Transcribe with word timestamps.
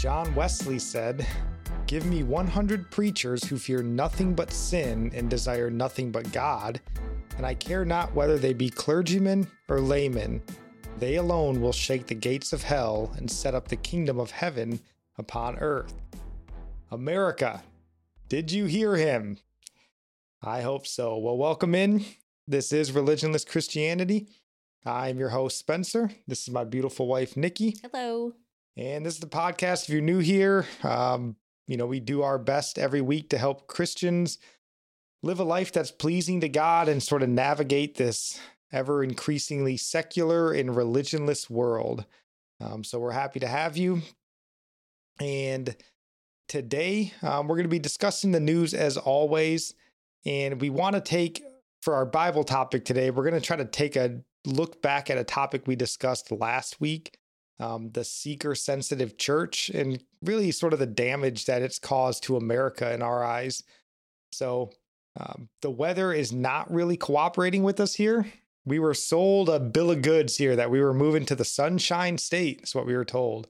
John 0.00 0.34
Wesley 0.34 0.78
said, 0.78 1.26
Give 1.86 2.06
me 2.06 2.22
100 2.22 2.90
preachers 2.90 3.44
who 3.44 3.58
fear 3.58 3.82
nothing 3.82 4.34
but 4.34 4.50
sin 4.50 5.12
and 5.14 5.28
desire 5.28 5.68
nothing 5.68 6.10
but 6.10 6.32
God, 6.32 6.80
and 7.36 7.44
I 7.44 7.52
care 7.52 7.84
not 7.84 8.14
whether 8.14 8.38
they 8.38 8.54
be 8.54 8.70
clergymen 8.70 9.46
or 9.68 9.78
laymen. 9.78 10.40
They 10.98 11.16
alone 11.16 11.60
will 11.60 11.74
shake 11.74 12.06
the 12.06 12.14
gates 12.14 12.54
of 12.54 12.62
hell 12.62 13.12
and 13.18 13.30
set 13.30 13.54
up 13.54 13.68
the 13.68 13.76
kingdom 13.76 14.18
of 14.18 14.30
heaven 14.30 14.80
upon 15.18 15.58
earth. 15.58 15.92
America, 16.90 17.62
did 18.30 18.50
you 18.50 18.64
hear 18.64 18.96
him? 18.96 19.36
I 20.40 20.62
hope 20.62 20.86
so. 20.86 21.18
Well, 21.18 21.36
welcome 21.36 21.74
in. 21.74 22.06
This 22.48 22.72
is 22.72 22.92
Religionless 22.92 23.46
Christianity. 23.46 24.28
I'm 24.86 25.18
your 25.18 25.28
host, 25.28 25.58
Spencer. 25.58 26.10
This 26.26 26.48
is 26.48 26.54
my 26.54 26.64
beautiful 26.64 27.06
wife, 27.06 27.34
Nickie. 27.34 27.74
Hello. 27.82 28.32
And 28.76 29.04
this 29.04 29.14
is 29.14 29.20
the 29.20 29.26
podcast. 29.26 29.84
If 29.84 29.90
you're 29.90 30.00
new 30.00 30.18
here, 30.18 30.66
um, 30.82 31.36
you 31.66 31.76
know, 31.76 31.86
we 31.86 32.00
do 32.00 32.22
our 32.22 32.38
best 32.38 32.78
every 32.78 33.00
week 33.00 33.30
to 33.30 33.38
help 33.38 33.66
Christians 33.66 34.38
live 35.22 35.38
a 35.38 35.44
life 35.44 35.72
that's 35.72 35.90
pleasing 35.90 36.40
to 36.40 36.48
God 36.48 36.88
and 36.88 37.02
sort 37.02 37.22
of 37.22 37.28
navigate 37.28 37.96
this 37.96 38.40
ever 38.72 39.02
increasingly 39.02 39.76
secular 39.76 40.52
and 40.52 40.70
religionless 40.70 41.50
world. 41.50 42.06
Um, 42.60 42.84
so 42.84 42.98
we're 42.98 43.10
happy 43.10 43.40
to 43.40 43.46
have 43.46 43.76
you. 43.76 44.02
And 45.20 45.76
today 46.48 47.12
um, 47.22 47.48
we're 47.48 47.56
going 47.56 47.64
to 47.64 47.68
be 47.68 47.78
discussing 47.78 48.32
the 48.32 48.40
news 48.40 48.72
as 48.74 48.96
always. 48.96 49.74
And 50.24 50.60
we 50.60 50.70
want 50.70 50.94
to 50.94 51.00
take, 51.00 51.42
for 51.82 51.94
our 51.94 52.06
Bible 52.06 52.44
topic 52.44 52.84
today, 52.84 53.10
we're 53.10 53.28
going 53.28 53.40
to 53.40 53.46
try 53.46 53.56
to 53.56 53.64
take 53.64 53.96
a 53.96 54.20
look 54.46 54.80
back 54.80 55.10
at 55.10 55.18
a 55.18 55.24
topic 55.24 55.66
we 55.66 55.76
discussed 55.76 56.32
last 56.32 56.80
week 56.80 57.18
um, 57.60 57.90
the 57.90 58.04
seeker 58.04 58.54
sensitive 58.54 59.18
church 59.18 59.68
and 59.68 60.02
really 60.22 60.50
sort 60.50 60.72
of 60.72 60.78
the 60.78 60.86
damage 60.86 61.44
that 61.44 61.62
it's 61.62 61.78
caused 61.78 62.22
to 62.24 62.36
America 62.36 62.92
in 62.92 63.02
our 63.02 63.22
eyes. 63.22 63.62
So, 64.32 64.72
um, 65.18 65.48
the 65.60 65.70
weather 65.70 66.12
is 66.12 66.32
not 66.32 66.72
really 66.72 66.96
cooperating 66.96 67.62
with 67.62 67.80
us 67.80 67.94
here. 67.94 68.26
We 68.64 68.78
were 68.78 68.94
sold 68.94 69.48
a 69.48 69.58
bill 69.58 69.90
of 69.90 70.02
goods 70.02 70.36
here 70.36 70.56
that 70.56 70.70
we 70.70 70.80
were 70.80 70.94
moving 70.94 71.26
to 71.26 71.34
the 71.34 71.44
Sunshine 71.44 72.16
State. 72.16 72.60
is 72.62 72.74
what 72.74 72.86
we 72.86 72.96
were 72.96 73.04
told. 73.04 73.48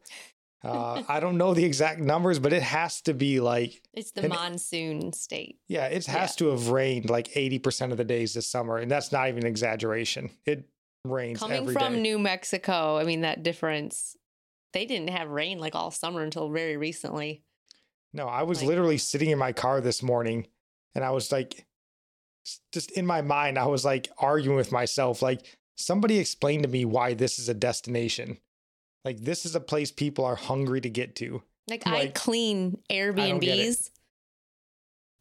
Uh, 0.63 1.03
I 1.09 1.21
don't 1.21 1.39
know 1.39 1.55
the 1.55 1.65
exact 1.65 2.01
numbers, 2.01 2.39
but 2.39 2.53
it 2.53 2.63
has 2.63 3.01
to 3.03 3.15
be 3.15 3.41
like 3.41 3.81
it's 3.95 4.11
the 4.11 4.29
monsoon 4.29 5.13
state. 5.13 5.59
Yeah, 5.69 5.87
it 5.87 6.05
has 6.07 6.33
yeah. 6.33 6.37
to 6.39 6.47
have 6.49 6.69
rained 6.69 7.09
like 7.09 7.29
80% 7.29 7.93
of 7.93 7.97
the 7.97 8.05
days 8.05 8.35
this 8.35 8.47
summer. 8.47 8.77
And 8.77 8.91
that's 8.91 9.11
not 9.11 9.29
even 9.29 9.47
exaggeration. 9.47 10.31
It 10.45 10.69
rains 11.05 11.39
coming 11.39 11.71
from 11.71 11.95
day. 11.95 12.01
New 12.01 12.19
Mexico. 12.19 12.99
I 12.99 13.05
mean, 13.05 13.23
that 13.23 13.43
difference. 13.43 14.17
They 14.73 14.87
didn't 14.87 15.11
have 15.11 15.29
rain 15.29 15.59
like 15.59 15.75
all 15.75 15.91
summer 15.91 16.23
until 16.23 16.49
very 16.51 16.77
recently. 16.77 17.43
No, 18.13 18.27
I 18.27 18.43
was 18.43 18.61
like, 18.61 18.69
literally 18.69 18.99
sitting 18.99 19.31
in 19.31 19.39
my 19.39 19.53
car 19.53 19.81
this 19.81 20.03
morning 20.03 20.47
and 20.95 21.05
I 21.05 21.11
was 21.11 21.31
like, 21.33 21.67
just 22.73 22.91
in 22.93 23.07
my 23.07 23.23
mind, 23.23 23.59
I 23.59 23.67
was 23.67 23.85
like 23.85 24.11
arguing 24.19 24.57
with 24.57 24.73
myself, 24.73 25.23
like, 25.23 25.59
somebody 25.77 26.19
explain 26.19 26.63
to 26.63 26.69
me 26.69 26.85
why 26.85 27.15
this 27.15 27.39
is 27.39 27.49
a 27.49 27.55
destination. 27.55 28.39
Like, 29.05 29.19
this 29.21 29.47
is 29.47 29.55
a 29.55 29.61
place 29.61 29.91
people 29.91 30.25
are 30.25 30.37
hungry 30.37 30.81
to 30.81 30.91
get 30.91 31.17
to. 31.17 31.43
Like, 31.69 31.87
like 31.87 31.95
I 31.95 32.09
clean 32.09 32.79
Airbnbs. 32.91 33.91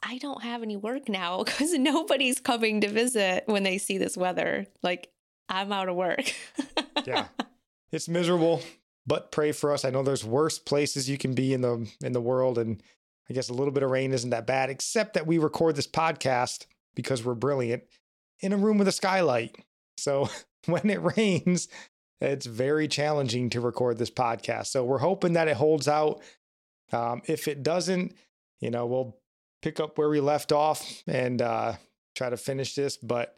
I 0.02 0.17
don't 0.17 0.44
have 0.44 0.63
any 0.63 0.77
work 0.77 1.09
now 1.09 1.44
because 1.44 1.73
nobody's 1.73 2.39
coming 2.39 2.81
to 2.81 2.89
visit 2.89 3.44
when 3.45 3.63
they 3.63 3.77
see 3.77 3.97
this 3.97 4.17
weather. 4.17 4.66
Like, 4.81 5.09
I'm 5.49 5.71
out 5.71 5.89
of 5.89 5.95
work. 5.95 6.33
yeah. 7.05 7.27
It's 7.91 8.07
miserable, 8.07 8.61
but 9.07 9.31
pray 9.31 9.51
for 9.51 9.73
us. 9.73 9.83
I 9.83 9.89
know 9.89 10.03
there's 10.03 10.23
worse 10.23 10.59
places 10.59 11.09
you 11.09 11.17
can 11.17 11.33
be 11.33 11.53
in 11.53 11.61
the 11.61 11.89
in 12.03 12.13
the 12.13 12.21
world 12.21 12.57
and 12.57 12.81
I 13.29 13.33
guess 13.33 13.49
a 13.49 13.53
little 13.53 13.73
bit 13.73 13.83
of 13.83 13.91
rain 13.91 14.11
isn't 14.11 14.29
that 14.29 14.47
bad 14.47 14.69
except 14.69 15.13
that 15.13 15.27
we 15.27 15.37
record 15.37 15.75
this 15.75 15.87
podcast 15.87 16.65
because 16.95 17.23
we're 17.23 17.35
brilliant 17.35 17.83
in 18.39 18.53
a 18.53 18.57
room 18.57 18.77
with 18.77 18.87
a 18.87 18.91
skylight. 18.91 19.55
So 19.97 20.29
when 20.65 20.89
it 20.89 21.01
rains, 21.17 21.67
it's 22.21 22.45
very 22.45 22.87
challenging 22.87 23.49
to 23.51 23.61
record 23.61 23.97
this 23.97 24.11
podcast. 24.11 24.67
So 24.67 24.83
we're 24.83 24.97
hoping 24.99 25.33
that 25.33 25.47
it 25.47 25.57
holds 25.57 25.87
out. 25.87 26.21
Um, 26.91 27.21
if 27.25 27.47
it 27.47 27.63
doesn't, 27.63 28.13
you 28.59 28.71
know, 28.71 28.85
we'll 28.87 29.17
pick 29.61 29.79
up 29.79 29.97
where 29.97 30.09
we 30.09 30.19
left 30.19 30.51
off 30.51 31.03
and 31.07 31.41
uh, 31.41 31.73
try 32.16 32.29
to 32.29 32.37
finish 32.37 32.75
this. 32.75 32.97
But 32.97 33.37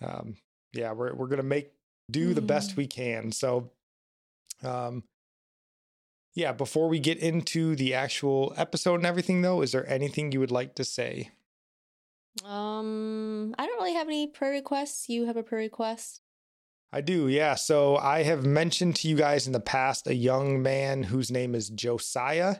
um, 0.00 0.36
yeah, 0.72 0.92
we're 0.92 1.14
we're 1.14 1.28
gonna 1.28 1.42
make 1.42 1.72
do 2.10 2.26
mm-hmm. 2.26 2.34
the 2.34 2.42
best 2.42 2.70
mm-hmm. 2.70 2.80
we 2.80 2.86
can. 2.86 3.32
So, 3.32 3.70
um, 4.62 5.04
yeah. 6.34 6.52
Before 6.52 6.88
we 6.88 6.98
get 6.98 7.18
into 7.18 7.76
the 7.76 7.94
actual 7.94 8.54
episode 8.56 8.96
and 8.96 9.06
everything, 9.06 9.42
though, 9.42 9.62
is 9.62 9.72
there 9.72 9.88
anything 9.88 10.32
you 10.32 10.40
would 10.40 10.50
like 10.50 10.74
to 10.76 10.84
say? 10.84 11.30
Um, 12.44 13.54
I 13.58 13.66
don't 13.66 13.78
really 13.78 13.94
have 13.94 14.08
any 14.08 14.26
prayer 14.26 14.52
requests. 14.52 15.08
You 15.08 15.26
have 15.26 15.36
a 15.36 15.42
prayer 15.42 15.60
request? 15.60 16.22
I 16.92 17.00
do, 17.00 17.28
yeah. 17.28 17.54
So 17.54 17.96
I 17.96 18.22
have 18.22 18.44
mentioned 18.44 18.96
to 18.96 19.08
you 19.08 19.16
guys 19.16 19.46
in 19.46 19.52
the 19.52 19.60
past 19.60 20.06
a 20.06 20.14
young 20.14 20.62
man 20.62 21.02
whose 21.02 21.30
name 21.30 21.54
is 21.54 21.70
Josiah. 21.70 22.56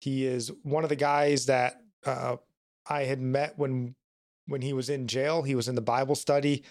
He 0.00 0.26
is 0.26 0.52
one 0.62 0.84
of 0.84 0.90
the 0.90 0.96
guys 0.96 1.46
that 1.46 1.80
uh, 2.06 2.36
I 2.88 3.04
had 3.04 3.20
met 3.20 3.58
when 3.58 3.94
when 4.46 4.60
he 4.60 4.72
was 4.72 4.90
in 4.90 5.08
jail. 5.08 5.42
He 5.42 5.54
was 5.54 5.68
in 5.68 5.74
the 5.74 5.80
Bible 5.80 6.14
study 6.14 6.64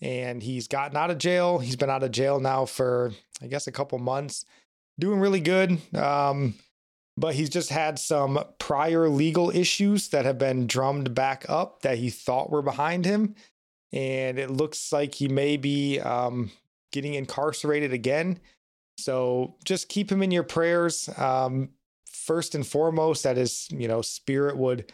and 0.00 0.42
he's 0.42 0.68
gotten 0.68 0.96
out 0.96 1.10
of 1.10 1.18
jail. 1.18 1.58
He's 1.58 1.76
been 1.76 1.90
out 1.90 2.02
of 2.02 2.10
jail 2.10 2.40
now 2.40 2.64
for, 2.64 3.12
I 3.42 3.46
guess, 3.46 3.66
a 3.66 3.72
couple 3.72 3.98
months, 3.98 4.44
doing 4.98 5.20
really 5.20 5.40
good. 5.40 5.78
Um, 5.94 6.54
but 7.16 7.34
he's 7.34 7.50
just 7.50 7.70
had 7.70 7.98
some 7.98 8.38
prior 8.58 9.08
legal 9.08 9.50
issues 9.50 10.08
that 10.10 10.24
have 10.24 10.38
been 10.38 10.68
drummed 10.68 11.14
back 11.14 11.44
up 11.48 11.82
that 11.82 11.98
he 11.98 12.10
thought 12.10 12.50
were 12.50 12.62
behind 12.62 13.04
him. 13.04 13.34
And 13.92 14.38
it 14.38 14.50
looks 14.50 14.92
like 14.92 15.14
he 15.16 15.26
may 15.26 15.56
be 15.56 15.98
um, 15.98 16.52
getting 16.92 17.14
incarcerated 17.14 17.92
again. 17.92 18.38
So 18.98 19.56
just 19.64 19.88
keep 19.88 20.12
him 20.12 20.22
in 20.22 20.30
your 20.30 20.44
prayers. 20.44 21.08
Um, 21.16 21.70
first 22.06 22.54
and 22.54 22.66
foremost, 22.66 23.24
that 23.24 23.36
his, 23.36 23.66
you 23.70 23.88
know, 23.88 24.02
spirit 24.02 24.56
would 24.56 24.92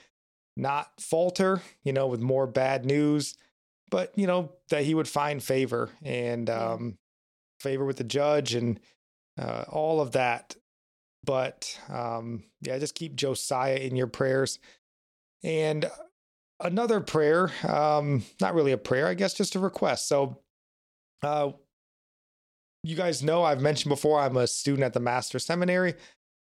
not 0.57 0.93
falter, 1.01 1.61
you 1.83 1.93
know, 1.93 2.07
with 2.07 2.21
more 2.21 2.47
bad 2.47 2.87
news 2.87 3.37
but 3.95 4.11
you 4.19 4.27
know 4.27 4.51
that 4.71 4.83
he 4.83 4.93
would 4.93 5.07
find 5.07 5.41
favor 5.41 5.89
and 6.03 6.51
um, 6.51 6.99
favor 7.61 7.85
with 7.85 7.97
the 7.97 8.03
judge 8.03 8.53
and 8.53 8.81
uh, 9.41 9.67
all 9.69 10.01
of 10.01 10.11
that. 10.11 10.57
But 11.25 11.79
um, 11.89 12.43
yeah, 12.61 12.77
just 12.79 12.97
keep 12.97 13.15
Josiah 13.15 13.77
in 13.77 13.95
your 13.95 14.09
prayers. 14.09 14.59
And 15.45 15.89
another 16.59 17.01
prayer, 17.01 17.53
um, 17.69 18.25
not 18.41 18.57
really 18.57 18.73
a 18.73 18.77
prayer, 18.77 19.07
I 19.07 19.15
guess, 19.15 19.33
just 19.33 19.55
a 19.55 19.61
request. 19.61 20.09
So, 20.09 20.41
uh, 21.23 21.53
you 22.83 22.97
guys 22.97 23.23
know 23.23 23.45
I've 23.45 23.61
mentioned 23.61 23.91
before 23.91 24.19
I'm 24.19 24.37
a 24.37 24.49
student 24.49 24.83
at 24.83 24.93
the 24.93 24.99
Master's 24.99 25.45
Seminary, 25.45 25.95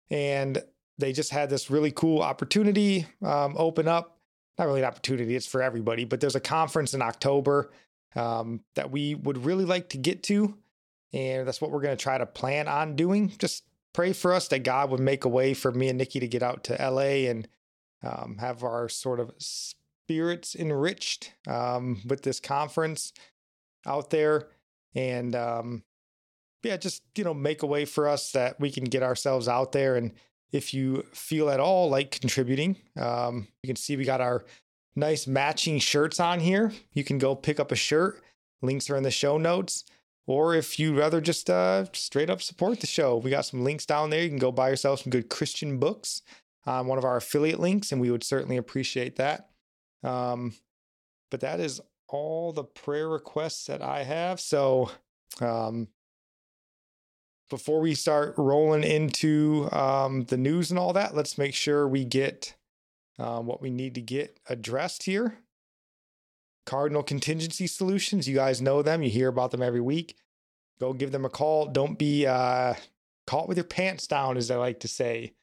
and 0.09 0.63
they 0.99 1.11
just 1.11 1.31
had 1.31 1.49
this 1.49 1.69
really 1.69 1.91
cool 1.91 2.21
opportunity 2.21 3.07
um, 3.21 3.55
open 3.57 3.89
up 3.89 4.20
not 4.57 4.67
really 4.67 4.81
an 4.81 4.85
opportunity, 4.85 5.35
it's 5.35 5.47
for 5.47 5.61
everybody, 5.61 6.05
but 6.05 6.19
there's 6.19 6.35
a 6.35 6.41
conference 6.41 6.93
in 6.93 7.01
October 7.01 7.71
um, 8.15 8.61
that 8.75 8.91
we 8.91 9.15
would 9.15 9.45
really 9.45 9.65
like 9.65 9.89
to 9.89 9.97
get 9.97 10.23
to. 10.23 10.57
And 11.13 11.47
that's 11.47 11.61
what 11.61 11.71
we're 11.71 11.81
going 11.81 11.97
to 11.97 12.01
try 12.01 12.17
to 12.17 12.25
plan 12.25 12.67
on 12.67 12.95
doing. 12.95 13.33
Just 13.37 13.63
pray 13.93 14.13
for 14.13 14.33
us 14.33 14.47
that 14.49 14.63
God 14.63 14.89
would 14.91 14.99
make 14.99 15.25
a 15.25 15.29
way 15.29 15.53
for 15.53 15.71
me 15.71 15.89
and 15.89 15.99
Nickie 15.99 16.19
to 16.21 16.27
get 16.27 16.43
out 16.43 16.63
to 16.65 16.73
LA 16.73 17.29
and 17.29 17.47
um, 18.03 18.37
have 18.39 18.63
our 18.63 18.87
sort 18.87 19.19
of 19.19 19.31
spirits 19.37 20.55
enriched 20.55 21.33
um, 21.47 22.01
with 22.05 22.23
this 22.23 22.39
conference 22.39 23.13
out 23.85 24.09
there. 24.09 24.47
And 24.95 25.35
um, 25.35 25.83
yeah, 26.63 26.77
just, 26.77 27.03
you 27.15 27.23
know, 27.23 27.33
make 27.33 27.63
a 27.63 27.67
way 27.67 27.85
for 27.85 28.07
us 28.07 28.31
that 28.31 28.59
we 28.59 28.71
can 28.71 28.85
get 28.85 29.03
ourselves 29.03 29.47
out 29.47 29.71
there 29.71 29.95
and 29.95 30.13
if 30.51 30.73
you 30.73 31.05
feel 31.13 31.49
at 31.49 31.59
all 31.59 31.89
like 31.89 32.19
contributing, 32.19 32.77
um, 32.97 33.47
you 33.63 33.67
can 33.67 33.75
see 33.75 33.95
we 33.95 34.03
got 34.03 34.21
our 34.21 34.43
nice 34.95 35.27
matching 35.27 35.79
shirts 35.79 36.19
on 36.19 36.39
here. 36.39 36.71
You 36.93 37.03
can 37.03 37.17
go 37.17 37.35
pick 37.35 37.59
up 37.59 37.71
a 37.71 37.75
shirt. 37.75 38.21
Links 38.61 38.89
are 38.89 38.97
in 38.97 39.03
the 39.03 39.11
show 39.11 39.37
notes. 39.37 39.85
Or 40.27 40.53
if 40.55 40.77
you'd 40.79 40.97
rather 40.97 41.19
just 41.19 41.49
uh, 41.49 41.85
straight 41.93 42.29
up 42.29 42.41
support 42.41 42.79
the 42.79 42.87
show, 42.87 43.17
we 43.17 43.31
got 43.31 43.45
some 43.45 43.63
links 43.63 43.85
down 43.85 44.09
there. 44.09 44.21
You 44.21 44.29
can 44.29 44.37
go 44.37 44.51
buy 44.51 44.69
yourself 44.69 45.01
some 45.01 45.09
good 45.09 45.29
Christian 45.29 45.79
books 45.79 46.21
on 46.65 46.87
one 46.87 46.97
of 46.97 47.05
our 47.05 47.17
affiliate 47.17 47.59
links, 47.59 47.91
and 47.91 47.99
we 47.99 48.11
would 48.11 48.23
certainly 48.23 48.57
appreciate 48.57 49.15
that. 49.15 49.49
Um, 50.03 50.53
but 51.31 51.39
that 51.39 51.59
is 51.59 51.81
all 52.07 52.53
the 52.53 52.63
prayer 52.63 53.09
requests 53.09 53.65
that 53.65 53.81
I 53.81 54.03
have. 54.03 54.39
So 54.39 54.91
um, 55.39 55.87
before 57.51 57.81
we 57.81 57.93
start 57.93 58.33
rolling 58.37 58.83
into 58.83 59.69
um, 59.71 60.23
the 60.23 60.37
news 60.37 60.71
and 60.71 60.79
all 60.79 60.93
that, 60.93 61.15
let's 61.15 61.37
make 61.37 61.53
sure 61.53 61.87
we 61.87 62.03
get 62.03 62.55
um, 63.19 63.45
what 63.45 63.61
we 63.61 63.69
need 63.69 63.93
to 63.93 64.01
get 64.01 64.39
addressed 64.49 65.03
here. 65.03 65.37
Cardinal 66.65 67.03
Contingency 67.03 67.67
Solutions, 67.67 68.27
you 68.27 68.35
guys 68.35 68.61
know 68.61 68.81
them, 68.81 69.03
you 69.03 69.09
hear 69.11 69.27
about 69.27 69.51
them 69.51 69.61
every 69.61 69.81
week. 69.81 70.15
Go 70.79 70.93
give 70.93 71.11
them 71.11 71.25
a 71.25 71.29
call. 71.29 71.67
Don't 71.67 71.99
be 71.99 72.25
uh, 72.25 72.73
caught 73.27 73.47
with 73.47 73.57
your 73.57 73.65
pants 73.65 74.07
down, 74.07 74.37
as 74.37 74.49
I 74.49 74.55
like 74.55 74.79
to 74.79 74.87
say. 74.87 75.33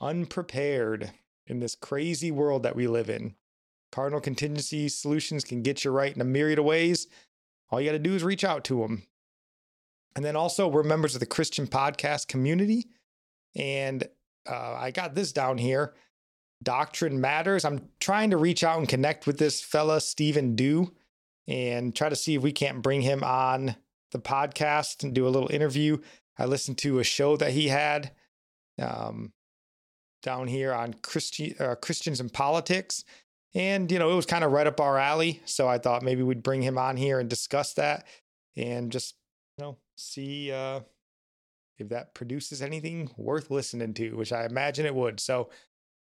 unprepared 0.00 1.12
in 1.46 1.60
this 1.60 1.74
crazy 1.74 2.30
world 2.30 2.62
that 2.62 2.76
we 2.76 2.86
live 2.86 3.10
in. 3.10 3.34
Cardinal 3.92 4.20
Contingency 4.20 4.88
Solutions 4.88 5.44
can 5.44 5.62
get 5.62 5.84
you 5.84 5.90
right 5.90 6.14
in 6.14 6.20
a 6.20 6.24
myriad 6.24 6.58
of 6.58 6.64
ways. 6.64 7.08
All 7.70 7.80
you 7.80 7.88
got 7.88 7.92
to 7.92 7.98
do 7.98 8.14
is 8.14 8.24
reach 8.24 8.44
out 8.44 8.64
to 8.64 8.80
them. 8.80 9.02
And 10.16 10.24
then 10.24 10.36
also, 10.36 10.66
we're 10.66 10.82
members 10.82 11.14
of 11.14 11.20
the 11.20 11.26
Christian 11.26 11.66
podcast 11.66 12.28
community. 12.28 12.86
And 13.56 14.04
uh, 14.48 14.74
I 14.74 14.90
got 14.90 15.14
this 15.14 15.32
down 15.32 15.58
here 15.58 15.94
Doctrine 16.62 17.20
Matters. 17.20 17.64
I'm 17.64 17.88
trying 18.00 18.30
to 18.30 18.36
reach 18.36 18.62
out 18.64 18.78
and 18.78 18.88
connect 18.88 19.26
with 19.26 19.38
this 19.38 19.62
fella, 19.62 20.00
Stephen 20.00 20.56
Dew, 20.56 20.92
and 21.48 21.94
try 21.94 22.08
to 22.08 22.16
see 22.16 22.34
if 22.34 22.42
we 22.42 22.52
can't 22.52 22.82
bring 22.82 23.02
him 23.02 23.24
on 23.24 23.76
the 24.12 24.18
podcast 24.18 25.02
and 25.02 25.14
do 25.14 25.26
a 25.26 25.30
little 25.30 25.50
interview. 25.52 25.98
I 26.38 26.46
listened 26.46 26.78
to 26.78 26.98
a 26.98 27.04
show 27.04 27.36
that 27.36 27.52
he 27.52 27.68
had 27.68 28.12
um, 28.80 29.32
down 30.22 30.48
here 30.48 30.72
on 30.72 30.94
Christi- 30.94 31.58
uh, 31.58 31.76
Christians 31.76 32.20
and 32.20 32.32
politics. 32.32 33.04
And, 33.54 33.90
you 33.90 33.98
know, 33.98 34.10
it 34.10 34.14
was 34.14 34.26
kind 34.26 34.44
of 34.44 34.52
right 34.52 34.66
up 34.66 34.80
our 34.80 34.98
alley. 34.98 35.40
So 35.44 35.68
I 35.68 35.78
thought 35.78 36.02
maybe 36.02 36.22
we'd 36.22 36.42
bring 36.42 36.62
him 36.62 36.78
on 36.78 36.96
here 36.96 37.18
and 37.18 37.28
discuss 37.28 37.74
that 37.74 38.06
and 38.56 38.92
just, 38.92 39.14
you 39.58 39.64
know, 39.64 39.78
see 40.00 40.52
uh, 40.52 40.80
if 41.78 41.88
that 41.88 42.14
produces 42.14 42.62
anything 42.62 43.10
worth 43.16 43.50
listening 43.50 43.94
to, 43.94 44.16
which 44.16 44.32
I 44.32 44.44
imagine 44.44 44.86
it 44.86 44.94
would. 44.94 45.20
So 45.20 45.50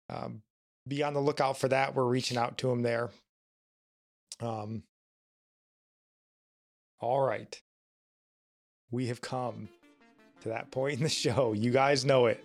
um, 0.08 0.42
be 0.86 1.02
on 1.02 1.14
the 1.14 1.20
lookout 1.20 1.56
for 1.56 1.68
that. 1.68 1.94
We're 1.94 2.04
reaching 2.04 2.36
out 2.36 2.58
to 2.58 2.70
him 2.70 2.82
there. 2.82 3.10
Um, 4.40 4.82
all 7.00 7.20
right. 7.20 7.60
We 8.90 9.06
have 9.06 9.20
come 9.20 9.68
to 10.42 10.50
that 10.50 10.70
point 10.70 10.98
in 10.98 11.02
the 11.02 11.08
show. 11.08 11.52
You 11.52 11.70
guys 11.70 12.04
know 12.04 12.26
it. 12.26 12.44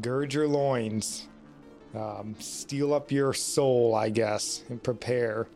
Gird 0.00 0.34
your 0.34 0.48
loins, 0.48 1.28
um, 1.94 2.34
steel 2.40 2.92
up 2.92 3.12
your 3.12 3.32
soul, 3.32 3.94
I 3.94 4.08
guess, 4.08 4.64
and 4.68 4.82
prepare 4.82 5.46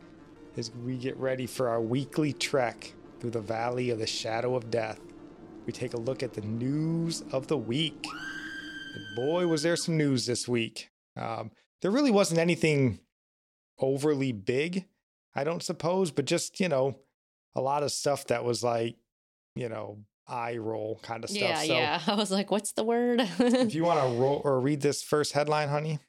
as 0.55 0.71
we 0.71 0.95
get 0.95 1.17
ready 1.17 1.45
for 1.45 1.67
our 1.67 1.81
weekly 1.81 2.31
trek 2.31 2.93
through 3.19 3.31
the 3.31 3.41
valley 3.41 3.89
of 3.89 3.99
the 3.99 4.07
shadow 4.07 4.55
of 4.55 4.71
death. 4.71 4.99
We 5.65 5.73
take 5.73 5.93
a 5.93 5.99
look 5.99 6.23
at 6.23 6.33
the 6.33 6.41
news 6.41 7.23
of 7.31 7.47
the 7.47 7.57
week. 7.57 8.07
And 8.95 9.15
boy, 9.15 9.47
was 9.47 9.63
there 9.63 9.75
some 9.75 9.97
news 9.97 10.25
this 10.25 10.47
week. 10.47 10.89
Um, 11.15 11.51
there 11.81 11.91
really 11.91 12.11
wasn't 12.11 12.39
anything 12.39 12.99
overly 13.79 14.31
big, 14.31 14.85
I 15.35 15.43
don't 15.43 15.63
suppose, 15.63 16.11
but 16.11 16.25
just, 16.25 16.59
you 16.59 16.69
know, 16.69 16.97
a 17.55 17.61
lot 17.61 17.83
of 17.83 17.91
stuff 17.91 18.27
that 18.27 18.43
was 18.43 18.63
like, 18.63 18.95
you 19.55 19.69
know, 19.69 19.99
eye 20.27 20.57
roll 20.57 20.99
kind 21.01 21.23
of 21.23 21.29
stuff. 21.29 21.41
Yeah, 21.41 21.61
so 21.61 21.73
yeah. 21.73 22.01
I 22.07 22.15
was 22.15 22.31
like, 22.31 22.51
what's 22.51 22.73
the 22.73 22.83
word? 22.83 23.21
if 23.39 23.75
you 23.75 23.83
want 23.83 23.99
to 24.01 24.19
roll 24.19 24.41
or 24.43 24.59
read 24.59 24.81
this 24.81 25.01
first 25.03 25.33
headline, 25.33 25.69
honey. 25.69 25.99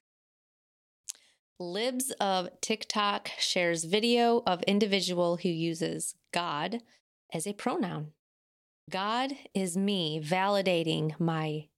Libs 1.59 2.11
of 2.21 2.49
TikTok 2.63 3.31
shares 3.39 3.85
video 3.85 4.43
of 4.47 4.63
individual 4.63 5.37
who 5.37 5.51
uses 5.51 6.15
God 6.33 6.81
as 7.33 7.47
a 7.47 7.53
pronoun. 7.53 8.13
God 8.91 9.33
is 9.55 9.77
me 9.77 10.21
validating 10.23 11.19
my 11.21 11.69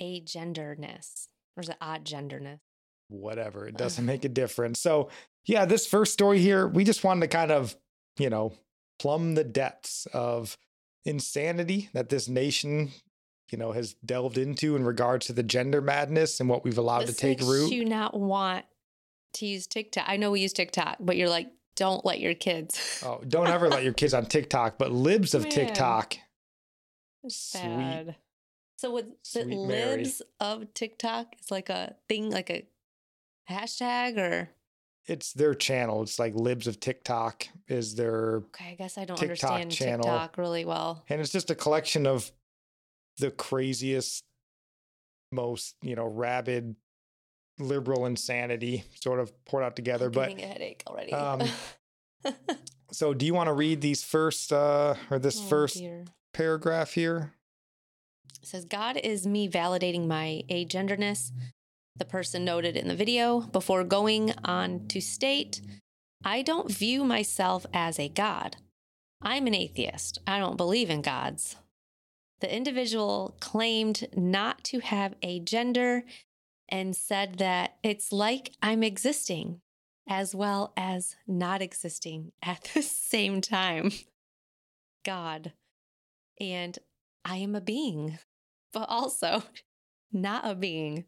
agenderness. 0.00 1.28
Or 1.56 1.62
is 1.62 1.68
it 1.68 1.76
odd 1.80 2.04
genderness? 2.04 2.60
Whatever. 3.08 3.66
It 3.66 3.76
doesn't 3.76 4.06
make 4.06 4.24
a 4.24 4.28
difference. 4.28 4.80
So, 4.80 5.10
yeah, 5.44 5.64
this 5.64 5.86
first 5.86 6.12
story 6.12 6.38
here, 6.38 6.68
we 6.68 6.84
just 6.84 7.02
wanted 7.02 7.22
to 7.22 7.36
kind 7.36 7.50
of, 7.50 7.76
you 8.18 8.30
know, 8.30 8.52
plumb 9.00 9.34
the 9.34 9.44
depths 9.44 10.06
of 10.12 10.56
insanity 11.04 11.88
that 11.92 12.10
this 12.10 12.28
nation 12.28 12.90
you 13.50 13.58
know 13.58 13.72
has 13.72 13.94
delved 14.04 14.38
into 14.38 14.76
in 14.76 14.84
regards 14.84 15.26
to 15.26 15.32
the 15.32 15.42
gender 15.42 15.80
madness 15.80 16.40
and 16.40 16.48
what 16.48 16.64
we've 16.64 16.78
allowed 16.78 17.06
this 17.06 17.16
to 17.16 17.20
take 17.20 17.40
root. 17.40 17.72
You 17.72 17.84
not 17.84 18.18
want 18.18 18.64
to 19.34 19.46
use 19.46 19.66
TikTok. 19.66 20.04
I 20.06 20.16
know 20.16 20.30
we 20.30 20.40
use 20.40 20.52
TikTok, 20.52 20.98
but 21.00 21.16
you're 21.16 21.28
like, 21.28 21.48
don't 21.80 22.04
let 22.04 22.20
your 22.20 22.34
kids. 22.34 23.02
oh, 23.06 23.22
don't 23.26 23.48
ever 23.48 23.68
let 23.70 23.82
your 23.82 23.94
kids 23.94 24.12
on 24.12 24.26
TikTok. 24.26 24.76
But 24.76 24.92
libs 24.92 25.34
of 25.34 25.44
Man. 25.44 25.50
TikTok, 25.50 26.16
sad. 27.26 28.04
Sweet, 28.04 28.14
so 28.76 28.92
with 28.92 29.06
the 29.06 29.40
sweet 29.42 29.46
Mary. 29.48 29.96
libs 29.96 30.20
of 30.38 30.72
TikTok, 30.74 31.34
it's 31.38 31.50
like 31.50 31.70
a 31.70 31.94
thing, 32.06 32.30
like 32.30 32.50
a 32.50 32.66
hashtag 33.50 34.18
or. 34.18 34.50
it's 35.06 35.32
their 35.32 35.54
channel. 35.54 36.02
It's 36.02 36.18
like 36.18 36.34
libs 36.34 36.66
of 36.66 36.78
TikTok 36.80 37.46
is 37.66 37.94
their, 37.94 38.36
Okay, 38.36 38.72
I 38.72 38.74
guess 38.74 38.98
I 38.98 39.06
don't 39.06 39.16
TikTok 39.16 39.52
understand 39.52 39.72
channel. 39.72 40.04
TikTok 40.04 40.36
really 40.36 40.66
well. 40.66 41.02
and 41.08 41.20
it's 41.20 41.32
just 41.32 41.50
a 41.50 41.54
collection 41.54 42.06
of 42.06 42.30
the 43.16 43.30
craziest, 43.30 44.22
most 45.32 45.76
you 45.82 45.96
know 45.96 46.04
rabid 46.06 46.76
liberal 47.60 48.06
insanity 48.06 48.84
sort 49.00 49.20
of 49.20 49.32
poured 49.44 49.62
out 49.64 49.76
together. 49.76 50.06
I'm 50.06 50.12
But 50.12 50.28
getting 50.30 50.44
a 50.44 50.48
headache 50.48 50.82
already. 50.86 51.12
um, 51.12 51.42
So, 52.92 53.14
do 53.14 53.24
you 53.24 53.34
want 53.34 53.46
to 53.46 53.52
read 53.52 53.80
these 53.80 54.02
first 54.02 54.52
uh 54.52 54.94
or 55.10 55.18
this 55.20 55.38
Oh, 55.40 55.44
first 55.44 55.76
dear. 55.76 56.04
paragraph 56.32 56.92
here? 56.94 57.34
It 58.42 58.46
says, 58.48 58.64
God 58.64 58.96
is 58.96 59.26
me 59.26 59.48
validating 59.48 60.06
my 60.06 60.42
agenderness. 60.50 61.30
The 61.96 62.04
person 62.04 62.44
noted 62.44 62.76
in 62.76 62.88
the 62.88 62.94
video 62.96 63.40
before 63.40 63.84
going 63.84 64.32
on 64.44 64.86
to 64.88 65.00
state, 65.00 65.60
I 66.24 66.42
don't 66.42 66.70
view 66.70 67.04
myself 67.04 67.64
as 67.72 67.98
a 67.98 68.08
God. 68.08 68.56
I'm 69.22 69.46
an 69.46 69.54
atheist. 69.54 70.18
I 70.26 70.38
don't 70.38 70.56
believe 70.56 70.88
in 70.90 71.02
gods. 71.02 71.56
The 72.40 72.52
individual 72.54 73.36
claimed 73.38 74.08
not 74.16 74.64
to 74.64 74.80
have 74.80 75.14
a 75.22 75.40
gender 75.40 76.04
and 76.70 76.94
said 76.96 77.38
that 77.38 77.76
it's 77.82 78.12
like 78.12 78.52
I'm 78.62 78.82
existing 78.82 79.60
as 80.08 80.34
well 80.34 80.72
as 80.76 81.16
not 81.26 81.62
existing 81.62 82.32
at 82.42 82.70
the 82.74 82.82
same 82.82 83.40
time. 83.40 83.90
God. 85.04 85.52
And 86.40 86.78
I 87.24 87.36
am 87.36 87.54
a 87.54 87.60
being, 87.60 88.18
but 88.72 88.86
also 88.88 89.42
not 90.12 90.46
a 90.46 90.54
being 90.54 91.04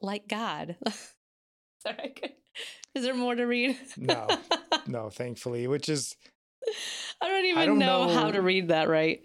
like 0.00 0.28
God. 0.28 0.76
Sorry. 1.82 2.14
Is 2.94 3.04
there 3.04 3.14
more 3.14 3.34
to 3.34 3.44
read? 3.44 3.76
No. 3.96 4.26
No, 4.86 5.10
thankfully, 5.10 5.66
which 5.66 5.88
is 5.88 6.16
I 7.20 7.28
don't 7.28 7.44
even 7.44 7.66
don't 7.66 7.78
know, 7.78 8.08
how 8.08 8.30
to 8.30 8.40
read 8.40 8.68
that 8.68 8.88
right. 8.88 9.20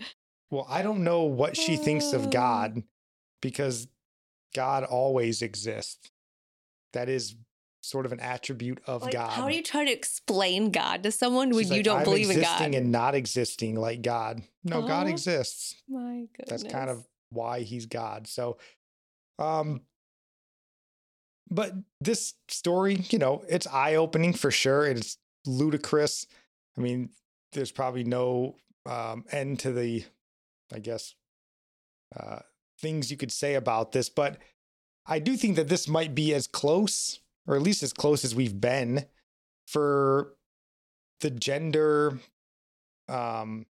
well, 0.49 0.65
I 0.69 0.81
don't 0.81 1.03
know 1.03 1.23
what 1.23 1.55
she 1.55 1.77
thinks 1.77 2.11
of 2.13 2.25
Uh. 2.25 2.29
God 2.29 2.83
because 3.41 3.87
God 4.53 4.83
always 4.83 5.41
exists. 5.41 6.11
That 6.93 7.07
is 7.09 7.35
sort 7.83 8.05
of 8.05 8.11
an 8.11 8.19
attribute 8.19 8.79
of 8.85 9.01
Like, 9.03 9.13
God. 9.13 9.31
how 9.31 9.47
do 9.49 9.55
you 9.55 9.63
try 9.63 9.85
to 9.85 9.91
explain 9.91 10.71
God 10.71 11.03
to 11.03 11.11
someone 11.11 11.49
when 11.49 11.63
She's 11.63 11.71
you 11.71 11.77
like, 11.77 11.85
don't 11.85 11.97
"I'm 11.99 12.03
believe 12.03 12.29
in 12.29 12.37
existing 12.39 12.71
God? 12.71 12.77
and 12.77 12.91
not 12.91 13.15
existing 13.15 13.75
like 13.75 14.01
God. 14.01 14.43
No, 14.63 14.81
God 14.87 15.07
exists. 15.07 15.75
My 15.89 16.27
goodness. 16.37 16.61
That's 16.61 16.63
kind 16.63 16.89
of 16.89 17.07
why 17.31 17.61
he's 17.61 17.85
God. 17.87 18.27
So, 18.27 18.57
um, 19.39 19.81
but 21.49 21.73
this 21.99 22.33
story, 22.49 23.03
you 23.09 23.17
know, 23.19 23.43
it's 23.49 23.67
eye 23.67 23.95
opening 23.95 24.33
for 24.33 24.51
sure. 24.51 24.85
It's 24.85 25.17
ludicrous. 25.45 26.27
I 26.77 26.81
mean, 26.81 27.09
there's 27.53 27.71
probably 27.71 28.03
no 28.03 28.55
um, 28.85 29.25
end 29.31 29.59
to 29.61 29.71
the, 29.71 30.05
I 30.73 30.79
guess, 30.79 31.15
uh, 32.15 32.39
things 32.81 33.11
you 33.11 33.17
could 33.17 33.31
say 33.31 33.55
about 33.55 33.91
this, 33.91 34.09
but 34.09 34.37
I 35.05 35.19
do 35.19 35.35
think 35.37 35.55
that 35.55 35.67
this 35.67 35.87
might 35.87 36.13
be 36.15 36.33
as 36.33 36.47
close, 36.47 37.19
or 37.47 37.55
at 37.55 37.61
least 37.61 37.83
as 37.83 37.93
close 37.93 38.23
as 38.25 38.35
we've 38.35 38.59
been 38.59 39.05
for 39.67 40.33
the 41.21 41.29
gender, 41.29 42.19
um, 43.07 43.65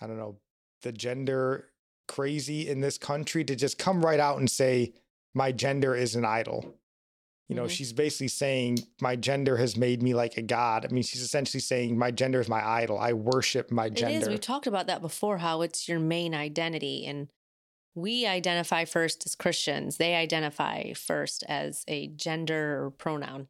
I 0.00 0.06
don't 0.06 0.18
know, 0.18 0.36
the 0.82 0.92
gender 0.92 1.68
crazy 2.08 2.68
in 2.68 2.80
this 2.80 2.98
country 2.98 3.44
to 3.44 3.56
just 3.56 3.78
come 3.78 4.04
right 4.04 4.20
out 4.20 4.38
and 4.38 4.50
say, 4.50 4.92
my 5.34 5.52
gender 5.52 5.94
is 5.94 6.14
an 6.14 6.24
idol. 6.24 6.74
You 7.48 7.54
know, 7.54 7.64
Mhm. 7.64 7.70
she's 7.70 7.92
basically 7.92 8.28
saying, 8.28 8.78
my 9.00 9.14
gender 9.16 9.56
has 9.56 9.76
made 9.76 10.02
me 10.02 10.14
like 10.14 10.36
a 10.36 10.42
god. 10.42 10.84
I 10.84 10.88
mean, 10.88 11.02
she's 11.04 11.22
essentially 11.22 11.60
saying, 11.60 11.96
my 11.96 12.10
gender 12.10 12.40
is 12.40 12.48
my 12.48 12.64
idol. 12.66 12.98
I 12.98 13.12
worship 13.12 13.70
my 13.70 13.88
gender. 13.88 14.26
is. 14.26 14.28
We've 14.28 14.40
talked 14.40 14.66
about 14.66 14.86
that 14.88 15.00
before, 15.00 15.38
how 15.38 15.62
it's 15.62 15.88
your 15.88 16.00
main 16.00 16.34
identity. 16.34 17.06
And 17.06 17.28
we 17.96 18.26
identify 18.26 18.84
first 18.84 19.26
as 19.26 19.34
Christians. 19.34 19.96
They 19.96 20.14
identify 20.14 20.92
first 20.92 21.42
as 21.48 21.82
a 21.88 22.08
gender 22.08 22.92
pronoun. 22.98 23.48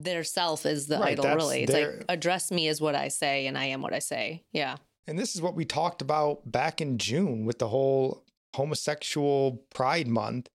Their 0.00 0.22
self 0.22 0.64
is 0.64 0.86
the 0.86 0.98
Right, 0.98 1.18
idol, 1.18 1.34
really. 1.34 1.62
It's 1.64 1.72
their- 1.72 1.96
like, 1.98 2.04
address 2.08 2.50
me 2.52 2.68
as 2.68 2.80
what 2.80 2.94
I 2.94 3.08
say, 3.08 3.46
and 3.48 3.58
I 3.58 3.64
am 3.66 3.82
what 3.82 3.92
I 3.92 3.98
say. 3.98 4.44
Yeah. 4.52 4.76
And 5.08 5.18
this 5.18 5.34
is 5.34 5.42
what 5.42 5.54
we 5.56 5.64
talked 5.64 6.00
about 6.00 6.50
back 6.50 6.80
in 6.80 6.98
June 6.98 7.44
with 7.44 7.58
the 7.58 7.68
whole 7.68 8.24
homosexual 8.54 9.64
pride 9.70 10.06
month. 10.06 10.48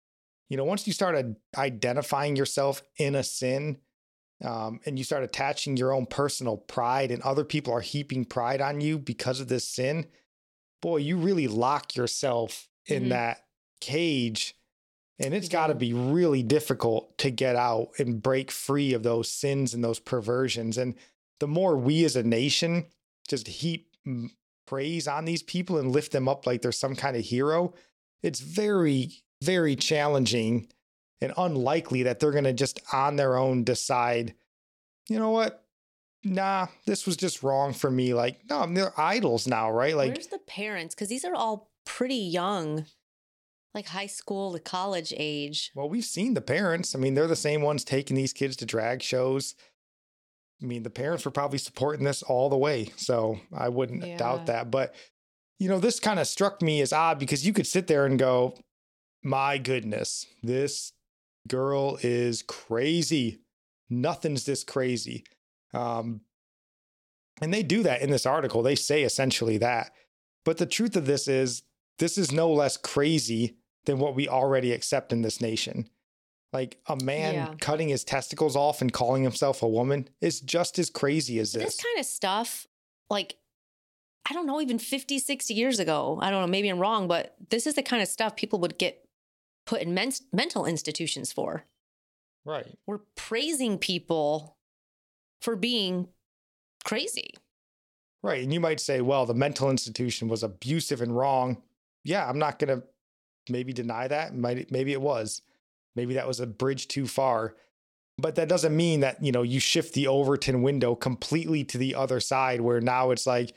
You 0.49 0.57
know, 0.57 0.63
once 0.63 0.85
you 0.85 0.93
start 0.93 1.15
ad- 1.15 1.37
identifying 1.57 2.35
yourself 2.35 2.83
in 2.97 3.15
a 3.15 3.23
sin 3.23 3.79
um, 4.43 4.79
and 4.85 4.97
you 4.97 5.03
start 5.03 5.23
attaching 5.23 5.77
your 5.77 5.93
own 5.93 6.05
personal 6.05 6.57
pride, 6.57 7.09
and 7.11 7.21
other 7.23 7.43
people 7.43 7.73
are 7.73 7.81
heaping 7.81 8.25
pride 8.25 8.59
on 8.61 8.81
you 8.81 8.99
because 8.99 9.39
of 9.39 9.47
this 9.47 9.67
sin, 9.67 10.07
boy, 10.81 10.97
you 10.97 11.15
really 11.17 11.47
lock 11.47 11.95
yourself 11.95 12.67
in 12.87 13.05
Mhm. 13.05 13.09
that 13.09 13.45
cage 13.79 14.55
And 15.19 15.35
it's 15.35 15.49
got 15.49 15.67
to 15.67 15.75
be 15.75 15.93
really 15.93 16.41
difficult 16.41 17.15
to 17.19 17.29
get 17.29 17.55
out 17.55 17.91
and 17.99 18.23
break 18.23 18.49
free 18.49 18.91
of 18.93 19.03
those 19.03 19.29
sins 19.31 19.71
and 19.71 19.83
those 19.83 19.99
perversions. 19.99 20.79
And 20.79 20.95
the 21.39 21.47
more 21.47 21.77
we 21.77 22.03
as 22.05 22.15
a 22.15 22.23
nation 22.23 22.87
just 23.27 23.47
heap 23.47 23.95
praise 24.65 25.07
on 25.07 25.25
these 25.25 25.43
people 25.43 25.77
and 25.77 25.91
lift 25.91 26.11
them 26.11 26.27
up 26.27 26.47
like 26.47 26.63
they're 26.63 26.71
some 26.71 26.95
kind 26.95 27.15
of 27.15 27.23
hero, 27.23 27.75
it's 28.23 28.39
very, 28.39 29.21
very 29.43 29.75
challenging 29.75 30.67
and 31.19 31.33
unlikely 31.37 32.01
that 32.01 32.19
they're 32.19 32.31
going 32.31 32.45
to 32.45 32.53
just 32.53 32.79
on 32.91 33.15
their 33.15 33.37
own 33.37 33.63
decide, 33.63 34.33
you 35.07 35.19
know 35.19 35.29
what? 35.29 35.63
Nah, 36.23 36.67
this 36.85 37.05
was 37.05 37.15
just 37.15 37.43
wrong 37.43 37.73
for 37.73 37.91
me. 37.91 38.15
Like, 38.15 38.41
no, 38.49 38.65
they're 38.65 38.99
idols 38.99 39.47
now, 39.47 39.71
right? 39.71 39.95
Like, 39.95 40.13
Where's 40.13 40.27
the 40.27 40.39
parents? 40.39 40.95
Because 40.95 41.09
these 41.09 41.25
are 41.25 41.35
all 41.35 41.70
pretty 41.85 42.15
young, 42.15 42.85
like 43.73 43.87
high 43.87 44.07
school 44.07 44.53
to 44.53 44.59
college 44.59 45.13
age. 45.17 45.71
Well, 45.75 45.89
we've 45.89 46.05
seen 46.05 46.33
the 46.33 46.41
parents. 46.41 46.95
I 46.95 46.99
mean, 46.99 47.13
they're 47.13 47.27
the 47.27 47.35
same 47.35 47.61
ones 47.61 47.83
taking 47.83 48.15
these 48.15 48.33
kids 48.33 48.55
to 48.57 48.65
drag 48.65 49.01
shows. 49.01 49.55
I 50.61 50.65
mean, 50.65 50.83
the 50.83 50.89
parents 50.89 51.25
were 51.25 51.31
probably 51.31 51.57
supporting 51.57 52.05
this 52.05 52.21
all 52.21 52.49
the 52.49 52.57
way. 52.57 52.91
So 52.97 53.39
I 53.53 53.69
wouldn't 53.69 54.05
Yeah. 54.05 54.17
doubt 54.17 54.45
that. 54.45 54.69
But, 54.69 54.93
you 55.57 55.67
know, 55.69 55.79
this 55.79 55.99
kind 55.99 56.19
of 56.19 56.27
struck 56.27 56.61
me 56.61 56.81
as 56.81 56.93
odd 56.93 57.17
because 57.17 57.45
you 57.45 57.53
could 57.53 57.65
sit 57.67 57.87
there 57.87 58.05
and 58.05 58.19
go, 58.19 58.57
my 59.23 59.57
goodness, 59.57 60.25
this 60.43 60.93
girl 61.47 61.97
is 62.03 62.43
crazy. 62.43 63.39
Nothing's 63.89 64.45
this 64.45 64.63
crazy. 64.63 65.23
Um, 65.73 66.21
and 67.41 67.51
they 67.53 67.63
do 67.63 67.81
that 67.83 68.01
in 68.01 68.11
this 68.11 68.25
article. 68.27 68.61
They 68.61 68.75
say 68.75 69.03
essentially 69.03 69.57
that. 69.57 69.91
But 70.45 70.57
the 70.57 70.65
truth 70.67 70.95
of 70.95 71.05
this 71.07 71.27
is, 71.27 71.63
this 71.99 72.17
is 72.17 72.31
no 72.31 72.51
less 72.51 72.77
crazy 72.77 73.57
than 73.85 73.99
what 73.99 74.15
we 74.15 74.27
already 74.27 74.71
accept 74.71 75.11
in 75.11 75.21
this 75.21 75.41
nation. 75.41 75.89
Like 76.53 76.79
a 76.87 76.95
man 76.97 77.33
Yeah. 77.33 77.55
cutting 77.61 77.89
his 77.89 78.03
testicles 78.03 78.55
off 78.55 78.81
and 78.81 78.91
calling 78.91 79.23
himself 79.23 79.61
a 79.63 79.67
woman 79.67 80.09
is 80.19 80.41
just 80.41 80.77
as 80.79 80.89
crazy 80.89 81.39
as 81.39 81.53
This, 81.53 81.63
this. 81.63 81.83
kind 81.83 81.99
of 81.99 82.05
stuff, 82.05 82.67
like, 83.09 83.37
I 84.29 84.33
don't 84.33 84.45
know, 84.45 84.61
even 84.61 84.77
50, 84.77 85.17
60 85.17 85.53
years 85.53 85.79
ago, 85.79 86.19
I 86.21 86.29
don't 86.29 86.41
know, 86.41 86.47
maybe 86.47 86.67
I'm 86.69 86.79
wrong, 86.79 87.07
but 87.07 87.35
this 87.49 87.65
is 87.65 87.75
the 87.75 87.81
kind 87.83 88.01
of 88.03 88.07
stuff 88.07 88.35
people 88.35 88.59
would 88.59 88.77
get 88.77 89.07
put 89.65 89.81
in 89.81 89.93
men- 89.93 90.11
mental 90.33 90.65
institutions 90.65 91.31
for. 91.31 91.65
right. 92.45 92.77
We're 92.87 92.99
praising 93.15 93.77
people 93.77 94.57
for 95.41 95.55
being 95.55 96.09
crazy. 96.83 97.33
Right. 98.23 98.43
And 98.43 98.51
you 98.53 98.59
might 98.59 98.79
say, 98.79 99.01
well, 99.01 99.25
the 99.25 99.33
mental 99.33 99.69
institution 99.69 100.27
was 100.27 100.43
abusive 100.43 101.01
and 101.01 101.15
wrong. 101.15 101.61
Yeah, 102.03 102.27
I'm 102.27 102.39
not 102.39 102.59
going 102.59 102.79
to 102.79 102.87
maybe 103.49 103.73
deny 103.73 104.07
that. 104.07 104.35
Might 104.35 104.71
maybe 104.71 104.91
it 104.91 105.01
was. 105.01 105.41
Maybe 105.95 106.15
that 106.15 106.27
was 106.27 106.39
a 106.39 106.47
bridge 106.47 106.87
too 106.87 107.07
far. 107.07 107.55
But 108.17 108.35
that 108.35 108.49
doesn't 108.49 108.75
mean 108.75 108.99
that, 108.99 109.23
you 109.23 109.31
know, 109.31 109.41
you 109.41 109.59
shift 109.59 109.93
the 109.93 110.07
Overton 110.07 110.61
window 110.61 110.95
completely 110.95 111.63
to 111.65 111.77
the 111.77 111.95
other 111.95 112.19
side 112.19 112.61
where 112.61 112.79
now 112.79 113.11
it's 113.11 113.25
like, 113.25 113.53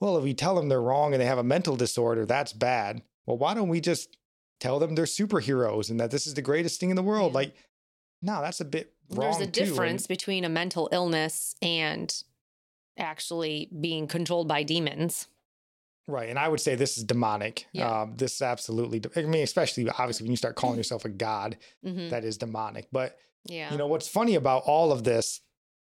well, 0.00 0.16
if 0.16 0.24
we 0.24 0.32
tell 0.34 0.54
them 0.54 0.68
they're 0.68 0.80
wrong 0.80 1.12
and 1.12 1.20
they 1.20 1.26
have 1.26 1.38
a 1.38 1.44
mental 1.44 1.76
disorder, 1.76 2.24
that's 2.24 2.52
bad. 2.52 3.02
Well, 3.26 3.36
why 3.36 3.54
don't 3.54 3.68
we 3.68 3.80
just 3.80 4.16
tell 4.60 4.78
them 4.78 4.94
they're 4.94 5.04
superheroes 5.04 5.90
and 5.90 6.00
that 6.00 6.10
this 6.10 6.26
is 6.26 6.34
the 6.34 6.42
greatest 6.42 6.80
thing 6.80 6.90
in 6.90 6.96
the 6.96 7.02
world? 7.02 7.32
Yeah. 7.32 7.38
Like, 7.38 7.54
no, 8.22 8.40
that's 8.40 8.60
a 8.60 8.64
bit 8.64 8.94
wrong. 9.10 9.30
There's 9.30 9.36
a 9.36 9.38
too. 9.40 9.44
And- 9.44 9.52
difference 9.52 10.06
between 10.06 10.44
a 10.44 10.48
mental 10.48 10.88
illness 10.92 11.54
and 11.60 12.14
actually 12.96 13.68
being 13.78 14.06
controlled 14.06 14.48
by 14.48 14.62
demons. 14.62 15.28
Right. 16.08 16.30
And 16.30 16.38
I 16.38 16.48
would 16.48 16.60
say 16.60 16.74
this 16.74 16.96
is 16.98 17.04
demonic. 17.04 17.66
Yeah. 17.72 18.00
Um, 18.02 18.16
this 18.16 18.34
is 18.36 18.42
absolutely, 18.42 18.98
de- 19.00 19.10
I 19.20 19.26
mean, 19.26 19.42
especially 19.44 19.88
obviously 19.90 20.24
when 20.24 20.30
you 20.32 20.36
start 20.38 20.56
calling 20.56 20.78
yourself 20.78 21.04
a 21.04 21.10
god, 21.10 21.58
Mhm. 21.86 22.10
that 22.10 22.24
is 22.24 22.38
demonic. 22.38 22.88
But, 22.90 23.16
Yeah. 23.44 23.70
you 23.70 23.76
know, 23.78 23.86
what's 23.86 24.08
funny 24.08 24.34
about 24.34 24.62
all 24.64 24.90
of 24.90 25.04
this, 25.04 25.40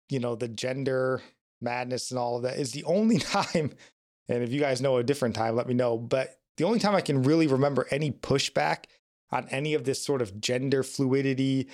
you 0.09 0.19
know, 0.19 0.35
the 0.35 0.47
gender 0.47 1.21
madness 1.59 2.11
and 2.11 2.19
all 2.19 2.37
of 2.37 2.43
that 2.43 2.57
is 2.59 2.71
the 2.71 2.83
only 2.83 3.17
time, 3.19 3.75
and 4.29 4.43
if 4.43 4.51
you 4.51 4.59
guys 4.59 4.79
know 4.79 4.97
a 4.97 5.03
different 5.03 5.35
time, 5.35 5.55
let 5.55 5.67
me 5.67 5.73
know. 5.73 5.97
But 5.97 6.39
the 6.57 6.65
only 6.65 6.79
time 6.79 6.93
I 6.95 7.01
can 7.01 7.23
really 7.23 7.47
remember 7.47 7.87
any 7.89 8.11
pushback 8.11 8.85
on 9.31 9.47
any 9.49 9.73
of 9.73 9.85
this 9.85 10.03
sort 10.05 10.21
of 10.21 10.39
gender 10.39 10.83
fluidity, 10.83 11.67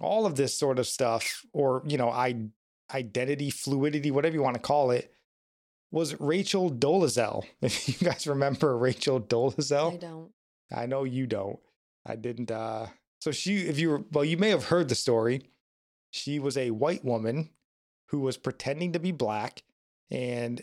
all 0.00 0.26
of 0.26 0.34
this 0.36 0.58
sort 0.58 0.78
of 0.80 0.86
stuff, 0.88 1.44
or, 1.52 1.82
you 1.86 1.96
know, 1.96 2.10
I, 2.10 2.48
identity 2.92 3.50
fluidity, 3.50 4.10
whatever 4.10 4.34
you 4.34 4.42
want 4.42 4.54
to 4.54 4.62
call 4.62 4.90
it, 4.90 5.12
was 5.90 6.18
Rachel 6.20 6.70
Dolezal. 6.70 7.44
If 7.62 7.88
you 7.88 8.06
guys 8.06 8.26
remember 8.26 8.76
Rachel 8.76 9.20
Dolezal, 9.20 9.94
I 9.94 9.96
don't. 9.96 10.30
I 10.74 10.86
know 10.86 11.04
you 11.04 11.26
don't. 11.26 11.58
I 12.04 12.16
didn't. 12.16 12.50
Uh, 12.50 12.86
so 13.20 13.30
she, 13.32 13.58
if 13.58 13.78
you 13.78 13.90
were, 13.90 14.04
well, 14.12 14.24
you 14.24 14.36
may 14.36 14.50
have 14.50 14.64
heard 14.64 14.88
the 14.88 14.94
story. 14.94 15.50
She 16.10 16.38
was 16.38 16.56
a 16.56 16.70
white 16.70 17.04
woman 17.04 17.50
who 18.08 18.20
was 18.20 18.36
pretending 18.36 18.92
to 18.92 18.98
be 18.98 19.12
black, 19.12 19.62
and 20.10 20.60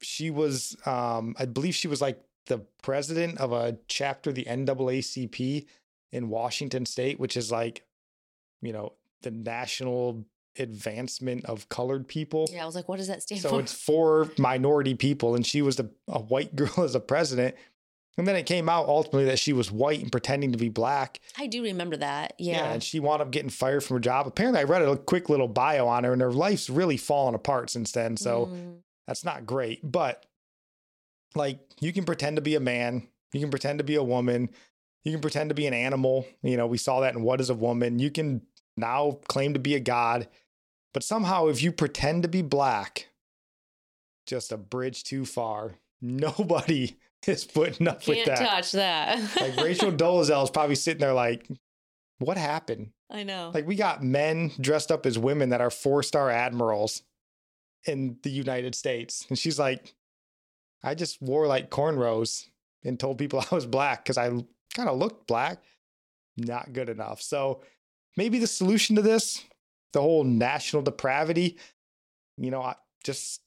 she 0.00 0.30
was, 0.30 0.76
um, 0.86 1.34
I 1.38 1.46
believe, 1.46 1.74
she 1.74 1.88
was 1.88 2.00
like 2.00 2.20
the 2.46 2.58
president 2.82 3.38
of 3.38 3.52
a 3.52 3.78
chapter, 3.88 4.32
the 4.32 4.44
NAACP 4.44 5.66
in 6.12 6.28
Washington 6.28 6.86
State, 6.86 7.18
which 7.18 7.36
is 7.36 7.50
like, 7.50 7.82
you 8.60 8.72
know, 8.72 8.92
the 9.22 9.30
national 9.30 10.24
advancement 10.58 11.44
of 11.46 11.68
colored 11.68 12.06
people. 12.08 12.48
Yeah, 12.52 12.62
I 12.62 12.66
was 12.66 12.74
like, 12.74 12.88
what 12.88 12.98
does 12.98 13.08
that 13.08 13.22
stand 13.22 13.40
So 13.40 13.48
for? 13.48 13.54
So 13.54 13.58
it's 13.60 13.72
for 13.72 14.30
minority 14.38 14.94
people, 14.94 15.34
and 15.34 15.46
she 15.46 15.62
was 15.62 15.76
the, 15.76 15.90
a 16.08 16.18
white 16.20 16.54
girl 16.56 16.82
as 16.84 16.94
a 16.94 17.00
president. 17.00 17.54
And 18.16 18.28
then 18.28 18.36
it 18.36 18.44
came 18.46 18.68
out 18.68 18.86
ultimately 18.86 19.24
that 19.24 19.40
she 19.40 19.52
was 19.52 19.72
white 19.72 20.00
and 20.00 20.12
pretending 20.12 20.52
to 20.52 20.58
be 20.58 20.68
black. 20.68 21.18
I 21.36 21.48
do 21.48 21.64
remember 21.64 21.96
that. 21.96 22.34
Yeah. 22.38 22.72
and 22.72 22.80
she 22.80 23.00
wound 23.00 23.20
up 23.20 23.32
getting 23.32 23.50
fired 23.50 23.82
from 23.82 23.96
her 23.96 24.00
job. 24.00 24.28
Apparently, 24.28 24.60
I 24.60 24.64
read 24.64 24.82
a 24.82 24.96
quick 24.96 25.28
little 25.28 25.48
bio 25.48 25.88
on 25.88 26.04
her, 26.04 26.12
and 26.12 26.22
her 26.22 26.32
life's 26.32 26.70
really 26.70 26.96
fallen 26.96 27.34
apart 27.34 27.70
since 27.70 27.90
then. 27.90 28.16
So 28.16 28.46
Mm, 28.52 28.76
that's 29.08 29.24
not 29.24 29.46
great. 29.46 29.80
But 29.82 30.24
like, 31.34 31.58
you 31.80 31.92
can 31.92 32.04
pretend 32.04 32.36
to 32.36 32.42
be 32.42 32.54
a 32.54 32.60
man, 32.60 33.08
you 33.32 33.40
can 33.40 33.50
pretend 33.50 33.78
to 33.78 33.84
be 33.84 33.96
a 33.96 34.02
woman, 34.04 34.48
you 35.02 35.10
can 35.12 35.20
pretend 35.20 35.50
to 35.50 35.54
be 35.54 35.66
an 35.66 35.74
animal. 35.74 36.24
You 36.42 36.56
know, 36.56 36.66
we 36.68 36.78
saw 36.78 37.00
that 37.00 37.14
in 37.14 37.22
What 37.22 37.40
is 37.40 37.50
a 37.50 37.54
Woman. 37.54 37.98
You 37.98 38.10
can 38.12 38.42
now 38.76 39.18
claim 39.28 39.54
to 39.54 39.60
be 39.60 39.74
a 39.74 39.80
god. 39.80 40.28
But 40.94 41.02
somehow, 41.02 41.48
if 41.48 41.62
you 41.62 41.72
pretend 41.72 42.22
to 42.22 42.28
be 42.28 42.40
black, 42.40 43.08
just 44.26 44.52
a 44.52 44.56
bridge 44.56 45.04
too 45.04 45.26
far. 45.26 45.74
Nobody 46.00 46.96
is 47.26 47.44
putting 47.44 47.88
up 47.88 48.06
with 48.06 48.24
can't 48.24 48.26
that. 48.26 48.38
touch 48.38 48.72
that. 48.72 49.36
Like 49.40 49.56
Rachel 49.56 49.92
Dolezal 49.92 50.44
is 50.44 50.50
probably 50.50 50.76
sitting 50.76 51.00
there 51.00 51.12
like, 51.12 51.46
what 52.18 52.36
happened? 52.36 52.90
I 53.10 53.22
know. 53.24 53.50
Like 53.52 53.66
we 53.66 53.76
got 53.76 54.02
men 54.02 54.52
dressed 54.60 54.90
up 54.90 55.04
as 55.04 55.18
women 55.18 55.50
that 55.50 55.60
are 55.60 55.70
four 55.70 56.02
star 56.02 56.30
admirals 56.30 57.02
in 57.86 58.18
the 58.22 58.30
United 58.30 58.74
States. 58.74 59.26
And 59.28 59.38
she's 59.38 59.58
like, 59.58 59.94
I 60.82 60.94
just 60.94 61.20
wore 61.20 61.46
like 61.46 61.70
cornrows 61.70 62.46
and 62.84 63.00
told 63.00 63.18
people 63.18 63.40
I 63.40 63.54
was 63.54 63.66
black 63.66 64.04
because 64.04 64.18
I 64.18 64.28
kind 64.28 64.88
of 64.88 64.98
looked 64.98 65.26
black. 65.26 65.62
Not 66.36 66.72
good 66.72 66.88
enough. 66.88 67.20
So 67.22 67.62
maybe 68.16 68.38
the 68.38 68.46
solution 68.46 68.96
to 68.96 69.02
this, 69.02 69.44
the 69.94 70.02
whole 70.02 70.24
national 70.24 70.82
depravity, 70.82 71.56
you 72.36 72.50
know, 72.50 72.60
I- 72.60 72.76
just 73.02 73.40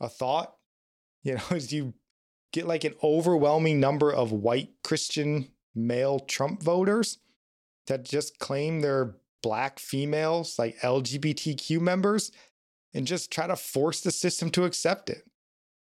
a 0.00 0.08
thought, 0.08 0.56
you 1.22 1.34
know, 1.36 1.56
is 1.56 1.72
you 1.72 1.94
get 2.52 2.66
like 2.66 2.82
an 2.84 2.94
overwhelming 3.02 3.78
number 3.78 4.12
of 4.12 4.32
white 4.32 4.70
Christian 4.82 5.48
male 5.74 6.18
Trump 6.18 6.62
voters 6.62 7.18
that 7.86 8.04
just 8.04 8.38
claim 8.38 8.80
they're 8.80 9.16
black 9.42 9.78
females, 9.78 10.58
like 10.58 10.78
LGBTQ 10.80 11.80
members, 11.80 12.32
and 12.92 13.06
just 13.06 13.30
try 13.30 13.46
to 13.46 13.56
force 13.56 14.00
the 14.00 14.10
system 14.10 14.50
to 14.50 14.64
accept 14.64 15.08
it. 15.08 15.24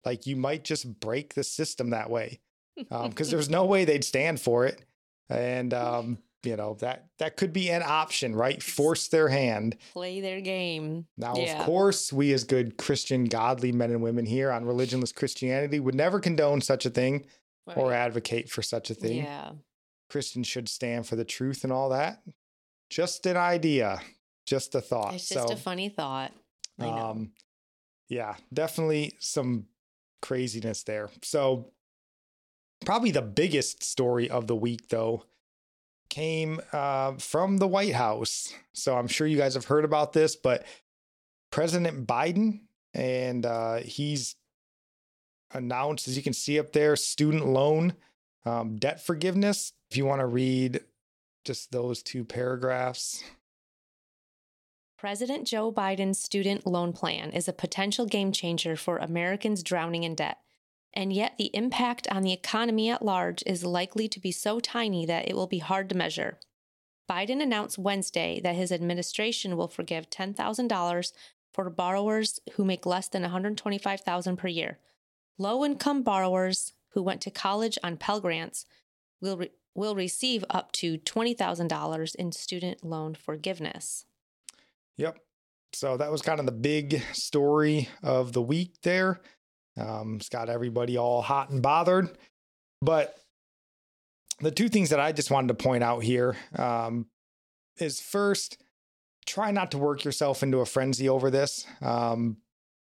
Like 0.05 0.25
you 0.25 0.35
might 0.35 0.63
just 0.63 0.99
break 0.99 1.33
the 1.33 1.43
system 1.43 1.89
that 1.91 2.09
way 2.09 2.39
because 2.75 3.31
there's 3.31 3.49
no 3.49 3.65
way 3.65 3.85
they'd 3.85 4.03
stand 4.03 4.39
for 4.39 4.65
it. 4.65 4.83
And, 5.29 5.73
um, 5.73 6.17
you 6.43 6.55
know, 6.55 6.75
that 6.75 7.07
that 7.19 7.35
could 7.37 7.51
be 7.51 7.69
an 7.69 7.83
option, 7.85 8.35
right? 8.35 8.61
Force 8.61 9.07
their 9.07 9.27
hand. 9.29 9.77
Play 9.93 10.21
their 10.21 10.39
game. 10.41 11.07
Now, 11.17 11.35
Yeah. 11.35 11.59
of 11.59 11.65
course, 11.65 12.13
we 12.13 12.31
as 12.33 12.43
good 12.43 12.77
Christian, 12.77 13.25
godly 13.25 13.71
men 13.71 13.91
and 13.91 14.01
women 14.01 14.25
here 14.25 14.51
on 14.51 14.65
Religionless 14.65 15.13
Christianity 15.13 15.79
would 15.79 15.95
never 15.95 16.19
condone 16.19 16.61
such 16.61 16.85
a 16.85 16.89
thing 16.89 17.25
or 17.75 17.91
advocate 17.91 18.49
for 18.49 18.61
such 18.61 18.89
a 18.89 18.93
thing. 18.93 19.17
Yeah. 19.17 19.51
Christians 20.09 20.47
should 20.47 20.69
stand 20.69 21.05
for 21.05 21.15
the 21.17 21.25
truth 21.25 21.63
and 21.65 21.73
all 21.73 21.89
that. 21.89 22.21
Just 22.89 23.25
an 23.25 23.35
idea, 23.35 23.99
just 24.45 24.73
a 24.73 24.79
thought. 24.79 25.15
It's 25.15 25.27
just 25.27 25.47
so, 25.49 25.53
a 25.53 25.57
funny 25.57 25.89
thought. 25.89 26.31
Um, 26.79 27.33
yeah, 28.07 28.35
definitely 28.53 29.17
some 29.19 29.65
craziness 30.21 30.83
there. 30.83 31.09
So, 31.23 31.73
probably 32.85 33.11
the 33.11 33.21
biggest 33.21 33.83
story 33.83 34.29
of 34.29 34.47
the 34.47 34.55
week, 34.55 34.87
though, 34.89 35.25
came 36.09 36.61
uh, 36.73 37.13
from 37.13 37.57
the 37.57 37.67
White 37.67 37.93
House. 37.93 38.53
So, 38.73 38.97
I'm 38.97 39.07
sure 39.07 39.27
you 39.27 39.37
guys 39.37 39.53
have 39.53 39.65
heard 39.65 39.85
about 39.85 40.13
this, 40.13 40.35
but 40.35 40.65
President 41.51 42.07
Biden, 42.07 42.61
and 42.93 43.45
uh, 43.45 43.77
he's 43.77 44.35
announced, 45.53 46.07
as 46.07 46.17
you 46.17 46.23
can 46.23 46.33
see 46.33 46.59
up 46.59 46.73
there, 46.73 46.95
student 46.95 47.45
loan 47.45 47.93
um, 48.45 48.77
debt 48.77 49.05
forgiveness. 49.05 49.73
If 49.89 49.97
you 49.97 50.05
want 50.05 50.21
to 50.21 50.25
read 50.25 50.81
just 51.45 51.71
those 51.71 52.03
two 52.03 52.25
paragraphs. 52.25 53.23
President 54.97 55.47
Joe 55.47 55.71
Biden's 55.71 56.19
student 56.19 56.65
loan 56.65 56.91
plan 56.91 57.31
is 57.31 57.47
a 57.47 57.53
potential 57.53 58.05
game 58.05 58.31
changer 58.31 58.75
for 58.75 58.97
Americans 58.97 59.63
drowning 59.63 60.03
in 60.03 60.15
debt. 60.15 60.39
And 60.93 61.13
yet, 61.13 61.37
the 61.37 61.51
impact 61.53 62.07
on 62.09 62.23
the 62.23 62.33
economy 62.33 62.89
at 62.89 63.05
large 63.05 63.43
is 63.45 63.63
likely 63.63 64.07
to 64.07 64.19
be 64.19 64.31
so 64.31 64.59
tiny 64.59 65.05
that 65.05 65.27
it 65.27 65.35
will 65.35 65.47
be 65.47 65.59
hard 65.59 65.89
to 65.89 65.97
measure. 65.97 66.39
Biden 67.09 67.41
announced 67.41 67.77
Wednesday 67.77 68.41
that 68.43 68.55
his 68.55 68.71
administration 68.71 69.55
will 69.55 69.67
forgive 69.67 70.09
$10,000 70.09 71.11
for 71.53 71.69
borrowers 71.69 72.39
who 72.53 72.65
make 72.65 72.85
less 72.85 73.07
than 73.07 73.23
$125,000 73.23 74.37
per 74.37 74.47
year. 74.47 74.79
Low 75.37 75.63
income 75.63 76.03
borrowers 76.03 76.73
who 76.89 77.01
went 77.01 77.21
to 77.21 77.31
college 77.31 77.77
on 77.83 77.97
Pell 77.97 78.19
Grants 78.19 78.65
will, 79.21 79.37
re- 79.37 79.51
will 79.75 79.95
receive 79.95 80.43
up 80.49 80.71
to 80.73 80.97
$20,000 80.97 82.15
in 82.15 82.31
student 82.31 82.83
loan 82.83 83.15
forgiveness. 83.15 84.05
Yep. 84.97 85.19
So 85.73 85.97
that 85.97 86.11
was 86.11 86.21
kind 86.21 86.39
of 86.39 86.45
the 86.45 86.51
big 86.51 87.01
story 87.13 87.89
of 88.01 88.33
the 88.33 88.41
week 88.41 88.81
there. 88.83 89.21
Um, 89.77 90.15
it's 90.15 90.29
got 90.29 90.49
everybody 90.49 90.97
all 90.97 91.21
hot 91.21 91.49
and 91.49 91.61
bothered. 91.61 92.17
But 92.81 93.17
the 94.39 94.51
two 94.51 94.69
things 94.69 94.89
that 94.89 94.99
I 94.99 95.11
just 95.11 95.31
wanted 95.31 95.47
to 95.49 95.63
point 95.63 95.83
out 95.83 96.03
here 96.03 96.35
um, 96.55 97.07
is 97.77 97.99
first, 97.99 98.61
try 99.25 99.51
not 99.51 99.71
to 99.71 99.77
work 99.77 100.03
yourself 100.03 100.43
into 100.43 100.59
a 100.59 100.65
frenzy 100.65 101.09
over 101.09 101.29
this. 101.29 101.65
Um, 101.81 102.37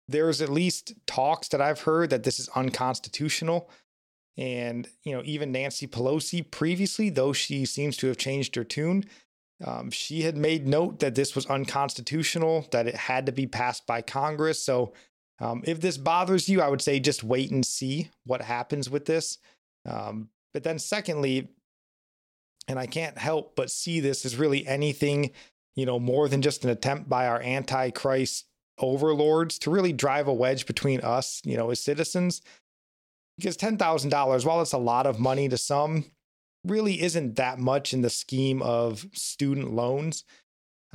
there's 0.09 0.41
at 0.41 0.49
least 0.49 0.95
talks 1.07 1.49
that 1.49 1.61
I've 1.61 1.81
heard 1.81 2.11
that 2.11 2.23
this 2.23 2.39
is 2.39 2.49
unconstitutional. 2.51 3.69
And, 4.37 4.89
you 5.03 5.13
know, 5.15 5.23
even 5.25 5.51
Nancy 5.51 5.87
Pelosi 5.87 6.49
previously, 6.49 7.11
though 7.11 7.33
she 7.33 7.65
seems 7.65 7.97
to 7.99 8.07
have 8.09 8.19
changed 8.19 8.55
her 8.55 8.65
tune, 8.65 9.05
um, 9.65 9.91
she 9.91 10.23
had 10.23 10.37
made 10.37 10.69
note 10.69 10.99
that 11.01 11.15
this 11.15 11.35
was 11.35 11.47
unconstitutional, 11.47 12.69
that 12.73 12.87
it 12.87 12.95
had 12.95 13.25
to 13.27 13.33
be 13.33 13.47
passed 13.47 13.87
by 13.87 14.03
Congress. 14.03 14.63
So, 14.63 14.93
um, 15.39 15.63
if 15.67 15.81
this 15.81 15.99
bothers 15.99 16.49
you, 16.49 16.63
I 16.63 16.69
would 16.69 16.81
say 16.81 16.99
just 16.99 17.23
wait 17.23 17.51
and 17.51 17.65
see 17.65 18.11
what 18.25 18.41
happens 18.41 18.89
with 18.89 19.05
this. 19.05 19.39
Um, 19.85 20.31
but 20.53 20.63
then, 20.63 20.79
secondly, 20.79 21.49
and 22.69 22.79
I 22.79 22.87
can't 22.87 23.19
help 23.19 23.55
but 23.55 23.71
see 23.71 24.01
this 24.01 24.25
as 24.25 24.37
really 24.37 24.67
anything, 24.67 25.33
you 25.75 25.87
know, 25.87 25.99
more 25.99 26.29
than 26.29 26.43
just 26.43 26.65
an 26.65 26.71
attempt 26.71 27.09
by 27.09 27.27
our 27.27 27.41
antichrist 27.41 28.47
overlords 28.79 29.59
to 29.61 29.71
really 29.71 29.93
drive 29.93 30.29
a 30.29 30.33
wedge 30.33 30.67
between 30.67 31.01
us, 31.01 31.41
you 31.45 31.57
know, 31.57 31.71
as 31.71 31.81
citizens. 31.81 32.43
Because 33.37 33.57
$10,000, 33.57 34.45
while 34.47 34.63
it's 34.63 34.73
a 34.73 34.79
lot 34.79 35.07
of 35.07 35.21
money 35.21 35.49
to 35.49 35.59
some, 35.59 36.07
really 36.65 37.03
isn't 37.03 37.37
that 37.37 37.59
much 37.59 37.93
in 37.93 38.01
the 38.01 38.11
scheme 38.11 38.63
of 38.63 39.07
student 39.13 39.73
loans. 39.73 40.25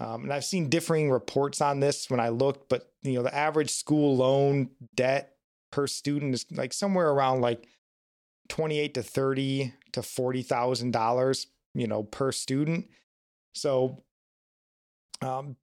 Um, 0.01 0.23
and 0.23 0.33
I've 0.33 0.45
seen 0.45 0.67
differing 0.67 1.11
reports 1.11 1.61
on 1.61 1.79
this 1.79 2.09
when 2.09 2.19
I 2.19 2.29
looked, 2.29 2.69
but 2.69 2.91
you 3.03 3.13
know, 3.13 3.23
the 3.23 3.35
average 3.35 3.69
school 3.69 4.17
loan 4.17 4.71
debt 4.95 5.35
per 5.71 5.85
student 5.85 6.33
is 6.33 6.45
like 6.51 6.73
somewhere 6.73 7.11
around 7.11 7.41
like 7.41 7.67
28 8.49 8.95
to 8.95 9.03
30 9.03 9.73
to 9.91 10.01
40,000 10.01 10.91
dollars, 10.91 11.47
you 11.75 11.85
know, 11.85 12.01
per 12.01 12.31
student. 12.31 12.89
So 13.53 14.03
um, 15.21 15.55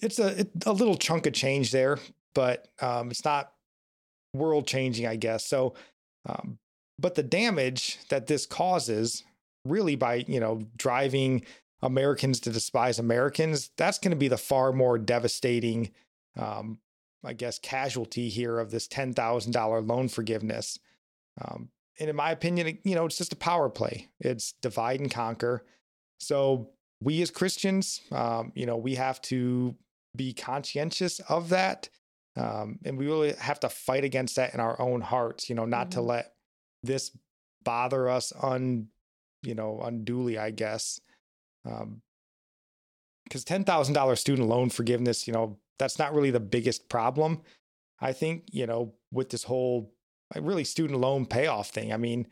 it's 0.00 0.18
a 0.18 0.40
it, 0.40 0.50
a 0.64 0.72
little 0.72 0.96
chunk 0.96 1.26
of 1.26 1.34
change 1.34 1.70
there, 1.70 1.98
but 2.34 2.68
um, 2.80 3.10
it's 3.10 3.26
not 3.26 3.52
world 4.32 4.66
changing, 4.66 5.06
I 5.06 5.16
guess. 5.16 5.44
So, 5.44 5.74
um, 6.26 6.58
but 6.98 7.14
the 7.14 7.22
damage 7.22 7.98
that 8.08 8.26
this 8.26 8.46
causes, 8.46 9.22
really, 9.66 9.96
by 9.96 10.24
you 10.26 10.40
know 10.40 10.62
driving 10.78 11.44
Americans 11.82 12.40
to 12.40 12.50
despise 12.50 12.98
Americans, 12.98 13.70
that's 13.76 13.98
going 13.98 14.10
to 14.10 14.16
be 14.16 14.28
the 14.28 14.38
far 14.38 14.72
more 14.72 14.98
devastating, 14.98 15.90
um, 16.36 16.78
I 17.24 17.32
guess, 17.32 17.58
casualty 17.58 18.28
here 18.28 18.58
of 18.58 18.70
this 18.70 18.86
ten 18.86 19.12
thousand 19.12 19.52
dollar 19.52 19.80
loan 19.80 20.08
forgiveness. 20.08 20.78
Um, 21.42 21.68
and 21.98 22.10
in 22.10 22.16
my 22.16 22.30
opinion, 22.30 22.78
you 22.84 22.94
know, 22.94 23.06
it's 23.06 23.18
just 23.18 23.32
a 23.32 23.36
power 23.36 23.68
play. 23.68 24.08
It's 24.20 24.52
divide 24.62 25.00
and 25.00 25.10
conquer. 25.10 25.64
So 26.18 26.70
we 27.00 27.20
as 27.22 27.30
Christians, 27.30 28.00
um, 28.12 28.52
you 28.54 28.66
know, 28.66 28.76
we 28.76 28.94
have 28.94 29.20
to 29.22 29.74
be 30.14 30.32
conscientious 30.32 31.20
of 31.20 31.50
that. 31.50 31.88
Um, 32.36 32.78
and 32.84 32.98
we 32.98 33.06
really 33.06 33.32
have 33.34 33.60
to 33.60 33.68
fight 33.68 34.04
against 34.04 34.36
that 34.36 34.52
in 34.54 34.60
our 34.60 34.80
own 34.80 35.00
hearts, 35.00 35.48
you 35.48 35.54
know, 35.54 35.64
not 35.64 35.90
mm-hmm. 35.90 36.00
to 36.00 36.02
let 36.02 36.32
this 36.82 37.16
bother 37.64 38.08
us 38.08 38.32
un, 38.42 38.88
you 39.42 39.54
know, 39.54 39.80
unduly, 39.82 40.38
I 40.38 40.50
guess. 40.50 41.00
Um, 41.66 42.02
because 43.24 43.44
$10,000 43.44 44.18
student 44.18 44.48
loan 44.48 44.70
forgiveness, 44.70 45.26
you 45.26 45.32
know, 45.32 45.58
that's 45.80 45.98
not 45.98 46.14
really 46.14 46.30
the 46.30 46.38
biggest 46.38 46.88
problem. 46.88 47.42
I 48.00 48.12
think, 48.12 48.44
you 48.52 48.66
know, 48.66 48.94
with 49.10 49.30
this 49.30 49.42
whole 49.42 49.92
really 50.34 50.64
student 50.64 51.00
loan 51.00 51.26
payoff 51.26 51.70
thing. 51.70 51.92
I 51.92 51.96
mean, 51.96 52.26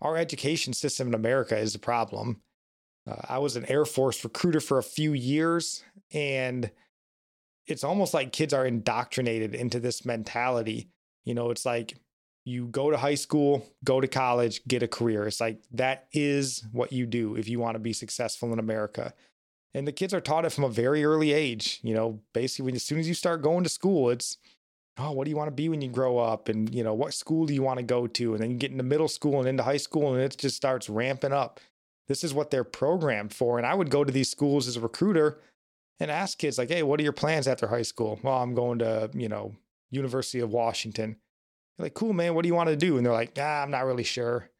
our 0.00 0.16
education 0.16 0.72
system 0.72 1.08
in 1.08 1.14
America 1.14 1.56
is 1.56 1.74
a 1.74 1.78
problem. 1.78 2.40
Uh, 3.08 3.16
I 3.28 3.38
was 3.38 3.56
an 3.56 3.66
Air 3.66 3.84
Force 3.84 4.22
recruiter 4.22 4.60
for 4.60 4.78
a 4.78 4.82
few 4.82 5.12
years, 5.12 5.82
and 6.12 6.70
it's 7.66 7.84
almost 7.84 8.14
like 8.14 8.32
kids 8.32 8.52
are 8.52 8.66
indoctrinated 8.66 9.54
into 9.54 9.80
this 9.80 10.04
mentality. 10.04 10.88
You 11.24 11.34
know, 11.34 11.50
it's 11.50 11.66
like 11.66 11.96
you 12.48 12.66
go 12.68 12.90
to 12.90 12.96
high 12.96 13.14
school, 13.14 13.66
go 13.84 14.00
to 14.00 14.08
college, 14.08 14.64
get 14.66 14.82
a 14.82 14.88
career. 14.88 15.26
It's 15.26 15.40
like 15.40 15.60
that 15.72 16.06
is 16.12 16.64
what 16.72 16.92
you 16.92 17.04
do 17.04 17.36
if 17.36 17.48
you 17.48 17.60
want 17.60 17.74
to 17.74 17.78
be 17.78 17.92
successful 17.92 18.52
in 18.52 18.58
America. 18.58 19.12
And 19.74 19.86
the 19.86 19.92
kids 19.92 20.14
are 20.14 20.20
taught 20.20 20.46
it 20.46 20.52
from 20.52 20.64
a 20.64 20.70
very 20.70 21.04
early 21.04 21.32
age. 21.32 21.78
You 21.82 21.94
know, 21.94 22.20
basically, 22.32 22.66
when, 22.66 22.74
as 22.74 22.82
soon 22.82 22.98
as 22.98 23.06
you 23.06 23.14
start 23.14 23.42
going 23.42 23.64
to 23.64 23.70
school, 23.70 24.08
it's, 24.08 24.38
oh, 24.96 25.12
what 25.12 25.24
do 25.24 25.30
you 25.30 25.36
want 25.36 25.48
to 25.48 25.54
be 25.54 25.68
when 25.68 25.82
you 25.82 25.90
grow 25.90 26.16
up? 26.16 26.48
And, 26.48 26.74
you 26.74 26.82
know, 26.82 26.94
what 26.94 27.12
school 27.12 27.44
do 27.44 27.52
you 27.52 27.62
want 27.62 27.78
to 27.78 27.84
go 27.84 28.06
to? 28.06 28.32
And 28.32 28.42
then 28.42 28.50
you 28.50 28.56
get 28.56 28.72
into 28.72 28.82
middle 28.82 29.08
school 29.08 29.38
and 29.40 29.48
into 29.48 29.62
high 29.62 29.76
school, 29.76 30.14
and 30.14 30.22
it 30.22 30.36
just 30.38 30.56
starts 30.56 30.88
ramping 30.88 31.34
up. 31.34 31.60
This 32.06 32.24
is 32.24 32.32
what 32.32 32.50
they're 32.50 32.64
programmed 32.64 33.34
for. 33.34 33.58
And 33.58 33.66
I 33.66 33.74
would 33.74 33.90
go 33.90 34.04
to 34.04 34.12
these 34.12 34.30
schools 34.30 34.66
as 34.66 34.76
a 34.76 34.80
recruiter 34.80 35.38
and 36.00 36.10
ask 36.10 36.38
kids 36.38 36.56
like, 36.56 36.70
"Hey, 36.70 36.82
what 36.82 36.98
are 36.98 37.02
your 37.02 37.12
plans 37.12 37.46
after 37.46 37.66
high 37.66 37.82
school?" 37.82 38.18
Well, 38.22 38.42
I'm 38.42 38.54
going 38.54 38.78
to, 38.78 39.10
you 39.12 39.28
know, 39.28 39.54
University 39.90 40.40
of 40.40 40.50
Washington. 40.50 41.16
You're 41.78 41.86
like, 41.86 41.94
"Cool, 41.94 42.12
man. 42.12 42.34
What 42.34 42.42
do 42.42 42.48
you 42.48 42.54
want 42.54 42.68
to 42.68 42.76
do?" 42.76 42.96
And 42.96 43.06
they're 43.06 43.12
like, 43.12 43.32
"Ah, 43.38 43.62
I'm 43.62 43.70
not 43.70 43.86
really 43.86 44.04
sure." 44.04 44.50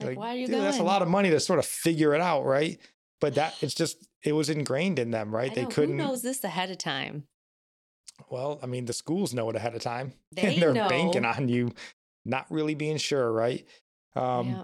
Like, 0.00 0.10
like, 0.10 0.18
why 0.18 0.28
are 0.30 0.36
you 0.36 0.46
Dude, 0.46 0.54
going? 0.54 0.64
That's 0.64 0.78
a 0.78 0.82
lot 0.84 1.02
of 1.02 1.08
money 1.08 1.30
to 1.30 1.40
sort 1.40 1.58
of 1.58 1.66
figure 1.66 2.14
it 2.14 2.20
out, 2.20 2.44
right? 2.44 2.78
But 3.20 3.34
that 3.36 3.54
it's 3.62 3.74
just 3.74 4.06
it 4.24 4.32
was 4.32 4.50
ingrained 4.50 4.98
in 4.98 5.10
them, 5.10 5.34
right? 5.34 5.50
I 5.50 5.54
they 5.54 5.62
know, 5.62 5.68
couldn't. 5.68 5.98
Who 5.98 6.04
knows 6.04 6.22
this 6.22 6.42
ahead 6.44 6.70
of 6.70 6.78
time? 6.78 7.24
Well, 8.30 8.58
I 8.62 8.66
mean, 8.66 8.84
the 8.86 8.92
schools 8.92 9.34
know 9.34 9.48
it 9.50 9.56
ahead 9.56 9.74
of 9.74 9.82
time. 9.82 10.14
They 10.32 10.54
and 10.54 10.62
they're 10.62 10.72
know. 10.72 10.88
banking 10.88 11.24
on 11.24 11.48
you 11.48 11.72
not 12.24 12.46
really 12.50 12.74
being 12.74 12.96
sure, 12.96 13.30
right? 13.30 13.66
Um, 14.14 14.48
yeah. 14.48 14.62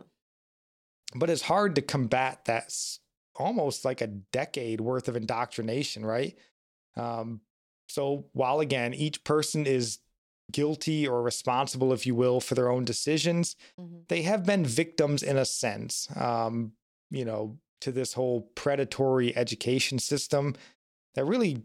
But 1.14 1.30
it's 1.30 1.42
hard 1.42 1.74
to 1.76 1.82
combat 1.82 2.44
that 2.46 2.72
almost 3.36 3.84
like 3.84 4.00
a 4.00 4.06
decade 4.06 4.80
worth 4.80 5.08
of 5.08 5.16
indoctrination, 5.16 6.04
right? 6.04 6.36
Um, 6.96 7.40
so 7.88 8.26
while 8.32 8.60
again, 8.60 8.92
each 8.94 9.24
person 9.24 9.66
is 9.66 9.98
guilty 10.52 11.06
or 11.06 11.22
responsible, 11.22 11.92
if 11.92 12.06
you 12.06 12.14
will, 12.14 12.40
for 12.40 12.54
their 12.54 12.70
own 12.70 12.84
decisions, 12.84 13.56
Mm-hmm. 13.80 13.98
they 14.08 14.22
have 14.22 14.44
been 14.44 14.64
victims 14.64 15.22
in 15.22 15.36
a 15.36 15.44
sense, 15.44 16.08
um, 16.16 16.72
you 17.10 17.24
know, 17.24 17.58
to 17.80 17.92
this 17.92 18.14
whole 18.14 18.42
predatory 18.54 19.36
education 19.36 19.98
system 19.98 20.54
that 21.14 21.24
really 21.24 21.62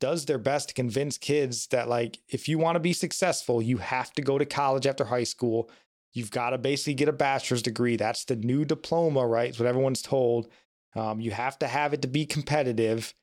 does 0.00 0.24
their 0.24 0.38
best 0.38 0.68
to 0.68 0.74
convince 0.74 1.16
kids 1.16 1.68
that, 1.68 1.88
like, 1.88 2.18
if 2.28 2.48
you 2.48 2.58
want 2.58 2.74
to 2.76 2.80
be 2.80 2.92
successful, 2.92 3.62
you 3.62 3.76
have 3.76 4.12
to 4.14 4.22
go 4.22 4.38
to 4.38 4.44
college 4.44 4.86
after 4.86 5.04
high 5.04 5.22
school. 5.24 5.70
You've 6.12 6.32
got 6.32 6.50
to 6.50 6.58
basically 6.58 6.94
get 6.94 7.08
a 7.08 7.12
bachelor's 7.12 7.62
degree. 7.62 7.96
That's 7.96 8.24
the 8.24 8.36
new 8.36 8.64
diploma, 8.64 9.24
right? 9.26 9.50
It's 9.50 9.58
what 9.60 9.68
everyone's 9.68 10.02
told. 10.02 10.48
Um, 10.96 11.20
you 11.20 11.30
have 11.30 11.58
to 11.60 11.68
have 11.68 11.94
it 11.94 12.02
to 12.02 12.08
be 12.08 12.26
competitive 12.26 13.14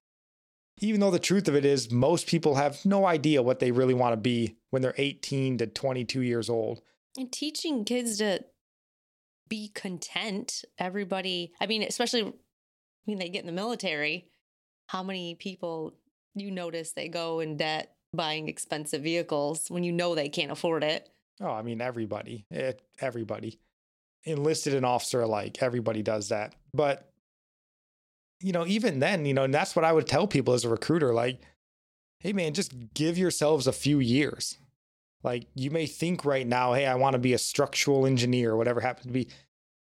even 0.80 1.00
though 1.00 1.12
the 1.12 1.20
truth 1.20 1.48
of 1.48 1.56
it 1.56 1.66
is 1.66 1.92
most 1.92 2.28
people 2.28 2.56
have 2.56 2.84
no 2.86 3.06
idea 3.06 3.42
what 3.42 3.60
they 3.60 3.72
really 3.72 3.94
want 3.94 4.14
to 4.14 4.18
be 4.18 4.58
when 4.70 4.82
they're 4.82 4.94
18 4.98 5.58
to 5.60 5.68
22 5.68 6.22
years 6.22 6.50
old. 6.50 6.82
And 7.18 7.32
teaching 7.32 7.86
kids 7.86 8.18
to 8.18 8.44
be 9.48 9.70
content. 9.70 10.64
Everybody, 10.78 11.54
I 11.60 11.68
mean, 11.68 11.84
especially 11.84 12.34
when 13.06 13.18
they 13.18 13.30
get 13.30 13.42
in 13.42 13.48
the 13.48 13.52
military, 13.52 14.30
how 14.88 15.04
many 15.04 15.36
people 15.36 15.96
you 16.36 16.52
notice 16.52 16.92
they 16.92 17.10
go 17.10 17.40
in 17.40 17.58
debt 17.58 17.96
buying 18.14 18.48
expensive 18.48 19.04
vehicles 19.04 19.70
when 19.70 19.84
you 19.84 19.92
know 19.92 20.16
they 20.16 20.30
can't 20.30 20.52
afford 20.52 20.84
it. 20.84 21.10
Oh, 21.42 21.52
I 21.52 21.62
mean, 21.62 21.82
everybody, 21.82 22.46
it, 22.52 22.82
everybody, 23.00 23.60
enlisted 24.24 24.74
and 24.74 24.86
officer 24.86 25.22
alike, 25.22 25.58
everybody 25.62 26.02
does 26.02 26.30
that. 26.30 26.56
But 26.74 27.09
you 28.42 28.52
know, 28.52 28.66
even 28.66 29.00
then, 29.00 29.26
you 29.26 29.34
know, 29.34 29.44
and 29.44 29.54
that's 29.54 29.76
what 29.76 29.86
I 29.86 29.92
would 29.92 30.08
tell 30.08 30.28
people 30.28 30.54
as 30.54 30.66
a 30.66 30.70
recruiter 30.70 31.14
like, 31.14 31.42
hey, 32.20 32.34
man, 32.34 32.54
just 32.54 32.74
give 32.94 33.18
yourselves 33.18 33.68
a 33.68 33.72
few 33.72 34.00
years. 34.00 34.58
Like, 35.24 35.48
you 35.54 35.72
may 35.72 35.86
think 35.86 36.24
right 36.24 36.48
now, 36.48 36.74
hey, 36.74 36.86
I 36.86 36.96
want 36.96 37.14
to 37.14 37.20
be 37.20 37.34
a 37.34 37.38
structural 37.38 38.06
engineer 38.06 38.52
or 38.52 38.58
whatever 38.58 38.80
happens 38.80 39.08
to 39.08 39.12
be. 39.14 39.28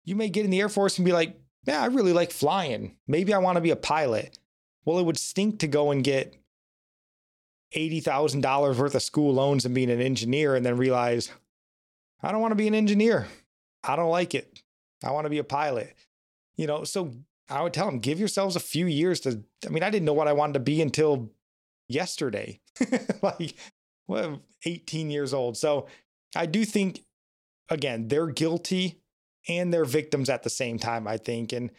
You 0.05 0.15
may 0.15 0.29
get 0.29 0.45
in 0.45 0.51
the 0.51 0.61
Air 0.61 0.69
Force 0.69 0.97
and 0.97 1.05
be 1.05 1.11
like, 1.11 1.37
yeah, 1.65 1.81
I 1.81 1.87
really 1.87 2.13
like 2.13 2.31
flying. 2.31 2.95
Maybe 3.07 3.33
I 3.33 3.39
want 3.39 3.55
to 3.55 3.61
be 3.61 3.71
a 3.71 3.75
pilot. 3.75 4.37
Well, 4.85 4.99
it 4.99 5.05
would 5.05 5.17
stink 5.17 5.59
to 5.59 5.67
go 5.67 5.91
and 5.91 6.03
get 6.03 6.35
$80,000 7.75 8.77
worth 8.77 8.95
of 8.95 9.01
school 9.01 9.33
loans 9.33 9.65
and 9.65 9.75
being 9.75 9.89
an 9.89 10.01
engineer 10.01 10.55
and 10.55 10.65
then 10.65 10.77
realize, 10.77 11.31
I 12.21 12.31
don't 12.31 12.41
want 12.41 12.51
to 12.51 12.55
be 12.55 12.67
an 12.67 12.75
engineer. 12.75 13.27
I 13.83 13.95
don't 13.95 14.11
like 14.11 14.35
it. 14.35 14.61
I 15.03 15.11
want 15.11 15.25
to 15.25 15.29
be 15.29 15.39
a 15.39 15.43
pilot. 15.43 15.93
You 16.55 16.67
know, 16.67 16.83
so 16.83 17.11
I 17.49 17.61
would 17.61 17.73
tell 17.73 17.85
them, 17.85 17.99
give 17.99 18.19
yourselves 18.19 18.55
a 18.55 18.59
few 18.59 18.87
years 18.87 19.19
to. 19.21 19.43
I 19.65 19.69
mean, 19.69 19.83
I 19.83 19.89
didn't 19.89 20.05
know 20.05 20.13
what 20.13 20.27
I 20.27 20.33
wanted 20.33 20.53
to 20.53 20.59
be 20.59 20.81
until 20.81 21.31
yesterday, 21.87 22.59
like 23.21 23.55
well, 24.07 24.41
18 24.65 25.09
years 25.09 25.33
old. 25.33 25.57
So 25.57 25.87
I 26.35 26.45
do 26.45 26.65
think, 26.65 27.01
again, 27.69 28.07
they're 28.07 28.27
guilty 28.27 29.01
and 29.47 29.73
they're 29.73 29.85
victims 29.85 30.29
at 30.29 30.43
the 30.43 30.49
same 30.49 30.77
time, 30.79 31.07
I 31.07 31.17
think. 31.17 31.53
And, 31.53 31.71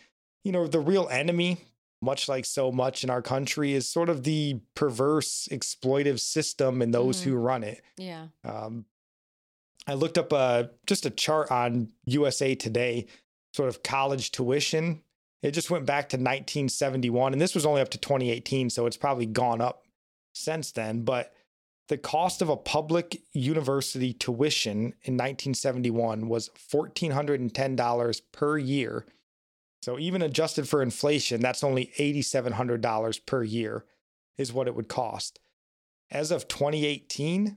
you 0.44 0.52
know, 0.52 0.66
the 0.66 0.80
real 0.80 1.08
enemy, 1.08 1.58
much 2.02 2.28
like 2.28 2.44
so 2.44 2.70
much 2.72 3.02
in 3.04 3.10
our 3.10 3.22
country, 3.22 3.72
is 3.72 3.88
sort 3.88 4.08
of 4.08 4.22
the 4.24 4.60
perverse, 4.74 5.48
exploitive 5.50 6.20
system 6.20 6.82
and 6.82 6.92
those 6.94 7.20
Mhm. 7.20 7.24
who 7.24 7.34
run 7.36 7.64
it. 7.64 7.82
Yeah. 7.96 8.28
Um, 8.44 8.86
I 9.86 9.94
looked 9.94 10.18
up 10.18 10.32
a, 10.32 10.70
just 10.86 11.06
a 11.06 11.10
chart 11.10 11.50
on 11.50 11.92
USA 12.06 12.54
Today, 12.56 13.06
sort 13.54 13.68
of 13.68 13.82
college 13.82 14.32
tuition. 14.32 15.02
It 15.42 15.52
just 15.52 15.70
went 15.70 15.86
back 15.86 16.08
to 16.08 16.16
1971, 16.16 17.32
and 17.32 17.40
this 17.40 17.54
was 17.54 17.66
only 17.66 17.80
up 17.80 17.90
to 17.90 17.98
2018, 17.98 18.70
so 18.70 18.86
it's 18.86 18.96
probably 18.96 19.26
gone 19.26 19.60
up 19.60 19.84
since 20.32 20.72
then. 20.72 21.02
But 21.02 21.32
the 21.88 21.98
cost 21.98 22.42
of 22.42 22.48
a 22.48 22.56
public 22.56 23.22
university 23.32 24.12
tuition 24.12 24.94
in 25.02 25.14
1971 25.14 26.28
was 26.28 26.50
$1,410 26.72 28.22
per 28.32 28.58
year. 28.58 29.06
So 29.82 29.96
even 29.98 30.22
adjusted 30.22 30.68
for 30.68 30.82
inflation, 30.82 31.40
that's 31.40 31.62
only 31.62 31.92
$8,700 31.98 33.24
per 33.24 33.44
year, 33.44 33.84
is 34.36 34.52
what 34.52 34.66
it 34.66 34.74
would 34.74 34.88
cost. 34.88 35.38
As 36.10 36.32
of 36.32 36.48
2018, 36.48 37.56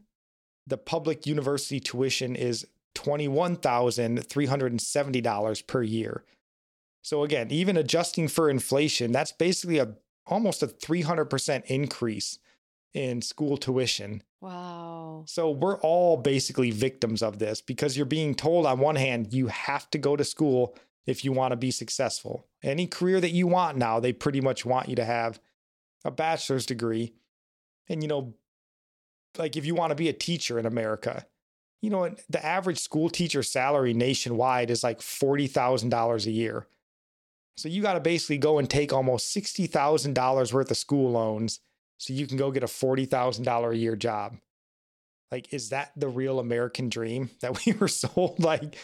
the 0.68 0.78
public 0.78 1.26
university 1.26 1.80
tuition 1.80 2.36
is 2.36 2.68
$21,370 2.96 5.68
per 5.68 5.82
year. 5.82 6.24
So 7.02 7.24
again, 7.24 7.48
even 7.52 7.78
adjusting 7.78 8.28
for 8.28 8.50
inflation, 8.50 9.12
that's 9.12 9.32
basically 9.32 9.80
a 9.80 9.96
almost 10.26 10.62
a 10.62 10.68
300% 10.68 11.66
increase 11.66 12.40
in 12.94 13.22
school 13.22 13.58
tuition. 13.58 14.24
Wow. 14.42 15.24
So 15.28 15.52
we're 15.52 15.80
all 15.80 16.18
basically 16.18 16.72
victims 16.72 17.22
of 17.22 17.40
this 17.40 17.62
because 17.62 17.98
you're 17.98 18.06
being 18.06 18.36
told 18.36 18.66
on 18.66 18.80
one 18.80 18.96
hand 18.96 19.34
you 19.34 19.48
have 19.48 19.90
to 19.92 19.98
go 19.98 20.16
to 20.16 20.24
school 20.24 20.76
if 21.06 21.26
you 21.26 21.32
want 21.32 21.52
to 21.52 21.58
be 21.58 21.72
successful. 21.72 22.48
Any 22.64 22.88
career 22.88 23.20
that 23.20 23.32
you 23.32 23.48
want 23.48 23.78
now, 23.78 24.00
they 24.00 24.14
pretty 24.14 24.42
much 24.42 24.66
want 24.66 24.90
you 24.90 24.96
to 24.96 25.06
have 25.06 25.40
a 26.06 26.12
bachelor's 26.12 26.66
degree. 26.66 27.14
And 27.88 28.04
you 28.04 28.08
know, 28.08 28.36
like 29.38 29.58
if 29.58 29.66
you 29.66 29.76
want 29.76 29.92
to 29.92 29.96
be 29.96 30.10
a 30.10 30.14
teacher 30.14 30.60
in 30.60 30.66
America, 30.66 31.26
you 31.82 31.90
know, 31.90 32.14
the 32.30 32.46
average 32.46 32.80
school 32.80 33.10
teacher 33.10 33.44
salary 33.44 33.94
nationwide 33.94 34.70
is 34.70 34.84
like 34.84 35.00
$40,000 35.00 36.26
a 36.26 36.32
year. 36.32 36.68
So 37.60 37.68
you 37.68 37.82
got 37.82 37.94
to 37.94 38.00
basically 38.00 38.38
go 38.38 38.58
and 38.58 38.70
take 38.70 38.94
almost 38.94 39.36
$60,000 39.36 40.54
worth 40.54 40.72
of 40.72 40.78
school 40.78 41.12
loans 41.12 41.60
so 41.98 42.14
you 42.14 42.26
can 42.26 42.38
go 42.38 42.52
get 42.52 42.64
a 42.64 42.68
$40,000 42.68 43.72
a 43.72 43.78
year 43.78 43.98
job. 43.98 44.38
Like, 45.30 45.54
is 45.54 45.70
that 45.70 45.92
the 45.98 46.08
real 46.08 46.40
American 46.40 46.88
dream 46.88 47.30
that 47.42 47.66
we 47.66 47.74
were 47.74 47.90
sold? 47.90 48.42
Like, 48.42 48.78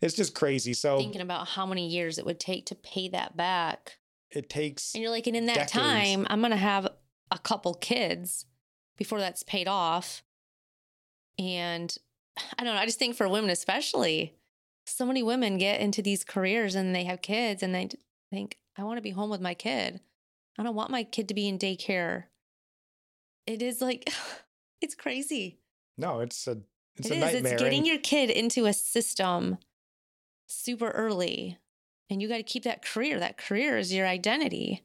it's 0.00 0.14
just 0.14 0.34
crazy. 0.34 0.74
So 0.74 0.98
Thinking 0.98 1.20
about 1.20 1.48
how 1.48 1.66
many 1.66 1.88
years 1.88 2.18
it 2.18 2.24
would 2.24 2.38
take 2.38 2.66
to 2.66 2.76
pay 2.76 3.08
that 3.08 3.36
back. 3.36 3.98
it 4.30 4.48
takes, 4.48 4.94
And 4.94 5.02
you're 5.02 5.10
like, 5.10 5.26
and 5.26 5.36
in 5.36 5.46
that 5.46 5.68
Decades. 5.68 5.72
time, 5.72 6.26
I'm 6.30 6.40
going 6.40 6.52
to 6.52 6.56
have 6.56 6.88
a 7.32 7.38
couple 7.38 7.74
kids 7.74 8.46
before 8.96 9.18
that's 9.18 9.42
paid 9.42 9.66
off. 9.66 10.22
And 11.36 11.94
I 12.56 12.62
don't 12.62 12.74
know. 12.76 12.80
I 12.80 12.86
just 12.86 12.98
think 12.98 13.16
for 13.16 13.28
women, 13.28 13.50
especially, 13.50 14.36
so 14.86 15.04
many 15.04 15.22
women 15.22 15.58
get 15.58 15.80
into 15.80 16.00
these 16.00 16.22
careers 16.22 16.76
and 16.76 16.94
they 16.94 17.04
have 17.04 17.22
kids 17.22 17.62
and 17.62 17.74
they 17.74 17.88
think, 18.30 18.56
I 18.78 18.84
want 18.84 18.98
to 18.98 19.02
be 19.02 19.10
home 19.10 19.30
with 19.30 19.40
my 19.40 19.54
kid. 19.54 20.00
I 20.58 20.62
don't 20.62 20.74
want 20.74 20.90
my 20.90 21.04
kid 21.04 21.28
to 21.28 21.34
be 21.34 21.48
in 21.48 21.58
daycare. 21.58 22.24
It 23.46 23.62
is 23.62 23.80
like, 23.80 24.10
it's 24.80 24.94
crazy. 24.94 25.58
no, 25.98 26.20
it's 26.20 26.46
a, 26.46 26.58
it's 26.96 27.08
It 27.08 27.12
a 27.12 27.14
is. 27.16 27.20
nightmare. 27.34 27.52
It's 27.54 27.62
getting 27.62 27.84
your 27.86 27.98
kid 27.98 28.30
into 28.30 28.66
a 28.66 28.72
system 28.72 29.58
super 30.46 30.90
early. 30.90 31.58
And 32.08 32.20
you 32.20 32.28
got 32.28 32.38
to 32.38 32.42
keep 32.42 32.64
that 32.64 32.84
career. 32.84 33.20
That 33.20 33.36
career 33.38 33.78
is 33.78 33.92
your 33.94 34.06
identity. 34.06 34.82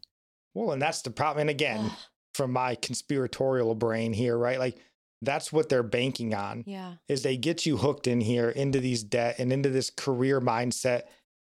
well, 0.53 0.71
and 0.71 0.81
that's 0.81 1.01
the 1.01 1.10
problem. 1.10 1.41
And 1.41 1.49
again, 1.49 1.91
from 2.36 2.51
my 2.51 2.75
conspiratorial 2.75 3.73
brain 3.75 4.13
here, 4.13 4.38
right? 4.38 4.60
Like, 4.60 4.77
that's 5.21 5.51
what 5.51 5.69
they're 5.69 5.81
banking 5.81 6.36
on. 6.36 6.63
yeah. 6.67 6.95
is 7.08 7.23
they 7.23 7.36
get 7.38 7.65
you 7.65 7.77
hooked 7.77 8.05
in 8.05 8.21
here 8.21 8.49
into 8.49 8.79
these 8.79 9.01
debt 9.03 9.39
and 9.39 9.51
into 9.51 9.69
this 9.69 9.89
career 9.89 10.39
mindset 10.39 11.03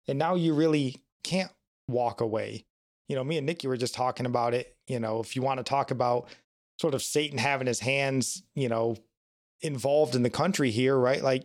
and 0.09 0.19
now 0.19 0.35
you 0.37 0.55
really 0.55 1.03
can't 1.25 1.51
walk 1.89 2.21
away 2.21 2.65
you 3.09 3.17
know 3.17 3.25
me 3.25 3.39
and 3.39 3.49
nickie 3.49 3.67
were 3.67 3.77
just 3.77 3.95
talking 3.95 4.27
about 4.27 4.55
it 4.55 4.77
you 4.87 4.99
know 4.99 5.21
if 5.21 5.37
you 5.37 5.43
want 5.43 5.59
to 5.59 5.65
talk 5.65 5.91
about 5.91 6.29
sort 6.81 6.95
of 6.95 7.03
satan 7.03 7.39
having 7.39 7.67
his 7.67 7.81
hands 7.81 8.43
you 8.55 8.69
know 8.69 8.97
involved 9.63 10.15
in 10.15 10.23
the 10.23 10.31
country 10.31 10.71
here 10.71 10.97
right 10.97 11.23
like 11.23 11.45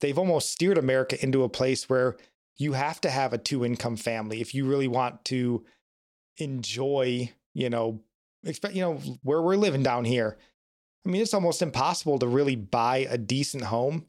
they've 0.00 0.18
almost 0.18 0.50
steered 0.50 0.78
america 0.78 1.22
into 1.22 1.42
a 1.42 1.48
place 1.48 1.88
where 1.88 2.16
you 2.56 2.72
have 2.72 3.00
to 3.00 3.10
have 3.10 3.32
a 3.32 3.38
two 3.38 3.64
income 3.64 3.96
family 3.96 4.40
if 4.40 4.54
you 4.54 4.64
really 4.64 4.88
want 4.88 5.24
to 5.24 5.64
enjoy 6.38 7.30
you 7.52 7.68
know 7.68 8.00
expect 8.44 8.74
you 8.74 8.82
know 8.82 8.94
where 9.22 9.42
we're 9.42 9.56
living 9.56 9.82
down 9.82 10.04
here 10.04 10.36
I 11.04 11.10
mean, 11.10 11.20
it's 11.20 11.34
almost 11.34 11.62
impossible 11.62 12.18
to 12.18 12.26
really 12.26 12.56
buy 12.56 13.06
a 13.08 13.18
decent 13.18 13.64
home 13.64 14.06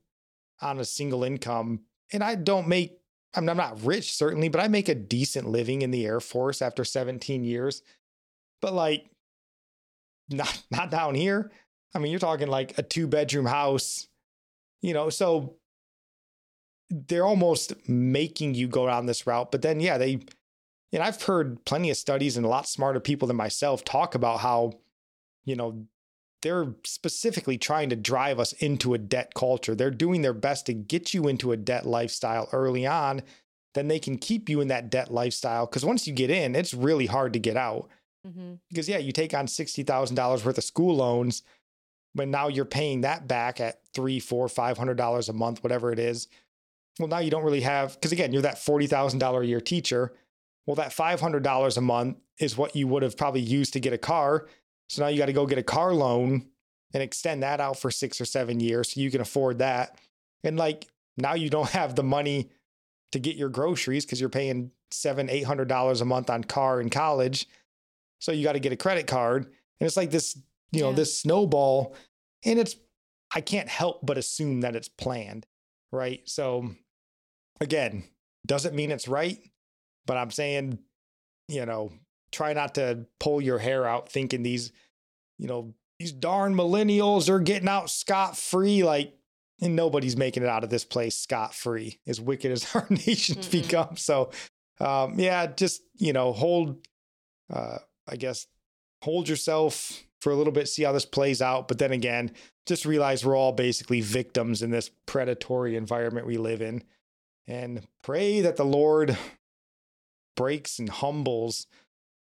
on 0.61 0.79
a 0.79 0.85
single 0.85 1.23
income. 1.23 1.81
And 2.13 2.23
I 2.23 2.35
don't 2.35 2.67
make, 2.67 2.99
I'm 3.35 3.45
not 3.45 3.83
rich, 3.83 4.13
certainly, 4.13 4.49
but 4.49 4.61
I 4.61 4.67
make 4.67 4.89
a 4.89 4.95
decent 4.95 5.49
living 5.49 5.81
in 5.81 5.91
the 5.91 6.05
Air 6.05 6.19
Force 6.19 6.61
after 6.61 6.83
17 6.83 7.43
years. 7.43 7.81
But 8.61 8.73
like, 8.73 9.05
not, 10.29 10.63
not 10.71 10.91
down 10.91 11.15
here. 11.15 11.51
I 11.93 11.99
mean, 11.99 12.11
you're 12.11 12.19
talking 12.19 12.47
like 12.47 12.77
a 12.77 12.83
two 12.83 13.07
bedroom 13.07 13.45
house, 13.45 14.07
you 14.81 14.93
know, 14.93 15.09
so 15.09 15.55
they're 16.89 17.25
almost 17.25 17.73
making 17.87 18.53
you 18.53 18.67
go 18.67 18.87
down 18.87 19.05
this 19.05 19.25
route. 19.25 19.51
But 19.51 19.61
then, 19.61 19.79
yeah, 19.79 19.97
they, 19.97 20.19
and 20.91 21.01
I've 21.01 21.21
heard 21.23 21.63
plenty 21.65 21.89
of 21.89 21.97
studies 21.97 22.37
and 22.37 22.45
a 22.45 22.49
lot 22.49 22.67
smarter 22.67 22.99
people 22.99 23.27
than 23.27 23.37
myself 23.37 23.83
talk 23.83 24.13
about 24.13 24.39
how, 24.39 24.73
you 25.45 25.55
know, 25.55 25.85
they're 26.41 26.73
specifically 26.85 27.57
trying 27.57 27.89
to 27.89 27.95
drive 27.95 28.39
us 28.39 28.53
into 28.53 28.93
a 28.93 28.97
debt 28.97 29.33
culture. 29.33 29.75
They're 29.75 29.91
doing 29.91 30.21
their 30.21 30.33
best 30.33 30.65
to 30.67 30.73
get 30.73 31.13
you 31.13 31.27
into 31.27 31.51
a 31.51 31.57
debt 31.57 31.85
lifestyle 31.85 32.49
early 32.51 32.85
on. 32.85 33.21
Then 33.73 33.87
they 33.87 33.99
can 33.99 34.17
keep 34.17 34.47
you 34.49 34.61
in 34.61 34.67
that 34.69 34.89
debt 34.89 35.11
lifestyle. 35.11 35.65
Because 35.65 35.85
once 35.85 36.07
you 36.07 36.13
get 36.13 36.29
in, 36.29 36.55
it's 36.55 36.73
really 36.73 37.07
hard 37.07 37.33
to 37.33 37.39
get 37.39 37.57
out. 37.57 37.89
hmm 38.25 38.55
Because, 38.69 38.87
yeah, 38.87 38.97
you 38.99 39.11
take 39.11 39.33
on 39.33 39.47
$60,000 39.47 40.45
worth 40.45 40.57
of 40.57 40.63
school 40.63 40.95
loans, 40.95 41.43
but 42.13 42.27
now 42.27 42.47
you're 42.47 42.65
paying 42.65 43.01
that 43.01 43.27
back 43.27 43.59
at 43.59 43.81
three, 43.93 44.19
four, 44.19 44.47
five 44.47 44.77
hundred 44.77 44.97
dollars 44.97 45.27
a 45.29 45.33
month, 45.33 45.63
whatever 45.63 45.91
it 45.91 45.99
is. 45.99 46.27
Well, 46.99 47.09
now 47.09 47.19
you 47.19 47.29
don't 47.31 47.43
really 47.43 47.61
have, 47.61 47.95
because 47.95 48.11
again, 48.13 48.31
you're 48.31 48.41
that 48.43 48.55
$40,000 48.55 49.41
a 49.41 49.45
year 49.45 49.59
teacher. 49.59 50.13
Well, 50.65 50.75
that 50.75 50.91
$500 50.91 51.77
a 51.77 51.81
month 51.81 52.17
is 52.39 52.57
what 52.57 52.75
you 52.75 52.87
would 52.87 53.03
have 53.03 53.17
probably 53.17 53.41
used 53.41 53.73
to 53.73 53.79
get 53.79 53.93
a 53.93 53.97
car. 53.97 54.47
So 54.89 55.01
now 55.01 55.07
you 55.09 55.17
got 55.17 55.25
to 55.27 55.33
go 55.33 55.45
get 55.45 55.57
a 55.57 55.63
car 55.63 55.93
loan 55.93 56.47
and 56.93 57.01
extend 57.03 57.43
that 57.43 57.59
out 57.59 57.79
for 57.79 57.91
six 57.91 58.21
or 58.21 58.25
seven 58.25 58.59
years 58.59 58.93
so 58.93 59.01
you 59.01 59.11
can 59.11 59.21
afford 59.21 59.59
that. 59.59 59.97
And 60.43 60.57
like 60.57 60.87
now 61.17 61.33
you 61.33 61.49
don't 61.49 61.69
have 61.71 61.95
the 61.95 62.03
money 62.03 62.49
to 63.11 63.19
get 63.19 63.35
your 63.35 63.49
groceries 63.49 64.05
because 64.05 64.19
you're 64.19 64.29
paying 64.29 64.71
seven, 64.91 65.29
eight 65.29 65.43
hundred 65.43 65.67
dollars 65.67 66.01
a 66.01 66.05
month 66.05 66.29
on 66.29 66.43
car 66.43 66.79
in 66.81 66.89
college. 66.89 67.47
So 68.19 68.31
you 68.31 68.43
got 68.43 68.53
to 68.53 68.59
get 68.59 68.71
a 68.73 68.77
credit 68.77 69.07
card. 69.07 69.45
And 69.45 69.87
it's 69.87 69.97
like 69.97 70.11
this, 70.11 70.37
you 70.71 70.81
know, 70.81 70.89
Yeah. 70.89 70.95
this 70.95 71.19
snowball. 71.19 71.95
And 72.45 72.59
it's 72.59 72.75
I 73.33 73.41
can't 73.41 73.67
help 73.67 74.05
but 74.05 74.17
assume 74.17 74.61
that 74.61 74.75
it's 74.75 74.87
planned. 74.87 75.45
Right. 75.91 76.21
So 76.25 76.71
again, 77.59 78.03
doesn't 78.45 78.75
mean 78.75 78.91
it's 78.91 79.07
right, 79.07 79.39
but 80.05 80.17
I'm 80.17 80.31
saying, 80.31 80.79
you 81.47 81.65
know, 81.65 81.91
try 82.35 82.53
not 82.53 82.75
to 82.75 83.05
pull 83.19 83.41
your 83.41 83.57
hair 83.57 83.87
out 83.87 84.11
thinking 84.11 84.43
these, 84.43 84.71
you 85.37 85.47
know, 85.47 85.73
these 85.99 86.11
darn 86.11 86.53
millennials 86.53 87.29
are 87.29 87.39
getting 87.39 87.69
out 87.69 87.89
scot 87.89 88.37
free. 88.37 88.83
Like, 88.83 89.13
and 89.61 89.75
nobody's 89.75 90.17
making 90.17 90.43
it 90.43 90.49
out 90.49 90.65
of 90.65 90.69
this 90.69 90.83
place 90.83 91.17
scot 91.17 91.55
free, 91.55 91.99
as 92.05 92.19
wicked 92.19 92.51
as 92.51 92.67
our 92.75 92.85
nation's 92.89 93.47
Mm-mm. 93.47 93.63
become. 93.63 93.95
So, 93.95 94.31
um, 94.79 95.17
yeah, 95.17 95.47
just, 95.47 95.81
you 95.95 96.11
know, 96.11 96.33
hold, 96.33 96.85
uh, 97.51 97.77
I 98.07 98.17
guess, 98.17 98.47
hold 99.01 99.29
yourself 99.29 100.03
for 100.19 100.31
a 100.31 100.35
little 100.35 100.51
bit, 100.51 100.67
see 100.67 100.83
how 100.83 100.91
this 100.91 101.05
plays 101.05 101.41
out. 101.41 101.69
But 101.69 101.77
then 101.77 101.93
again, 101.93 102.31
just 102.65 102.85
realize 102.85 103.23
we're 103.23 103.37
all 103.37 103.53
basically 103.53 104.01
victims 104.01 104.61
in 104.61 104.71
this 104.71 104.89
predatory 105.05 105.77
environment 105.77 106.27
we 106.27 106.37
live 106.37 106.61
in 106.61 106.83
and 107.47 107.87
pray 108.03 108.41
that 108.41 108.57
the 108.57 108.65
Lord 108.65 109.17
breaks 110.35 110.79
and 110.79 110.89
humbles 110.89 111.67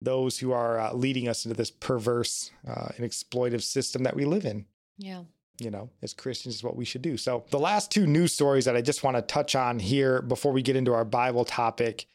those 0.02 0.40
who 0.40 0.52
are 0.52 0.80
uh, 0.80 0.94
leading 0.94 1.28
us 1.28 1.46
into 1.46 1.56
this 1.58 1.72
perverse 1.72 2.52
uh, 2.68 2.90
and 2.98 3.06
exploitive 3.10 3.64
system 3.64 4.04
that 4.04 4.16
we 4.16 4.26
live 4.26 4.46
in. 4.46 4.66
Yeah. 4.98 5.24
You 5.60 5.72
know, 5.72 5.90
as 6.04 6.14
Christians, 6.14 6.56
is 6.56 6.64
what 6.64 6.76
we 6.76 6.86
should 6.86 7.02
do. 7.02 7.18
So, 7.18 7.44
the 7.50 7.58
last 7.60 7.90
two 7.90 8.06
news 8.06 8.32
stories 8.34 8.66
that 8.66 8.76
I 8.76 8.82
just 8.82 9.04
want 9.04 9.18
to 9.18 9.24
touch 9.24 9.56
on 9.56 9.80
here 9.80 10.22
before 10.22 10.52
we 10.52 10.62
get 10.62 10.76
into 10.76 10.94
our 10.94 11.06
Bible 11.06 11.46
topic, 11.46 12.06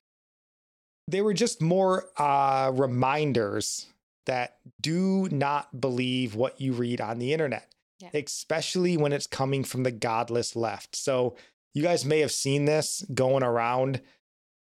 they 1.08 1.20
were 1.20 1.34
just 1.34 1.60
more 1.60 2.06
uh, 2.16 2.70
reminders 2.72 3.86
that 4.26 4.58
do 4.80 5.28
not 5.32 5.80
believe 5.80 6.36
what 6.36 6.60
you 6.60 6.72
read 6.72 7.00
on 7.00 7.18
the 7.18 7.32
internet, 7.32 7.74
Yeah. 7.98 8.10
especially 8.14 8.96
when 8.96 9.12
it's 9.12 9.26
coming 9.26 9.64
from 9.64 9.82
the 9.82 9.90
godless 9.90 10.54
left. 10.54 10.94
So, 10.94 11.34
you 11.74 11.82
guys 11.82 12.04
may 12.04 12.20
have 12.20 12.30
seen 12.30 12.64
this 12.66 13.04
going 13.12 13.42
around, 13.42 14.02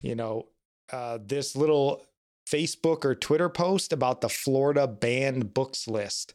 you 0.01 0.17
know, 0.17 0.47
uh, 0.91 1.19
this 1.25 1.55
little 1.55 2.05
Facebook 2.55 3.05
or 3.05 3.15
Twitter 3.15 3.49
post 3.49 3.93
about 3.93 4.21
the 4.21 4.29
Florida 4.29 4.87
banned 4.87 5.55
books 5.55 5.89
list. 5.89 6.35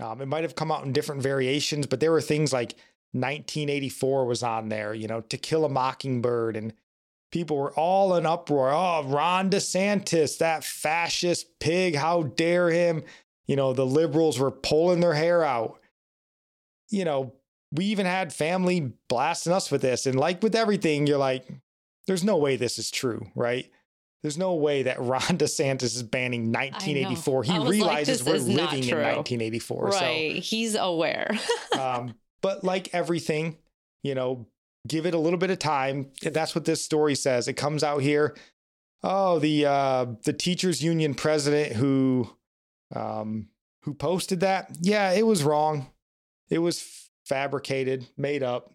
Um, 0.00 0.20
it 0.20 0.26
might 0.26 0.44
have 0.44 0.54
come 0.54 0.70
out 0.70 0.84
in 0.84 0.92
different 0.92 1.22
variations, 1.22 1.86
but 1.86 2.00
there 2.00 2.12
were 2.12 2.20
things 2.20 2.52
like 2.52 2.72
1984 3.12 4.26
was 4.26 4.42
on 4.42 4.68
there, 4.68 4.94
you 4.94 5.08
know, 5.08 5.20
To 5.22 5.36
Kill 5.36 5.64
a 5.64 5.68
Mockingbird, 5.68 6.56
and 6.56 6.72
people 7.32 7.56
were 7.56 7.72
all 7.72 8.14
in 8.14 8.26
uproar. 8.26 8.70
Oh, 8.70 9.02
Ron 9.04 9.50
DeSantis, 9.50 10.38
that 10.38 10.62
fascist 10.62 11.58
pig, 11.58 11.96
how 11.96 12.22
dare 12.22 12.70
him? 12.70 13.02
You 13.46 13.56
know, 13.56 13.72
the 13.72 13.86
liberals 13.86 14.38
were 14.38 14.52
pulling 14.52 15.00
their 15.00 15.14
hair 15.14 15.44
out. 15.44 15.80
You 16.88 17.04
know, 17.04 17.34
we 17.72 17.86
even 17.86 18.06
had 18.06 18.32
family 18.32 18.92
blasting 19.08 19.52
us 19.52 19.70
with 19.70 19.82
this. 19.82 20.06
And 20.06 20.18
like 20.18 20.42
with 20.42 20.54
everything, 20.54 21.06
you're 21.06 21.18
like, 21.18 21.46
there's 22.06 22.24
no 22.24 22.36
way 22.36 22.56
this 22.56 22.78
is 22.78 22.90
true, 22.90 23.26
right? 23.34 23.68
There's 24.22 24.38
no 24.38 24.54
way 24.54 24.82
that 24.84 25.00
Ron 25.00 25.20
DeSantis 25.38 25.82
is 25.82 26.02
banning 26.02 26.52
1984. 26.52 27.44
He 27.44 27.52
was 27.52 27.60
like, 27.60 27.70
realizes 27.70 28.24
we're 28.24 28.34
living 28.34 28.84
in 28.84 28.88
true. 28.88 29.02
1984. 29.02 29.86
right. 29.88 30.36
He's 30.42 30.74
aware. 30.74 31.30
Um, 31.78 32.14
but 32.42 32.62
like 32.62 32.92
everything, 32.92 33.56
you 34.02 34.14
know, 34.14 34.46
give 34.86 35.06
it 35.06 35.14
a 35.14 35.18
little 35.18 35.38
bit 35.38 35.50
of 35.50 35.58
time. 35.58 36.10
That's 36.20 36.54
what 36.54 36.66
this 36.66 36.82
story 36.84 37.14
says. 37.14 37.48
It 37.48 37.54
comes 37.54 37.82
out 37.82 38.02
here. 38.02 38.36
Oh, 39.02 39.38
the 39.38 39.64
uh, 39.64 40.06
the 40.24 40.34
teachers 40.34 40.82
union 40.82 41.14
president 41.14 41.76
who 41.76 42.28
um, 42.94 43.48
who 43.84 43.94
posted 43.94 44.40
that. 44.40 44.76
Yeah, 44.80 45.12
it 45.12 45.26
was 45.26 45.42
wrong. 45.42 45.90
It 46.50 46.58
was 46.58 47.08
fabricated, 47.24 48.06
made 48.18 48.42
up. 48.42 48.74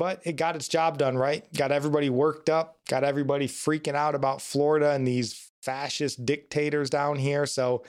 But 0.00 0.22
it 0.24 0.36
got 0.36 0.56
its 0.56 0.66
job 0.66 0.96
done, 0.96 1.18
right? 1.18 1.44
Got 1.52 1.72
everybody 1.72 2.08
worked 2.08 2.48
up, 2.48 2.78
got 2.88 3.04
everybody 3.04 3.46
freaking 3.46 3.94
out 3.94 4.14
about 4.14 4.40
Florida 4.40 4.92
and 4.92 5.06
these 5.06 5.52
fascist 5.60 6.24
dictators 6.24 6.88
down 6.88 7.16
here. 7.16 7.44
So 7.44 7.84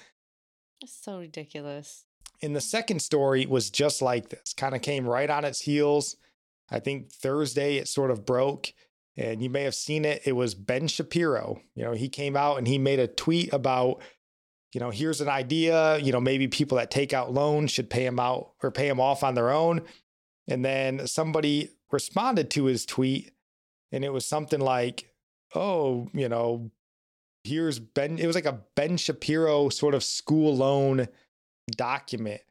It's 0.81 0.91
so 0.93 1.19
ridiculous. 1.19 2.03
and 2.41 2.53
the 2.53 2.59
second 2.59 3.01
story 3.01 3.45
was 3.45 3.69
just 3.69 4.01
like 4.01 4.27
this, 4.27 4.51
kind 4.53 4.75
of 4.75 4.81
came 4.81 5.07
right 5.07 5.29
on 5.29 5.45
its 5.45 5.61
heels. 5.61 6.17
I 6.69 6.79
think 6.81 7.13
Thursday 7.13 7.77
it 7.77 7.87
sort 7.87 8.11
of 8.11 8.25
broke, 8.25 8.73
and 9.15 9.41
you 9.41 9.49
may 9.49 9.63
have 9.63 9.75
seen 9.75 10.03
it. 10.03 10.21
It 10.25 10.33
was 10.33 10.53
Ben 10.53 10.89
Shapiro. 10.89 11.61
You 11.75 11.83
know, 11.85 11.93
he 11.93 12.09
came 12.09 12.35
out 12.35 12.57
and 12.57 12.67
he 12.67 12.77
made 12.77 12.99
a 12.99 13.07
tweet 13.07 13.53
about, 13.53 14.01
you 14.73 14.81
know, 14.81 14.89
here's 14.89 15.21
an 15.21 15.29
idea. 15.29 15.97
You 15.99 16.11
know, 16.11 16.19
maybe 16.19 16.49
people 16.49 16.77
that 16.77 16.91
take 16.91 17.13
out 17.13 17.33
loans 17.33 17.71
should 17.71 17.89
pay 17.89 18.03
them 18.03 18.19
out 18.19 18.51
or 18.61 18.69
pay 18.69 18.89
them 18.89 18.99
off 18.99 19.23
on 19.23 19.33
their 19.35 19.49
own. 19.51 19.83
And 20.47 20.65
then 20.65 21.07
somebody 21.07 21.69
responded 21.91 22.49
to 22.51 22.65
his 22.65 22.85
tweet, 22.85 23.31
and 23.91 24.03
it 24.05 24.13
was 24.13 24.25
something 24.25 24.59
like, 24.59 25.11
oh, 25.55 26.09
you 26.13 26.29
know, 26.29 26.71
here's 27.43 27.79
Ben. 27.79 28.19
It 28.19 28.27
was 28.27 28.35
like 28.35 28.45
a 28.45 28.61
Ben 28.75 28.97
Shapiro 28.97 29.69
sort 29.69 29.93
of 29.93 30.03
school 30.03 30.55
loan 30.55 31.07
document 31.71 32.41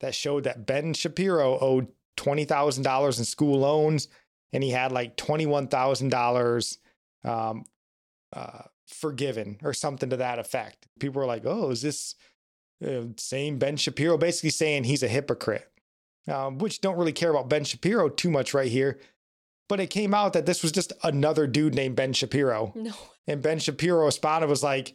that 0.00 0.14
showed 0.14 0.44
that 0.44 0.66
Ben 0.66 0.94
Shapiro 0.94 1.58
owed 1.58 1.88
$20,000 2.16 3.18
in 3.18 3.24
school 3.24 3.58
loans 3.58 4.08
and 4.52 4.62
he 4.62 4.70
had 4.70 4.92
like 4.92 5.16
$21,000 5.16 6.78
um, 7.24 7.64
uh, 8.34 8.62
forgiven 8.86 9.58
or 9.62 9.72
something 9.72 10.10
to 10.10 10.16
that 10.16 10.38
effect. 10.38 10.86
People 10.98 11.20
were 11.20 11.26
like, 11.26 11.42
oh, 11.44 11.70
is 11.70 11.82
this 11.82 12.14
uh, 12.86 13.02
same 13.16 13.58
Ben 13.58 13.76
Shapiro? 13.76 14.16
Basically 14.16 14.50
saying 14.50 14.84
he's 14.84 15.02
a 15.02 15.08
hypocrite, 15.08 15.70
um, 16.30 16.58
which 16.58 16.80
don't 16.80 16.96
really 16.96 17.12
care 17.12 17.30
about 17.30 17.48
Ben 17.48 17.64
Shapiro 17.64 18.08
too 18.08 18.30
much 18.30 18.54
right 18.54 18.70
here. 18.70 18.98
But 19.68 19.80
it 19.80 19.88
came 19.90 20.14
out 20.14 20.32
that 20.32 20.46
this 20.46 20.62
was 20.62 20.72
just 20.72 20.92
another 21.02 21.46
dude 21.46 21.74
named 21.74 21.96
Ben 21.96 22.12
Shapiro. 22.12 22.72
No. 22.76 22.92
And 23.26 23.42
Ben 23.42 23.58
Shapiro 23.58 24.06
responded 24.06 24.48
was 24.48 24.62
like, 24.62 24.94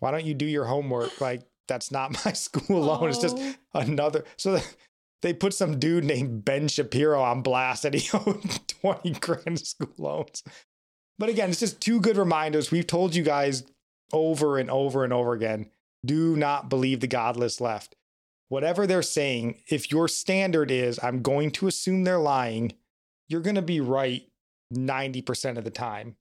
why 0.00 0.10
don't 0.10 0.24
you 0.26 0.34
do 0.34 0.46
your 0.46 0.64
homework? 0.64 1.20
Like, 1.20 1.42
that's 1.68 1.92
not 1.92 2.12
my 2.24 2.32
school 2.32 2.80
loan. 2.80 3.08
It's 3.08 3.18
just 3.18 3.36
Oh. 3.38 3.54
another. 3.74 4.24
So 4.36 4.58
they 5.22 5.32
put 5.32 5.54
some 5.54 5.78
dude 5.78 6.04
named 6.04 6.44
Ben 6.44 6.66
Shapiro 6.66 7.22
on 7.22 7.42
blast 7.42 7.84
that 7.84 7.94
he 7.94 8.10
owed 8.16 8.42
20 8.82 9.10
grand 9.20 9.60
school 9.60 9.92
loans. 9.98 10.42
But 11.18 11.28
again, 11.28 11.50
it's 11.50 11.60
just 11.60 11.80
two 11.80 12.00
good 12.00 12.16
reminders. 12.16 12.70
We've 12.72 12.86
told 12.86 13.14
you 13.14 13.22
guys 13.22 13.62
over 14.12 14.58
and 14.58 14.68
over 14.70 15.04
and 15.04 15.12
over 15.12 15.32
again 15.34 15.70
do 16.04 16.34
not 16.34 16.68
believe 16.70 16.98
the 17.00 17.06
godless 17.06 17.60
left. 17.60 17.94
Whatever 18.50 18.84
they're 18.86 19.00
saying, 19.00 19.62
if 19.68 19.92
your 19.92 20.08
standard 20.08 20.72
is, 20.72 20.98
I'm 21.02 21.22
going 21.22 21.52
to 21.52 21.68
assume 21.68 22.02
they're 22.02 22.18
lying, 22.18 22.72
you're 23.28 23.40
going 23.42 23.54
to 23.54 23.62
be 23.62 23.80
right 23.80 24.28
90% 24.74 25.56
of 25.56 25.62
the 25.62 25.70
time. 25.70 26.16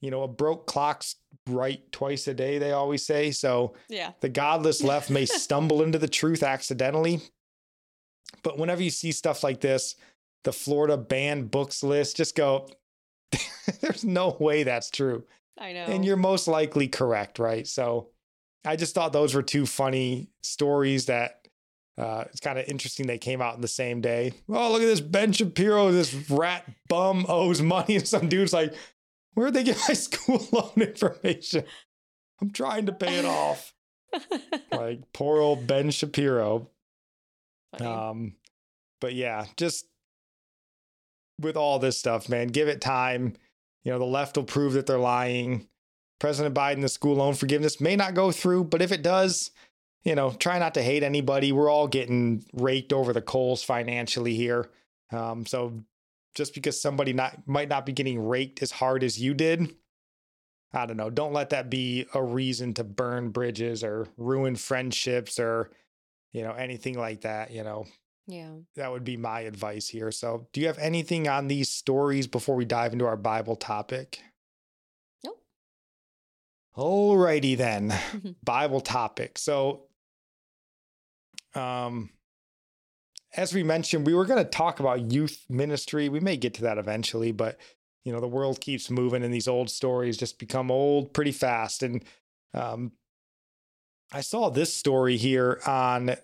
You 0.00 0.10
know, 0.10 0.24
a 0.24 0.28
broke 0.28 0.66
clock's 0.66 1.14
right 1.48 1.80
twice 1.92 2.26
a 2.26 2.34
day, 2.34 2.58
they 2.58 2.72
always 2.72 3.06
say. 3.06 3.30
So, 3.30 3.74
Yeah. 3.88 4.12
the 4.20 4.28
godless 4.28 4.82
left 4.82 5.10
may 5.10 5.26
stumble 5.26 5.80
into 5.80 5.98
the 5.98 6.08
truth 6.08 6.42
accidentally. 6.42 7.20
But 8.42 8.58
whenever 8.58 8.82
you 8.82 8.90
see 8.90 9.12
stuff 9.12 9.44
like 9.44 9.60
this, 9.60 9.94
the 10.42 10.52
Florida 10.52 10.96
banned 10.96 11.52
books 11.52 11.84
list, 11.84 12.16
just 12.16 12.34
go, 12.34 12.68
there's 13.80 14.04
no 14.04 14.36
way 14.40 14.64
that's 14.64 14.90
true. 14.90 15.24
I 15.56 15.72
know. 15.72 15.84
And 15.84 16.04
you're 16.04 16.16
most 16.16 16.48
likely 16.48 16.88
correct, 16.88 17.38
right? 17.38 17.66
So 17.66 18.08
I 18.64 18.74
just 18.74 18.94
thought 18.94 19.12
those 19.12 19.34
were 19.36 19.42
two 19.42 19.66
funny 19.66 20.30
stories 20.42 21.06
that 21.06 21.39
uh, 22.00 22.24
it's 22.30 22.40
kind 22.40 22.58
of 22.58 22.66
interesting 22.66 23.06
they 23.06 23.18
came 23.18 23.42
out 23.42 23.54
in 23.54 23.60
the 23.60 23.68
same 23.68 24.00
day. 24.00 24.32
Oh, 24.48 24.72
look 24.72 24.80
at 24.80 24.86
this 24.86 25.02
Ben 25.02 25.32
Shapiro, 25.32 25.92
this 25.92 26.14
rat 26.30 26.64
bum 26.88 27.26
owes 27.28 27.60
money. 27.60 27.96
And 27.96 28.08
some 28.08 28.28
dude's 28.28 28.54
like, 28.54 28.72
where'd 29.34 29.52
they 29.52 29.64
get 29.64 29.78
my 29.86 29.94
school 29.94 30.46
loan 30.50 30.72
information? 30.76 31.64
I'm 32.40 32.52
trying 32.52 32.86
to 32.86 32.92
pay 32.92 33.18
it 33.18 33.26
off 33.26 33.74
like 34.72 35.12
poor 35.12 35.42
old 35.42 35.66
Ben 35.66 35.90
Shapiro. 35.90 36.70
Funny. 37.76 37.90
Um, 37.90 38.34
but 39.02 39.12
yeah, 39.12 39.44
just 39.58 39.86
with 41.38 41.56
all 41.56 41.78
this 41.78 41.98
stuff, 41.98 42.30
man, 42.30 42.48
give 42.48 42.68
it 42.68 42.80
time. 42.80 43.34
You 43.84 43.92
know, 43.92 43.98
the 43.98 44.06
left 44.06 44.36
will 44.36 44.44
prove 44.44 44.72
that 44.72 44.86
they're 44.86 44.98
lying. 44.98 45.68
President 46.18 46.54
Biden, 46.54 46.80
the 46.80 46.88
school 46.88 47.16
loan 47.16 47.34
forgiveness 47.34 47.78
may 47.78 47.94
not 47.94 48.14
go 48.14 48.32
through, 48.32 48.64
but 48.64 48.80
if 48.80 48.90
it 48.90 49.02
does, 49.02 49.50
you 50.02 50.14
know, 50.14 50.30
try 50.30 50.58
not 50.58 50.74
to 50.74 50.82
hate 50.82 51.02
anybody. 51.02 51.52
We're 51.52 51.70
all 51.70 51.88
getting 51.88 52.44
raked 52.52 52.92
over 52.92 53.12
the 53.12 53.22
coals 53.22 53.62
financially 53.62 54.34
here. 54.34 54.70
Um, 55.12 55.44
so 55.46 55.84
just 56.34 56.54
because 56.54 56.80
somebody 56.80 57.12
not 57.12 57.46
might 57.46 57.68
not 57.68 57.84
be 57.84 57.92
getting 57.92 58.24
raked 58.24 58.62
as 58.62 58.70
hard 58.70 59.02
as 59.02 59.20
you 59.20 59.34
did, 59.34 59.74
I 60.72 60.86
don't 60.86 60.96
know. 60.96 61.10
Don't 61.10 61.32
let 61.32 61.50
that 61.50 61.68
be 61.68 62.06
a 62.14 62.22
reason 62.22 62.74
to 62.74 62.84
burn 62.84 63.30
bridges 63.30 63.82
or 63.82 64.08
ruin 64.16 64.56
friendships 64.56 65.38
or, 65.38 65.70
you 66.32 66.42
know, 66.42 66.52
anything 66.52 66.96
like 66.96 67.22
that. 67.22 67.50
You 67.50 67.64
know, 67.64 67.86
yeah. 68.26 68.52
that 68.76 68.92
would 68.92 69.04
be 69.04 69.16
my 69.16 69.40
advice 69.40 69.88
here. 69.88 70.12
So, 70.12 70.46
do 70.52 70.60
you 70.60 70.68
have 70.68 70.78
anything 70.78 71.28
on 71.28 71.48
these 71.48 71.68
stories 71.68 72.26
before 72.26 72.54
we 72.54 72.64
dive 72.64 72.92
into 72.92 73.06
our 73.06 73.16
Bible 73.16 73.56
topic? 73.56 74.20
Nope. 75.24 75.42
Alrighty 76.76 77.56
then. 77.56 77.92
Bible 78.44 78.80
topic. 78.80 79.38
So, 79.38 79.88
um, 81.54 82.10
as 83.36 83.54
we 83.54 83.62
mentioned, 83.62 84.06
we 84.06 84.14
were 84.14 84.24
going 84.24 84.42
to 84.42 84.50
talk 84.50 84.80
about 84.80 85.12
youth 85.12 85.44
ministry. 85.48 86.08
We 86.08 86.20
may 86.20 86.36
get 86.36 86.54
to 86.54 86.62
that 86.62 86.78
eventually, 86.78 87.32
but 87.32 87.58
you 88.04 88.12
know, 88.12 88.20
the 88.20 88.28
world 88.28 88.60
keeps 88.60 88.90
moving 88.90 89.22
and 89.22 89.32
these 89.32 89.48
old 89.48 89.70
stories 89.70 90.16
just 90.16 90.38
become 90.38 90.70
old 90.70 91.12
pretty 91.12 91.32
fast. 91.32 91.82
And 91.82 92.04
um, 92.54 92.92
I 94.12 94.22
saw 94.22 94.48
this 94.48 94.72
story 94.72 95.16
here 95.16 95.60
on 95.66 96.16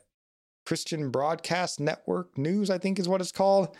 Christian 0.64 1.10
Broadcast 1.10 1.78
Network 1.78 2.36
News, 2.36 2.70
I 2.70 2.78
think 2.78 2.98
is 2.98 3.08
what 3.08 3.20
it's 3.20 3.32
called. 3.32 3.76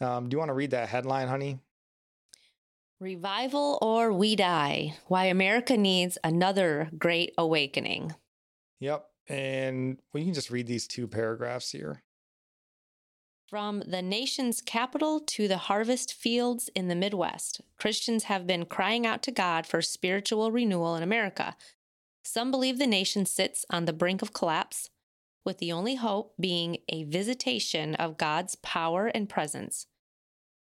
Um, 0.00 0.28
do 0.28 0.34
you 0.34 0.38
want 0.38 0.48
to 0.48 0.54
read 0.54 0.70
that 0.70 0.88
headline, 0.88 1.28
honey? 1.28 1.60
Revival 2.98 3.78
or 3.80 4.12
we 4.12 4.34
die. 4.34 4.96
Why 5.06 5.26
America 5.26 5.76
needs 5.76 6.18
another 6.24 6.90
great 6.98 7.32
awakening. 7.38 8.14
Yep. 8.80 9.09
And 9.30 9.98
you 10.12 10.24
can 10.24 10.34
just 10.34 10.50
read 10.50 10.66
these 10.66 10.88
two 10.88 11.06
paragraphs 11.06 11.70
here. 11.70 12.02
From 13.48 13.80
the 13.86 14.02
nation's 14.02 14.60
capital 14.60 15.20
to 15.20 15.46
the 15.46 15.56
harvest 15.56 16.12
fields 16.12 16.68
in 16.74 16.88
the 16.88 16.96
Midwest, 16.96 17.60
Christians 17.76 18.24
have 18.24 18.46
been 18.46 18.64
crying 18.64 19.06
out 19.06 19.22
to 19.22 19.30
God 19.30 19.66
for 19.66 19.82
spiritual 19.82 20.50
renewal 20.50 20.96
in 20.96 21.02
America. 21.02 21.56
Some 22.24 22.50
believe 22.50 22.78
the 22.78 22.86
nation 22.88 23.24
sits 23.24 23.64
on 23.70 23.84
the 23.84 23.92
brink 23.92 24.20
of 24.20 24.32
collapse, 24.32 24.90
with 25.44 25.58
the 25.58 25.72
only 25.72 25.94
hope 25.94 26.34
being 26.38 26.78
a 26.88 27.04
visitation 27.04 27.94
of 27.96 28.18
God's 28.18 28.56
power 28.56 29.06
and 29.06 29.28
presence. 29.28 29.86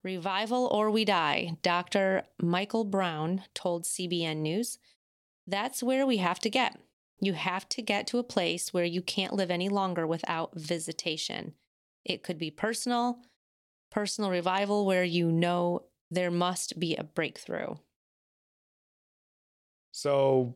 Revival 0.03 0.67
or 0.67 0.91
we 0.91 1.05
die, 1.05 1.57
Dr. 1.63 2.23
Michael 2.39 2.83
Brown 2.85 3.43
told 3.55 3.85
CBN 3.85 4.37
News. 4.37 4.77
That's 5.47 5.81
where 5.81 6.05
we 6.05 6.17
have 6.17 6.39
to 6.39 6.49
get. 6.49 6.77
You 7.23 7.33
have 7.33 7.69
to 7.69 7.81
get 7.81 8.07
to 8.07 8.17
a 8.17 8.23
place 8.23 8.73
where 8.73 8.83
you 8.83 9.01
can't 9.01 9.33
live 9.33 9.49
any 9.49 9.69
longer 9.69 10.05
without 10.05 10.55
visitation. 10.55 11.53
It 12.03 12.21
could 12.21 12.37
be 12.37 12.51
personal, 12.51 13.19
personal 13.89 14.29
revival 14.29 14.85
where 14.85 15.05
you 15.05 15.31
know 15.31 15.83
there 16.11 16.31
must 16.31 16.79
be 16.79 16.95
a 16.95 17.03
breakthrough. 17.03 17.75
So 19.91 20.55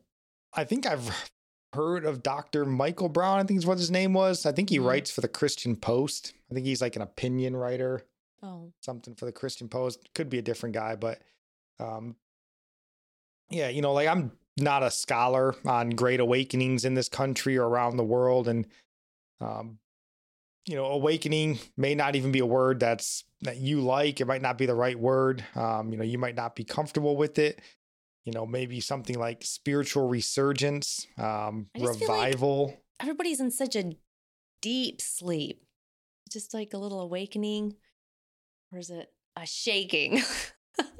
I 0.52 0.64
think 0.64 0.86
I've 0.86 1.30
heard 1.72 2.04
of 2.04 2.22
Dr. 2.22 2.64
Michael 2.64 3.08
Brown, 3.08 3.38
I 3.38 3.44
think 3.44 3.58
is 3.58 3.66
what 3.66 3.78
his 3.78 3.90
name 3.90 4.12
was. 4.12 4.44
I 4.46 4.52
think 4.52 4.70
he 4.70 4.78
Mhm. 4.78 4.86
writes 4.86 5.10
for 5.10 5.20
the 5.20 5.28
Christian 5.28 5.76
Post. 5.76 6.34
I 6.50 6.54
think 6.54 6.66
he's 6.66 6.82
like 6.82 6.96
an 6.96 7.02
opinion 7.02 7.56
writer, 7.56 8.06
Oh, 8.42 8.72
something 8.80 9.14
for 9.14 9.24
the 9.24 9.32
Christian 9.32 9.68
Post. 9.68 10.12
Could 10.14 10.28
be 10.30 10.38
a 10.38 10.42
different 10.42 10.74
guy, 10.74 10.96
but 10.96 11.22
um 11.78 12.16
yeah, 13.50 13.68
you 13.68 13.80
know, 13.80 13.92
like 13.94 14.08
I'm 14.08 14.32
not 14.60 14.82
a 14.82 14.90
scholar 14.90 15.54
on 15.64 15.90
great 15.90 16.20
awakenings 16.20 16.84
in 16.84 16.94
this 16.94 17.08
country 17.08 17.56
or 17.56 17.68
around 17.68 17.96
the 17.96 18.04
world 18.04 18.48
and 18.48 18.66
um 19.40 19.78
you 20.68 20.74
know, 20.74 20.84
awakening 20.84 21.58
may 21.78 21.94
not 21.94 22.14
even 22.14 22.30
be 22.30 22.40
a 22.40 22.46
word 22.46 22.78
that's 22.78 23.24
that 23.40 23.56
you 23.56 23.80
like. 23.80 24.20
It 24.20 24.26
might 24.26 24.42
not 24.42 24.58
be 24.58 24.66
the 24.66 24.74
right 24.74 24.98
word. 24.98 25.42
Um, 25.54 25.90
you 25.90 25.96
know, 25.96 26.04
you 26.04 26.18
might 26.18 26.34
not 26.34 26.54
be 26.54 26.62
comfortable 26.62 27.16
with 27.16 27.38
it. 27.38 27.62
You 28.26 28.32
know, 28.34 28.44
maybe 28.44 28.78
something 28.80 29.18
like 29.18 29.42
spiritual 29.42 30.08
resurgence, 30.08 31.06
um, 31.16 31.68
feel 31.74 31.86
like- 31.86 32.00
revival. 32.00 32.76
everybody's 33.00 33.40
in 33.40 33.50
such 33.50 33.76
a 33.76 33.92
deep 34.60 35.00
sleep. 35.00 35.64
Just 36.30 36.52
like 36.52 36.74
a 36.74 36.78
little 36.78 37.00
awakening. 37.00 37.76
Or 38.70 38.78
is 38.78 38.90
it 38.90 39.10
a 39.36 39.46
shaking? 39.46 40.20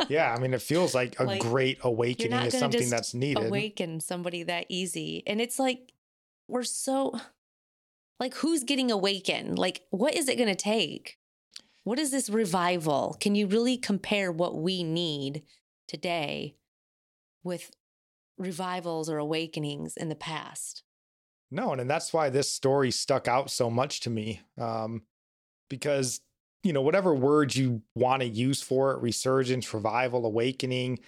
yeah, 0.08 0.34
I 0.34 0.40
mean, 0.40 0.54
it 0.54 0.62
feels 0.62 0.94
like 0.94 1.18
a 1.20 1.24
Like, 1.24 1.40
great 1.40 1.78
awakening 1.82 2.40
is 2.46 2.58
something 2.58 2.88
that's 2.88 3.14
needed. 3.14 3.46
awaken 3.46 4.00
somebody 4.00 4.42
that 4.44 4.66
easy. 4.68 5.22
And 5.26 5.40
it's 5.40 5.58
like, 5.58 5.92
we're 6.48 6.62
so, 6.62 7.18
like, 8.18 8.34
who's 8.34 8.64
getting 8.64 8.90
awakened? 8.90 9.58
Like, 9.58 9.82
what 9.90 10.14
is 10.14 10.28
it 10.28 10.36
going 10.36 10.48
to 10.48 10.54
take? 10.54 11.18
What 11.84 11.98
is 11.98 12.10
this 12.10 12.28
revival? 12.28 13.16
Can 13.20 13.34
you 13.34 13.46
really 13.46 13.76
compare 13.76 14.30
what 14.32 14.56
we 14.56 14.82
need 14.82 15.42
today 15.86 16.56
with 17.42 17.70
revivals 18.36 19.08
or 19.08 19.18
awakenings 19.18 19.96
in 19.96 20.08
the 20.08 20.14
past? 20.14 20.82
No, 21.50 21.72
and, 21.72 21.80
and 21.80 21.90
that's 21.90 22.12
why 22.12 22.28
this 22.28 22.52
story 22.52 22.90
stuck 22.90 23.26
out 23.26 23.50
so 23.50 23.70
much 23.70 24.00
to 24.00 24.10
me. 24.10 24.42
Um, 24.58 25.02
because, 25.70 26.20
you 26.68 26.74
know, 26.74 26.82
whatever 26.82 27.14
words 27.14 27.56
you 27.56 27.80
want 27.94 28.20
to 28.20 28.28
use 28.28 28.60
for 28.60 28.92
it, 28.92 29.00
resurgence, 29.00 29.72
revival, 29.72 30.26
awakening, 30.26 30.98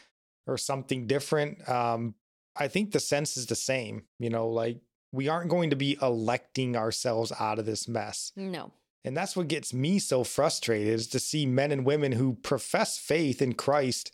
or 0.46 0.56
something 0.56 1.06
different, 1.06 1.68
um, 1.68 2.14
I 2.56 2.66
think 2.66 2.92
the 2.92 2.98
sense 3.00 3.36
is 3.36 3.44
the 3.44 3.54
same. 3.54 4.04
You 4.18 4.30
know, 4.30 4.48
like 4.48 4.80
we 5.12 5.28
aren't 5.28 5.50
going 5.50 5.68
to 5.68 5.76
be 5.76 5.98
electing 6.00 6.76
ourselves 6.76 7.30
out 7.38 7.58
of 7.58 7.66
this 7.66 7.86
mess. 7.86 8.32
No. 8.36 8.72
And 9.04 9.14
that's 9.14 9.36
what 9.36 9.48
gets 9.48 9.74
me 9.74 9.98
so 9.98 10.24
frustrated 10.24 10.88
is 10.88 11.08
to 11.08 11.18
see 11.18 11.44
men 11.44 11.72
and 11.72 11.84
women 11.84 12.12
who 12.12 12.34
profess 12.34 12.96
faith 12.96 13.42
in 13.42 13.52
Christ, 13.52 14.12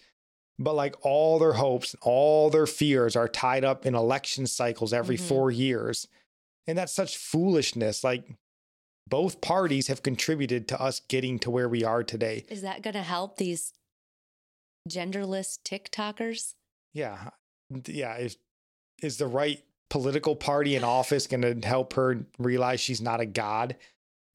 but 0.58 0.74
like 0.74 0.96
all 1.02 1.38
their 1.38 1.52
hopes, 1.54 1.94
and 1.94 2.02
all 2.02 2.50
their 2.50 2.66
fears 2.66 3.14
are 3.14 3.28
tied 3.28 3.64
up 3.64 3.86
in 3.86 3.94
election 3.94 4.46
cycles 4.48 4.92
every 4.92 5.16
Mhm. 5.16 5.28
four 5.28 5.50
years. 5.52 6.08
And 6.66 6.76
that's 6.76 6.92
such 6.92 7.16
foolishness. 7.16 8.02
Like 8.02 8.24
both 9.08 9.40
parties 9.40 9.88
have 9.88 10.02
contributed 10.02 10.68
to 10.68 10.80
us 10.80 11.00
getting 11.00 11.38
to 11.40 11.50
where 11.50 11.68
we 11.68 11.84
are 11.84 12.02
today. 12.02 12.44
Is 12.48 12.62
that 12.62 12.82
going 12.82 12.94
to 12.94 13.02
help 13.02 13.36
these 13.36 13.72
genderless 14.88 15.58
TikTokers? 15.64 16.54
Yeah. 16.92 17.30
Yeah. 17.86 18.16
Is, 18.16 18.36
is 19.02 19.18
the 19.18 19.26
right 19.26 19.62
political 19.90 20.34
party 20.34 20.74
in 20.74 20.84
office 20.84 21.26
going 21.26 21.42
to 21.42 21.66
help 21.66 21.92
her 21.92 22.26
realize 22.38 22.80
she's 22.80 23.00
not 23.00 23.20
a 23.20 23.26
god? 23.26 23.76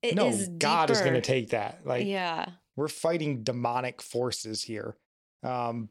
It 0.01 0.15
no, 0.15 0.29
is 0.29 0.47
God 0.47 0.89
is 0.89 1.01
going 1.01 1.13
to 1.13 1.21
take 1.21 1.49
that. 1.49 1.81
Like, 1.85 2.07
yeah. 2.07 2.45
we're 2.75 2.87
fighting 2.87 3.43
demonic 3.43 4.01
forces 4.01 4.63
here. 4.63 4.95
Um, 5.43 5.89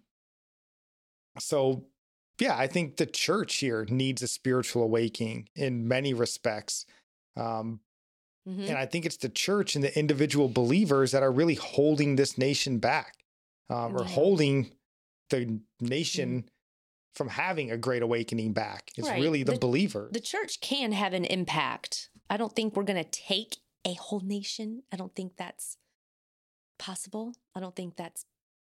so, 1.39 1.85
yeah, 2.41 2.57
I 2.57 2.67
think 2.67 2.97
the 2.97 3.07
church 3.07 3.57
here 3.57 3.87
needs 3.89 4.23
a 4.23 4.29
spiritual 4.29 4.83
awakening 4.83 5.49
in 5.55 5.87
many 5.87 6.13
respects. 6.13 6.87
Um, 7.37 7.81
Mhm. 8.49 8.69
And 8.69 8.79
I 8.79 8.87
think 8.87 9.05
it's 9.07 9.19
the 9.19 9.29
church 9.29 9.75
and 9.75 9.85
the 9.85 9.97
individual 9.99 10.49
believers 10.49 11.13
that 11.13 11.23
are 11.23 11.33
really 11.33 11.55
holding 11.57 12.17
this 12.17 12.39
nation 12.39 12.79
back 12.79 13.25
um, 13.69 13.95
or 13.97 14.03
Yeah. 14.03 14.09
holding 14.09 14.77
the 15.29 15.61
nation 15.81 16.49
from 17.15 17.29
having 17.29 17.71
a 17.71 17.77
great 17.77 18.03
awakening 18.03 18.53
back. 18.53 18.93
It's 18.97 19.09
Right. 19.09 19.21
really 19.21 19.43
the, 19.43 19.53
The- 19.53 19.59
believers. 19.59 20.13
the 20.13 20.21
church 20.21 20.61
can 20.61 20.93
have 20.93 21.13
an 21.13 21.25
impact. 21.25 22.09
I 22.29 22.37
don't 22.37 22.55
think 22.55 22.75
we're 22.77 22.85
going 22.85 23.03
to 23.03 23.11
take 23.11 23.59
a 23.85 23.95
whole 23.95 24.21
nation. 24.21 24.83
I 24.93 24.97
don't 24.97 25.15
think 25.15 25.37
that's 25.37 25.77
possible. 26.79 27.35
I 27.55 27.61
don't 27.61 27.75
think 27.77 27.97
that's 27.97 28.25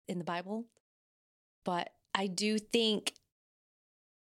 in 0.08 0.18
the 0.18 0.24
Bible. 0.24 0.66
But 1.64 1.94
I 2.14 2.26
do 2.26 2.58
think 2.58 3.14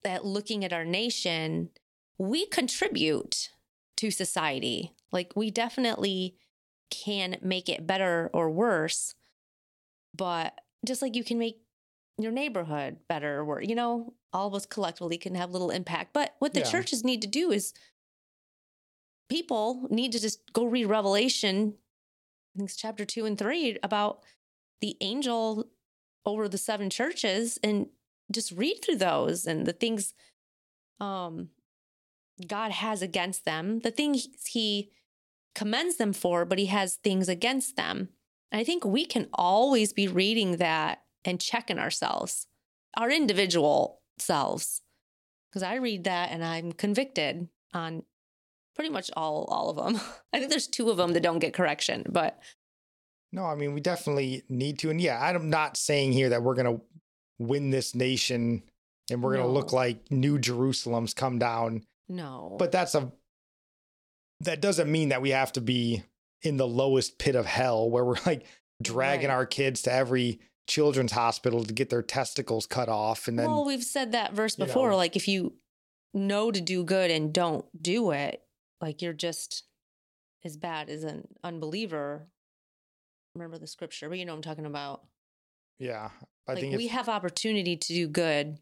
that 0.05 0.25
looking 0.25 0.65
at 0.65 0.73
our 0.73 0.85
nation, 0.85 1.71
we 2.19 2.47
contribute 2.47 3.51
to 3.99 4.11
society. 4.11 4.93
Like 5.11 5.33
we 5.37 5.51
definitely 5.51 6.37
can 6.91 7.39
make 7.43 7.69
it 7.69 7.87
better 7.87 8.31
or 8.33 8.51
worse. 8.51 9.15
But 10.15 10.61
just 10.87 11.03
like 11.03 11.17
you 11.17 11.25
can 11.25 11.39
make 11.39 11.61
your 12.19 12.33
neighborhood 12.33 12.99
better 13.09 13.39
or 13.39 13.45
worse, 13.45 13.67
you 13.67 13.75
know, 13.75 14.15
all 14.33 14.47
of 14.49 14.55
us 14.55 14.67
collectively 14.67 15.17
can 15.19 15.35
have 15.35 15.51
little 15.51 15.71
impact. 15.71 16.13
But 16.13 16.35
what 16.39 16.55
the 16.55 16.61
Yeah. 16.61 16.71
churches 16.71 17.05
need 17.05 17.23
to 17.23 17.29
do 17.29 17.51
is 17.51 17.73
people 19.29 19.87
need 19.91 20.13
to 20.13 20.21
just 20.21 20.53
go 20.53 20.65
read 20.65 20.87
Revelation, 20.87 21.75
I 22.55 22.59
think 22.59 22.69
it's 22.71 22.77
chapter 22.77 23.05
two 23.05 23.25
and 23.25 23.39
three, 23.39 23.79
about 23.83 24.25
the 24.81 24.97
angel 25.01 25.71
over 26.27 26.49
the 26.49 26.59
seven 26.59 26.91
churches 26.91 27.59
and 27.63 27.89
just 28.31 28.53
read 28.53 28.81
through 28.85 28.97
those 28.97 29.47
and 29.47 29.67
the 29.67 29.73
things 29.73 30.15
um 31.01 31.49
God 32.49 32.71
has 32.73 33.03
against 33.03 33.45
them, 33.45 33.81
the 33.81 33.91
things 33.91 34.29
he 34.47 34.91
commends 35.55 35.97
them 35.97 36.13
for, 36.13 36.45
but 36.45 36.59
he 36.59 36.67
has 36.67 36.97
things 36.97 37.29
against 37.29 37.77
them. 37.77 38.09
And 38.51 38.61
I 38.61 38.65
think 38.65 38.85
we 38.85 39.05
can 39.05 39.29
always 39.33 39.93
be 39.93 40.09
reading 40.09 40.57
that 40.57 41.03
and 41.25 41.41
checking 41.41 41.79
ourselves, 41.79 42.47
our 42.97 43.11
individual 43.11 44.01
selves. 44.19 44.83
Because 45.51 45.63
I 45.63 45.77
read 45.77 46.05
that 46.05 46.31
and 46.31 46.45
I'm 46.45 46.73
convicted 46.73 47.49
on 47.75 48.05
pretty 48.75 48.91
much 48.91 49.11
all 49.17 49.45
all 49.51 49.71
of 49.71 49.77
them. 49.77 50.01
I 50.33 50.39
think 50.39 50.51
there's 50.51 50.67
two 50.67 50.91
of 50.91 50.97
them 50.97 51.13
that 51.13 51.23
don't 51.23 51.39
get 51.39 51.55
correction, 51.55 52.05
but 52.09 52.41
No, 53.33 53.45
I 53.45 53.55
mean, 53.55 53.75
we 53.75 53.81
definitely 53.81 54.43
need 54.49 54.79
to. 54.81 54.91
And 54.91 55.01
yeah, 55.01 55.21
I'm 55.21 55.51
not 55.51 55.77
saying 55.77 56.13
here 56.13 56.31
that 56.31 56.43
we're 56.43 56.55
going 56.55 56.77
to 56.77 56.83
win 57.39 57.71
this 57.71 57.95
nation 57.95 58.63
and 59.11 59.23
we're 59.23 59.37
going 59.37 59.47
to 59.47 59.53
look 59.53 59.73
like 59.73 60.11
New 60.11 60.39
Jerusalem's 60.39 61.15
come 61.15 61.39
down. 61.39 61.85
No. 62.17 62.57
But 62.59 62.73
that's 62.73 62.95
a, 62.95 63.13
that 64.41 64.61
doesn't 64.61 64.91
mean 64.91 65.11
that 65.11 65.23
we 65.23 65.31
have 65.31 65.53
to 65.53 65.61
be 65.61 66.03
in 66.43 66.57
the 66.57 66.67
lowest 66.67 67.19
pit 67.19 67.35
of 67.37 67.47
hell 67.47 67.89
where 67.89 68.05
we're 68.05 68.17
like 68.27 68.45
dragging 68.83 69.29
Right. 69.29 69.35
our 69.35 69.47
kids 69.47 69.83
to 69.83 69.93
every 69.93 70.41
children's 70.69 71.13
hospital 71.13 71.65
to 71.65 71.73
get 71.75 71.91
their 71.91 72.03
testicles 72.03 72.67
cut 72.67 72.89
off. 72.89 73.29
And 73.29 73.39
then, 73.39 73.51
well, 73.51 73.65
we've 73.65 73.85
said 73.85 74.13
that 74.13 74.33
verse 74.33 74.57
before. 74.57 74.91
know- 74.91 74.97
like 74.97 75.17
if 75.17 75.29
you 75.29 75.55
know 76.15 76.51
to 76.51 76.61
do 76.61 76.85
good 76.85 77.11
and 77.11 77.33
don't 77.33 77.65
do 77.81 78.11
it, 78.11 78.43
like 78.81 79.01
you're 79.03 79.13
just 79.13 79.65
as 80.45 80.57
bad 80.57 80.89
as 80.91 81.05
an 81.05 81.29
unbeliever. 81.45 82.27
Remember 83.35 83.57
the 83.59 83.67
scripture, 83.67 84.09
but 84.09 84.19
you 84.19 84.25
know 84.25 84.33
what 84.33 84.39
I'm 84.39 84.43
talking 84.43 84.67
about. 84.67 85.03
yeah, 85.79 86.11
I 86.49 86.53
like 86.53 86.61
think 86.61 86.77
we 86.77 86.89
have 86.89 87.09
opportunity 87.09 87.77
to 87.77 87.95
do 87.95 88.09
good. 88.09 88.59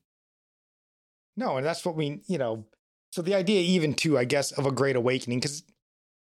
no, 1.37 1.57
and 1.57 1.65
that's 1.67 1.85
what 1.85 1.97
we, 1.97 2.21
you 2.29 2.39
know, 2.39 2.67
so 3.11 3.23
the 3.23 3.35
idea 3.35 3.61
even 3.61 3.95
too, 3.95 4.17
I 4.19 4.25
guess, 4.25 4.53
of 4.53 4.67
a 4.67 4.73
great 4.73 4.97
awakening, 4.97 5.41
because 5.41 5.63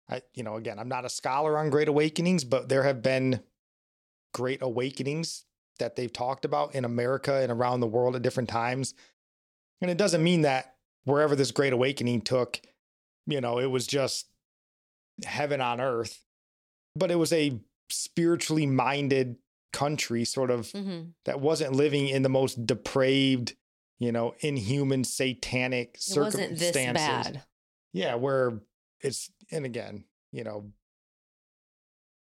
I, 0.09 0.23
you 0.35 0.43
know, 0.43 0.57
again, 0.57 0.79
I'm 0.79 0.89
not 0.89 1.05
a 1.05 1.11
scholar 1.11 1.59
on 1.59 1.71
great 1.71 1.89
awakenings, 1.89 2.45
but 2.45 2.69
there 2.69 2.85
have 2.85 3.03
been 3.03 3.43
great 4.33 4.63
awakenings 4.63 5.45
that 5.79 5.97
they've 5.97 6.13
talked 6.13 6.45
about 6.45 6.75
in 6.75 6.85
America 6.85 7.35
and 7.35 7.53
around 7.53 7.81
the 7.81 7.87
world 7.87 8.17
at 8.17 8.23
different 8.23 8.49
times. 8.49 8.95
And 9.81 9.91
it 9.91 9.99
doesn't 9.99 10.23
mean 10.25 10.43
that 10.43 10.77
wherever 11.05 11.37
this 11.37 11.51
great 11.51 11.73
awakening 11.73 12.23
took, 12.23 12.61
you 13.27 13.41
know, 13.41 13.59
it 13.59 13.67
was 13.67 13.87
just 13.87 14.29
heaven 15.25 15.61
on 15.61 15.81
earth, 15.81 16.25
but 16.97 17.11
it 17.11 17.17
was 17.17 17.33
a 17.33 17.61
spiritually 17.91 18.67
minded 18.67 19.37
country, 19.73 20.25
sort 20.25 20.51
of 20.51 20.67
Mhm. 20.73 21.13
that 21.25 21.41
wasn't 21.41 21.75
living 21.75 22.09
in 22.09 22.23
the 22.23 22.29
most 22.29 22.67
depraved, 22.67 23.55
you 23.99 24.13
know, 24.13 24.35
inhuman, 24.41 25.05
satanic 25.05 25.97
It 25.97 26.19
wasn't 26.19 26.59
this 26.59 26.73
circumstances. 26.75 27.33
bad. 27.33 27.43
Yeah, 27.93 28.15
where 28.15 28.61
it's 29.01 29.31
and 29.51 29.65
again, 29.65 30.05
you 30.33 30.45
know, 30.45 30.73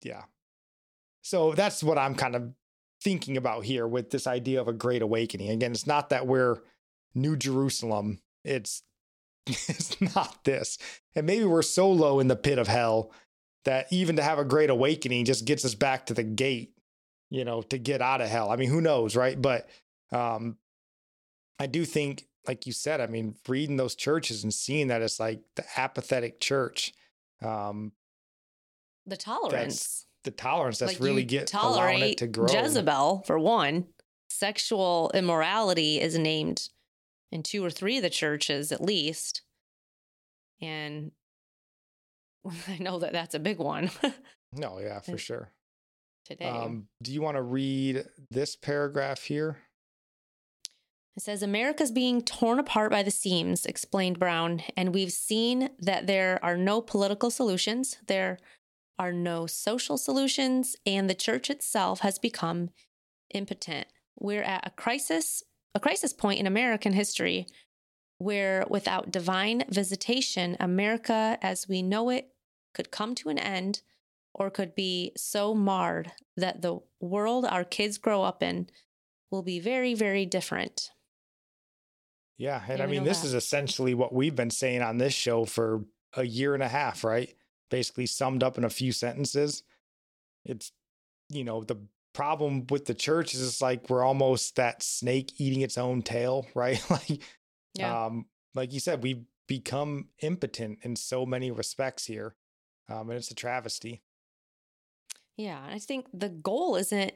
yeah. 0.03 0.23
So 1.21 1.53
that's 1.53 1.83
what 1.83 1.97
I'm 1.97 2.15
kind 2.15 2.35
of 2.35 2.53
thinking 3.01 3.37
about 3.37 3.65
here 3.65 3.87
with 3.87 4.11
this 4.11 4.27
idea 4.27 4.61
of 4.61 4.67
a 4.67 4.73
great 4.73 5.01
awakening. 5.01 5.49
Again, 5.49 5.71
it's 5.71 5.87
not 5.87 6.09
that 6.09 6.27
we're 6.27 6.57
New 7.15 7.35
Jerusalem. 7.35 8.21
It's 8.43 8.83
it's 9.47 9.99
not 10.15 10.43
this. 10.43 10.77
And 11.15 11.25
maybe 11.25 11.45
we're 11.45 11.61
so 11.61 11.89
low 11.91 12.19
in 12.19 12.27
the 12.27 12.35
pit 12.35 12.59
of 12.59 12.67
hell 12.67 13.11
that 13.63 13.87
even 13.91 14.15
to 14.17 14.23
have 14.23 14.37
a 14.37 14.45
great 14.45 14.69
awakening 14.69 15.25
just 15.25 15.45
gets 15.45 15.65
us 15.65 15.73
back 15.73 16.05
to 16.05 16.13
the 16.13 16.23
gate, 16.23 16.73
you 17.31 17.43
know, 17.45 17.61
to 17.63 17.77
get 17.79 18.01
out 18.01 18.21
of 18.21 18.29
hell. 18.29 18.51
I 18.51 18.55
mean, 18.55 18.69
who 18.69 18.81
knows, 18.81 19.15
right? 19.15 19.39
But 19.41 19.67
um 20.11 20.57
I 21.59 21.67
do 21.67 21.85
think 21.85 22.25
like 22.47 22.67
you 22.67 22.73
said, 22.73 23.01
I 23.01 23.07
mean, 23.07 23.35
reading 23.47 23.77
those 23.77 23.95
churches 23.95 24.43
and 24.43 24.53
seeing 24.53 24.87
that 24.89 25.01
it's 25.01 25.19
like 25.19 25.41
the 25.55 25.63
apathetic 25.77 26.39
church, 26.39 26.93
um, 27.41 27.91
The 29.07 29.17
tolerance. 29.17 30.05
the 30.23 30.31
tolerance 30.31 30.77
that's 30.79 30.93
Like, 30.93 31.01
really 31.01 31.23
get 31.23 31.51
allowing 31.53 32.01
it 32.01 32.17
to 32.19 32.27
grow. 32.27 32.47
Jezebel, 32.47 33.23
for 33.25 33.39
one. 33.39 33.87
Sexual 34.29 35.11
immorality 35.15 35.99
is 35.99 36.17
named 36.19 36.69
in 37.31 37.41
two 37.41 37.63
or 37.65 37.71
three 37.71 37.97
of 37.97 38.03
the 38.03 38.09
churches 38.11 38.71
at 38.71 38.81
least. 38.81 39.41
And 40.61 41.11
I 42.67 42.77
know 42.79 42.99
that 42.99 43.11
that's 43.13 43.33
a 43.35 43.39
big 43.39 43.57
one 43.57 43.89
No, 44.53 44.79
yeah, 44.79 44.99
for 44.99 45.17
sure. 45.17 45.51
today. 46.25 46.45
Um, 46.45 46.87
do 47.01 47.11
you 47.11 47.21
want 47.21 47.35
to 47.37 47.41
read 47.41 48.05
this 48.29 48.55
paragraph 48.55 49.21
here? 49.23 49.57
It 51.15 51.23
says 51.23 51.41
America's 51.41 51.91
being 51.91 52.21
torn 52.21 52.59
apart 52.59 52.91
by 52.91 53.01
the 53.01 53.11
seams, 53.11 53.65
explained 53.65 54.19
Brown, 54.19 54.63
and 54.75 54.93
we've 54.93 55.13
seen 55.13 55.69
that 55.79 56.07
there 56.07 56.43
are 56.43 56.57
no 56.57 56.81
political 56.81 57.31
solutions, 57.31 57.97
there 58.07 58.37
are 58.99 59.13
no 59.13 59.47
social 59.47 59.97
solutions, 59.97 60.75
and 60.85 61.09
the 61.09 61.15
church 61.15 61.49
itself 61.49 62.01
has 62.01 62.19
become 62.19 62.69
impotent. 63.33 63.87
We're 64.19 64.43
at 64.43 64.67
a 64.67 64.71
crisis, 64.71 65.41
a 65.73 65.79
crisis 65.79 66.11
point 66.11 66.41
in 66.41 66.47
American 66.47 66.91
history 66.91 67.47
where 68.17 68.65
without 68.69 69.11
divine 69.11 69.63
visitation, 69.69 70.57
America 70.59 71.37
as 71.41 71.67
we 71.67 71.81
know 71.81 72.09
it 72.09 72.29
could 72.73 72.91
come 72.91 73.15
to 73.15 73.29
an 73.29 73.39
end 73.39 73.81
or 74.33 74.49
could 74.49 74.75
be 74.75 75.13
so 75.15 75.55
marred 75.55 76.11
that 76.35 76.61
the 76.61 76.79
world 76.99 77.45
our 77.45 77.63
kids 77.63 77.97
grow 77.97 78.23
up 78.23 78.43
in 78.43 78.67
will 79.31 79.43
be 79.43 79.59
very, 79.59 79.93
very 79.93 80.25
different. 80.25 80.91
Yeah, 82.37 82.61
and 82.67 82.81
I 82.81 82.85
mean, 82.87 83.03
this 83.03 83.21
that. 83.21 83.27
is 83.27 83.33
essentially 83.33 83.93
what 83.93 84.13
we've 84.13 84.35
been 84.35 84.49
saying 84.49 84.81
on 84.81 84.97
this 84.97 85.13
show 85.13 85.45
for 85.45 85.85
a 86.15 86.23
year 86.25 86.53
and 86.53 86.61
a 86.63 86.67
half, 86.67 87.03
right? 87.03 87.33
Basically 87.69 88.05
summed 88.05 88.43
up 88.43 88.57
in 88.57 88.63
a 88.65 88.69
few 88.69 88.91
sentences. 88.91 89.63
It's, 90.43 90.71
you 91.29 91.43
know, 91.43 91.63
the 91.63 91.77
problem 92.13 92.65
with 92.69 92.85
the 92.85 92.93
church 92.93 93.33
is 93.33 93.41
it's 93.45 93.61
like 93.61 93.89
we're 93.89 94.03
almost 94.03 94.55
that 94.57 94.83
snake 94.83 95.33
eating 95.37 95.61
its 95.61 95.77
own 95.77 96.01
tail, 96.01 96.45
right? 96.55 96.83
like, 96.89 97.21
Yeah. 97.73 98.05
um, 98.05 98.25
like 98.53 98.73
you 98.73 98.79
said, 98.79 99.01
we've 99.03 99.23
become 99.47 100.09
impotent 100.21 100.79
in 100.81 100.95
so 100.95 101.25
many 101.25 101.51
respects 101.51 102.05
here, 102.05 102.35
um, 102.89 103.09
and 103.09 103.17
it's 103.17 103.31
a 103.31 103.35
travesty. 103.35 104.01
Yeah, 105.37 105.61
I 105.69 105.79
think 105.79 106.07
the 106.13 106.29
goal 106.29 106.75
isn't 106.77 107.13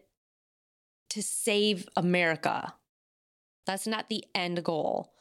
to 1.12 1.24
save 1.24 1.88
America. 1.96 2.74
That's 3.70 3.86
not 3.86 4.10
the 4.10 4.26
end 4.34 4.64
goal. 4.64 5.14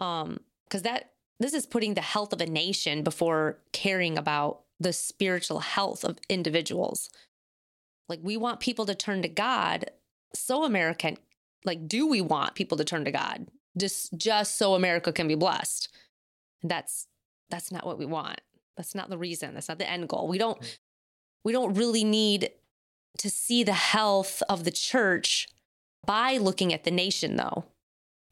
Um 0.00 0.40
cuz 0.68 0.82
that 0.82 1.12
this 1.38 1.54
is 1.54 1.64
putting 1.64 1.94
the 1.94 2.00
health 2.00 2.32
of 2.32 2.40
a 2.40 2.46
nation 2.46 3.04
before 3.04 3.60
caring 3.72 4.18
about 4.18 4.62
the 4.80 4.92
spiritual 4.92 5.60
health 5.60 6.04
of 6.04 6.18
individuals. 6.28 7.08
Like 8.08 8.18
we 8.20 8.36
want 8.36 8.58
people 8.58 8.84
to 8.86 8.96
turn 8.96 9.22
to 9.22 9.28
God. 9.28 9.92
So 10.34 10.64
American 10.64 11.18
like 11.64 11.86
do 11.86 12.08
we 12.08 12.20
want 12.20 12.56
people 12.56 12.76
to 12.78 12.84
turn 12.84 13.04
to 13.04 13.12
God? 13.12 13.46
Just 13.78 14.18
just 14.18 14.56
so 14.58 14.74
America 14.74 15.12
can 15.12 15.28
be 15.28 15.36
blessed. 15.36 15.88
And 16.62 16.70
that's 16.72 17.06
that's 17.48 17.70
not 17.70 17.86
what 17.86 17.98
we 17.98 18.06
want. 18.06 18.40
That's 18.76 18.96
not 18.96 19.08
the 19.08 19.18
reason. 19.18 19.54
That's 19.54 19.68
not 19.68 19.78
the 19.78 19.88
end 19.88 20.08
goal. 20.08 20.26
We 20.26 20.38
don't 20.38 20.58
we 21.44 21.52
don't 21.52 21.74
really 21.74 22.02
need 22.02 22.50
to 23.18 23.30
see 23.30 23.62
the 23.62 23.80
health 23.94 24.42
of 24.48 24.64
the 24.64 24.72
church 24.72 25.46
by 26.04 26.38
looking 26.38 26.74
at 26.74 26.82
the 26.82 26.90
nation 26.90 27.36
though 27.36 27.66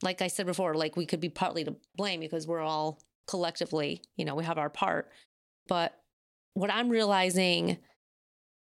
like 0.03 0.22
i 0.22 0.26
said 0.26 0.46
before 0.46 0.74
like 0.74 0.96
we 0.96 1.07
could 1.07 1.20
be 1.20 1.28
partly 1.28 1.64
to 1.64 1.74
blame 1.96 2.20
because 2.20 2.46
we're 2.46 2.61
all 2.61 2.98
collectively 3.26 4.03
you 4.16 4.24
know 4.24 4.34
we 4.34 4.44
have 4.44 4.59
our 4.59 4.70
part 4.70 5.11
but 5.68 5.98
what 6.55 6.72
i'm 6.72 6.88
realizing 6.88 7.78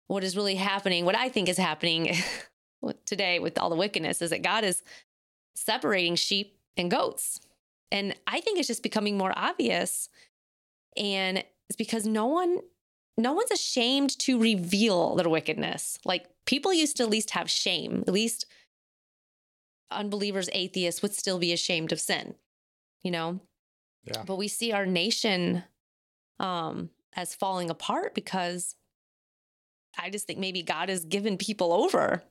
what 0.07 0.23
is 0.23 0.35
really 0.35 0.55
happening 0.55 1.05
what 1.05 1.15
i 1.15 1.29
think 1.29 1.47
is 1.47 1.57
happening 1.57 2.15
today 3.05 3.39
with 3.39 3.57
all 3.57 3.69
the 3.69 3.75
wickedness 3.75 4.21
is 4.21 4.31
that 4.31 4.41
god 4.41 4.63
is 4.63 4.83
separating 5.55 6.15
sheep 6.15 6.57
and 6.75 6.91
goats 6.91 7.39
and 7.91 8.15
i 8.25 8.39
think 8.39 8.57
it's 8.57 8.67
just 8.67 8.83
becoming 8.83 9.17
more 9.17 9.33
obvious 9.35 10.09
and 10.95 11.43
it's 11.69 11.75
because 11.77 12.05
no 12.05 12.25
one 12.25 12.59
no 13.17 13.33
one's 13.33 13.51
ashamed 13.51 14.17
to 14.19 14.39
reveal 14.39 15.15
their 15.15 15.29
wickedness. 15.29 15.97
Like 16.05 16.27
people 16.45 16.73
used 16.73 16.97
to 16.97 17.03
at 17.03 17.09
least 17.09 17.31
have 17.31 17.49
shame. 17.49 18.03
At 18.07 18.13
least 18.13 18.45
unbelievers, 19.91 20.49
atheists 20.53 21.01
would 21.01 21.13
still 21.13 21.39
be 21.39 21.53
ashamed 21.53 21.91
of 21.91 21.99
sin, 21.99 22.35
you 23.03 23.11
know? 23.11 23.39
Yeah. 24.05 24.23
But 24.25 24.37
we 24.37 24.47
see 24.47 24.71
our 24.71 24.85
nation 24.85 25.63
um, 26.39 26.89
as 27.15 27.35
falling 27.35 27.69
apart 27.69 28.13
because 28.15 28.75
I 29.97 30.09
just 30.09 30.27
think 30.27 30.39
maybe 30.39 30.61
God 30.61 30.89
has 30.89 31.05
given 31.05 31.37
people 31.37 31.73
over. 31.73 32.23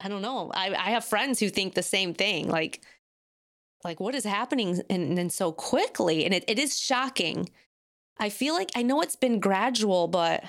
I 0.00 0.08
don't 0.08 0.22
know. 0.22 0.50
I, 0.54 0.74
I 0.74 0.90
have 0.90 1.04
friends 1.04 1.38
who 1.38 1.48
think 1.48 1.74
the 1.74 1.82
same 1.82 2.12
thing. 2.12 2.48
Like, 2.48 2.82
like 3.84 4.00
what 4.00 4.14
is 4.14 4.24
happening 4.24 4.80
and, 4.90 5.18
and 5.18 5.32
so 5.32 5.52
quickly? 5.52 6.24
And 6.24 6.34
it, 6.34 6.44
it 6.48 6.58
is 6.58 6.78
shocking. 6.78 7.48
I 8.18 8.28
feel 8.28 8.54
like 8.54 8.70
I 8.74 8.82
know 8.82 9.00
it's 9.00 9.16
been 9.16 9.40
gradual, 9.40 10.08
but 10.08 10.44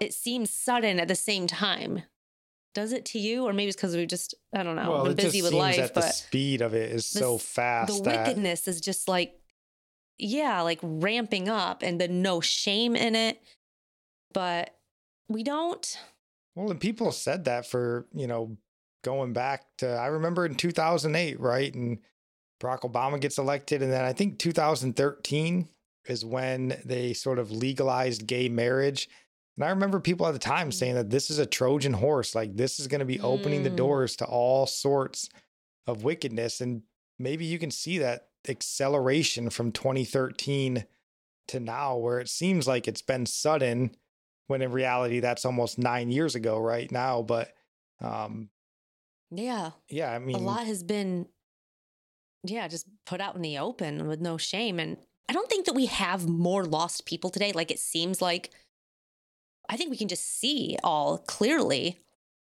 it 0.00 0.14
seems 0.14 0.50
sudden 0.50 1.00
at 1.00 1.08
the 1.08 1.14
same 1.14 1.46
time. 1.46 2.02
Does 2.74 2.92
it 2.92 3.04
to 3.06 3.18
you? 3.18 3.44
Or 3.44 3.52
maybe 3.52 3.68
it's 3.68 3.76
because 3.76 3.96
we've 3.96 4.08
just, 4.08 4.34
I 4.54 4.62
don't 4.62 4.76
know, 4.76 4.90
well, 4.90 5.04
been 5.04 5.16
busy 5.16 5.42
with 5.42 5.52
life, 5.52 5.76
that 5.76 5.94
the 5.94 6.02
speed 6.02 6.62
of 6.62 6.74
it 6.74 6.92
is 6.92 7.10
the 7.10 7.18
so 7.18 7.38
fast. 7.38 7.92
the 7.92 8.10
that, 8.10 8.26
wickedness 8.26 8.68
is 8.68 8.80
just 8.80 9.08
like, 9.08 9.34
yeah, 10.18 10.60
like 10.62 10.78
ramping 10.82 11.48
up 11.48 11.82
and 11.82 12.00
the 12.00 12.08
no 12.08 12.40
shame 12.40 12.94
in 12.94 13.16
it. 13.16 13.40
But 14.32 14.76
we 15.28 15.42
don't, 15.42 15.98
Well, 16.54 16.70
and 16.70 16.80
people 16.80 17.12
said 17.12 17.44
that 17.44 17.66
for, 17.66 18.06
you 18.12 18.26
know, 18.26 18.56
going 19.02 19.32
back 19.32 19.64
to, 19.78 19.88
I 19.88 20.06
remember 20.06 20.44
in 20.46 20.54
2008, 20.54 21.40
right? 21.40 21.74
And 21.74 21.98
Barack 22.62 22.80
Obama 22.80 23.20
gets 23.20 23.38
elected. 23.38 23.82
And 23.82 23.92
then 23.92 24.04
I 24.04 24.12
think 24.12 24.38
2013 24.38 25.68
is 26.06 26.24
when 26.24 26.80
they 26.84 27.12
sort 27.12 27.38
of 27.38 27.50
legalized 27.50 28.26
gay 28.26 28.48
marriage. 28.48 29.08
And 29.60 29.66
I 29.68 29.70
remember 29.70 30.00
people 30.00 30.26
at 30.26 30.32
the 30.32 30.38
time 30.38 30.70
Mm. 30.70 30.74
saying 30.74 30.94
that 30.94 31.10
this 31.10 31.28
is 31.28 31.38
a 31.38 31.44
Trojan 31.44 31.92
horse. 31.92 32.34
Like 32.34 32.56
this 32.56 32.80
is 32.80 32.86
going 32.86 33.00
to 33.00 33.04
be 33.04 33.20
opening 33.20 33.62
the 33.62 33.70
Mm. 33.70 33.76
doors 33.76 34.16
to 34.16 34.24
all 34.24 34.66
sorts 34.66 35.28
of 35.86 36.02
wickedness. 36.02 36.62
And 36.62 36.82
maybe 37.18 37.44
you 37.44 37.58
can 37.58 37.70
see 37.70 37.98
that 37.98 38.28
acceleration 38.48 39.50
from 39.50 39.70
2013 39.70 40.86
to 41.48 41.60
now, 41.60 41.96
where 41.98 42.20
it 42.20 42.30
seems 42.30 42.66
like 42.66 42.88
it's 42.88 43.02
been 43.02 43.26
sudden 43.26 43.94
when 44.46 44.62
in 44.62 44.72
reality 44.72 45.20
that's 45.20 45.44
almost 45.44 45.78
nine 45.78 46.10
years 46.10 46.34
ago 46.34 46.58
right 46.58 46.90
now 46.90 47.22
but 47.22 47.54
um 48.00 48.48
yeah, 49.30 49.72
yeah 49.88 50.10
i 50.12 50.18
mean 50.18 50.36
a 50.36 50.38
lot 50.38 50.66
has 50.66 50.82
been, 50.82 51.28
yeah, 52.44 52.66
just 52.66 52.86
put 53.04 53.20
out 53.20 53.36
in 53.36 53.42
the 53.42 53.58
open 53.58 54.08
with 54.08 54.20
no 54.20 54.38
shame. 54.38 54.80
And 54.80 54.96
I 55.28 55.32
don't 55.32 55.48
think 55.48 55.66
that 55.66 55.74
we 55.74 55.86
have 55.86 56.26
more 56.26 56.64
lost 56.64 57.04
people 57.04 57.30
today. 57.30 57.52
Like 57.52 57.70
it 57.70 57.78
seems 57.78 58.20
like, 58.22 58.50
I 59.68 59.76
think 59.76 59.90
we 59.90 59.96
can 59.96 60.08
just 60.08 60.38
see 60.40 60.76
all 60.82 61.18
clearly, 61.18 61.98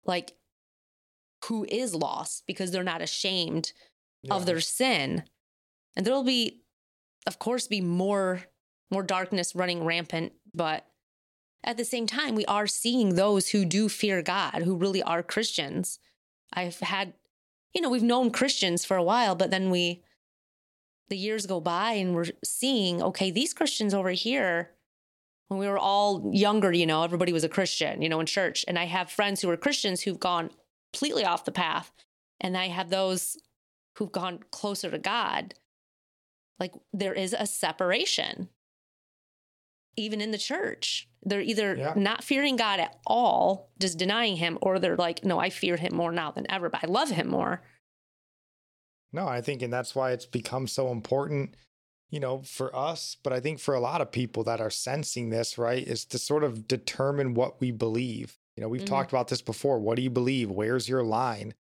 like 0.04 0.32
who 1.46 1.64
is 1.68 1.94
lost 1.94 2.44
because 2.46 2.70
they're 2.70 2.82
not 2.82 3.02
ashamed 3.02 3.72
yeah. 4.22 4.34
of 4.34 4.46
their 4.46 4.60
sin. 4.60 5.24
And 5.96 6.06
there'll 6.06 6.24
be, 6.24 6.62
of 7.26 7.38
course, 7.38 7.66
be 7.66 7.80
more 7.80 8.42
more 8.90 9.02
darkness 9.02 9.54
running 9.54 9.84
rampant, 9.84 10.32
but 10.52 10.86
at 11.64 11.76
the 11.76 11.84
same 11.84 12.06
time, 12.06 12.34
we 12.34 12.44
are 12.46 12.66
seeing 12.66 13.14
those 13.14 13.48
who 13.48 13.64
do 13.64 13.88
fear 13.88 14.20
God, 14.20 14.62
who 14.62 14.76
really 14.76 15.02
are 15.02 15.22
Christians. 15.22 15.98
I've 16.52 16.80
had, 16.80 17.14
you 17.74 17.80
know, 17.80 17.88
we've 17.88 18.02
known 18.02 18.30
Christians 18.30 18.84
for 18.84 18.96
a 18.96 19.02
while, 19.02 19.34
but 19.34 19.50
then 19.50 19.70
we, 19.70 20.02
the 21.08 21.16
years 21.16 21.46
go 21.46 21.60
by 21.60 21.92
and 21.92 22.14
we're 22.14 22.26
seeing, 22.44 23.02
okay, 23.02 23.30
these 23.30 23.54
Christians 23.54 23.94
over 23.94 24.10
here, 24.10 24.70
when 25.52 25.60
we 25.60 25.68
were 25.68 25.78
all 25.78 26.30
younger, 26.32 26.72
you 26.72 26.86
know, 26.86 27.02
everybody 27.02 27.30
was 27.30 27.44
a 27.44 27.48
Christian, 27.48 28.00
you 28.00 28.08
know, 28.08 28.20
in 28.20 28.26
church. 28.26 28.64
And 28.66 28.78
I 28.78 28.86
have 28.86 29.10
friends 29.10 29.42
who 29.42 29.50
are 29.50 29.56
Christians 29.56 30.00
who've 30.00 30.18
gone 30.18 30.50
completely 30.92 31.26
off 31.26 31.44
the 31.44 31.52
path. 31.52 31.92
And 32.40 32.56
I 32.56 32.68
have 32.68 32.88
those 32.88 33.36
who've 33.98 34.10
gone 34.10 34.40
closer 34.50 34.90
to 34.90 34.98
God. 34.98 35.54
Like 36.58 36.72
there 36.94 37.12
is 37.12 37.34
a 37.38 37.46
separation, 37.46 38.48
even 39.96 40.22
in 40.22 40.30
the 40.30 40.38
church. 40.38 41.06
They're 41.22 41.42
either 41.42 41.76
Yeah. 41.76 41.92
not 41.96 42.24
fearing 42.24 42.56
God 42.56 42.80
at 42.80 42.98
all, 43.06 43.70
just 43.78 43.98
denying 43.98 44.36
him, 44.36 44.58
or 44.62 44.78
they're 44.78 44.96
like, 44.96 45.22
no, 45.22 45.38
I 45.38 45.50
fear 45.50 45.76
him 45.76 45.94
more 45.94 46.12
now 46.12 46.30
than 46.30 46.50
ever, 46.50 46.70
but 46.70 46.82
I 46.82 46.86
love 46.86 47.10
him 47.10 47.28
more. 47.28 47.62
No, 49.12 49.28
I 49.28 49.42
think, 49.42 49.60
and 49.60 49.72
that's 49.72 49.94
why 49.94 50.12
it's 50.12 50.24
become 50.24 50.66
so 50.66 50.90
important, 50.90 51.54
you 52.12 52.20
know, 52.20 52.42
for 52.42 52.74
us, 52.76 53.16
but 53.24 53.32
I 53.32 53.40
think 53.40 53.58
for 53.58 53.74
a 53.74 53.80
lot 53.80 54.00
of 54.02 54.12
people 54.12 54.44
that 54.44 54.60
are 54.60 54.70
sensing 54.70 55.30
this, 55.30 55.58
right, 55.58 55.84
is 55.84 56.04
to 56.06 56.18
sort 56.18 56.44
of 56.44 56.68
determine 56.68 57.34
what 57.34 57.60
we 57.60 57.72
believe. 57.72 58.38
You 58.56 58.60
know, 58.62 58.68
we've 58.68 58.82
Mhm. 58.82 58.86
talked 58.86 59.10
about 59.12 59.28
this 59.28 59.42
before. 59.42 59.80
What 59.80 59.96
do 59.96 60.02
you 60.02 60.10
believe? 60.10 60.50
Where's 60.50 60.88
your 60.88 61.02
line? 61.02 61.54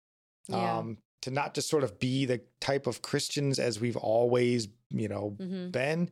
Yeah. 0.47 0.79
Um, 0.79 0.97
to 1.21 1.31
not 1.31 1.53
just 1.53 1.69
sort 1.69 1.83
of 1.83 1.99
be 1.99 2.25
the 2.25 2.41
type 2.59 2.87
of 2.87 3.01
Christians 3.03 3.59
as 3.59 3.79
we've 3.79 3.97
always, 3.97 4.67
you 4.89 5.07
know, 5.07 5.35
hmm 5.37 5.69
been, 5.69 6.09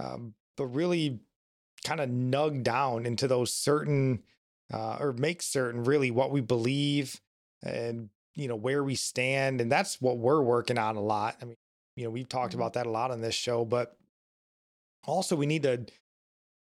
um, 0.00 0.34
but 0.56 0.66
really 0.66 1.20
kind 1.84 2.00
of 2.00 2.08
nug 2.08 2.62
down 2.62 3.06
into 3.06 3.28
those 3.28 3.52
certain 3.52 4.22
uh, 4.72 4.96
or 5.00 5.12
make 5.12 5.42
certain 5.42 5.84
really 5.84 6.10
what 6.10 6.30
we 6.30 6.40
believe 6.40 7.20
and 7.62 8.10
you 8.34 8.48
know 8.48 8.56
where 8.56 8.84
we 8.84 8.94
stand 8.94 9.60
and 9.60 9.70
that's 9.72 10.00
what 10.00 10.18
we're 10.18 10.42
working 10.42 10.78
on 10.78 10.96
a 10.96 11.00
lot 11.00 11.36
i 11.40 11.44
mean 11.44 11.56
you 11.98 12.04
know 12.04 12.10
we've 12.10 12.28
talked 12.28 12.52
Mhm. 12.52 12.56
about 12.56 12.72
that 12.74 12.86
a 12.86 12.90
lot 12.90 13.10
on 13.10 13.20
this 13.20 13.34
show 13.34 13.64
but 13.64 13.96
also 15.04 15.36
we 15.36 15.46
need 15.46 15.62
to 15.64 15.86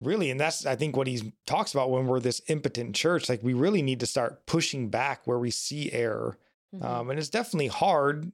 really 0.02 0.30
and 0.32 0.40
that's 0.40 0.66
i 0.66 0.76
think 0.76 0.96
what 0.96 1.08
he 1.08 1.34
talks 1.46 1.74
about 1.74 1.90
when 1.92 2.08
we're 2.08 2.20
this 2.20 2.42
impotent 2.48 2.96
church 2.96 3.30
like 3.30 3.44
we 3.44 3.54
really 3.54 3.82
need 3.82 4.00
to 4.00 4.06
start 4.06 4.46
pushing 4.46 4.90
back 4.90 5.26
where 5.26 5.40
we 5.40 5.52
see 5.52 5.92
error 5.92 6.38
Mhm. 6.76 6.84
um, 6.86 7.10
and 7.10 7.20
it's 7.20 7.28
definitely 7.30 7.68
hard, 7.68 8.32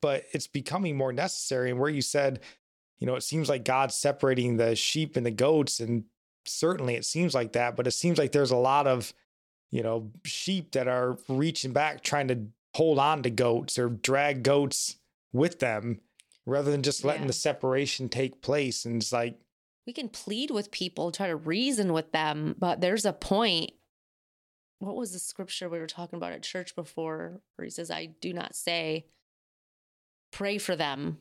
but 0.00 0.26
it's 0.30 0.46
becoming 0.46 0.96
more 0.96 1.12
necessary. 1.12 1.70
And 1.70 1.80
where 1.80 1.90
you 1.90 2.02
said, 2.02 2.38
you 3.00 3.06
know, 3.08 3.16
it 3.16 3.22
seems 3.22 3.48
like 3.48 3.64
God's 3.64 3.96
separating 3.96 4.58
the 4.58 4.76
sheep 4.76 5.16
and 5.16 5.26
the 5.26 5.32
goats, 5.32 5.80
and 5.80 6.04
certainly 6.46 6.94
it 6.94 7.04
seems 7.04 7.34
like 7.34 7.50
that, 7.54 7.74
but 7.74 7.88
it 7.88 7.90
seems 7.90 8.16
like 8.16 8.30
there's 8.30 8.52
a 8.52 8.56
lot 8.56 8.86
of, 8.86 9.12
you 9.72 9.82
know, 9.82 10.12
sheep 10.24 10.70
that 10.70 10.86
are 10.86 11.18
reaching 11.28 11.72
back, 11.72 12.04
trying 12.04 12.28
to 12.28 12.46
hold 12.76 13.00
on 13.00 13.24
to 13.24 13.30
goats 13.30 13.76
or 13.76 13.88
drag 13.88 14.44
goats 14.44 14.98
with 15.32 15.58
them 15.58 16.00
rather 16.46 16.70
than 16.70 16.82
just 16.82 17.04
letting 17.04 17.22
Yeah. 17.22 17.28
the 17.28 17.32
separation 17.32 18.08
take 18.08 18.40
place. 18.42 18.84
And 18.84 19.00
it's 19.02 19.12
like, 19.12 19.38
we 19.86 19.92
can 19.92 20.08
plead 20.08 20.50
with 20.50 20.70
people, 20.70 21.12
try 21.12 21.28
to 21.28 21.36
reason 21.36 21.92
with 21.92 22.12
them, 22.12 22.54
but 22.58 22.80
there's 22.80 23.04
a 23.04 23.12
point. 23.12 23.72
What 24.78 24.96
was 24.96 25.12
the 25.12 25.18
scripture 25.18 25.68
we 25.68 25.78
were 25.78 25.86
talking 25.86 26.16
about 26.16 26.32
at 26.32 26.42
church 26.42 26.74
before 26.74 27.40
where 27.56 27.64
he 27.64 27.70
says, 27.70 27.90
I 27.90 28.06
do 28.06 28.32
not 28.32 28.54
say, 28.54 29.06
pray 30.32 30.58
for 30.58 30.74
them. 30.74 31.18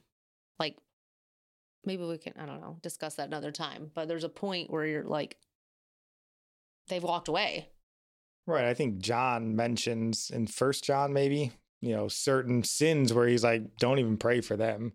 Like, 0.60 0.78
maybe 1.86 2.04
we 2.04 2.18
can, 2.18 2.34
I 2.38 2.46
don't 2.46 2.62
know, 2.62 2.78
discuss 2.82 3.16
that 3.16 3.28
another 3.28 3.52
time. 3.52 3.92
But 3.94 4.08
there's 4.08 4.24
a 4.24 4.30
point 4.30 4.70
where 4.72 4.86
you're 4.86 5.04
like, 5.04 5.38
they've 6.88 7.04
walked 7.04 7.28
away. 7.28 7.70
Right. 8.48 8.66
I 8.66 8.74
think 8.74 9.00
John 9.00 9.56
mentions 9.56 10.30
in 10.30 10.48
First 10.48 10.84
John, 10.84 11.14
maybe 11.14 11.52
you 11.82 11.94
know, 11.94 12.08
certain 12.08 12.64
sins 12.64 13.14
where 13.14 13.28
he's 13.28 13.44
like, 13.44 13.76
don't 13.78 14.00
even 14.00 14.16
pray 14.16 14.40
for 14.40 14.56
them. 14.56 14.94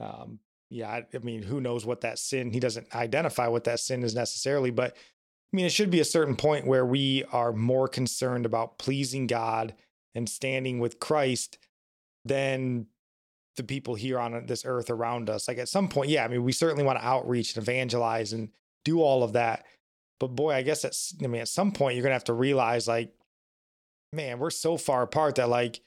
Um, 0.00 0.38
yeah, 0.70 0.88
I, 0.88 1.06
I 1.14 1.18
mean, 1.18 1.42
who 1.42 1.60
knows 1.60 1.84
what 1.84 2.00
that 2.02 2.18
sin? 2.18 2.50
He 2.50 2.60
doesn't 2.60 2.94
identify 2.94 3.48
what 3.48 3.64
that 3.64 3.80
sin 3.80 4.02
is 4.02 4.14
necessarily, 4.14 4.70
but 4.70 4.96
I 4.96 5.56
mean, 5.56 5.66
it 5.66 5.72
should 5.72 5.90
be 5.90 6.00
a 6.00 6.04
certain 6.04 6.36
point 6.36 6.66
where 6.66 6.86
we 6.86 7.24
are 7.32 7.52
more 7.52 7.88
concerned 7.88 8.46
about 8.46 8.78
pleasing 8.78 9.26
God 9.26 9.74
and 10.14 10.28
standing 10.28 10.78
with 10.78 11.00
Christ 11.00 11.58
than 12.24 12.86
the 13.56 13.64
people 13.64 13.96
here 13.96 14.18
on 14.18 14.46
this 14.46 14.64
earth 14.64 14.90
around 14.90 15.28
us. 15.28 15.48
Like 15.48 15.58
at 15.58 15.68
some 15.68 15.88
point, 15.88 16.08
yeah, 16.08 16.24
I 16.24 16.28
mean, 16.28 16.44
we 16.44 16.52
certainly 16.52 16.84
want 16.84 17.00
to 17.00 17.04
outreach 17.04 17.56
and 17.56 17.62
evangelize 17.62 18.32
and 18.32 18.50
do 18.84 19.02
all 19.02 19.24
of 19.24 19.32
that. 19.32 19.66
But 20.20 20.28
boy, 20.28 20.52
I 20.52 20.62
guess 20.62 20.82
that's, 20.82 21.14
I 21.22 21.26
mean, 21.26 21.40
at 21.40 21.48
some 21.48 21.72
point, 21.72 21.96
you're 21.96 22.02
going 22.02 22.10
to 22.10 22.14
have 22.14 22.24
to 22.24 22.32
realize, 22.32 22.86
like, 22.86 23.12
man, 24.12 24.38
we're 24.38 24.50
so 24.50 24.76
far 24.76 25.02
apart 25.02 25.36
that, 25.36 25.48
like, 25.48 25.80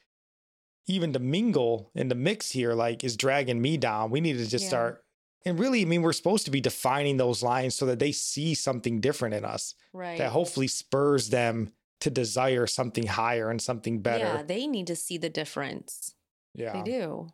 even 0.86 1.12
to 1.12 1.18
mingle 1.18 1.90
in 1.94 2.08
the 2.08 2.14
mix 2.14 2.50
here, 2.50 2.74
like, 2.74 3.02
is 3.04 3.16
dragging 3.16 3.60
me 3.60 3.76
down. 3.76 4.10
We 4.10 4.20
need 4.20 4.38
to 4.38 4.46
just 4.46 4.64
Yeah. 4.64 4.68
start. 4.68 5.04
And 5.46 5.58
really, 5.58 5.82
I 5.82 5.84
mean, 5.84 6.02
we're 6.02 6.12
supposed 6.14 6.44
to 6.46 6.50
be 6.50 6.60
defining 6.60 7.16
those 7.18 7.42
lines 7.42 7.74
so 7.74 7.84
that 7.86 7.98
they 7.98 8.12
see 8.12 8.54
something 8.54 9.00
different 9.00 9.34
in 9.34 9.44
us 9.44 9.74
Right. 9.92 10.18
that 10.18 10.30
hopefully 10.32 10.68
spurs 10.68 11.28
them 11.30 11.72
to 12.00 12.10
desire 12.10 12.66
something 12.66 13.06
higher 13.06 13.50
and 13.50 13.60
something 13.60 14.00
better. 14.00 14.24
Yeah, 14.24 14.42
they 14.42 14.66
need 14.66 14.86
to 14.88 14.96
see 14.96 15.16
the 15.18 15.28
difference. 15.30 16.14
Yeah. 16.54 16.72
They 16.72 16.82
do. 16.90 17.28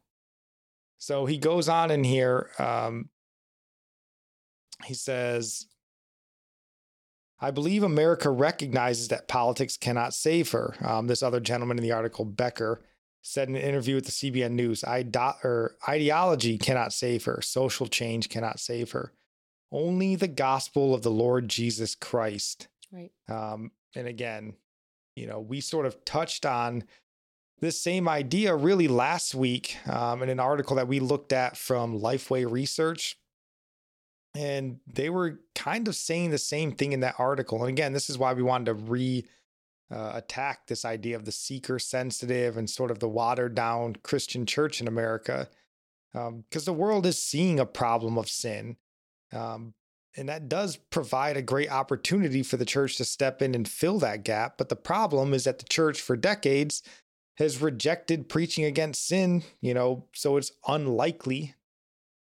So 0.99 1.27
he 1.27 1.39
goes 1.39 1.69
on 1.69 1.91
in 1.91 2.05
here. 2.05 2.51
Um, 2.59 3.11
he 4.85 4.95
says, 4.95 5.67
I 7.41 7.51
believe 7.51 7.83
America 7.83 8.29
recognizes 8.31 9.09
that 9.09 9.29
politics 9.29 9.77
cannot 9.77 10.15
save 10.15 10.51
her. 10.53 10.75
Um, 10.87 11.07
this 11.07 11.23
other 11.23 11.41
gentleman 11.41 11.79
in 11.79 11.83
the 11.83 11.93
article, 11.93 12.25
Becker, 12.25 12.83
said 13.23 13.49
in 13.49 13.57
an 13.57 13.63
interview 13.63 13.95
with 13.97 14.07
the 14.07 14.13
CBN 14.13 14.53
News, 14.53 14.85
ideology 14.85 16.59
cannot 16.59 16.93
save 16.93 17.25
her. 17.25 17.41
Social 17.43 17.87
change 17.87 18.29
cannot 18.29 18.59
save 18.59 18.93
her. 18.93 19.13
Only 19.73 20.17
the 20.17 20.29
gospel 20.29 20.95
of 20.95 21.03
the 21.03 21.11
Lord 21.11 21.49
Jesus 21.49 21.95
Christ. 21.95 22.69
Right. 22.93 23.13
Um, 23.29 23.73
and 23.95 24.07
again, 24.07 24.55
you 25.17 25.27
know, 25.27 25.41
we 25.41 25.61
sort 25.61 25.87
of 25.87 26.05
touched 26.05 26.47
on 26.47 26.85
this 27.61 27.81
same 27.81 28.09
idea 28.09 28.55
really 28.55 28.89
last 28.89 29.35
week 29.35 29.77
um, 29.87 30.23
in 30.23 30.29
an 30.29 30.41
article 30.41 30.77
that 30.77 30.89
we 30.89 30.99
looked 30.99 31.33
at 31.33 31.57
from 31.57 32.01
Lifeway 32.01 32.51
Research. 32.51 33.19
And 34.35 34.79
they 34.87 35.11
were 35.11 35.41
kind 35.55 35.89
of 35.89 35.95
saying 35.95 36.31
the 36.31 36.39
same 36.39 36.73
thing 36.73 36.93
in 36.93 37.01
that 37.01 37.17
article. 37.19 37.61
And 37.61 37.69
again, 37.69 37.93
this 37.93 38.09
is 38.09 38.17
why 38.17 38.33
we 38.33 38.43
wanted 38.43 38.67
to 38.67 38.75
re 38.75 39.27
uh, 39.91 40.13
attack 40.15 40.67
this 40.67 40.85
idea 40.85 41.17
of 41.17 41.25
the 41.25 41.33
seeker 41.33 41.79
sensitive 41.79 42.57
and 42.57 42.69
sort 42.71 42.91
of 42.91 42.99
the 43.01 43.09
watered 43.09 43.55
down 43.55 43.97
Christian 44.03 44.47
church 44.47 44.81
in 44.81 44.89
America. 44.89 45.49
Because 46.13 46.65
the 46.65 46.73
world 46.73 47.07
is 47.07 47.23
seeing 47.23 47.61
a 47.61 47.67
problem 47.67 48.19
of 48.19 48.29
sin. 48.29 48.77
Um, 49.33 49.75
and 50.17 50.29
that 50.29 50.49
does 50.49 50.77
provide 50.77 51.37
a 51.37 51.43
great 51.43 51.71
opportunity 51.71 52.43
for 52.43 52.57
the 52.57 52.65
church 52.65 52.97
to 52.97 53.05
step 53.05 53.41
in 53.43 53.55
and 53.55 53.69
fill 53.69 54.01
that 54.01 54.25
gap. 54.25 54.59
But 54.59 54.69
the 54.69 54.77
problem 54.77 55.33
is 55.33 55.45
that 55.45 55.59
the 55.59 55.65
church 55.67 56.01
for 56.01 56.17
decades 56.17 56.83
has 57.37 57.63
rejected 57.63 58.29
preaching 58.29 58.65
against 58.65 59.07
sin, 59.07 59.45
you 59.61 59.73
know, 59.73 60.09
so 60.13 60.37
it's 60.37 60.51
unlikely, 60.67 61.55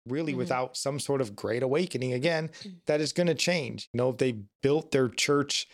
really, 0.09 0.33
Mhm. 0.33 0.39
without 0.39 0.77
some 0.79 0.99
sort 0.99 1.21
of 1.21 1.37
great 1.37 1.63
awakening 1.63 2.15
again, 2.15 2.49
Mm. 2.63 2.81
that 2.87 3.03
is 3.03 3.13
going 3.13 3.27
to 3.27 3.35
change. 3.35 3.91
You 3.93 3.99
know, 3.99 4.11
if 4.11 4.17
they 4.17 4.33
built 4.63 4.91
their 4.93 5.11
church, 5.11 5.69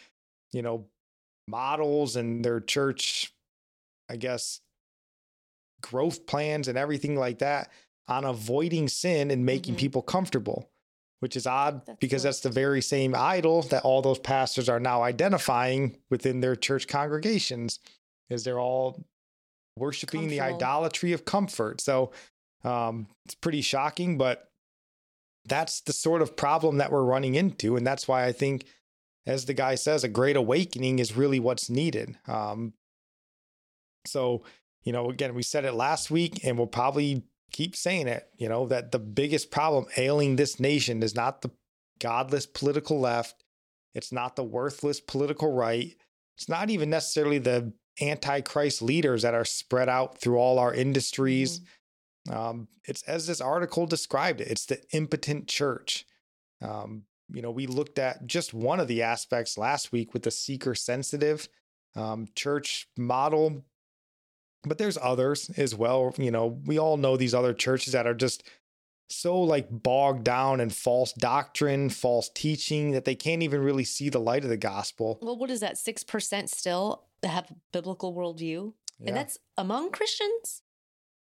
you 0.53 0.63
know, 0.63 0.89
models 1.51 2.17
and 2.17 2.45
their 2.45 2.61
church, 2.61 3.33
I 4.09 4.17
guess, 4.17 4.61
growth 5.83 6.27
plans 6.27 6.69
and 6.69 6.79
everything 6.79 7.17
like 7.17 7.39
that 7.41 7.71
on 8.09 8.25
avoiding 8.25 8.89
sin 8.89 9.31
and 9.31 9.45
making 9.47 9.75
Mhm. 9.75 9.79
people 9.79 10.03
comfortable, 10.03 10.71
which 11.21 11.37
is 11.37 11.47
odd 11.47 11.85
That's 11.87 11.99
because 11.99 12.23
that's 12.23 12.41
the 12.41 12.51
very 12.51 12.83
same 12.83 13.15
idol 13.15 13.63
that 13.63 13.85
all 13.85 14.03
those 14.03 14.19
pastors 14.19 14.69
are 14.69 14.81
now 14.81 15.03
identifying 15.03 15.97
within 16.11 16.41
their 16.41 16.57
church 16.57 16.87
congregations 16.89 17.79
is 18.29 18.45
they're 18.45 18.61
all 18.61 19.05
worshiping 19.77 20.29
the 20.29 20.41
idolatry 20.41 21.13
of 21.13 21.25
comfort. 21.25 21.81
So 21.81 22.13
um, 22.63 23.07
it's 23.25 23.35
pretty 23.35 23.63
shocking, 23.63 24.19
but 24.19 24.51
that's 25.47 25.81
the 25.81 25.93
sort 25.95 26.21
of 26.21 26.37
problem 26.37 26.77
that 26.79 26.93
we're 26.93 27.03
running 27.05 27.35
into. 27.35 27.77
And 27.77 27.87
that's 27.87 28.07
why 28.07 28.27
I 28.27 28.33
think, 28.33 28.67
as 29.27 29.45
the 29.45 29.55
guy 29.55 29.75
says, 29.75 30.05
a 30.05 30.09
great 30.09 30.37
awakening 30.37 30.99
is 30.99 31.17
really 31.17 31.41
what's 31.41 31.71
needed. 31.71 32.17
Um, 32.27 32.75
so, 34.07 34.45
you 34.83 34.93
know, 34.93 35.11
again, 35.11 35.35
we 35.35 35.43
said 35.43 35.65
it 35.65 35.75
last 35.75 36.11
week 36.11 36.45
and 36.45 36.57
we'll 36.57 36.67
probably 36.67 37.25
keep 37.53 37.77
saying 37.77 38.09
it, 38.09 38.29
you 38.39 38.49
know, 38.49 38.67
that 38.67 38.93
the 38.93 38.99
biggest 38.99 39.51
problem 39.51 39.87
ailing 39.97 40.37
this 40.37 40.59
nation 40.59 41.03
is 41.03 41.15
not 41.15 41.43
the 41.43 41.51
godless 41.99 42.47
political 42.47 42.99
left. 42.99 43.45
It's 43.95 44.13
not 44.13 44.37
the 44.37 44.45
worthless 44.45 45.01
political 45.01 45.53
right. 45.53 45.95
It's 46.37 46.49
not 46.49 46.71
even 46.71 46.89
necessarily 46.91 47.39
the 47.39 47.73
antichrist 48.01 48.81
leaders 48.81 49.23
that 49.23 49.35
are 49.35 49.45
spread 49.45 49.89
out 49.89 50.19
through 50.19 50.39
all 50.39 50.59
our 50.59 50.73
industries. 50.73 51.61
Um, 52.31 52.69
it's 52.85 53.03
as 53.03 53.27
this 53.27 53.41
article 53.41 53.87
described 53.87 54.41
it, 54.41 54.49
it's 54.49 54.67
the 54.67 54.81
impotent 54.93 55.49
church. 55.49 56.07
Um, 56.63 57.05
you 57.33 57.43
know, 57.43 57.51
we 57.51 57.67
looked 57.67 57.99
at 57.99 58.27
just 58.27 58.55
one 58.55 58.81
of 58.81 58.89
the 58.89 59.03
aspects 59.03 59.59
last 59.59 59.93
week 59.93 60.13
with 60.13 60.23
the 60.23 60.31
seeker 60.31 60.75
sensitive 60.75 61.49
um, 61.97 62.29
church 62.35 62.89
model, 62.97 63.65
but 64.65 64.79
there's 64.79 64.99
others 65.01 65.51
as 65.57 65.75
well. 65.75 66.15
You 66.19 66.31
know, 66.31 66.61
we 66.65 66.79
all 66.79 66.97
know 66.97 67.17
these 67.17 67.35
other 67.35 67.53
churches 67.55 67.93
that 67.93 68.07
are 68.07 68.15
just 68.15 68.43
so 69.09 69.41
like 69.41 69.67
bogged 69.71 70.25
down 70.25 70.61
in 70.61 70.71
false 70.71 71.13
doctrine, 71.13 71.91
false 71.91 72.31
teaching 72.35 72.93
that 72.93 73.05
they 73.05 73.15
can't 73.15 73.43
even 73.43 73.61
really 73.61 73.85
see 73.85 74.09
the 74.09 74.21
light 74.21 74.45
of 74.45 74.51
the 74.51 74.57
gospel. 74.57 75.19
Well, 75.21 75.37
what 75.37 75.51
is 75.51 75.61
that? 75.61 75.75
6% 75.75 76.49
still 76.49 77.05
have 77.23 77.51
a 77.51 77.55
biblical 77.73 78.15
worldview? 78.15 78.73
Yeah. 78.99 79.09
And 79.09 79.17
that's 79.17 79.39
among 79.57 79.91
Christians? 79.91 80.63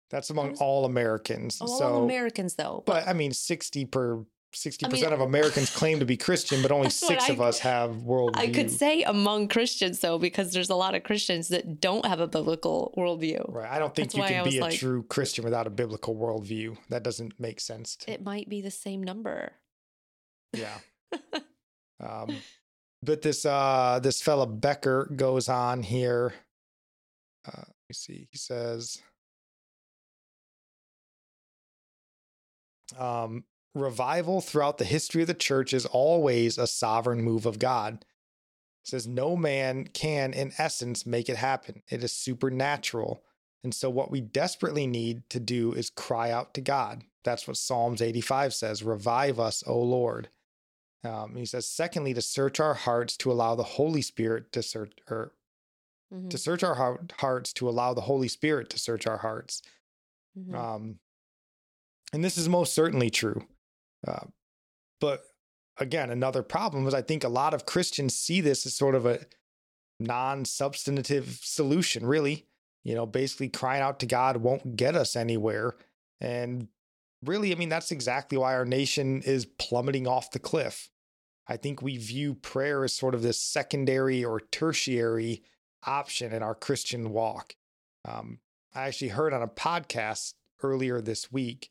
That's 0.10 0.30
among 0.30 0.56
all 0.58 0.86
Americans. 0.86 1.60
Oh, 1.62 1.80
so, 1.80 1.86
all 1.86 2.04
Americans, 2.04 2.56
though. 2.56 2.84
but 2.86 3.08
I 3.08 3.14
mean, 3.14 3.32
60 3.34 3.86
per 3.86 4.26
60% 4.56 4.92
mean, 4.92 5.04
of 5.14 5.22
Americans 5.22 5.70
claim 5.70 6.00
to 6.00 6.06
be 6.06 6.18
Christian, 6.18 6.62
but 6.62 6.72
only 6.72 6.90
six 7.10 7.30
I- 7.30 7.34
of 7.34 7.42
us 7.42 7.60
have 7.60 7.92
worldview. 7.92 8.38
I 8.38 8.48
could 8.50 8.72
say 8.72 9.04
among 9.04 9.50
Christians, 9.50 10.00
though, 10.00 10.18
because 10.18 10.54
there's 10.54 10.70
a 10.70 10.76
lot 10.76 10.96
of 10.96 11.04
Christians 11.04 11.50
that 11.50 11.80
don't 11.82 12.06
have 12.06 12.20
a 12.20 12.28
biblical 12.28 12.94
worldview. 12.98 13.52
Right. 13.54 13.70
I 13.70 13.80
don't 13.80 13.94
think 13.94 14.12
That's 14.12 14.30
you 14.30 14.36
can 14.36 14.44
be 14.50 14.58
a 14.58 14.62
like- 14.62 14.80
true 14.80 15.04
Christian 15.04 15.44
without 15.44 15.68
a 15.68 15.70
biblical 15.70 16.16
worldview. 16.16 16.78
That 16.90 17.04
doesn't 17.04 17.40
make 17.40 17.60
sense. 17.60 17.96
To, 17.98 18.12
It 18.12 18.24
might 18.24 18.50
be 18.50 18.62
the 18.62 18.72
same 18.72 19.04
number. 19.04 19.52
yeah. 20.54 20.78
Um, 21.98 22.36
but 23.02 23.22
this 23.22 23.46
uh 23.46 24.02
this 24.04 24.22
fella 24.22 24.46
Becker 24.46 25.10
goes 25.16 25.48
on 25.48 25.82
here. 25.82 26.34
Uh, 27.48 27.52
let 27.56 27.68
me 27.88 27.94
see. 27.94 28.28
He 28.30 28.38
says, 28.38 29.02
um, 32.98 33.46
revival 33.76 34.42
throughout 34.42 34.78
the 34.78 34.86
history 34.86 35.22
of 35.22 35.28
the 35.28 35.34
church 35.34 35.74
is 35.74 35.86
always 35.86 36.58
a 36.58 36.66
sovereign 36.66 37.22
move 37.22 37.46
of 37.46 37.60
God. 37.60 38.06
It 38.84 38.90
says 38.90 39.06
no 39.08 39.36
man 39.36 39.88
can, 39.88 40.34
in 40.34 40.54
essence, 40.58 41.06
make 41.06 41.30
it 41.30 41.38
happen. 41.38 41.84
It 41.90 42.04
is 42.04 42.12
supernatural. 42.12 43.24
And 43.64 43.74
so, 43.74 43.90
what 43.90 44.12
we 44.12 44.22
desperately 44.22 44.88
need 44.88 45.30
to 45.32 45.40
do 45.40 45.74
is 45.74 45.90
cry 45.90 46.32
out 46.32 46.54
to 46.54 46.62
God. 46.62 47.04
That's 47.24 47.48
what 47.48 47.58
Psalms 47.58 48.02
85 48.02 48.54
says 48.54 48.84
Revive 48.84 49.40
us, 49.40 49.64
O 49.66 49.80
Lord. 49.80 50.30
Um, 51.04 51.36
he 51.36 51.46
says, 51.46 51.68
secondly, 51.68 52.14
to 52.14 52.22
search 52.22 52.60
our 52.60 52.74
hearts 52.74 53.18
to 53.18 53.32
allow 53.32 53.56
the 53.56 53.64
Holy 53.64 54.02
Spirit 54.02 54.52
to 54.54 54.64
search, 54.64 54.94
or 55.10 55.34
Mhm, 56.14 56.30
to 56.30 56.38
search 56.38 56.64
our 56.64 56.76
heart, 56.76 57.14
hearts 57.20 57.54
to 57.54 57.68
allow 57.68 57.94
the 57.94 58.02
Holy 58.02 58.28
Spirit 58.28 58.70
to 58.72 58.80
search 58.80 59.08
our 59.08 59.18
hearts. 59.18 59.62
mhm. 60.38 60.54
Um, 60.54 61.00
and 62.14 62.24
this 62.24 62.38
is 62.38 62.48
most 62.48 62.74
certainly 62.74 63.10
true. 63.10 63.48
Uh, 64.08 64.26
but 65.02 65.24
again, 65.78 66.10
another 66.10 66.44
problem 66.44 66.88
is 66.88 66.94
I 66.94 67.02
think 67.02 67.24
a 67.24 67.30
lot 67.30 67.54
of 67.54 67.66
Christians 67.66 68.16
see 68.16 68.42
this 68.42 68.66
as 68.66 68.76
sort 68.76 68.96
of 68.96 69.06
a 69.06 69.20
non 70.00 70.46
substantive 70.46 71.40
solution, 71.42 72.06
really. 72.06 72.46
You 72.84 72.94
know, 72.96 73.06
basically 73.06 73.50
crying 73.50 73.82
out 73.82 74.00
to 74.02 74.06
God 74.06 74.38
won't 74.38 74.76
get 74.76 74.96
us 74.96 75.16
anywhere. 75.16 75.76
And 76.22 76.68
really, 77.24 77.52
I 77.52 77.56
mean, 77.56 77.70
that's 77.70 77.92
exactly 77.92 78.38
why 78.38 78.54
our 78.54 78.66
nation 78.66 79.22
is 79.24 79.46
plummeting 79.46 80.08
off 80.08 80.32
the 80.32 80.40
cliff. 80.40 80.90
I 81.48 81.58
think 81.58 81.82
we 81.82 81.98
view 81.98 82.34
prayer 82.36 82.84
as 82.84 82.94
sort 82.94 83.16
of 83.16 83.22
this 83.22 83.42
secondary 83.42 84.24
or 84.24 84.40
tertiary 84.40 85.44
option 85.86 86.32
in 86.32 86.42
our 86.42 86.56
Christian 86.56 87.12
walk. 87.12 87.56
Um, 88.08 88.40
I 88.74 88.88
actually 88.88 89.10
heard 89.10 89.34
on 89.34 89.42
a 89.42 89.48
podcast 89.48 90.34
earlier 90.62 91.02
this 91.02 91.32
week, 91.32 91.70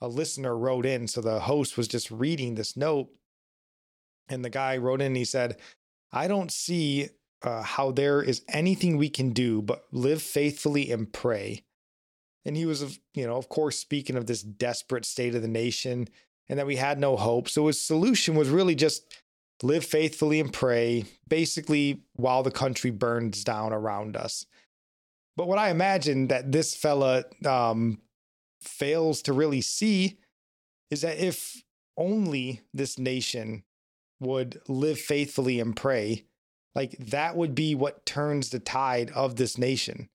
a 0.00 0.08
listener 0.08 0.56
wrote 0.56 0.86
in. 0.86 1.08
So 1.08 1.20
the 1.20 1.40
host 1.40 1.76
was 1.76 1.88
just 1.88 2.10
reading 2.10 2.54
this 2.54 2.76
note, 2.76 3.08
and 4.28 4.44
the 4.44 4.50
guy 4.50 4.76
wrote 4.76 5.00
in 5.00 5.08
and 5.08 5.16
he 5.16 5.24
said, 5.24 5.56
I 6.12 6.28
don't 6.28 6.50
see 6.50 7.08
uh, 7.42 7.62
how 7.62 7.90
there 7.90 8.22
is 8.22 8.42
anything 8.48 8.96
we 8.96 9.08
can 9.08 9.30
do 9.30 9.62
but 9.62 9.84
live 9.92 10.22
faithfully 10.22 10.90
and 10.90 11.12
pray. 11.12 11.64
And 12.44 12.56
he 12.56 12.66
was, 12.66 12.98
you 13.14 13.26
know, 13.26 13.36
of 13.36 13.48
course, 13.48 13.78
speaking 13.78 14.16
of 14.16 14.26
this 14.26 14.42
desperate 14.42 15.04
state 15.04 15.34
of 15.34 15.42
the 15.42 15.48
nation 15.48 16.08
and 16.48 16.58
that 16.58 16.66
we 16.66 16.76
had 16.76 16.98
no 16.98 17.16
hope. 17.16 17.48
So 17.48 17.66
his 17.66 17.80
solution 17.80 18.36
was 18.36 18.48
really 18.48 18.74
just 18.74 19.20
live 19.62 19.84
faithfully 19.84 20.38
and 20.38 20.52
pray, 20.52 21.04
basically, 21.26 22.02
while 22.14 22.42
the 22.42 22.50
country 22.50 22.90
burns 22.90 23.42
down 23.42 23.72
around 23.72 24.16
us. 24.16 24.46
But 25.36 25.48
what 25.48 25.58
I 25.58 25.70
imagine 25.70 26.28
that 26.28 26.52
this 26.52 26.74
fella 26.74 27.24
um, 27.44 27.98
fails 28.66 29.22
to 29.22 29.32
really 29.32 29.60
see 29.60 30.18
is 30.90 31.02
that 31.02 31.18
if 31.18 31.62
only 31.96 32.62
this 32.72 32.98
nation 32.98 33.64
would 34.20 34.60
live 34.68 34.98
faithfully 34.98 35.60
and 35.60 35.76
pray, 35.76 36.24
like 36.74 36.96
that 36.98 37.36
would 37.36 37.54
be 37.54 37.74
what 37.74 38.06
turns 38.06 38.50
the 38.50 38.58
tide 38.58 39.10
of 39.10 39.36
this 39.36 39.58
nation. 39.58 40.08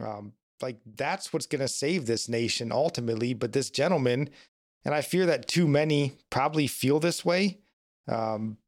Um, 0.00 0.32
like 0.60 0.78
that's 0.84 1.32
what's 1.32 1.46
going 1.46 1.60
to 1.60 1.68
save 1.68 2.06
this 2.06 2.28
nation 2.28 2.72
ultimately. 2.72 3.34
But 3.34 3.52
this 3.52 3.70
gentleman, 3.70 4.30
and 4.84 4.94
I 4.94 5.00
fear 5.00 5.26
that 5.26 5.48
too 5.48 5.66
many 5.66 6.14
probably 6.30 6.66
feel 6.66 7.00
this 7.00 7.24
way, 7.24 7.58
um, 8.06 8.58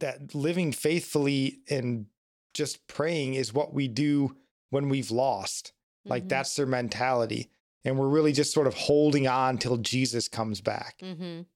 that 0.00 0.34
living 0.34 0.72
faithfully 0.72 1.60
and 1.70 2.06
just 2.54 2.86
praying 2.86 3.34
is 3.34 3.54
what 3.54 3.72
we 3.72 3.88
do 3.88 4.36
when 4.70 4.88
we've 4.88 5.10
lost. 5.10 5.72
Like 6.04 6.24
Mhm, 6.24 6.28
that's 6.28 6.56
their 6.56 6.66
mentality. 6.66 7.50
And 7.84 7.98
we're 7.98 8.08
really 8.08 8.32
just 8.32 8.52
sort 8.52 8.66
of 8.66 8.74
holding 8.74 9.26
on 9.26 9.58
till 9.58 9.76
Jesus 9.76 10.28
comes 10.28 10.60
back. 10.60 10.98
mhm. 11.00 11.46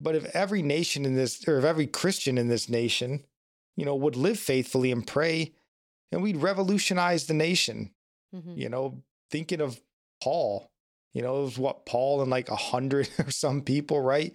But 0.00 0.14
if 0.14 0.24
every 0.34 0.62
nation 0.62 1.04
in 1.04 1.14
this, 1.14 1.46
or 1.46 1.58
if 1.58 1.64
every 1.64 1.86
Christian 1.86 2.38
in 2.38 2.48
this 2.48 2.68
nation, 2.68 3.24
you 3.76 3.84
know, 3.84 3.94
would 3.94 4.16
live 4.16 4.38
faithfully 4.38 4.90
and 4.92 5.06
pray, 5.06 5.54
and 6.10 6.22
we'd 6.22 6.38
revolutionize 6.38 7.26
the 7.26 7.34
nation. 7.34 7.94
Mhm. 8.34 8.56
You 8.56 8.68
know, 8.70 9.02
thinking 9.30 9.60
of 9.60 9.80
Paul, 10.22 10.70
you 11.12 11.20
know, 11.22 11.40
it 11.40 11.44
was 11.44 11.58
what 11.58 11.84
Paul 11.86 12.22
and 12.22 12.30
like 12.30 12.48
a 12.48 12.56
hundred 12.56 13.08
or 13.18 13.30
some 13.30 13.62
people, 13.62 14.00
right? 14.00 14.34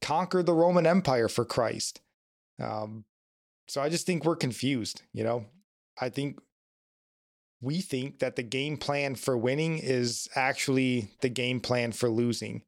Conquered 0.00 0.46
the 0.46 0.54
Roman 0.54 0.86
Empire 0.86 1.28
for 1.28 1.44
Christ. 1.44 2.00
Um, 2.58 3.04
so 3.68 3.80
I 3.82 3.88
just 3.88 4.06
think 4.06 4.24
we're 4.24 4.36
confused, 4.36 5.02
you 5.12 5.24
know. 5.24 5.46
I 6.00 6.08
think 6.10 6.38
we 7.64 7.80
think 7.80 8.18
that 8.18 8.36
the 8.36 8.42
game 8.42 8.76
plan 8.76 9.14
for 9.14 9.36
winning 9.36 9.78
is 9.78 10.28
actually 10.36 11.08
the 11.20 11.28
game 11.28 11.60
plan 11.60 11.92
for 11.92 12.08
losing. 12.08 12.62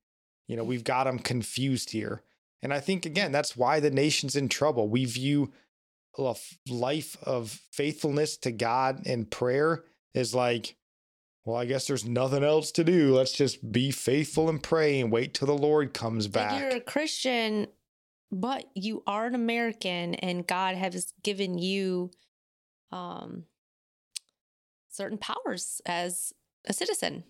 You 0.48 0.56
know, 0.56 0.64
we've 0.64 0.84
got 0.84 1.04
them 1.04 1.18
confused 1.18 1.90
here. 1.90 2.22
And 2.62 2.72
I 2.72 2.80
think, 2.80 3.04
again, 3.04 3.32
that's 3.32 3.56
why 3.56 3.80
the 3.80 3.90
nation's 3.90 4.34
in 4.34 4.48
trouble. 4.48 4.88
We 4.88 5.04
view 5.04 5.52
a 6.16 6.34
life 6.68 7.16
of 7.22 7.60
faithfulness 7.70 8.36
to 8.38 8.50
God 8.50 9.06
and 9.06 9.30
prayer 9.30 9.84
as 10.14 10.34
like, 10.34 10.76
well, 11.44 11.56
I 11.56 11.66
guess 11.66 11.86
there's 11.86 12.04
nothing 12.04 12.42
else 12.42 12.72
to 12.72 12.84
do. 12.84 13.14
Let's 13.14 13.32
just 13.32 13.70
be 13.70 13.90
faithful 13.90 14.48
and 14.48 14.62
pray 14.62 14.98
and 15.00 15.12
wait 15.12 15.34
till 15.34 15.46
the 15.46 15.56
Lord 15.56 15.94
comes 15.94 16.26
Like 16.50 16.60
you're 16.60 16.76
a. 16.78 16.80
Christian, 16.80 17.68
but 18.32 18.64
you 18.74 19.02
are 19.06 19.26
an 19.26 19.34
American, 19.34 20.14
and 20.14 20.46
God 20.46 20.74
has 20.74 21.12
given 21.22 21.58
you 21.58 22.10
um, 22.90 23.44
certain 24.96 25.18
powers 25.18 25.80
as 25.86 26.32
a 26.66 26.72
citizen. 26.72 27.24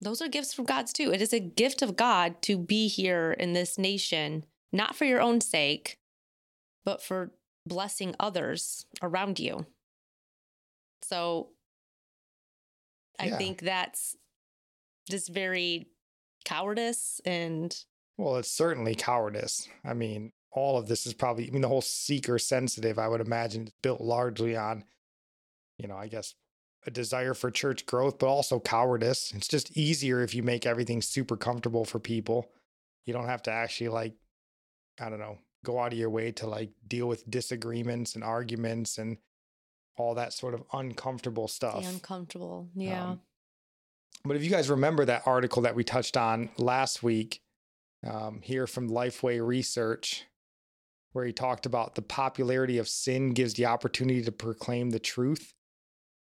Those 0.00 0.22
are 0.22 0.28
gifts 0.28 0.54
from 0.54 0.64
God's 0.66 0.92
too. 0.92 1.12
It 1.12 1.20
is 1.20 1.32
a 1.32 1.40
gift 1.40 1.82
of 1.82 1.96
God 1.96 2.40
to 2.42 2.56
be 2.58 2.86
here 2.86 3.32
in 3.32 3.52
this 3.52 3.78
nation, 3.78 4.44
not 4.72 4.94
for 4.94 5.04
your 5.04 5.20
own 5.20 5.40
sake, 5.40 5.98
but 6.84 7.02
for 7.02 7.32
blessing 7.66 8.14
others 8.20 8.86
around 9.02 9.40
you. 9.40 9.66
So 11.02 11.50
I 13.18 13.26
Yeah. 13.26 13.38
think 13.38 13.60
that's 13.62 14.16
just 15.10 15.30
very 15.30 15.90
cowardice 16.44 17.20
and 17.24 17.84
Well, 18.16 18.36
it's 18.36 18.50
certainly 18.50 18.94
cowardice. 18.94 19.68
I 19.84 19.94
mean, 19.94 20.32
all 20.50 20.76
of 20.76 20.88
this 20.88 21.06
is 21.06 21.14
probably, 21.14 21.46
I 21.46 21.50
mean, 21.50 21.62
the 21.62 21.68
whole 21.68 21.80
seeker 21.82 22.38
sensitive, 22.38 22.98
I 22.98 23.06
would 23.08 23.20
imagine, 23.20 23.66
is 23.68 23.72
built 23.82 24.00
largely 24.00 24.56
on, 24.56 24.84
you 25.78 25.88
know, 25.88 25.96
I 25.96 26.08
guess 26.08 26.34
a 26.86 26.90
desire 26.90 27.34
for 27.34 27.50
church 27.50 27.86
growth, 27.86 28.18
but 28.18 28.26
also 28.26 28.60
cowardice. 28.60 29.32
It's 29.34 29.48
just 29.48 29.76
easier 29.76 30.22
if 30.22 30.34
you 30.34 30.42
make 30.42 30.66
everything 30.66 31.02
super 31.02 31.36
comfortable 31.36 31.84
for 31.84 31.98
people. 31.98 32.50
You 33.04 33.12
don't 33.12 33.26
have 33.26 33.42
to 33.44 33.50
actually, 33.50 33.88
like, 33.88 34.14
I 35.00 35.08
don't 35.08 35.18
know, 35.18 35.38
go 35.64 35.78
out 35.78 35.92
of 35.92 35.98
your 35.98 36.10
way 36.10 36.32
to 36.32 36.46
like 36.46 36.70
deal 36.86 37.06
with 37.06 37.28
disagreements 37.28 38.14
and 38.14 38.22
arguments 38.22 38.98
and 38.98 39.18
all 39.96 40.14
that 40.14 40.32
sort 40.32 40.54
of 40.54 40.62
uncomfortable 40.72 41.48
stuff. 41.48 41.82
the 41.82 41.88
uncomfortable. 41.88 42.68
Yeah. 42.74 43.10
Um, 43.10 43.20
but 44.24 44.36
if 44.36 44.44
you 44.44 44.50
guys 44.50 44.70
remember 44.70 45.04
that 45.04 45.22
article 45.26 45.62
that 45.62 45.74
we 45.74 45.84
touched 45.84 46.16
on 46.16 46.50
last 46.58 47.02
week, 47.02 47.40
um, 48.06 48.40
here 48.42 48.66
from 48.66 48.88
Lifeway 48.88 49.44
Research, 49.44 50.24
where 51.12 51.24
he 51.24 51.32
talked 51.32 51.66
about 51.66 51.94
the 51.94 52.02
popularity 52.02 52.78
of 52.78 52.88
sin 52.88 53.32
gives 53.32 53.54
the 53.54 53.66
opportunity 53.66 54.22
to 54.22 54.32
proclaim 54.32 54.90
the 54.90 54.98
truth. 55.00 55.54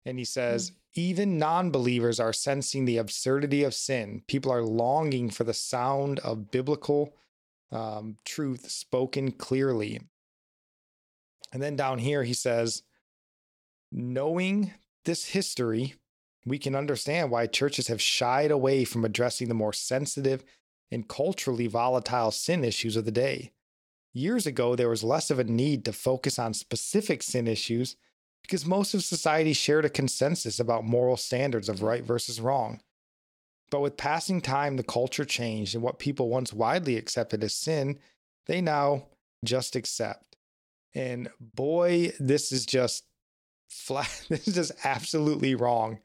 And 0.05 0.19
he 0.19 0.25
says, 0.25 0.71
even 0.93 1.37
non 1.37 1.71
believers 1.71 2.19
are 2.19 2.33
sensing 2.33 2.85
the 2.85 2.97
absurdity 2.97 3.63
of 3.63 3.73
sin. 3.73 4.21
People 4.27 4.51
are 4.51 4.63
longing 4.63 5.29
for 5.29 5.43
the 5.43 5.53
sound 5.53 6.19
of 6.19 6.51
biblical 6.51 7.15
um, 7.71 8.17
truth 8.23 8.69
spoken 8.69 9.31
clearly. 9.31 9.99
And 11.51 11.61
then 11.61 11.75
down 11.75 11.99
here, 11.99 12.23
he 12.23 12.33
says, 12.33 12.83
knowing 13.91 14.73
this 15.05 15.25
history, 15.25 15.95
we 16.45 16.59
can 16.59 16.75
understand 16.75 17.31
why 17.31 17.47
churches 17.47 17.87
have 17.87 18.01
shied 18.01 18.51
away 18.51 18.85
from 18.85 19.03
addressing 19.03 19.47
the 19.47 19.53
more 19.53 19.73
sensitive 19.73 20.43
and 20.91 21.07
culturally 21.07 21.67
volatile 21.67 22.31
sin 22.31 22.63
issues 22.63 22.95
of 22.95 23.05
the 23.05 23.11
day. 23.11 23.51
Years 24.13 24.45
ago, 24.45 24.75
there 24.75 24.89
was 24.89 25.03
less 25.03 25.29
of 25.31 25.39
a 25.39 25.43
need 25.43 25.83
to 25.85 25.93
focus 25.93 26.37
on 26.37 26.53
specific 26.53 27.23
sin 27.23 27.47
issues 27.47 27.95
because 28.45 28.65
most 28.65 28.93
of 28.93 29.03
society 29.03 29.53
shared 29.53 29.85
a 29.85 29.89
consensus 29.89 30.59
about 30.59 30.83
moral 30.83 31.17
standards 31.17 31.67
of 31.67 31.81
right 31.81 32.03
versus 32.03 32.39
wrong. 32.39 32.79
But 33.71 33.81
with 33.81 33.97
passing 33.97 34.41
time, 34.41 34.77
the 34.77 34.83
culture 34.83 35.25
changed, 35.25 35.73
and 35.73 35.83
what 35.83 35.99
people 35.99 36.29
once 36.29 36.53
widely 36.53 36.95
accepted 36.95 37.43
as 37.43 37.55
sin, 37.55 37.99
they 38.45 38.61
now 38.61 39.07
just 39.43 39.75
accept. 39.75 40.37
And 40.93 41.29
boy, 41.39 42.13
this 42.19 42.51
is 42.51 42.65
just 42.65 43.03
flat, 43.69 44.25
this 44.29 44.47
is 44.47 44.55
just 44.55 44.71
absolutely 44.85 45.55
wrong. 45.55 45.99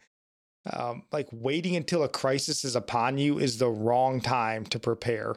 Um, 0.70 1.04
like 1.10 1.28
waiting 1.32 1.76
until 1.76 2.02
a 2.02 2.08
crisis 2.08 2.64
is 2.64 2.76
upon 2.76 3.18
you 3.18 3.38
is 3.38 3.58
the 3.58 3.70
wrong 3.70 4.20
time 4.20 4.64
to 4.66 4.78
prepare. 4.78 5.36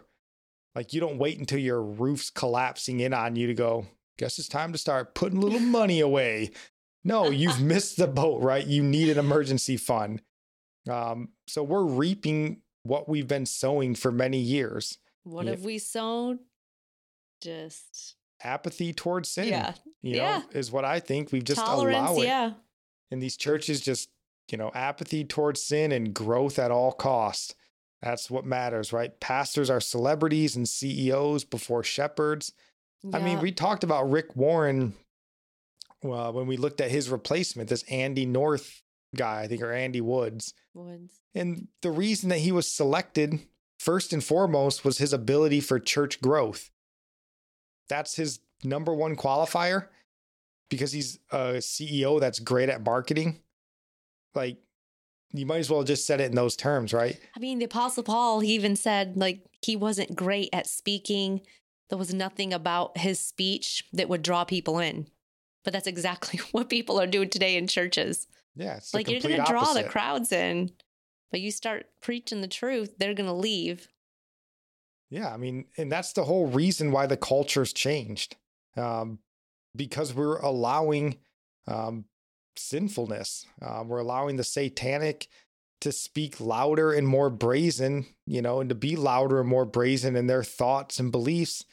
Like 0.75 0.93
you 0.93 0.99
don't 0.99 1.17
wait 1.17 1.39
until 1.39 1.59
your 1.59 1.81
roof's 1.81 2.29
collapsing 2.29 2.99
in 2.99 3.13
on 3.13 3.35
you 3.35 3.47
to 3.47 3.53
go, 3.53 3.85
guess 4.17 4.39
it's 4.39 4.47
time 4.47 4.71
to 4.71 4.77
start 4.77 5.15
putting 5.15 5.37
a 5.37 5.41
little 5.41 5.59
money 5.59 5.99
away. 5.99 6.51
No, 7.03 7.29
you've 7.29 7.61
missed 7.73 7.97
the 7.97 8.07
boat, 8.07 8.41
right? 8.41 8.65
You 8.65 8.83
need 8.83 9.09
an 9.09 9.17
emergency 9.19 9.77
fund. 9.77 10.21
Um, 10.89 11.29
so 11.47 11.63
we're 11.63 11.83
reaping 11.85 12.61
what 12.83 13.07
we've 13.07 13.27
been 13.27 13.45
sowing 13.45 13.95
for 13.95 14.11
many 14.11 14.39
years. 14.39 14.97
What 15.23 15.45
Yeah. 15.45 15.51
have 15.51 15.61
we 15.63 15.77
sown? 15.79 16.39
Just 17.41 18.15
Apathy 18.43 18.91
towards 18.91 19.29
sin, 19.29 19.47
yeah, 19.47 19.73
you 20.01 20.17
yeah. 20.17 20.41
is 20.51 20.69
what 20.69 20.83
I 20.83 20.99
think. 20.99 21.31
We've 21.31 21.43
just 21.45 21.61
tolerance. 21.61 21.95
allow 22.09 22.17
it. 22.21 22.25
Yeah, 22.25 22.51
And 23.09 23.21
these 23.21 23.37
churches 23.37 23.79
just, 23.79 24.09
you 24.51 24.57
know, 24.57 24.69
apathy 24.75 25.23
towards 25.23 25.61
sin 25.61 25.93
and 25.93 26.13
growth 26.13 26.59
at 26.59 26.69
all 26.71 26.91
costs. 26.91 27.55
That's 28.01 28.29
what 28.29 28.45
matters, 28.45 28.91
right? 28.91 29.17
Pastors 29.21 29.69
are 29.69 29.79
celebrities 29.79 30.57
and 30.57 30.67
CEOs 30.67 31.45
before 31.45 31.83
shepherds. 31.83 32.51
I 33.13 33.19
mean, 33.19 33.39
we 33.39 33.51
talked 33.53 33.83
about 33.85 34.09
Rick 34.11 34.35
Warren 34.35 34.93
uh, 36.03 36.31
when 36.31 36.47
we 36.47 36.57
looked 36.57 36.81
at 36.81 36.91
his 36.91 37.09
replacement, 37.09 37.69
this 37.69 37.83
Andy 37.83 38.25
North 38.25 38.81
guy, 39.15 39.41
I 39.41 39.47
think, 39.47 39.61
or 39.61 39.71
Andy 39.71 40.01
Woods. 40.01 40.53
Woods. 40.73 41.21
And 41.35 41.67
the 41.81 41.91
reason 41.91 42.29
that 42.29 42.39
he 42.39 42.51
was 42.51 42.69
selected, 42.69 43.39
first 43.79 44.13
and 44.13 44.23
foremost, 44.23 44.83
was 44.83 44.97
his 44.97 45.13
ability 45.13 45.61
for 45.61 45.79
church 45.79 46.21
growth. 46.21 46.71
That's 47.89 48.15
his 48.15 48.39
number 48.63 48.93
one 48.93 49.15
qualifier 49.15 49.87
because 50.69 50.91
he's 50.91 51.19
a 51.31 51.55
CEO 51.55 52.19
that's 52.19 52.39
great 52.39 52.69
at 52.69 52.83
marketing. 52.83 53.41
Like, 54.33 54.57
you 55.31 55.45
might 55.45 55.59
as 55.59 55.69
well 55.69 55.83
just 55.83 56.05
said 56.05 56.21
it 56.21 56.29
in 56.29 56.35
those 56.35 56.55
terms, 56.55 56.93
right? 56.93 57.19
I 57.35 57.39
mean, 57.39 57.59
the 57.59 57.65
Apostle 57.65 58.03
Paul, 58.03 58.39
he 58.39 58.53
even 58.53 58.75
said 58.75 59.17
like 59.17 59.45
he 59.61 59.75
wasn't 59.75 60.15
great 60.15 60.49
at 60.53 60.67
speaking. 60.67 61.41
There 61.89 61.97
was 61.97 62.13
nothing 62.13 62.53
about 62.53 62.97
his 62.97 63.19
speech 63.19 63.83
that 63.93 64.09
would 64.09 64.21
draw 64.21 64.43
people 64.43 64.79
in. 64.79 65.07
But 65.63 65.73
that's 65.73 65.87
exactly 65.87 66.39
what 66.51 66.69
people 66.69 66.99
are 66.99 67.07
doing 67.07 67.29
today 67.29 67.55
in 67.55 67.67
churches. 67.67 68.27
Yeah, 68.55 68.77
it's 68.77 68.93
like 68.93 69.09
you're 69.09 69.19
going 69.19 69.37
to 69.37 69.51
draw 69.51 69.73
the 69.73 69.83
crowds 69.83 70.31
in, 70.31 70.71
but 71.31 71.41
you 71.41 71.51
start 71.51 71.87
preaching 72.01 72.41
the 72.41 72.47
truth, 72.47 72.93
they're 72.97 73.15
going 73.15 73.29
to 73.29 73.33
leave. 73.33 73.87
Yeah, 75.09 75.31
I 75.31 75.37
mean, 75.37 75.65
and 75.77 75.91
that's 75.91 76.13
the 76.13 76.23
whole 76.23 76.47
reason 76.47 76.91
why 76.91 77.05
the 77.07 77.17
culture's 77.17 77.73
changed, 77.73 78.35
um, 78.77 79.19
because 79.75 80.13
we're 80.13 80.37
allowing 80.37 81.17
um, 81.67 82.05
sinfulness. 82.55 83.45
Um, 83.61 83.87
we're 83.87 83.99
allowing 83.99 84.35
the 84.37 84.43
satanic 84.43 85.27
to 85.81 85.91
speak 85.91 86.39
louder 86.39 86.93
and 86.93 87.07
more 87.07 87.29
brazen, 87.29 88.05
you 88.25 88.41
know, 88.41 88.59
and 88.61 88.69
to 88.69 88.75
be 88.75 88.95
louder 88.95 89.39
and 89.39 89.49
more 89.49 89.65
brazen 89.65 90.15
in 90.15 90.27
their 90.27 90.43
thoughts 90.43 90.99
and 90.99 91.11
beliefs 91.11 91.65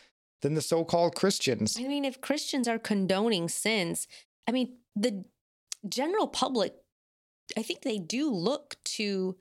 than 0.42 0.54
the 0.54 0.62
so-called 0.62 1.14
Christians. 1.14 1.76
I 1.78 1.86
mean, 1.86 2.04
if 2.04 2.20
Christians 2.20 2.66
are 2.66 2.78
condoning 2.78 3.48
sins, 3.48 4.08
I 4.46 4.52
mean, 4.52 4.78
the 4.96 5.24
general 5.88 6.26
public, 6.26 6.74
I 7.56 7.62
think 7.62 7.82
they 7.82 7.98
do 7.98 8.30
look 8.30 8.76
to 8.84 9.36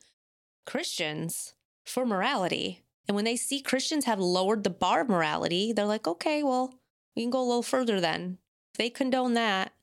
Christians 0.65 1.53
for 1.85 2.05
morality. 2.05 2.83
And 3.07 3.15
when 3.15 3.25
they 3.25 3.35
see 3.35 3.61
Christians 3.61 4.05
have 4.05 4.19
lowered 4.19 4.63
the 4.63 4.69
bar 4.69 5.01
of 5.01 5.09
morality, 5.09 5.73
they're 5.73 5.85
like, 5.85 6.07
okay, 6.07 6.43
well, 6.43 6.75
we 7.15 7.23
can 7.23 7.31
go 7.31 7.41
a 7.41 7.47
little 7.47 7.63
further 7.63 7.99
then. 7.99 8.37
If 8.73 8.77
they 8.77 8.89
condone 8.89 9.33
that, 9.33 9.73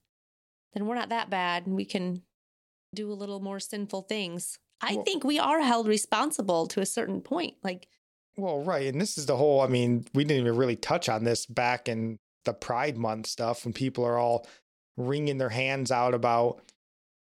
then 0.72 0.86
we're 0.86 0.94
not 0.94 1.08
that 1.08 1.30
bad 1.30 1.66
and 1.66 1.74
we 1.74 1.84
can 1.84 2.22
do 2.94 3.10
a 3.10 3.14
little 3.14 3.40
more 3.40 3.58
sinful 3.58 4.02
things. 4.02 4.58
I 4.80 4.94
Well- 4.94 5.04
think 5.04 5.24
we 5.24 5.38
are 5.38 5.60
held 5.62 5.88
responsible 5.88 6.66
to 6.68 6.80
a 6.80 6.86
certain 6.86 7.20
point. 7.20 7.56
Like, 7.64 7.88
Well, 8.36 8.62
right. 8.62 8.86
And 8.86 9.00
this 9.00 9.16
is 9.16 9.26
the 9.26 9.36
whole, 9.36 9.60
I 9.62 9.66
mean, 9.66 10.04
we 10.14 10.24
didn't 10.24 10.40
even 10.40 10.56
really 10.56 10.76
touch 10.76 11.08
on 11.08 11.24
this 11.24 11.46
back 11.46 11.88
in 11.88 12.18
the 12.44 12.52
Pride 12.52 12.96
Month 12.96 13.26
stuff 13.26 13.64
when 13.64 13.72
people 13.72 14.04
are 14.04 14.18
all 14.18 14.46
wringing 14.96 15.38
their 15.38 15.48
hands 15.48 15.90
out 15.90 16.14
about 16.14 16.60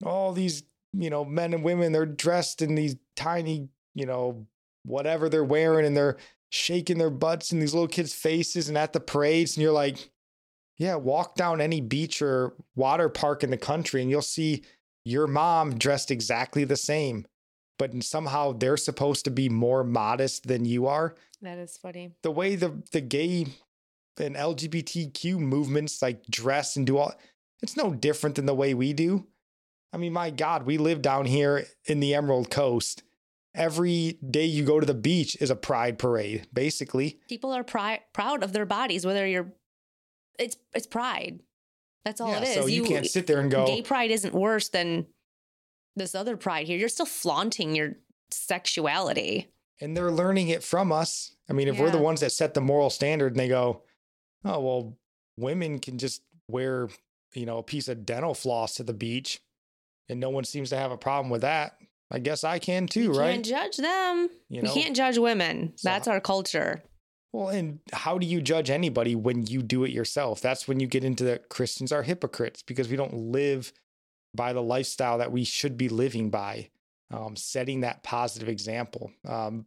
all 0.05 0.33
these, 0.33 0.65
you 0.93 1.11
know, 1.11 1.25
men 1.25 1.55
and 1.55 1.63
women, 1.63 1.93
they're 1.93 2.07
dressed 2.07 2.63
in 2.63 2.75
these 2.75 2.97
tiny, 3.17 3.69
you 3.95 4.07
know, 4.07 4.47
whatever 4.85 5.29
they're 5.29 5.45
wearing 5.45 5.87
and 5.87 5.97
they're 5.97 6.17
shaking 6.51 6.99
their 6.99 7.11
butts 7.11 7.53
in 7.53 7.61
these 7.61 7.75
little 7.75 7.89
kids' 7.89 8.13
faces 8.13 8.69
and 8.69 8.77
at 8.77 8.93
the 8.93 9.01
parades. 9.01 9.57
And 9.57 9.63
you're 9.63 9.73
like, 9.73 10.11
yeah, 10.79 10.97
walk 10.97 11.37
down 11.37 11.61
any 11.61 11.81
beach 11.81 12.21
or 12.21 12.55
water 12.75 13.09
park 13.09 13.45
in 13.45 13.51
the 13.51 13.57
country 13.57 14.03
and 14.03 14.11
you'll 14.11 14.21
see 14.23 14.63
your 15.05 15.27
mom 15.27 15.79
dressed 15.79 16.11
exactly 16.11 16.65
the 16.65 16.77
same. 16.77 17.27
But 17.79 18.03
somehow 18.05 18.53
they're 18.53 18.77
supposed 18.77 19.25
to 19.25 19.31
be 19.31 19.49
more 19.49 19.83
modest 19.83 20.47
than 20.47 20.65
you 20.65 20.87
are 20.87 21.15
that 21.43 21.59
is 21.59 21.77
funny. 21.77 22.13
the 22.23 22.31
way 22.31 22.57
the 22.57 22.83
the 22.93 23.01
gay 23.01 23.47
and 24.19 24.37
LGBTQ 24.37 25.39
movements 25.39 26.01
like 26.01 26.25
dress 26.27 26.77
and 26.77 26.87
do 26.87 26.99
all 26.99 27.13
it's 27.63 27.77
no 27.77 27.93
different 27.95 28.37
than 28.37 28.47
the 28.47 28.55
way 28.55 28.75
we 28.75 28.93
do. 28.93 29.27
I 29.93 29.97
mean, 29.97 30.13
my 30.13 30.31
God, 30.31 30.67
we 30.67 30.77
live 30.77 31.03
down 31.03 31.25
here 31.25 31.67
in 31.87 32.01
the 32.01 32.15
Emerald 32.15 32.51
Coast. 32.51 33.03
Every 33.55 34.19
day 34.29 34.45
you 34.45 34.65
go 34.65 34.81
to 34.81 34.87
the 34.87 34.93
beach 34.95 35.37
is 35.41 35.51
a 35.51 35.57
pride 35.57 35.99
parade, 35.99 36.49
basically. 36.53 37.21
people 37.29 37.53
are 37.53 37.63
pri- 37.63 38.01
proud 38.13 38.43
of 38.43 38.53
their 38.53 38.67
bodies 38.67 39.07
whether 39.07 39.27
you're 39.27 39.53
it's 40.39 40.57
it's 40.75 40.87
pride 40.87 41.41
that's 42.05 42.21
all 42.21 42.31
yeah, 42.31 42.39
it 42.39 42.49
is 42.49 42.55
so 42.55 42.67
you, 42.67 42.85
can't 42.85 43.07
sit 43.07 43.27
there 43.29 43.39
and 43.39 43.51
go, 43.51 43.67
gay 43.67 43.83
pride 43.83 44.11
isn't 44.11 44.35
worse 44.35 44.69
than 44.69 45.07
this 45.97 46.15
other 46.15 46.37
pride 46.37 46.67
here 46.67 46.77
you're 46.79 46.89
still 46.89 47.07
flaunting 47.07 47.75
your 47.75 47.93
sexuality 48.31 49.49
and 49.81 49.97
they're 49.97 50.11
learning 50.13 50.49
it 50.49 50.63
from 50.63 50.93
us. 50.93 51.35
I 51.51 51.53
mean, 51.53 51.67
if 51.67 51.79
we're 51.81 51.91
the 51.91 51.99
ones 51.99 52.21
that 52.21 52.31
set 52.31 52.55
the 52.55 52.61
moral 52.61 52.91
standard 52.91 53.33
and 53.33 53.41
they 53.41 53.49
go, 53.49 53.83
oh, 54.45 54.61
well, 54.61 54.97
women 55.37 55.81
can 55.81 55.99
just 55.99 56.23
wear, 56.49 56.89
you 57.35 57.45
know, 57.45 57.59
a 57.59 57.63
piece 57.63 57.89
of 57.89 58.07
dental 58.07 58.35
floss 58.35 58.77
to 58.77 58.85
the 58.85 58.93
beach 58.95 59.41
and 60.09 60.21
no 60.21 60.31
one 60.31 60.45
seems 60.45 60.71
to 60.71 60.77
have 60.77 60.93
a 60.93 60.97
problem 60.97 61.29
with 61.29 61.41
that. 61.41 61.77
I 62.11 62.21
guess 62.21 62.45
I 62.45 62.61
can 62.61 62.87
too, 62.87 63.11
we 63.11 63.19
right? 63.19 63.33
can't 63.33 63.45
judge 63.45 63.77
them 63.79 64.31
You 64.49 64.63
know? 64.63 64.73
can't 64.73 64.95
judge 64.95 65.19
women 65.19 65.73
So- 65.77 65.89
that's 65.89 66.07
our 66.07 66.21
culture 66.21 66.83
Well, 67.33 67.49
and 67.49 67.81
how 67.93 68.17
do 68.19 68.27
you 68.27 68.41
judge 68.41 68.71
anybody 68.71 69.17
when 69.17 69.45
you 69.49 69.61
do 69.61 69.83
it 69.83 69.91
yourself? 69.91 70.41
That's 70.41 70.69
when 70.69 70.79
you 70.79 70.87
get 70.87 71.03
into 71.05 71.25
the 71.25 71.39
Christians 71.51 71.91
are 71.91 72.05
hypocrites 72.05 72.63
because 72.63 72.89
we 72.89 72.97
don't 72.97 73.13
live 73.33 73.73
by 74.35 74.53
the 74.53 74.63
lifestyle 74.63 75.19
that 75.19 75.33
we 75.33 75.45
should 75.45 75.77
be 75.77 75.89
living 75.89 76.31
by, 76.31 76.71
um, 77.11 77.37
setting 77.37 77.81
that 77.81 78.03
positive 78.03 78.49
example. 78.49 79.13
Um, 79.27 79.67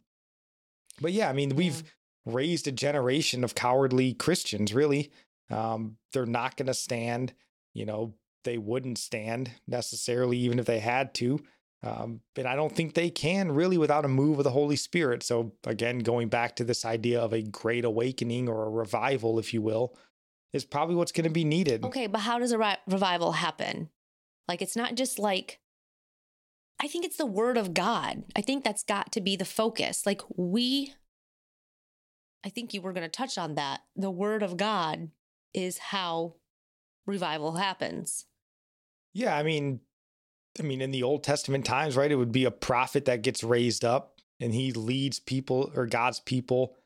but 1.00 1.12
yeah, 1.12 1.28
I 1.28 1.32
mean, 1.32 1.56
we've 1.56 1.82
raised 2.26 2.68
a 2.68 2.72
generation 2.72 3.44
of 3.44 3.54
cowardly 3.54 4.12
Christians, 4.14 4.74
really. 4.74 5.10
Um, 5.50 5.96
they're 6.12 6.26
not 6.26 6.56
going 6.56 6.66
to 6.66 6.74
stand, 6.74 7.32
you 7.72 7.86
know, 7.86 8.14
they 8.44 8.58
wouldn't 8.58 8.98
stand 8.98 9.50
necessarily, 9.66 10.38
even 10.38 10.58
if 10.58 10.66
they 10.66 10.80
had 10.80 11.14
to. 11.14 11.40
Um, 11.82 12.20
and 12.36 12.46
I 12.46 12.56
don't 12.56 12.74
think 12.74 12.94
they 12.94 13.08
can 13.08 13.52
really 13.52 13.78
without 13.78 14.04
a 14.04 14.08
move 14.08 14.38
of 14.38 14.44
the 14.44 14.50
Holy 14.50 14.76
Spirit. 14.76 15.22
So, 15.22 15.52
again, 15.64 16.00
going 16.00 16.28
back 16.28 16.56
to 16.56 16.64
this 16.64 16.84
idea 16.84 17.20
of 17.20 17.32
a 17.32 17.42
great 17.42 17.84
awakening 17.84 18.48
or 18.48 18.66
a 18.66 18.70
revival, 18.70 19.38
if 19.38 19.54
you 19.54 19.62
will, 19.62 19.94
is 20.52 20.64
probably 20.64 20.96
what's 20.96 21.12
going 21.12 21.24
to 21.24 21.30
be 21.30 21.44
needed. 21.44 21.84
okay 21.84 22.06
but 22.06 22.20
how 22.20 22.38
does 22.38 22.52
a 22.52 22.58
ri- 22.58 22.76
revival 22.86 23.32
happen 23.32 23.90
like 24.48 24.62
it's 24.62 24.76
not 24.76 24.94
just 24.94 25.18
like 25.18 25.60
i 26.80 26.88
think 26.88 27.04
it's 27.04 27.16
the 27.16 27.26
word 27.26 27.56
of 27.56 27.74
god. 27.74 28.24
I 28.34 28.40
think 28.40 28.64
that's 28.64 28.82
got 28.82 29.12
to 29.12 29.20
be 29.20 29.36
the 29.36 29.44
focus. 29.44 30.06
Like 30.06 30.22
we 30.36 30.94
i 32.44 32.48
think 32.48 32.72
you 32.72 32.80
were 32.80 32.92
going 32.92 33.04
to 33.04 33.08
touch 33.08 33.38
on 33.38 33.54
that. 33.54 33.80
The 33.94 34.10
word 34.10 34.42
of 34.42 34.56
god 34.56 35.10
is 35.54 35.78
how 35.78 36.34
revival 37.06 37.56
happens. 37.56 38.26
Yeah, 39.14 39.36
I 39.36 39.42
mean, 39.42 39.80
I 40.58 40.62
mean, 40.62 40.80
in 40.80 40.90
the 40.90 41.02
Old 41.02 41.24
Testament 41.24 41.64
times, 41.64 41.96
right, 41.96 42.12
it 42.12 42.16
would 42.16 42.32
be 42.32 42.44
a 42.44 42.50
prophet 42.50 43.06
that 43.06 43.22
gets 43.22 43.42
raised 43.42 43.84
up 43.84 44.18
and 44.40 44.54
he 44.54 44.72
leads 44.72 45.18
people 45.18 45.72
or 45.74 45.86
God's 45.86 46.20
people, 46.20 46.76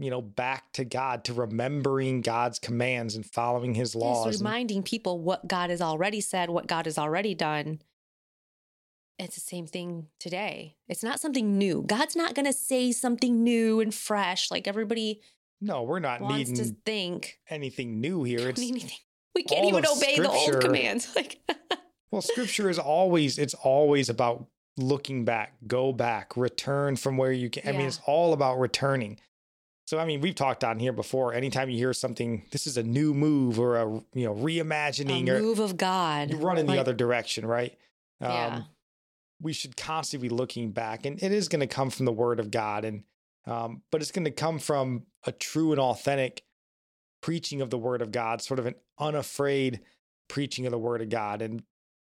you 0.00 0.08
know, 0.08 0.22
back 0.22 0.72
to 0.72 0.84
God, 0.84 1.24
to 1.24 1.34
remembering 1.34 2.22
God's 2.22 2.58
commands 2.58 3.14
and 3.14 3.26
following 3.26 3.74
his 3.74 3.94
laws. 3.94 4.38
Reminding 4.40 4.82
people 4.82 5.20
what 5.20 5.46
God 5.46 5.68
has 5.68 5.82
already 5.82 6.22
said, 6.22 6.48
what 6.48 6.66
God 6.66 6.86
has 6.86 6.96
already 6.96 7.34
done. 7.34 7.82
it's 9.18 9.34
the 9.34 9.42
same 9.42 9.66
thing 9.66 10.06
today. 10.18 10.76
It's 10.88 11.02
not 11.02 11.20
something 11.20 11.58
new. 11.58 11.84
God's 11.86 12.16
not 12.16 12.34
going 12.34 12.46
to 12.46 12.52
say 12.54 12.92
something 12.92 13.44
new 13.44 13.80
and 13.80 13.94
fresh 13.94 14.50
like 14.50 14.66
everybody 14.66 15.20
No, 15.60 15.82
we're 15.82 15.98
not 15.98 16.22
needing 16.22 16.54
to 16.54 16.74
think. 16.86 17.38
anything 17.50 18.00
new 18.00 18.24
here. 18.24 18.38
We 18.38 18.44
It's 18.46 18.62
anything. 18.62 18.98
We 19.34 19.42
can't 19.42 19.66
even 19.66 19.84
obey 19.86 20.16
the 20.16 20.30
old 20.30 20.60
commands. 20.60 21.12
Like, 21.16 21.38
well, 22.10 22.22
scripture 22.22 22.70
is 22.70 22.78
always 22.78 23.38
it's 23.38 23.54
always 23.54 24.08
about 24.08 24.46
looking 24.78 25.26
back, 25.26 25.54
go 25.66 25.92
back, 25.92 26.36
return 26.36 26.96
from 26.96 27.18
where 27.18 27.32
you 27.32 27.50
can. 27.50 27.68
I 27.68 27.76
mean, 27.76 27.86
it's 27.86 28.00
all 28.06 28.32
about 28.32 28.58
returning. 28.58 29.20
So 29.90 29.98
I 29.98 30.04
mean, 30.04 30.20
we've 30.20 30.36
talked 30.36 30.62
on 30.62 30.78
here 30.78 30.92
before. 30.92 31.34
Anytime 31.34 31.68
you 31.68 31.76
hear 31.76 31.92
something, 31.92 32.46
this 32.52 32.68
is 32.68 32.76
a 32.76 32.82
new 32.84 33.12
move 33.12 33.58
or 33.58 33.76
a 33.76 33.86
you 34.14 34.24
know 34.24 34.32
a 34.34 34.36
reimagining 34.36 35.28
or 35.28 35.40
move 35.40 35.58
of 35.58 35.76
God. 35.76 36.30
you 36.30 36.36
run 36.36 36.58
in 36.58 36.66
the 36.66 36.78
other 36.78 36.94
direction, 36.94 37.44
right? 37.44 37.76
Um, 38.20 38.30
Yeah. 38.30 38.62
We 39.40 39.52
should 39.52 39.76
constantly 39.76 40.28
be 40.28 40.34
looking 40.34 40.70
back, 40.70 41.06
and 41.06 41.20
it 41.20 41.32
is 41.32 41.48
going 41.48 41.58
to 41.58 41.66
come 41.66 41.90
from 41.90 42.06
the 42.06 42.12
Word 42.12 42.38
of 42.38 42.52
God, 42.52 42.84
and 42.84 43.02
um, 43.46 43.82
but 43.90 44.00
it's 44.00 44.12
going 44.12 44.26
to 44.26 44.30
come 44.30 44.60
from 44.60 45.06
a 45.26 45.32
true 45.32 45.72
and 45.72 45.80
authentic 45.80 46.44
preaching 47.20 47.60
of 47.60 47.70
the 47.70 47.78
Word 47.78 48.00
of 48.00 48.12
God, 48.12 48.42
sort 48.42 48.60
of 48.60 48.66
an 48.66 48.76
unafraid 48.96 49.80
preaching 50.28 50.66
of 50.66 50.70
the 50.70 50.78
Word 50.78 51.02
of 51.02 51.08
God. 51.08 51.42
And 51.42 51.64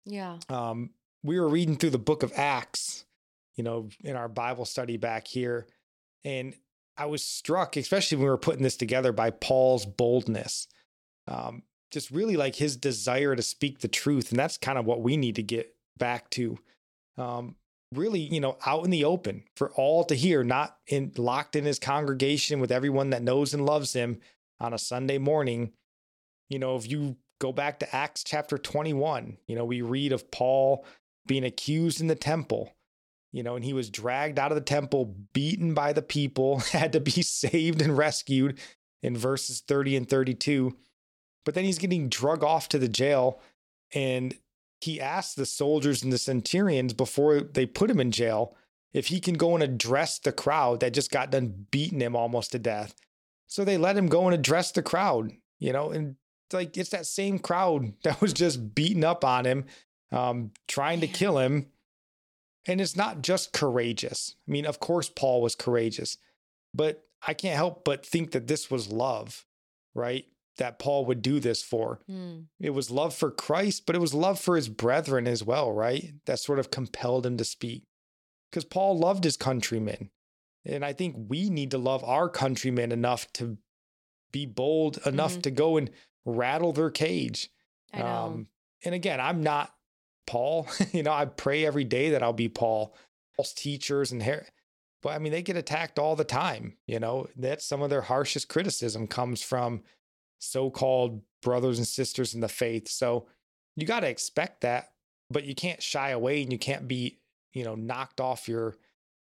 Yeah. 0.05 0.37
um, 0.49 0.91
we 1.23 1.39
were 1.39 1.49
reading 1.49 1.77
through 1.77 1.89
the 1.89 1.97
Book 1.97 2.21
of 2.21 2.31
Acts, 2.35 3.05
you 3.55 3.63
know, 3.63 3.89
in 4.03 4.15
our 4.15 4.29
Bible 4.29 4.65
study 4.65 4.97
back 4.97 5.27
here, 5.27 5.65
and 6.23 6.53
I 7.01 7.05
was 7.05 7.25
struck, 7.25 7.77
especially 7.77 8.17
when 8.17 8.25
we 8.25 8.29
were 8.29 8.37
putting 8.37 8.61
this 8.61 8.77
together, 8.77 9.11
by 9.11 9.31
Paul's 9.31 9.87
boldness. 9.87 10.67
Um, 11.27 11.63
just 11.89 12.11
really 12.11 12.37
like 12.37 12.55
his 12.55 12.77
desire 12.77 13.35
to 13.35 13.41
speak 13.41 13.79
the 13.79 13.87
truth. 13.87 14.29
And 14.29 14.37
that's 14.37 14.57
kind 14.59 14.77
of 14.77 14.85
what 14.85 15.01
we 15.01 15.17
need 15.17 15.35
to 15.37 15.43
get 15.43 15.75
back 15.97 16.29
to. 16.31 16.59
Um, 17.17 17.55
really, 17.91 18.19
you 18.19 18.39
know, 18.39 18.55
out 18.67 18.85
in 18.85 18.91
the 18.91 19.03
open 19.03 19.45
for 19.55 19.71
all 19.71 20.03
to 20.05 20.15
hear, 20.15 20.43
not 20.43 20.77
in 20.85 21.11
locked 21.17 21.55
in 21.55 21.65
his 21.65 21.79
congregation 21.79 22.59
with 22.59 22.71
everyone 22.71 23.09
that 23.09 23.23
knows 23.23 23.55
and 23.55 23.65
loves 23.65 23.93
him 23.93 24.19
on 24.59 24.71
a 24.71 24.77
Sunday 24.77 25.17
morning. 25.17 25.71
You 26.51 26.59
know, 26.59 26.75
if 26.75 26.87
you 26.87 27.17
go 27.39 27.51
back 27.51 27.79
to 27.79 27.95
Acts 27.95 28.23
chapter 28.23 28.59
21, 28.59 29.37
you 29.47 29.55
know, 29.55 29.65
we 29.65 29.81
read 29.81 30.11
of 30.11 30.29
Paul 30.29 30.85
being 31.25 31.45
accused 31.45 31.99
in 31.99 32.05
the 32.05 32.15
temple, 32.15 32.75
you 33.31 33.43
know, 33.43 33.55
and 33.55 33.63
he 33.63 33.73
was 33.73 33.89
dragged 33.89 34.39
out 34.39 34.51
of 34.51 34.55
the 34.55 34.61
temple, 34.61 35.15
beaten 35.33 35.73
by 35.73 35.93
the 35.93 36.01
people, 36.01 36.59
had 36.71 36.93
to 36.93 36.99
be 36.99 37.21
saved 37.21 37.81
and 37.81 37.97
rescued 37.97 38.59
in 39.01 39.17
verses 39.17 39.61
30 39.61 39.97
and 39.97 40.09
32. 40.09 40.75
But 41.43 41.55
then 41.55 41.65
he's 41.65 41.79
getting 41.79 42.09
drug 42.09 42.43
off 42.43 42.69
to 42.69 42.79
the 42.79 42.87
jail 42.87 43.41
and 43.93 44.35
he 44.79 44.99
asks 44.99 45.35
the 45.35 45.45
soldiers 45.45 46.03
and 46.03 46.11
the 46.11 46.17
centurions 46.17 46.93
before 46.93 47.41
they 47.41 47.65
put 47.65 47.89
him 47.89 47.99
in 47.99 48.11
jail 48.11 48.55
if 48.93 49.07
he 49.07 49.19
can 49.19 49.35
go 49.35 49.53
and 49.53 49.63
address 49.63 50.19
the 50.19 50.31
crowd 50.31 50.79
that 50.81 50.93
just 50.93 51.11
got 51.11 51.31
done 51.31 51.67
beating 51.71 52.01
him 52.01 52.15
almost 52.15 52.51
to 52.51 52.59
death. 52.59 52.95
So 53.47 53.63
they 53.63 53.77
let 53.77 53.97
him 53.97 54.07
go 54.07 54.25
and 54.25 54.33
address 54.33 54.71
the 54.71 54.81
crowd, 54.81 55.31
you 55.59 55.71
know, 55.71 55.91
and 55.91 56.15
like 56.51 56.77
it's 56.77 56.89
that 56.89 57.05
same 57.05 57.39
crowd 57.39 57.93
that 58.03 58.21
was 58.21 58.33
just 58.33 58.75
beating 58.75 59.03
up 59.03 59.23
on 59.23 59.45
him, 59.45 59.65
um, 60.11 60.51
trying 60.67 61.01
to 61.01 61.07
kill 61.07 61.37
him. 61.37 61.67
And 62.67 62.79
it's 62.79 62.95
not 62.95 63.21
just 63.21 63.53
courageous. 63.53 64.35
I 64.47 64.51
mean, 64.51 64.65
of 64.65 64.79
course, 64.79 65.09
Paul 65.09 65.41
was 65.41 65.55
courageous, 65.55 66.17
but 66.73 67.03
I 67.27 67.33
can't 67.33 67.55
help 67.55 67.83
but 67.83 68.05
think 68.05 68.31
that 68.31 68.47
this 68.47 68.69
was 68.69 68.91
love, 68.91 69.45
right? 69.95 70.25
That 70.57 70.77
Paul 70.79 71.05
would 71.05 71.21
do 71.21 71.39
this 71.39 71.63
for. 71.63 72.01
Hmm. 72.07 72.41
It 72.59 72.71
was 72.71 72.91
love 72.91 73.15
for 73.15 73.31
Christ, 73.31 73.85
but 73.85 73.95
it 73.95 73.99
was 73.99 74.13
love 74.13 74.39
for 74.39 74.55
his 74.55 74.69
brethren 74.69 75.27
as 75.27 75.43
well, 75.43 75.71
right? 75.71 76.13
That 76.25 76.39
sort 76.39 76.59
of 76.59 76.69
compelled 76.71 77.25
him 77.25 77.37
to 77.37 77.45
speak. 77.45 77.85
Because 78.51 78.65
Paul 78.65 78.97
loved 78.99 79.23
his 79.23 79.37
countrymen. 79.37 80.11
And 80.65 80.85
I 80.85 80.93
think 80.93 81.15
we 81.29 81.49
need 81.49 81.71
to 81.71 81.77
love 81.79 82.03
our 82.03 82.29
countrymen 82.29 82.91
enough 82.91 83.31
to 83.33 83.57
be 84.31 84.45
bold 84.45 84.99
enough 85.05 85.37
Mhm. 85.37 85.41
to 85.43 85.51
go 85.51 85.77
and 85.77 85.89
rattle 86.25 86.73
their 86.73 86.91
cage. 86.91 87.49
Um, 87.93 88.47
and 88.85 88.93
again, 88.93 89.19
I'm 89.19 89.41
not 89.41 89.73
Paul. 90.27 90.67
you 90.91 91.03
know, 91.03 91.11
I 91.11 91.25
pray 91.25 91.65
every 91.65 91.83
day 91.83 92.11
that 92.11 92.23
I'll 92.23 92.33
be 92.33 92.49
Paul. 92.49 92.95
False 93.35 93.53
teachers 93.53 94.11
and 94.11 94.21
hair. 94.21 94.47
But 95.01 95.09
I 95.09 95.19
mean, 95.19 95.31
they 95.31 95.41
get 95.41 95.57
attacked 95.57 95.97
all 95.97 96.15
the 96.15 96.23
time. 96.23 96.77
You 96.87 96.99
know, 96.99 97.27
that's 97.35 97.65
some 97.65 97.81
of 97.81 97.89
their 97.89 98.01
harshest 98.01 98.49
criticism 98.49 99.07
comes 99.07 99.41
from 99.41 99.81
so-called 100.39 101.21
brothers 101.41 101.77
and 101.77 101.87
sisters 101.87 102.33
in 102.33 102.41
the 102.41 102.47
faith. 102.47 102.87
So 102.87 103.27
you 103.75 103.85
got 103.85 104.01
to 104.01 104.09
expect 104.09 104.61
that, 104.61 104.91
but 105.29 105.45
you 105.45 105.55
can't 105.55 105.81
shy 105.81 106.09
away 106.09 106.43
and 106.43 106.51
you 106.51 106.59
can't 106.59 106.87
be, 106.87 107.19
you 107.53 107.63
know, 107.63 107.75
knocked 107.75 108.19
off 108.21 108.47
your 108.47 108.75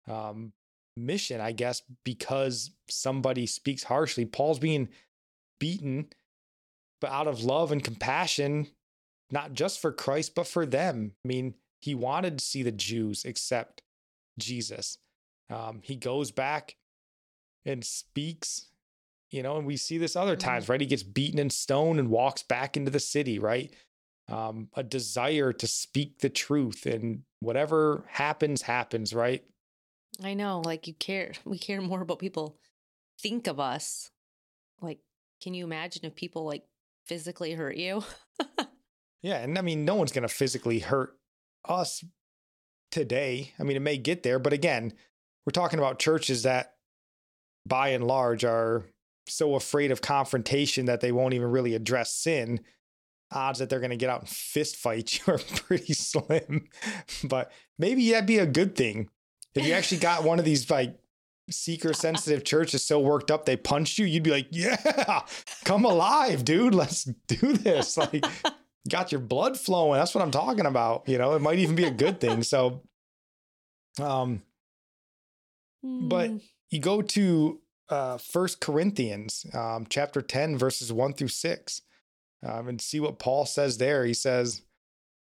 um, 0.08 0.52
mission, 0.96 1.40
I 1.40 1.52
guess, 1.52 1.82
because 2.04 2.70
somebody 2.88 3.46
speaks 3.46 3.84
harshly. 3.84 4.24
Paul's 4.24 4.58
being 4.58 4.88
beaten, 5.60 6.08
but 7.00 7.10
out 7.10 7.28
of 7.28 7.44
love 7.44 7.72
and 7.72 7.82
compassion, 7.82 8.68
not 9.30 9.52
just 9.52 9.80
for 9.80 9.92
Christ, 9.92 10.34
but 10.34 10.46
for 10.46 10.64
them. 10.66 11.12
I 11.24 11.28
mean, 11.28 11.54
he 11.80 11.94
wanted 11.94 12.38
to 12.38 12.44
see 12.44 12.62
the 12.62 12.72
Jews 12.72 13.24
accept 13.24 13.82
Jesus. 14.38 14.98
Um, 15.50 15.80
he 15.82 15.96
goes 15.96 16.30
back 16.30 16.76
and 17.64 17.84
speaks, 17.84 18.70
you 19.30 19.42
know, 19.42 19.56
and 19.58 19.66
we 19.66 19.76
see 19.76 19.98
this 19.98 20.16
other 20.16 20.36
Mhm. 20.36 20.40
times, 20.40 20.68
right? 20.68 20.80
He 20.80 20.86
gets 20.86 21.02
beaten 21.02 21.38
and 21.38 21.52
stoned 21.52 21.98
and 21.98 22.10
walks 22.10 22.42
back 22.42 22.76
into 22.76 22.90
the 22.90 23.00
city, 23.00 23.38
right? 23.38 23.74
Um, 24.28 24.68
a 24.74 24.82
desire 24.82 25.52
to 25.54 25.66
speak 25.66 26.18
the 26.18 26.28
truth 26.30 26.84
and 26.86 27.24
whatever 27.40 28.04
happens, 28.08 28.62
happens, 28.62 29.14
right? 29.14 29.44
I 30.22 30.34
know. 30.34 30.60
Like 30.64 30.86
you 30.86 30.94
care. 30.94 31.32
We 31.44 31.58
care 31.58 31.80
more 31.80 32.02
about 32.02 32.18
people 32.18 32.58
think 33.20 33.46
of 33.46 33.58
us. 33.60 34.10
Like, 34.80 35.00
can 35.40 35.54
you 35.54 35.64
imagine 35.64 36.04
if 36.04 36.14
people 36.14 36.44
like 36.44 36.64
physically 37.06 37.52
hurt 37.52 37.76
you? 37.76 38.04
Yeah, 39.22 39.38
and 39.38 39.58
I 39.58 39.62
mean, 39.62 39.84
no 39.84 39.94
one's 39.96 40.12
going 40.12 40.22
to 40.22 40.28
physically 40.28 40.78
hurt 40.78 41.16
us 41.64 42.04
today. 42.90 43.52
I 43.58 43.64
mean, 43.64 43.76
it 43.76 43.80
may 43.80 43.98
get 43.98 44.22
there, 44.22 44.38
but 44.38 44.52
again, 44.52 44.92
we're 45.44 45.52
talking 45.52 45.78
about 45.78 45.98
churches 45.98 46.44
that, 46.44 46.74
by 47.66 47.88
and 47.88 48.06
large, 48.06 48.44
are 48.44 48.84
so 49.26 49.54
afraid 49.54 49.90
of 49.90 50.00
confrontation 50.00 50.86
that 50.86 51.00
they 51.00 51.12
won't 51.12 51.34
even 51.34 51.50
really 51.50 51.74
address 51.74 52.12
sin. 52.12 52.60
Odds 53.30 53.58
that 53.58 53.68
they're 53.68 53.80
going 53.80 53.90
to 53.90 53.96
get 53.96 54.08
out 54.08 54.20
and 54.20 54.28
fist 54.28 54.76
fight 54.76 55.18
you 55.18 55.34
are 55.34 55.38
pretty 55.38 55.92
slim. 55.92 56.68
but 57.24 57.52
maybe 57.78 58.10
that'd 58.10 58.26
be 58.26 58.38
a 58.38 58.46
good 58.46 58.74
thing 58.74 59.10
if 59.54 59.66
you 59.66 59.72
actually 59.72 59.98
got 59.98 60.24
one 60.24 60.38
of 60.38 60.44
these 60.44 60.70
like 60.70 60.98
seeker 61.50 61.92
sensitive 61.92 62.44
churches 62.44 62.82
so 62.82 63.00
worked 63.00 63.30
up 63.30 63.44
they 63.44 63.56
punched 63.56 63.98
you. 63.98 64.06
You'd 64.06 64.22
be 64.22 64.30
like, 64.30 64.48
"Yeah, 64.50 65.22
come 65.64 65.84
alive, 65.84 66.44
dude. 66.44 66.74
Let's 66.74 67.04
do 67.04 67.54
this." 67.54 67.96
Like 67.96 68.24
got 68.88 69.12
your 69.12 69.20
blood 69.20 69.58
flowing. 69.58 69.98
That's 69.98 70.14
what 70.14 70.22
I'm 70.22 70.30
talking 70.30 70.66
about. 70.66 71.08
You 71.08 71.18
know, 71.18 71.34
it 71.34 71.42
might 71.42 71.58
even 71.58 71.76
be 71.76 71.84
a 71.84 71.90
good 71.90 72.20
thing. 72.20 72.42
So, 72.42 72.82
um, 74.00 74.42
but 75.82 76.30
Mm, 76.30 76.42
you 76.70 76.80
go 76.80 77.02
to 77.02 77.60
uh 77.88 78.18
First 78.18 78.60
Corinthians, 78.60 79.46
um, 79.54 79.86
chapter 79.88 80.20
ten, 80.22 80.58
verses 80.58 80.92
one 80.92 81.12
through 81.12 81.28
six, 81.28 81.82
um, 82.44 82.68
and 82.68 82.80
see 82.80 83.00
what 83.00 83.18
Paul 83.18 83.46
says 83.46 83.78
there. 83.78 84.04
He 84.04 84.14
says, 84.14 84.62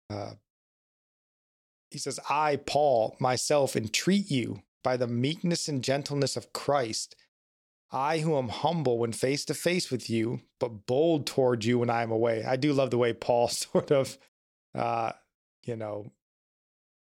uh, 0.09 0.33
he 1.89 1.97
says, 1.97 2.19
"I, 2.29 2.57
Paul, 2.57 3.15
myself, 3.19 3.75
entreat 3.75 4.29
you 4.29 4.61
by 4.83 4.97
the 4.97 5.07
meekness 5.07 5.67
and 5.67 5.83
gentleness 5.83 6.35
of 6.35 6.53
Christ." 6.53 7.15
I, 7.91 8.19
who 8.19 8.37
am 8.37 8.49
humble 8.49 8.97
when 8.99 9.11
face 9.11 9.43
to 9.45 9.53
face 9.53 9.91
with 9.91 10.09
you, 10.09 10.41
but 10.59 10.85
bold 10.85 11.25
toward 11.27 11.65
you 11.65 11.79
when 11.79 11.89
I 11.89 12.03
am 12.03 12.11
away. 12.11 12.43
I 12.45 12.55
do 12.55 12.71
love 12.73 12.89
the 12.91 12.97
way 12.97 13.11
Paul 13.13 13.47
sort 13.49 13.91
of, 13.91 14.17
uh, 14.73 15.11
you 15.65 15.75
know, 15.75 16.11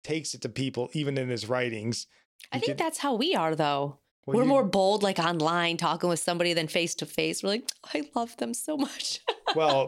takes 0.05 0.35
it 0.35 0.43
to 0.43 0.49
people, 0.49 0.89
even 0.95 1.19
in 1.19 1.29
his 1.29 1.49
writings. 1.49 2.07
I 2.53 2.59
think 2.59 2.71
could- 2.73 2.79
that's 2.79 2.99
how 2.99 3.15
we 3.15 3.35
are, 3.35 3.55
though. 3.55 3.99
Well, 4.27 4.37
We're 4.37 4.43
you- 4.45 4.49
more 4.49 4.65
bold, 4.65 5.03
like 5.03 5.19
online, 5.19 5.77
talking 5.77 6.09
with 6.09 6.21
somebody 6.21 6.53
than 6.55 6.69
face 6.69 6.95
to 6.97 7.07
face. 7.07 7.43
We're 7.43 7.51
like, 7.51 7.69
I 7.95 8.05
love 8.15 8.37
them 8.39 8.55
so 8.55 8.77
much. 8.77 9.21
well, 9.57 9.87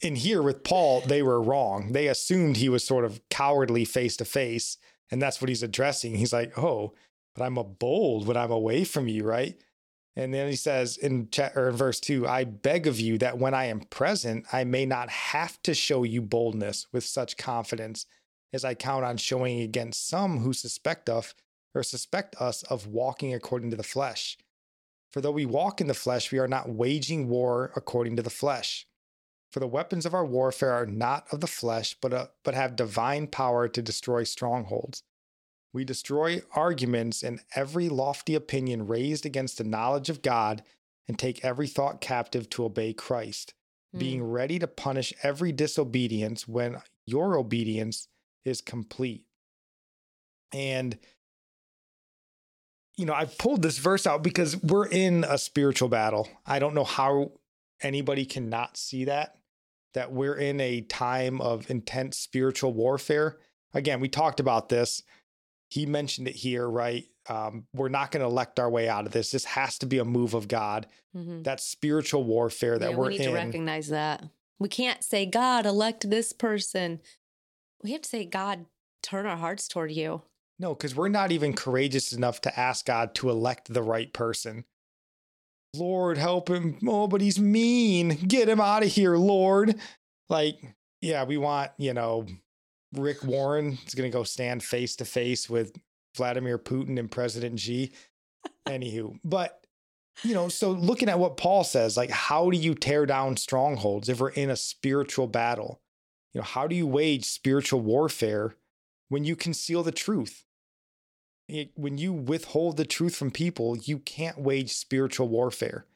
in 0.00 0.16
here 0.16 0.42
with 0.42 0.64
Paul, 0.64 1.00
they 1.02 1.22
were 1.22 1.40
wrong. 1.40 1.92
They 1.92 2.08
assumed 2.08 2.56
he 2.56 2.68
was 2.68 2.84
sort 2.86 3.04
of 3.04 3.20
cowardly 3.30 3.84
face 3.84 4.16
to 4.18 4.24
face, 4.24 4.76
and 5.10 5.20
that's 5.22 5.40
what 5.40 5.48
he's 5.48 5.62
addressing. 5.62 6.16
He's 6.16 6.32
like, 6.32 6.58
"Oh, 6.58 6.94
but 7.34 7.44
I'm 7.44 7.56
a 7.56 7.64
bold 7.64 8.26
when 8.26 8.36
I'm 8.36 8.50
away 8.50 8.84
from 8.84 9.08
you, 9.08 9.24
right?" 9.24 9.56
And 10.16 10.32
then 10.32 10.48
he 10.48 10.56
says 10.56 10.96
in 10.96 11.28
or 11.56 11.68
in 11.68 11.76
verse 11.76 11.98
two, 11.98 12.26
"I 12.26 12.44
beg 12.44 12.86
of 12.86 13.00
you 13.00 13.18
that 13.18 13.38
when 13.38 13.52
I 13.52 13.64
am 13.64 13.80
present, 13.80 14.46
I 14.52 14.64
may 14.64 14.86
not 14.86 15.10
have 15.10 15.60
to 15.64 15.74
show 15.74 16.04
you 16.04 16.22
boldness 16.22 16.86
with 16.92 17.04
such 17.04 17.36
confidence 17.36 18.06
as 18.52 18.64
I 18.64 18.74
count 18.74 19.04
on 19.04 19.16
showing 19.16 19.60
against 19.60 20.08
some 20.08 20.38
who 20.38 20.52
suspect 20.52 21.08
us 21.08 21.34
or 21.74 21.82
suspect 21.82 22.36
us 22.36 22.62
of 22.64 22.86
walking 22.86 23.34
according 23.34 23.70
to 23.70 23.76
the 23.76 23.82
flesh." 23.82 24.38
For 25.10 25.20
though 25.20 25.30
we 25.30 25.46
walk 25.46 25.80
in 25.80 25.86
the 25.86 25.94
flesh, 25.94 26.32
we 26.32 26.38
are 26.38 26.48
not 26.48 26.68
waging 26.68 27.28
war 27.28 27.72
according 27.76 28.16
to 28.16 28.22
the 28.22 28.30
flesh. 28.30 28.86
For 29.52 29.60
the 29.60 29.68
weapons 29.68 30.04
of 30.04 30.14
our 30.14 30.26
warfare 30.26 30.72
are 30.72 30.86
not 30.86 31.32
of 31.32 31.40
the 31.40 31.46
flesh, 31.46 31.96
but, 32.00 32.12
uh, 32.12 32.26
but 32.42 32.54
have 32.54 32.74
divine 32.74 33.28
power 33.28 33.68
to 33.68 33.82
destroy 33.82 34.24
strongholds. 34.24 35.04
We 35.74 35.84
destroy 35.84 36.40
arguments 36.52 37.24
and 37.24 37.40
every 37.56 37.88
lofty 37.88 38.36
opinion 38.36 38.86
raised 38.86 39.26
against 39.26 39.58
the 39.58 39.64
knowledge 39.64 40.08
of 40.08 40.22
God 40.22 40.62
and 41.08 41.18
take 41.18 41.44
every 41.44 41.66
thought 41.66 42.00
captive 42.00 42.48
to 42.50 42.64
obey 42.64 42.94
Christ, 42.94 43.54
Hmm. 43.92 43.98
being 43.98 44.22
ready 44.22 44.58
to 44.60 44.68
punish 44.68 45.12
every 45.22 45.50
disobedience 45.50 46.46
when 46.46 46.80
your 47.06 47.36
obedience 47.36 48.06
is 48.44 48.60
complete. 48.60 49.26
And, 50.52 50.96
you 52.96 53.04
know, 53.04 53.14
I've 53.14 53.36
pulled 53.36 53.62
this 53.62 53.78
verse 53.78 54.06
out 54.06 54.22
because 54.22 54.56
we're 54.62 54.86
in 54.86 55.24
a 55.24 55.38
spiritual 55.38 55.88
battle. 55.88 56.28
I 56.46 56.60
don't 56.60 56.74
know 56.74 56.84
how 56.84 57.32
anybody 57.82 58.24
cannot 58.24 58.76
see 58.76 59.04
that, 59.06 59.38
that 59.94 60.12
we're 60.12 60.36
in 60.36 60.60
a 60.60 60.82
time 60.82 61.40
of 61.40 61.68
intense 61.68 62.16
spiritual 62.16 62.72
warfare. 62.72 63.38
Again, 63.72 63.98
we 63.98 64.08
talked 64.08 64.38
about 64.38 64.68
this. 64.68 65.02
He 65.74 65.86
mentioned 65.86 66.28
it 66.28 66.36
here, 66.36 66.68
right? 66.70 67.04
Um, 67.28 67.66
we're 67.74 67.88
not 67.88 68.12
going 68.12 68.20
to 68.20 68.28
elect 68.28 68.60
our 68.60 68.70
way 68.70 68.88
out 68.88 69.06
of 69.06 69.12
this. 69.12 69.32
This 69.32 69.44
has 69.44 69.76
to 69.78 69.86
be 69.86 69.98
a 69.98 70.04
move 70.04 70.32
of 70.34 70.46
God. 70.46 70.86
Mhm. 71.16 71.42
That's 71.42 71.64
spiritual 71.64 72.22
warfare 72.22 72.78
that 72.78 72.90
Yeah, 72.92 72.96
we're 72.96 73.06
in. 73.06 73.10
we 73.10 73.18
need 73.18 73.24
in. 73.24 73.30
to 73.30 73.34
recognize 73.34 73.88
that. 73.88 74.22
We 74.60 74.68
can't 74.68 75.02
say, 75.02 75.26
God, 75.26 75.66
elect 75.66 76.08
this 76.08 76.32
person. 76.32 77.00
We 77.82 77.90
have 77.90 78.02
to 78.02 78.08
say, 78.08 78.24
God, 78.24 78.66
turn 79.02 79.26
our 79.26 79.36
hearts 79.36 79.66
toward 79.66 79.90
you. 79.90 80.22
No, 80.60 80.74
because 80.76 80.94
we're 80.94 81.08
not 81.08 81.32
even 81.32 81.54
courageous 81.54 82.12
enough 82.12 82.40
to 82.42 82.56
ask 82.60 82.86
God 82.86 83.12
to 83.16 83.28
elect 83.28 83.74
the 83.74 83.82
right 83.82 84.12
person. 84.12 84.64
Lord, 85.74 86.18
help 86.18 86.48
him. 86.50 86.78
Oh, 86.86 87.08
but 87.08 87.20
he's 87.20 87.40
mean. 87.40 88.10
Get 88.28 88.48
him 88.48 88.60
out 88.60 88.84
of 88.84 88.90
here, 88.92 89.16
Lord. 89.16 89.74
Like, 90.28 90.56
yeah, 91.00 91.24
we 91.24 91.36
want, 91.36 91.72
you 91.78 91.92
know, 91.94 92.26
Rick 92.96 93.24
Warren 93.24 93.78
is 93.86 93.94
going 93.94 94.10
to 94.10 94.16
go 94.16 94.24
stand 94.24 94.62
face 94.62 94.96
to 94.96 95.04
face 95.04 95.48
with 95.48 95.76
Vladimir 96.16 96.58
Putin 96.58 96.98
and 96.98 97.10
President 97.10 97.58
Xi. 97.58 97.92
Anywho, 98.66 99.18
but, 99.24 99.66
you 100.22 100.34
know, 100.34 100.48
so 100.48 100.70
looking 100.70 101.08
at 101.08 101.18
what 101.18 101.36
Paul 101.36 101.64
says, 101.64 101.96
like, 101.96 102.10
how 102.10 102.50
do 102.50 102.56
you 102.56 102.74
tear 102.74 103.04
down 103.06 103.36
strongholds 103.36 104.08
if 104.08 104.20
we're 104.20 104.30
in 104.30 104.50
a 104.50 104.56
spiritual 104.56 105.26
battle? 105.26 105.80
You 106.32 106.40
know, 106.40 106.44
how 106.44 106.66
do 106.66 106.74
you 106.74 106.86
wage 106.86 107.24
spiritual 107.24 107.80
warfare 107.80 108.54
when 109.08 109.24
you 109.24 109.36
conceal 109.36 109.82
the 109.82 109.92
truth? 109.92 110.44
It- 111.48 111.72
when 111.74 111.98
you 111.98 112.12
withhold 112.12 112.76
the 112.76 112.86
truth 112.86 113.14
from 113.16 113.30
people, 113.30 113.76
you 113.76 113.98
can't 113.98 114.38
wage 114.38 114.72
spiritual 114.72 115.28
warfare. 115.28 115.86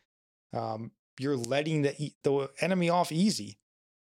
Um, 0.53 0.93
you're 1.19 1.37
letting 1.37 1.83
the 1.83 2.13
the 2.23 2.51
enemy 2.61 2.89
off 2.89 3.11
easy 3.11 3.59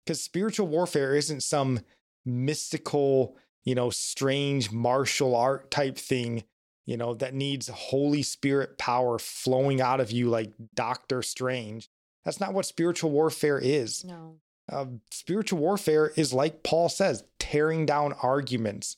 because 0.06 0.24
spiritual 0.24 0.68
warfare 0.68 1.16
isn't 1.16 1.42
some 1.42 1.82
mystical, 2.26 3.36
you 3.64 3.76
know, 3.76 3.90
strange 3.90 4.72
martial 4.72 5.36
art 5.36 5.72
type 5.72 5.98
thing, 5.98 6.44
you 6.86 6.98
know, 6.98 7.14
that 7.16 7.34
needs 7.34 7.68
Holy 7.70 8.22
Spirit 8.24 8.78
power 8.78 9.18
flowing 9.20 9.82
out 9.82 10.00
of 10.00 10.12
you 10.12 10.30
like 10.30 10.52
Doctor 10.76 11.22
Strange. 11.22 11.90
That's 12.26 12.40
not 12.40 12.54
what 12.54 12.66
spiritual 12.66 13.12
warfare 13.12 13.60
is. 13.60 14.04
No. 14.06 14.38
Uh, 14.72 14.86
spiritual 15.12 15.60
warfare 15.60 16.12
is 16.16 16.34
like 16.34 16.64
Paul 16.64 16.90
says, 16.90 17.24
tearing 17.40 17.86
down 17.86 18.14
arguments. 18.22 18.98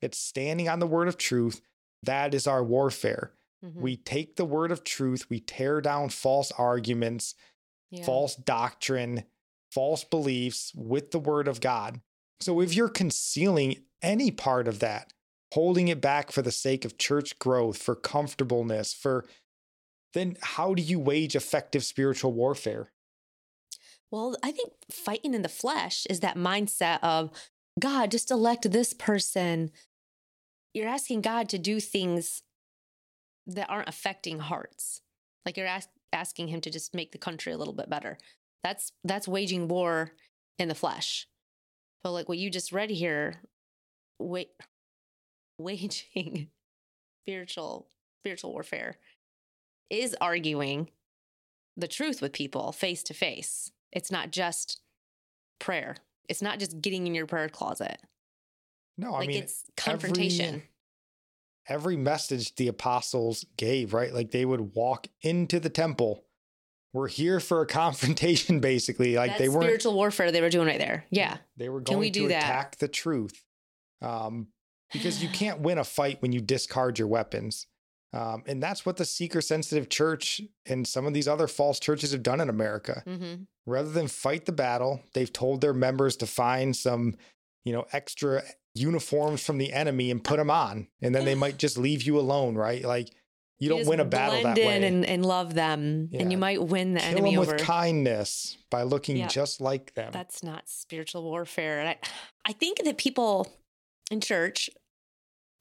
It's 0.00 0.18
standing 0.18 0.68
on 0.68 0.80
the 0.80 0.86
word 0.86 1.06
of 1.08 1.16
truth. 1.16 1.60
That 2.02 2.34
is 2.34 2.46
our 2.46 2.62
warfare. 2.64 3.32
Mhm. 3.64 3.76
We 3.76 3.96
take 3.96 4.36
the 4.36 4.44
word 4.44 4.70
of 4.72 4.84
truth, 4.84 5.30
we 5.30 5.40
tear 5.40 5.80
down 5.80 6.10
false 6.10 6.52
arguments, 6.52 7.34
Yeah. 7.90 8.04
false 8.04 8.34
doctrine, 8.34 9.24
false 9.70 10.04
beliefs 10.04 10.72
with 10.74 11.12
the 11.12 11.18
word 11.20 11.48
of 11.48 11.60
God. 11.60 12.00
So 12.44 12.60
if 12.60 12.74
you're 12.74 12.90
concealing 12.90 13.76
any 14.02 14.30
part 14.30 14.68
of 14.68 14.80
that, 14.80 15.14
holding 15.54 15.88
it 15.88 16.02
back 16.02 16.30
for 16.30 16.42
the 16.42 16.52
sake 16.52 16.84
of 16.84 16.98
church 16.98 17.38
growth, 17.38 17.78
for 17.78 17.94
comfortableness, 17.94 18.92
for 18.92 19.24
then 20.12 20.36
how 20.42 20.74
do 20.74 20.82
you 20.82 20.98
wage 21.00 21.34
effective 21.34 21.84
spiritual 21.84 22.34
warfare? 22.34 22.92
Well, 24.10 24.36
I 24.42 24.52
think 24.52 24.74
fighting 24.90 25.32
in 25.32 25.40
the 25.40 25.48
flesh 25.48 26.06
is 26.10 26.20
that 26.20 26.36
mindset 26.36 26.98
of 27.02 27.30
God, 27.80 28.10
just 28.10 28.30
elect 28.30 28.70
this 28.70 28.92
person. 28.92 29.70
You're 30.74 30.86
asking 30.86 31.22
God 31.22 31.48
to 31.48 31.58
do 31.58 31.80
things 31.80 32.42
that 33.46 33.70
aren't 33.70 33.88
affecting 33.88 34.40
hearts. 34.40 35.00
Like 35.46 35.56
you're 35.56 35.66
ask, 35.66 35.88
asking 36.12 36.48
him 36.48 36.60
to 36.60 36.70
just 36.70 36.94
make 36.94 37.12
the 37.12 37.18
country 37.18 37.54
a 37.54 37.56
little 37.56 37.72
bit 37.72 37.88
better. 37.88 38.18
That's 38.62 38.92
that's 39.02 39.26
waging 39.26 39.66
war 39.68 40.12
in 40.58 40.68
the 40.68 40.74
flesh. 40.74 41.26
But 42.04 42.12
like 42.12 42.28
what 42.28 42.38
you 42.38 42.50
just 42.50 42.70
read 42.70 42.90
here, 42.90 43.40
wait, 44.20 44.50
waging 45.58 46.48
spiritual 47.24 47.88
spiritual 48.22 48.52
warfare 48.52 48.98
is 49.90 50.14
arguing 50.20 50.90
the 51.76 51.88
truth 51.88 52.22
with 52.22 52.32
people 52.32 52.70
face 52.72 53.02
to 53.04 53.14
face. 53.14 53.72
It's 53.90 54.10
not 54.10 54.30
just 54.30 54.80
prayer. 55.58 55.96
It's 56.28 56.42
not 56.42 56.58
just 56.58 56.80
getting 56.80 57.06
in 57.06 57.14
your 57.14 57.26
prayer 57.26 57.48
closet. 57.48 57.98
No, 58.96 59.14
I 59.14 59.26
mean 59.26 59.42
it's 59.42 59.64
confrontation. 59.76 60.62
every 61.66 61.96
message 61.96 62.54
the 62.56 62.68
apostles 62.68 63.44
gave, 63.56 63.94
right? 63.94 64.12
Like 64.12 64.30
they 64.30 64.44
would 64.44 64.74
walk 64.74 65.08
into 65.22 65.58
the 65.58 65.70
temple. 65.70 66.24
We're 66.94 67.08
here 67.08 67.40
for 67.40 67.60
a 67.60 67.66
confrontation, 67.82 68.60
basically. 68.60 69.16
Like 69.16 69.32
That's 69.32 69.40
they 69.40 69.48
weren't 69.50 69.64
spiritual 69.64 69.94
warfare 69.94 70.32
they 70.32 70.40
were 70.40 70.48
doing 70.48 70.68
right 70.68 70.78
there. 70.78 71.04
Yeah. 71.10 71.36
they 71.58 71.68
were 71.68 71.80
going 71.80 71.98
we 71.98 72.10
to 72.10 72.20
do 72.20 72.28
that? 72.28 72.44
attack 72.44 72.76
the 72.76 72.88
truth. 72.88 73.44
Um, 74.00 74.48
because 74.92 75.22
you 75.22 75.28
can't 75.28 75.60
win 75.60 75.78
a 75.78 75.84
fight 75.84 76.22
when 76.22 76.32
you 76.32 76.40
discard 76.40 76.98
your 76.98 77.08
weapons. 77.08 77.66
Um, 78.12 78.44
and 78.46 78.62
that's 78.62 78.86
what 78.86 78.96
the 78.96 79.04
seeker 79.04 79.40
sensitive 79.40 79.88
church 79.88 80.40
and 80.66 80.86
some 80.86 81.04
of 81.04 81.14
these 81.14 81.26
other 81.26 81.48
false 81.48 81.80
churches 81.80 82.12
have 82.12 82.22
done 82.22 82.40
in 82.40 82.48
America. 82.48 83.02
hmm 83.04 83.34
Rather 83.66 83.88
than 83.88 84.08
fight 84.08 84.44
the 84.44 84.52
battle, 84.52 85.00
they've 85.14 85.32
told 85.32 85.62
their 85.62 85.72
members 85.72 86.16
to 86.18 86.26
find 86.26 86.76
some, 86.76 87.16
you 87.64 87.72
know, 87.72 87.86
extra 87.92 88.42
uniforms 88.74 89.42
from 89.42 89.56
the 89.56 89.72
enemy 89.72 90.10
and 90.10 90.22
put 90.22 90.36
them 90.36 90.50
on. 90.50 90.86
And 91.00 91.14
then 91.14 91.24
they 91.24 91.34
might 91.34 91.56
just 91.56 91.78
leave 91.78 92.02
you 92.02 92.18
alone, 92.18 92.56
right? 92.56 92.84
Like 92.84 93.08
you 93.58 93.68
don't 93.68 93.86
win 93.86 94.00
a 94.00 94.04
battle 94.04 94.42
that 94.42 94.58
in 94.58 94.66
way. 94.66 94.84
And, 94.86 95.04
and 95.04 95.24
love 95.24 95.54
them, 95.54 96.08
Yeah. 96.10 96.22
and 96.22 96.32
you 96.32 96.38
might 96.38 96.62
win 96.62 96.94
the 96.94 97.00
Kill 97.00 97.10
enemy 97.10 97.30
them 97.32 97.40
with 97.40 97.48
over. 97.50 97.58
kindness 97.58 98.58
by 98.70 98.82
looking 98.82 99.16
Yeah. 99.16 99.28
just 99.28 99.60
like 99.60 99.94
them. 99.94 100.10
That's 100.12 100.42
not 100.42 100.68
spiritual 100.68 101.22
warfare. 101.22 101.80
And 101.80 101.88
I, 101.90 101.96
I 102.44 102.52
think 102.52 102.82
that 102.84 102.98
people 102.98 103.52
in 104.10 104.20
church 104.20 104.68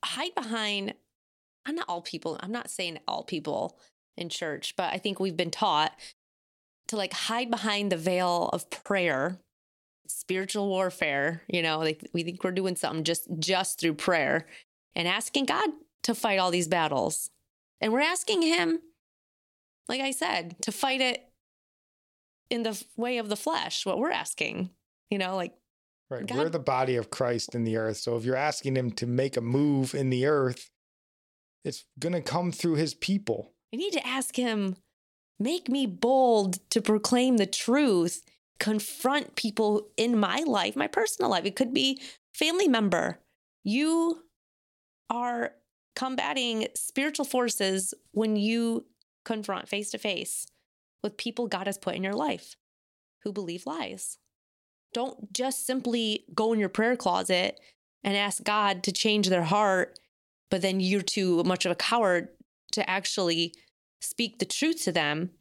hide 0.03 0.35
behind, 0.35 0.95
I'm 1.65 1.75
not 1.75 1.87
all 1.87 2.01
people, 2.01 2.37
I'm 2.41 2.51
not 2.51 2.69
saying 2.69 2.99
all 3.07 3.23
people 3.23 3.77
in 4.17 4.29
church, 4.29 4.75
but 4.75 4.91
I 4.93 4.97
think 4.97 5.19
we've 5.19 5.37
been 5.37 5.51
taught 5.51 5.93
to 6.89 6.97
like 6.97 7.13
hide 7.13 7.49
behind 7.49 7.91
the 7.91 7.97
veil 7.97 8.49
of 8.51 8.69
prayer, 8.69 9.39
spiritual 10.07 10.67
warfare. 10.67 11.43
You 11.47 11.61
know, 11.61 11.79
like 11.79 12.07
we 12.13 12.23
think 12.23 12.43
we're 12.43 12.51
doing 12.51 12.75
something 12.75 13.03
just 13.03 13.27
just 13.39 13.79
through 13.79 13.93
prayer 13.93 14.45
and 14.95 15.07
asking 15.07 15.45
God 15.45 15.69
to 16.03 16.13
fight 16.13 16.39
all 16.39 16.51
these 16.51 16.67
battles. 16.67 17.29
And 17.83 17.91
we're 17.91 17.99
asking 17.99 18.43
him, 18.43 18.79
like 19.89 19.99
I 19.99 20.11
said, 20.11 20.55
to 20.61 20.71
fight 20.71 21.01
it 21.01 21.27
in 22.49 22.63
the 22.63 22.81
way 22.95 23.17
of 23.17 23.27
the 23.27 23.35
flesh, 23.35 23.85
what 23.85 23.99
we're 23.99 24.09
asking. 24.09 24.69
You 25.09 25.17
know, 25.17 25.35
like 25.35 25.53
Right. 26.09 26.25
God- 26.25 26.37
We're 26.37 26.49
the 26.49 26.59
body 26.59 26.95
of 26.95 27.09
Christ 27.09 27.55
in 27.55 27.65
the 27.65 27.75
earth. 27.75 27.97
So 27.97 28.15
if 28.15 28.23
you're 28.23 28.35
asking 28.37 28.77
him 28.77 28.91
to 28.91 29.05
make 29.05 29.35
a 29.35 29.41
move 29.41 29.93
in 29.93 30.09
the 30.11 30.25
earth, 30.25 30.69
it's 31.65 31.83
going 31.99 32.13
to 32.13 32.21
come 32.21 32.51
through 32.53 32.75
his 32.75 32.93
people. 32.93 33.53
I 33.73 33.77
need 33.77 33.93
to 33.93 34.07
ask 34.07 34.35
him, 34.35 34.77
make 35.39 35.67
me 35.67 35.85
bold 35.85 36.69
to 36.69 36.81
proclaim 36.81 37.35
the 37.37 37.45
truth, 37.45 38.23
confront 38.59 39.35
people 39.35 39.89
in 39.97 40.17
my 40.17 40.39
life, 40.45 40.75
my 40.75 40.87
personal 40.87 41.31
life. 41.31 41.45
It 41.45 41.55
could 41.55 41.73
be 41.73 41.99
family 42.33 42.67
member. 42.67 43.19
You 43.63 44.23
are 45.09 45.55
combating 45.95 46.67
spiritual 46.75 47.25
forces 47.25 47.93
when 48.11 48.35
you 48.35 48.85
confront 49.25 49.69
face 49.69 49.91
to 49.91 49.97
face 49.97 50.45
with 51.01 51.17
people 51.17 51.47
God 51.47 51.67
has 51.67 51.77
put 51.77 51.95
in 51.95 52.03
your 52.03 52.13
life 52.13 52.55
who 53.23 53.31
believe 53.31 53.65
lies. 53.65 54.17
Don't 54.93 55.31
just 55.33 55.65
simply 55.65 56.25
go 56.33 56.53
in 56.53 56.59
your 56.59 56.69
prayer 56.69 56.95
closet 56.95 57.59
and 58.03 58.15
ask 58.15 58.43
God 58.43 58.83
to 58.83 58.91
change 58.91 59.29
their 59.29 59.43
heart, 59.43 59.97
but 60.49 60.61
then 60.61 60.79
you're 60.79 61.01
too 61.01 61.43
much 61.43 61.65
of 61.65 61.71
a 61.71 61.75
coward 61.75 62.29
to 62.73 62.87
actually 62.89 63.53
speak 64.01 64.39
the 64.39 64.45
truth 64.45 64.83
to 64.83 64.91
them 64.91 65.31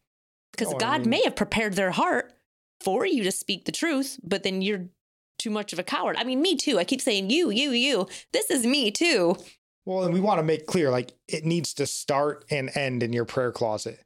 because 0.53 0.69
oh, 0.69 0.77
I 0.77 0.79
God 0.79 1.01
mean- 1.01 1.11
may 1.11 1.25
have 1.25 1.37
prepared 1.37 1.75
their 1.75 1.91
heart 1.91 2.33
for 2.81 3.07
you 3.07 3.23
to 3.25 3.33
speak 3.33 3.65
the 3.65 3.73
truth, 3.73 4.19
but 4.23 4.43
then 4.43 4.63
you're 4.63 4.87
too 5.39 5.51
much 5.51 5.73
of 5.73 5.79
a 5.79 5.85
coward. 5.85 6.17
I 6.19 6.25
mean, 6.25 6.41
me 6.41 6.57
too. 6.57 6.79
I 6.79 6.85
keep 6.85 7.01
saying 7.01 7.31
you, 7.31 7.51
you, 7.51 7.71
you. 7.71 8.07
This 8.33 8.51
is 8.51 8.67
me 8.67 8.91
too. 8.91 9.37
Well, 9.85 10.05
and 10.05 10.15
we 10.15 10.21
want 10.21 10.39
to 10.39 10.45
make 10.45 10.67
clear 10.67 10.91
like 10.91 11.13
it 11.29 11.45
needs 11.45 11.75
to 11.75 11.87
start 11.87 12.45
and 12.51 12.71
end 12.77 13.03
in 13.03 13.13
your 13.13 13.25
prayer 13.25 13.53
closet. 13.53 14.01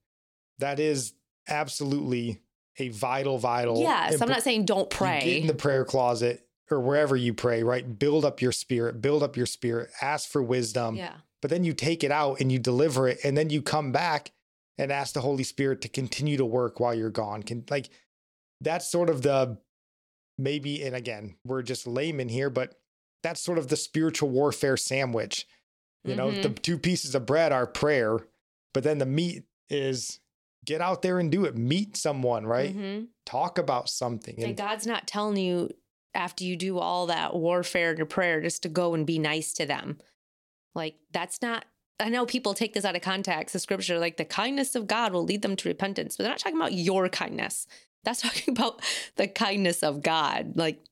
That 0.59 0.81
is 0.81 1.13
absolutely 1.49 2.41
a 2.79 2.89
vital, 2.89 3.39
vital. 3.39 3.81
Yes, 3.81 4.21
I'm 4.21 4.29
not 4.29 4.43
saying 4.43 4.65
don't 4.65 4.89
pray. 4.89 5.21
get 5.23 5.37
in 5.43 5.47
the 5.47 5.55
prayer 5.55 5.85
closet 5.85 6.47
or 6.71 6.81
wherever 6.81 7.15
you 7.15 7.35
pray, 7.35 7.63
right? 7.63 7.99
Build 7.99 8.25
up 8.25 8.41
your 8.41 8.53
spirit, 8.53 9.01
build 9.01 9.23
up 9.23 9.37
your 9.37 9.47
spirit, 9.47 9.91
ask 10.01 10.29
for 10.29 10.43
wisdom. 10.43 10.97
yeah. 10.97 11.15
But 11.43 11.51
then 11.51 11.65
you 11.65 11.75
take 11.75 12.03
it 12.03 12.11
out 12.11 12.41
and 12.41 12.51
you 12.51 12.59
deliver 12.59 13.07
it, 13.07 13.19
and 13.23 13.37
then 13.37 13.51
you 13.51 13.61
come 13.63 13.93
back 13.93 14.33
and 14.79 14.91
ask 14.91 15.15
the 15.15 15.21
Holy 15.21 15.45
Spirit 15.45 15.81
to 15.83 15.89
continue 15.89 16.37
to 16.39 16.45
work 16.45 16.81
while 16.81 16.95
you're 16.95 17.11
gone. 17.11 17.43
Can 17.43 17.65
like 17.71 17.91
that's 18.61 18.91
sort 18.91 19.11
of 19.11 19.23
the 19.23 19.59
maybe, 20.39 20.83
and 20.83 20.97
again, 20.97 21.37
we're 21.45 21.63
just 21.63 21.87
laymen 21.87 22.29
here, 22.29 22.51
but 22.51 22.79
that's 23.23 23.41
sort 23.41 23.59
of 23.59 23.69
the 23.69 23.77
spiritual 23.77 24.29
warfare 24.31 24.77
sandwich. 24.77 25.47
You 26.07 26.15
know, 26.15 26.31
the 26.31 26.51
two 26.51 26.79
pieces 26.79 27.15
of 27.15 27.27
bread 27.27 27.53
are 27.53 27.67
prayer, 27.67 28.19
but 28.73 28.85
then 28.85 28.99
the 28.99 29.07
meat 29.07 29.45
is 29.69 30.21
get 30.65 30.81
out 30.81 31.03
there 31.03 31.19
and 31.19 31.31
do 31.31 31.45
it. 31.45 31.57
Meet 31.57 31.97
someone, 31.97 32.47
right? 32.47 32.75
Mhm. 32.77 33.09
Talk 33.25 33.59
about 33.59 33.89
something. 33.89 34.35
And 34.37 34.45
And 34.45 34.57
God's 34.57 34.87
not 34.87 35.07
telling 35.07 35.37
you 35.37 35.71
after 36.15 36.45
you 36.45 36.57
do 36.57 36.79
all 36.79 37.07
that 37.07 37.35
warfare 37.35 37.91
and 37.91 37.99
your 37.99 38.07
prayer 38.07 38.41
just 38.41 38.63
to 38.63 38.69
go 38.69 38.95
and 38.95 39.07
be 39.07 39.19
nice 39.19 39.53
to 39.55 39.67
them. 39.67 39.99
Like 40.75 40.97
that's 41.13 41.41
not 41.43 41.65
I 41.99 42.11
know 42.11 42.27
people 42.27 42.53
take 42.53 42.75
this 42.75 42.85
out 42.85 42.95
of 42.95 43.01
context, 43.01 43.55
the 43.55 43.59
scripture, 43.59 43.99
like 43.99 44.19
the 44.19 44.25
kindness 44.27 44.75
of 44.75 44.87
God 44.87 45.15
will 45.15 45.25
lead 45.25 45.41
them 45.41 45.57
to 45.57 45.69
repentance, 45.69 46.17
but 46.17 46.25
they're 46.25 46.33
not 46.33 46.39
talking 46.39 46.59
about 46.59 46.75
your 46.75 47.09
kindness. 47.09 47.67
That's 48.05 48.21
talking 48.23 48.53
about 48.53 48.83
the 49.17 49.29
kindness 49.29 49.83
of 49.83 50.03
God. 50.03 50.57
Like 50.57 50.85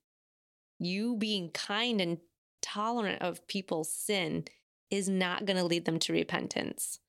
you 0.79 1.15
being 1.15 1.51
kind 1.51 2.01
and 2.01 2.17
tolerant 2.61 3.21
of 3.21 3.47
people's 3.47 3.91
sin 3.93 4.45
is 4.91 5.09
not 5.09 5.45
going 5.45 5.57
to 5.57 5.65
lead 5.65 5.85
them 5.85 5.99
to 5.99 6.13
repentance. 6.13 6.99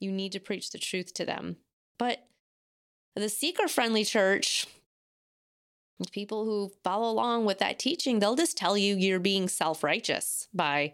You 0.00 0.12
need 0.12 0.32
to 0.32 0.40
preach 0.40 0.70
the 0.70 0.78
truth 0.78 1.14
to 1.14 1.24
them. 1.24 1.56
But 1.98 2.26
the 3.16 3.28
seeker 3.28 3.68
friendly 3.68 4.04
church, 4.04 4.66
people 6.10 6.44
who 6.44 6.72
follow 6.82 7.10
along 7.10 7.44
with 7.44 7.58
that 7.58 7.78
teaching, 7.78 8.18
they'll 8.18 8.34
just 8.34 8.56
tell 8.56 8.76
you 8.76 8.96
you're 8.96 9.20
being 9.20 9.48
self 9.48 9.84
righteous 9.84 10.48
by 10.52 10.92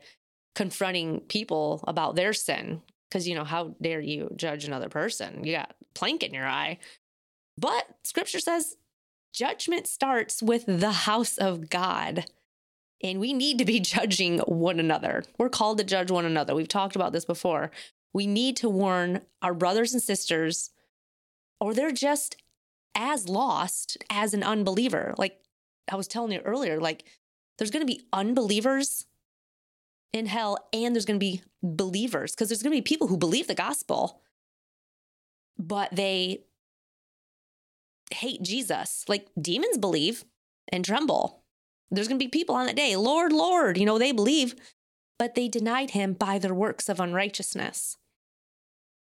confronting 0.55 1.21
people 1.21 1.83
about 1.87 2.17
their 2.17 2.33
sin. 2.33 2.83
Because, 3.09 3.27
you 3.27 3.35
know, 3.35 3.45
how 3.45 3.75
dare 3.83 4.01
you 4.01 4.31
judge 4.37 4.65
another 4.65 4.89
person? 4.89 5.43
You 5.45 5.53
got 5.53 5.75
plank 5.95 6.23
in 6.23 6.33
your 6.33 6.47
eye. 6.47 6.79
But 7.59 7.87
scripture 8.05 8.39
says 8.39 8.77
judgment 9.33 9.87
starts 9.87 10.43
with 10.43 10.65
the 10.67 10.93
house 10.93 11.37
of 11.37 11.71
God. 11.71 12.27
And 13.03 13.21
we 13.21 13.33
need 13.33 13.59
to 13.59 13.65
be 13.65 13.81
judging 13.81 14.39
one 14.41 14.81
another. 14.81 15.25
We're 15.39 15.49
called 15.49 15.79
to 15.79 15.85
judge 15.85 16.11
one 16.11 16.25
another. 16.25 16.55
We've 16.55 16.69
talked 16.69 16.97
about 16.97 17.13
this 17.13 17.25
before. 17.25 17.71
We 18.13 18.27
need 18.27 18.57
to 18.59 18.69
warn 18.69 19.23
our 19.41 19.55
brothers 19.55 19.93
and 19.93 20.03
sisters, 20.03 20.71
or 21.61 21.75
they're 21.75 21.93
just 21.93 22.37
as 22.95 23.29
lost 23.29 23.97
as 24.11 24.35
an 24.35 24.43
unbeliever. 24.43 25.15
Like 25.17 25.39
I 25.91 25.97
was 25.97 26.09
telling 26.09 26.33
you 26.33 26.41
earlier, 26.41 26.81
like 26.81 27.05
there's 27.59 27.71
going 27.71 27.87
to 27.87 27.93
be 27.93 28.03
unbelievers 28.13 29.07
in 30.13 30.27
hell 30.27 30.59
and 30.73 30.95
there's 30.95 31.05
going 31.05 31.19
to 31.19 31.25
be 31.25 31.43
believers 31.63 32.33
because 32.33 32.49
there's 32.49 32.63
going 32.63 32.73
to 32.73 32.79
be 32.79 32.83
people 32.83 33.07
who 33.07 33.17
believe 33.17 33.47
the 33.47 33.55
gospel, 33.55 34.21
but 35.59 35.95
they 35.95 36.45
hate 38.13 38.43
Jesus. 38.43 39.05
Like 39.09 39.29
demons 39.41 39.79
believe 39.79 40.25
and 40.69 40.85
tremble. 40.85 41.40
There's 41.91 42.09
going 42.09 42.19
to 42.19 42.25
be 42.25 42.31
people 42.31 42.55
on 42.55 42.67
that 42.67 42.77
day, 42.77 42.97
Lord, 42.97 43.33
Lord, 43.33 43.77
you 43.77 43.85
know, 43.85 43.99
they 43.99 44.13
believe, 44.13 44.55
but 45.19 45.35
they 45.35 45.49
denied 45.49 45.91
him 45.91 46.13
by 46.13 46.39
their 46.39 46.55
works 46.55 46.89
of 46.89 47.01
unrighteousness. 47.01 47.97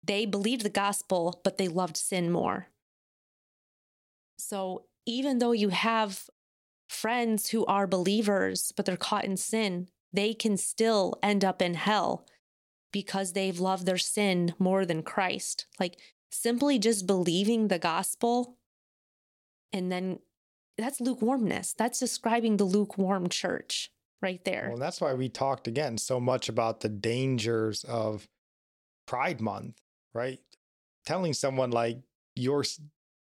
They 0.02 0.24
believed 0.24 0.62
the 0.62 0.70
gospel, 0.70 1.40
but 1.44 1.58
they 1.58 1.68
loved 1.68 1.96
sin 1.96 2.30
more. 2.30 2.68
So 4.38 4.84
even 5.04 5.38
though 5.38 5.52
you 5.52 5.68
have 5.68 6.30
friends 6.88 7.50
who 7.50 7.66
are 7.66 7.86
believers, 7.86 8.72
but 8.74 8.86
they're 8.86 8.96
caught 8.96 9.24
in 9.24 9.36
sin, 9.36 9.88
they 10.12 10.32
can 10.32 10.56
still 10.56 11.14
end 11.22 11.44
up 11.44 11.60
in 11.60 11.74
hell 11.74 12.26
because 12.92 13.32
they've 13.32 13.60
loved 13.60 13.84
their 13.84 13.98
sin 13.98 14.54
more 14.58 14.86
than 14.86 15.02
Christ. 15.02 15.66
Like 15.78 15.98
simply 16.30 16.78
just 16.78 17.06
believing 17.06 17.68
the 17.68 17.78
gospel 17.78 18.56
and 19.72 19.92
then 19.92 20.20
that's 20.78 21.00
lukewarmness. 21.00 21.74
That's 21.74 21.98
describing 21.98 22.56
the 22.56 22.64
lukewarm 22.64 23.28
church 23.28 23.90
right 24.22 24.44
there. 24.44 24.68
Well, 24.70 24.78
that's 24.78 25.00
why 25.00 25.14
we 25.14 25.28
talked 25.28 25.66
again 25.66 25.98
so 25.98 26.20
much 26.20 26.48
about 26.48 26.80
the 26.80 26.88
dangers 26.88 27.84
of 27.84 28.28
Pride 29.06 29.40
Month, 29.40 29.80
right? 30.14 30.40
Telling 31.04 31.32
someone 31.32 31.70
like 31.70 31.98
you're 32.36 32.64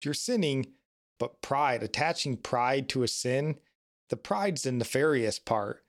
you're 0.05 0.15
sinning, 0.15 0.67
but 1.19 1.41
pride, 1.41 1.83
attaching 1.83 2.37
pride 2.37 2.89
to 2.91 3.03
a 3.03 3.09
sin, 3.09 3.57
the 4.11 4.17
pride's 4.17 4.63
the 4.63 4.73
nefarious 4.73 5.39
part. 5.39 5.85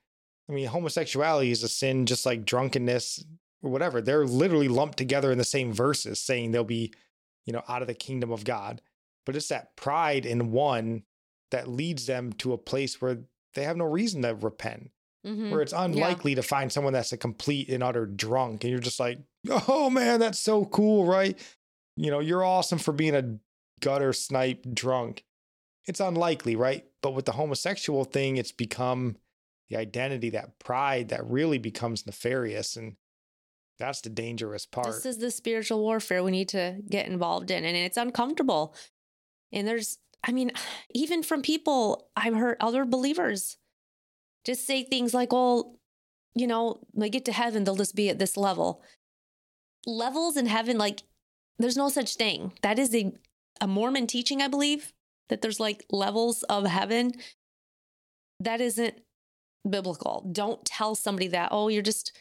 I 0.50 0.54
mean, 0.54 0.68
homosexuality 0.68 1.52
is 1.52 1.64
a 1.64 1.68
sin 1.68 2.06
just 2.06 2.26
like 2.26 2.46
drunkenness 2.46 3.26
or 3.62 3.70
whatever. 3.70 4.02
They're 4.02 4.26
literally 4.26 4.70
lumped 4.70 4.98
together 4.98 5.32
in 5.32 5.38
the 5.38 5.44
same 5.44 5.74
verses, 5.74 6.20
saying 6.20 6.52
they'll 6.52 6.64
be, 6.64 6.94
you 7.46 7.54
know, 7.54 7.64
out 7.68 7.82
of 7.82 7.88
the 7.88 7.94
kingdom 7.94 8.32
of 8.32 8.46
God. 8.46 8.82
But 9.26 9.36
it's 9.36 9.50
that 9.50 9.76
pride 9.76 10.26
in 10.26 10.52
one 10.52 11.04
that 11.52 11.68
leads 11.68 12.06
them 12.06 12.34
to 12.34 12.54
a 12.54 12.58
place 12.58 13.02
where 13.02 13.20
they 13.54 13.64
have 13.64 13.78
no 13.78 13.86
reason 13.86 14.22
to 14.24 14.36
repent 14.36 14.92
Mhm. 15.26 15.50
where 15.52 15.62
it's 15.62 15.74
unlikely 15.74 16.36
to 16.36 16.44
find 16.44 16.72
someone 16.72 16.94
that's 16.94 17.12
a 17.12 17.18
complete 17.18 17.70
and 17.70 17.82
utter 17.84 18.06
drunk 18.06 18.64
and 18.64 18.72
you're 18.72 18.80
just 18.80 19.00
like 19.00 19.20
oh 19.68 19.90
man 19.90 20.20
that's 20.20 20.40
so 20.40 20.64
cool 20.66 21.06
right? 21.06 21.38
You 21.96 22.12
know 22.12 22.20
you're 22.20 22.44
awesome 22.46 22.78
for 22.80 22.92
being 22.94 23.16
a 23.16 23.38
gutter 23.80 24.14
snipe 24.14 24.66
drunk. 24.74 25.24
It's 25.88 26.00
unlikely 26.00 26.56
right? 26.56 26.86
But 27.02 27.12
with 27.16 27.26
the 27.26 27.32
homosexual 27.34 28.04
thing 28.06 28.38
it's 28.38 28.52
become 28.52 29.18
the 29.70 29.78
identity 29.78 30.30
that 30.32 30.60
pride 30.60 31.10
that 31.10 31.26
really 31.30 31.58
becomes 31.58 32.06
nefarious 32.06 32.76
and 32.78 32.96
that's 33.80 34.02
the 34.02 34.10
dangerous 34.10 34.66
part. 34.66 34.88
This 34.88 35.06
is 35.06 35.18
the 35.20 35.30
spiritual 35.30 35.82
warfare 35.82 36.24
we 36.24 36.32
need 36.32 36.50
to 36.50 36.80
get 36.90 37.06
involved 37.06 37.52
in, 37.52 37.64
and 37.64 37.78
it's 37.78 37.98
uncomfortable. 37.98 38.74
And 39.52 39.68
there's, 39.68 40.00
I 40.24 40.32
mean, 40.32 40.52
even 40.94 41.24
from 41.24 41.42
people 41.42 42.10
I've 42.16 42.36
heard 42.36 42.58
other 42.60 42.86
believers 42.86 43.58
just 44.46 44.66
say 44.66 44.84
things 44.84 45.14
like, 45.14 45.32
well, 45.32 45.76
you 46.36 46.48
know, 46.48 46.80
when 46.92 47.02
they 47.02 47.10
get 47.10 47.26
to 47.26 47.32
heaven, 47.32 47.64
they'll 47.64 47.76
just 47.76 47.96
be 47.96 48.10
at 48.10 48.20
this 48.20 48.38
level. 48.38 48.84
Levels 49.86 50.38
in 50.38 50.46
heaven, 50.46 50.78
like, 50.78 51.04
there's 51.60 51.78
no 51.78 51.90
such 51.90 52.16
thing. 52.16 52.54
That 52.62 52.78
is 52.78 52.94
a, 52.94 53.12
a 53.60 53.68
Mormon 53.68 54.06
teaching, 54.06 54.42
I 54.42 54.48
believe, 54.48 54.94
that 55.30 55.42
there's 55.42 55.60
like 55.60 55.86
levels 55.92 56.44
of 56.44 56.66
heaven. 56.66 57.14
That 58.40 58.62
isn't 58.62 59.02
biblical. 59.68 60.30
Don't 60.32 60.64
tell 60.64 60.94
somebody 60.94 61.28
that, 61.30 61.50
oh, 61.52 61.68
you're 61.70 61.82
just, 61.82 62.16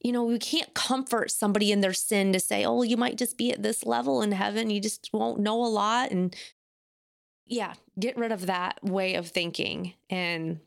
you 0.00 0.12
know, 0.12 0.24
we 0.24 0.38
can't 0.38 0.74
comfort 0.74 1.30
somebody 1.30 1.70
in 1.70 1.80
their 1.80 1.92
sin 1.92 2.32
to 2.32 2.40
say, 2.40 2.64
oh, 2.64 2.82
you 2.82 2.96
might 2.96 3.18
just 3.18 3.36
be 3.36 3.52
at 3.52 3.62
this 3.62 3.84
level 3.84 4.22
in 4.22 4.32
heaven. 4.32 4.70
You 4.70 4.80
just 4.80 5.10
won't 5.12 5.40
know 5.40 5.62
a 5.62 5.66
lot. 5.66 6.10
And 6.10 6.34
yeah, 7.52 7.74
get 8.00 8.16
rid 8.16 8.32
of 8.32 8.46
that 8.46 8.82
way 8.82 9.14
of 9.14 9.28
thinking. 9.28 9.92
And 10.08 10.60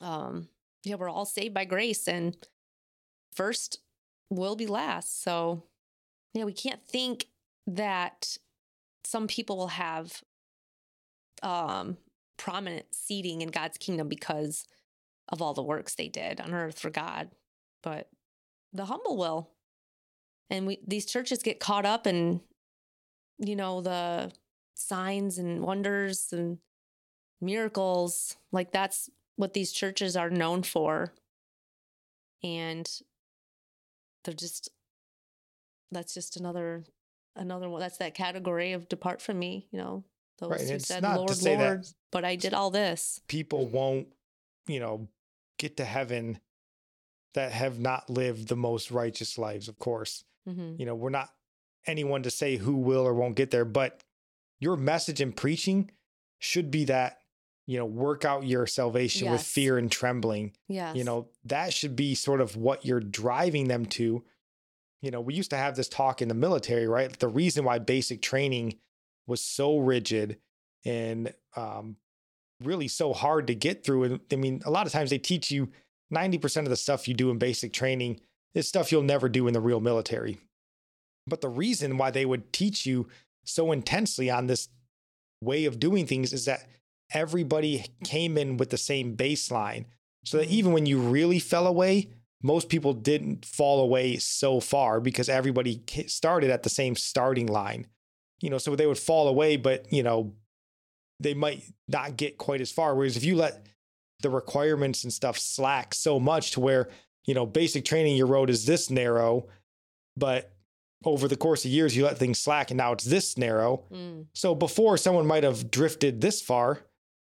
um, 0.00 0.48
yeah, 0.82 0.94
we're 0.94 1.10
all 1.10 1.26
saved 1.26 1.52
by 1.52 1.66
grace 1.66 2.08
and 2.08 2.34
first 3.34 3.80
will 4.30 4.56
be 4.56 4.66
last. 4.66 5.22
So 5.22 5.62
yeah, 6.32 6.44
we 6.44 6.54
can't 6.54 6.82
think 6.86 7.26
that 7.66 8.38
some 9.04 9.26
people 9.26 9.58
will 9.58 9.68
have 9.68 10.22
um 11.42 11.98
prominent 12.38 12.86
seating 12.92 13.42
in 13.42 13.50
God's 13.50 13.76
kingdom 13.76 14.08
because 14.08 14.66
of 15.28 15.42
all 15.42 15.52
the 15.52 15.62
works 15.62 15.94
they 15.94 16.08
did 16.08 16.40
on 16.40 16.54
earth 16.54 16.78
for 16.78 16.88
God. 16.88 17.28
But 17.82 18.08
the 18.72 18.86
humble 18.86 19.18
will. 19.18 19.50
And 20.48 20.66
we 20.66 20.78
these 20.86 21.04
churches 21.04 21.42
get 21.42 21.60
caught 21.60 21.84
up 21.84 22.06
in 22.06 22.40
you 23.38 23.54
know 23.54 23.82
the 23.82 24.32
signs 24.86 25.38
and 25.38 25.62
wonders 25.62 26.28
and 26.32 26.58
miracles. 27.40 28.36
Like 28.52 28.72
that's 28.72 29.10
what 29.36 29.54
these 29.54 29.72
churches 29.72 30.16
are 30.16 30.30
known 30.30 30.62
for. 30.62 31.12
And 32.42 32.88
they're 34.24 34.34
just 34.34 34.68
that's 35.90 36.14
just 36.14 36.36
another 36.36 36.84
another 37.36 37.68
one. 37.68 37.80
That's 37.80 37.98
that 37.98 38.14
category 38.14 38.72
of 38.72 38.88
depart 38.88 39.22
from 39.22 39.38
me, 39.38 39.68
you 39.70 39.78
know. 39.78 40.04
Those 40.38 40.50
Right, 40.50 40.60
who 40.62 40.74
it's 40.74 40.88
said, 40.88 41.04
Lord, 41.04 41.42
Lord, 41.42 41.86
but 42.10 42.24
I 42.24 42.34
did 42.34 42.54
all 42.54 42.70
this. 42.70 43.20
people 43.28 43.66
won't 43.66 44.08
you 44.66 44.80
know 44.80 45.08
get 45.58 45.76
to 45.76 45.84
heaven 45.84 46.40
that 47.34 47.52
have 47.52 47.78
not 47.78 48.08
lived 48.10 48.48
the 48.48 48.56
most 48.56 48.90
righteous 48.90 49.36
lives 49.38 49.68
of 49.68 49.78
course 49.78 50.24
hmm 50.46 50.74
you 50.78 50.86
know 50.86 50.94
we're 50.94 51.10
not 51.10 51.28
anyone 51.86 52.22
to 52.22 52.30
say 52.30 52.56
who 52.56 52.76
will 52.76 53.06
or 53.06 53.12
won't 53.14 53.36
get 53.36 53.50
there 53.50 53.64
but 53.66 54.00
your 54.60 54.76
message 54.76 55.20
and 55.20 55.36
preaching 55.36 55.90
should 56.38 56.70
be 56.70 56.84
that 56.84 57.18
you 57.66 57.78
know 57.78 57.86
work 57.86 58.24
out 58.24 58.44
your 58.44 58.66
salvation 58.66 59.30
with 59.30 59.42
fear 59.42 59.78
and 59.78 59.90
trembling 59.90 60.52
yeah 60.68 60.92
you 60.92 61.04
know 61.04 61.28
that 61.44 61.72
should 61.72 61.96
be 61.96 62.14
sort 62.14 62.40
of 62.40 62.56
what 62.56 62.84
you're 62.84 63.00
driving 63.00 63.68
them 63.68 63.86
to 63.86 64.22
you 65.00 65.10
know 65.10 65.20
we 65.20 65.34
used 65.34 65.50
to 65.50 65.56
have 65.56 65.74
this 65.74 65.88
talk 65.88 66.20
in 66.20 66.28
the 66.28 66.34
military 66.34 66.86
right 66.86 67.18
the 67.18 67.28
reason 67.28 67.64
why 67.64 67.78
basic 67.78 68.20
training 68.20 68.78
was 69.26 69.40
so 69.40 69.78
rigid 69.78 70.38
and 70.84 71.32
um, 71.56 71.96
really 72.62 72.88
so 72.88 73.12
hard 73.12 73.46
to 73.46 73.54
get 73.54 73.84
through. 73.84 74.04
And 74.04 74.20
I 74.32 74.36
mean, 74.36 74.62
a 74.64 74.70
lot 74.70 74.86
of 74.86 74.92
times 74.92 75.10
they 75.10 75.18
teach 75.18 75.50
you 75.50 75.70
90% 76.12 76.58
of 76.58 76.68
the 76.68 76.76
stuff 76.76 77.08
you 77.08 77.14
do 77.14 77.30
in 77.30 77.38
basic 77.38 77.72
training 77.72 78.20
is 78.54 78.68
stuff 78.68 78.92
you'll 78.92 79.02
never 79.02 79.28
do 79.28 79.46
in 79.46 79.54
the 79.54 79.60
real 79.60 79.80
military. 79.80 80.38
But 81.26 81.40
the 81.40 81.48
reason 81.48 81.96
why 81.96 82.10
they 82.10 82.26
would 82.26 82.52
teach 82.52 82.84
you 82.84 83.08
so 83.44 83.72
intensely 83.72 84.30
on 84.30 84.46
this 84.46 84.68
way 85.40 85.64
of 85.64 85.78
doing 85.78 86.06
things 86.06 86.32
is 86.32 86.44
that 86.46 86.66
everybody 87.12 87.86
came 88.02 88.36
in 88.38 88.56
with 88.56 88.70
the 88.70 88.76
same 88.76 89.16
baseline. 89.16 89.84
So 90.24 90.38
that 90.38 90.44
mm-hmm. 90.46 90.54
even 90.54 90.72
when 90.72 90.86
you 90.86 90.98
really 90.98 91.38
fell 91.38 91.66
away, 91.66 92.10
most 92.42 92.68
people 92.68 92.92
didn't 92.92 93.44
fall 93.44 93.80
away 93.80 94.16
so 94.16 94.60
far 94.60 95.00
because 95.00 95.28
everybody 95.28 95.82
started 96.06 96.50
at 96.50 96.62
the 96.62 96.70
same 96.70 96.96
starting 96.96 97.46
line. 97.46 97.86
You 98.40 98.50
know, 98.50 98.58
so 98.58 98.76
they 98.76 98.86
would 98.86 98.98
fall 98.98 99.28
away, 99.28 99.56
but, 99.56 99.90
you 99.92 100.02
know, 100.02 100.34
they 101.20 101.34
might 101.34 101.62
not 101.88 102.16
get 102.16 102.36
quite 102.36 102.60
as 102.60 102.70
far. 102.70 102.94
Whereas 102.94 103.16
if 103.16 103.24
you 103.24 103.36
let 103.36 103.66
the 104.20 104.30
requirements 104.30 105.04
and 105.04 105.12
stuff 105.12 105.38
slack 105.38 105.94
so 105.94 106.20
much 106.20 106.52
to 106.52 106.60
where, 106.60 106.88
you 107.24 107.34
know, 107.34 107.46
basic 107.46 107.84
training, 107.84 108.16
your 108.16 108.26
road 108.26 108.50
is 108.50 108.66
this 108.66 108.90
narrow, 108.90 109.46
but 110.16 110.53
over 111.04 111.28
the 111.28 111.36
course 111.36 111.64
of 111.64 111.70
years, 111.70 111.96
you 111.96 112.04
let 112.04 112.18
things 112.18 112.38
slack 112.38 112.70
and 112.70 112.78
now 112.78 112.92
it's 112.92 113.04
this 113.04 113.36
narrow. 113.36 113.84
Mm. 113.92 114.26
So 114.32 114.54
before 114.54 114.96
someone 114.96 115.26
might 115.26 115.44
have 115.44 115.70
drifted 115.70 116.20
this 116.20 116.40
far, 116.40 116.80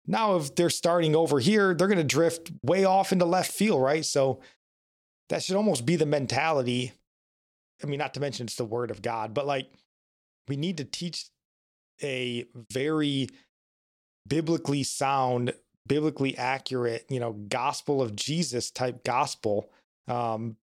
now 0.07 0.35
if 0.35 0.55
they're 0.55 0.69
starting 0.69 1.15
over 1.15 1.39
here, 1.39 1.73
they're 1.73 1.87
going 1.87 1.97
to 1.97 2.03
drift 2.03 2.51
way 2.63 2.85
off 2.85 3.11
into 3.11 3.25
left 3.25 3.51
field, 3.51 3.81
right? 3.81 4.05
So 4.05 4.39
that 5.29 5.43
should 5.43 5.55
almost 5.55 5.85
be 5.85 5.95
the 5.95 6.05
mentality. 6.05 6.93
I 7.83 7.87
mean, 7.87 7.99
not 7.99 8.13
to 8.13 8.19
mention 8.19 8.45
it's 8.45 8.55
the 8.55 8.65
word 8.65 8.91
of 8.91 9.01
God, 9.01 9.33
but 9.33 9.47
like 9.47 9.67
we 10.47 10.57
need 10.57 10.77
to 10.77 10.85
teach 10.85 11.25
a 12.03 12.45
very 12.71 13.29
biblically 14.27 14.83
sound, 14.83 15.53
biblically 15.87 16.37
accurate, 16.37 17.05
you 17.09 17.19
know, 17.19 17.33
gospel 17.33 18.01
of 18.01 18.15
Jesus 18.15 18.69
type 18.71 19.03
gospel. 19.03 19.69
Um, 20.07 20.57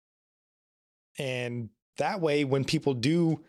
and 1.19 1.69
that 1.99 2.21
way, 2.21 2.45
when 2.45 2.65
people 2.65 2.95
do, 2.95 3.45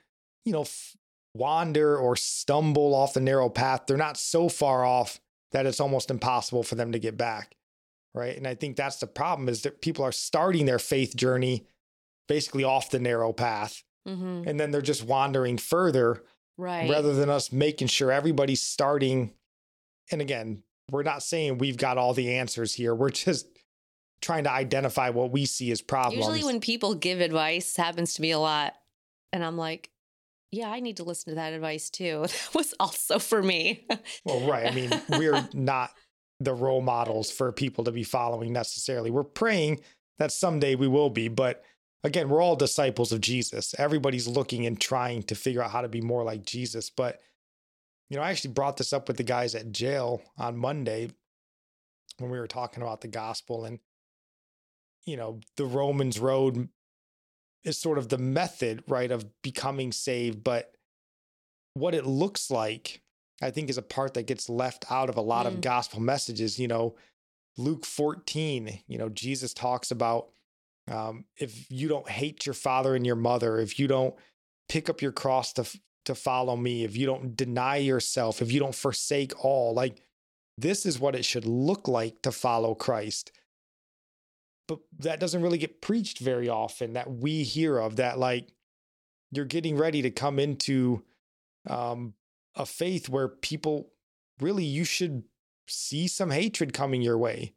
you 0.46 0.54
know, 0.54 0.62
f- 0.62 0.96
wander 1.34 1.98
or 1.98 2.16
stumble 2.16 2.94
off 2.94 3.14
the 3.14 3.22
narrow 3.22 3.50
path, 3.50 3.84
they're 3.88 3.98
not 3.98 4.18
so 4.18 4.50
far 4.50 4.86
off 4.86 5.20
that 5.52 5.66
it's 5.66 5.80
almost 5.80 6.12
impossible 6.12 6.64
for 6.64 6.76
them 6.76 6.92
to 6.92 7.00
get 7.00 7.18
back 7.18 7.56
right? 8.14 8.36
And 8.36 8.48
I 8.48 8.56
think 8.56 8.76
that's 8.76 8.98
the 8.98 9.08
problem 9.08 9.50
is 9.50 9.62
that 9.64 9.82
people 9.82 10.04
are 10.04 10.12
starting 10.12 10.66
their 10.66 10.80
faith 10.80 11.16
journey 11.16 11.66
basically 12.28 12.64
off 12.64 12.92
the 12.92 13.00
narrow 13.00 13.34
path, 13.34 13.84
mm-hmm. 14.08 14.48
and 14.48 14.60
then 14.60 14.72
they're 14.72 14.82
just 14.82 15.04
wandering 15.04 15.58
further, 15.58 16.24
right? 16.58 16.90
Rather 16.90 17.14
than 17.14 17.30
us 17.30 17.52
making 17.52 17.88
sure 17.88 18.12
everybody's 18.12 18.62
starting. 18.62 19.34
And 20.12 20.22
again, 20.22 20.64
we're 20.92 21.04
not 21.04 21.24
saying 21.24 21.58
we've 21.58 21.78
got 21.78 21.98
all 21.98 22.14
the 22.14 22.36
answers 22.36 22.74
here. 22.74 22.94
We're 22.94 23.10
just 23.10 23.48
trying 24.22 24.44
to 24.44 24.52
identify 24.52 25.10
what 25.10 25.32
we 25.32 25.46
see 25.46 25.72
as 25.72 25.82
problems. 25.82 26.18
Usually, 26.18 26.44
when 26.44 26.60
people 26.60 26.96
give 26.96 27.22
advice, 27.22 27.76
happens 27.76 28.16
to 28.16 28.22
me 28.22 28.32
a 28.32 28.40
lot, 28.40 28.74
and 29.32 29.44
I'm 29.44 29.58
like, 29.58 29.90
yeah, 30.52 30.70
I 30.70 30.80
need 30.80 30.98
to 30.98 31.04
listen 31.04 31.32
to 31.32 31.36
that 31.36 31.54
advice 31.54 31.90
too. 31.90 32.26
That 32.28 32.56
was 32.56 32.74
also 32.80 33.20
for 33.20 33.42
me. 33.42 33.86
well, 34.26 34.48
right. 34.48 34.66
I 34.66 34.76
mean, 34.76 34.90
we're 35.10 35.48
not 35.54 35.92
the 36.40 36.54
role 36.54 36.82
models 36.82 37.30
for 37.30 37.52
people 37.52 37.84
to 37.84 37.92
be 37.92 38.04
following 38.04 38.54
necessarily. 38.54 39.12
We're 39.12 39.24
praying 39.24 39.82
that 40.18 40.32
someday 40.32 40.76
we 40.76 40.88
will 40.88 41.10
be, 41.10 41.28
but 41.28 41.64
again, 42.04 42.30
we're 42.30 42.42
all 42.42 42.56
disciples 42.56 43.12
of 43.12 43.22
Jesus. 43.22 43.76
Everybody's 43.78 44.28
looking 44.28 44.66
and 44.66 44.80
trying 44.80 45.24
to 45.24 45.36
figure 45.36 45.62
out 45.62 45.72
how 45.72 45.82
to 45.82 45.90
be 45.90 46.02
more 46.02 46.24
like 46.24 46.46
Jesus. 46.46 46.90
But, 46.90 47.20
you 48.10 48.18
know, 48.18 48.24
I 48.24 48.32
actually 48.32 48.54
brought 48.54 48.78
this 48.78 48.94
up 48.94 49.08
with 49.08 49.18
the 49.18 49.24
guys 49.24 49.54
at 49.54 49.72
jail 49.72 50.22
on 50.38 50.58
Monday 50.58 51.12
when 52.18 52.32
we 52.32 52.40
were 52.40 52.48
talking 52.48 52.82
about 52.84 53.02
the 53.02 53.08
gospel 53.08 53.66
and, 53.66 53.80
you 55.10 55.18
know, 55.18 55.40
the 55.58 55.66
Romans 55.66 56.20
road 56.20 56.70
is 57.64 57.78
sort 57.78 57.98
of 57.98 58.10
the 58.10 58.18
method, 58.18 58.84
right, 58.88 59.12
of 59.12 59.26
becoming 59.42 59.92
saved. 59.92 60.44
But 60.44 60.72
what 61.74 61.96
it 61.96 62.06
looks 62.06 62.50
like 62.50 63.02
I 63.42 63.52
think 63.52 63.70
is 63.70 63.78
a 63.78 63.84
part 63.84 64.14
that 64.16 64.28
gets 64.28 64.50
left 64.50 64.86
out 64.92 65.10
of 65.10 65.18
a 65.18 65.22
lot 65.22 65.46
mm. 65.46 65.50
of 65.50 65.62
gospel 65.62 66.00
messages. 66.00 66.60
You 66.60 66.68
know, 66.68 66.96
Luke 67.58 67.86
14, 67.86 68.82
you 68.88 68.98
know, 68.98 69.10
Jesus 69.10 69.54
talks 69.54 69.92
about 69.92 70.30
um, 70.90 71.26
if 71.38 71.70
you 71.70 71.88
don't 71.88 72.10
hate 72.10 72.46
your 72.46 72.54
father 72.54 72.96
and 72.96 73.06
your 73.06 73.16
mother, 73.16 73.60
if 73.60 73.80
you 73.80 73.88
don't 73.88 74.16
pick 74.68 74.90
up 74.90 75.02
your 75.02 75.12
cross 75.12 75.54
to 75.54 75.66
to 76.06 76.16
follow 76.16 76.56
me, 76.56 76.84
if 76.84 76.98
you 76.98 77.06
don't 77.06 77.36
deny 77.36 77.76
yourself, 77.76 78.42
if 78.42 78.52
you 78.52 78.60
don't 78.60 78.74
forsake 78.74 79.46
all, 79.46 79.74
like 79.74 80.02
this 80.58 80.86
is 80.86 81.00
what 81.00 81.16
it 81.16 81.24
should 81.24 81.46
look 81.46 81.88
like 81.88 82.22
to 82.24 82.32
follow 82.32 82.74
Christ. 82.74 83.32
But 84.70 84.80
that 85.00 85.20
doesn't 85.20 85.42
really 85.42 85.58
get 85.58 85.82
preached 85.82 86.20
very 86.20 86.48
often 86.48 86.94
that 86.94 87.12
we 87.12 87.42
hear 87.44 87.80
of 87.80 87.96
that 87.96 88.20
like 88.20 88.54
you're 89.32 89.46
getting 89.46 89.76
ready 89.76 90.04
to 90.04 90.12
come 90.12 90.38
into 90.38 91.04
um, 91.68 92.14
a 92.56 92.68
faith 92.68 93.10
where 93.10 93.28
people 93.28 93.92
really 94.40 94.64
you 94.64 94.84
should 94.84 95.24
see 95.68 96.08
some 96.08 96.30
hatred 96.30 96.72
coming 96.72 97.02
your 97.02 97.18
way 97.18 97.54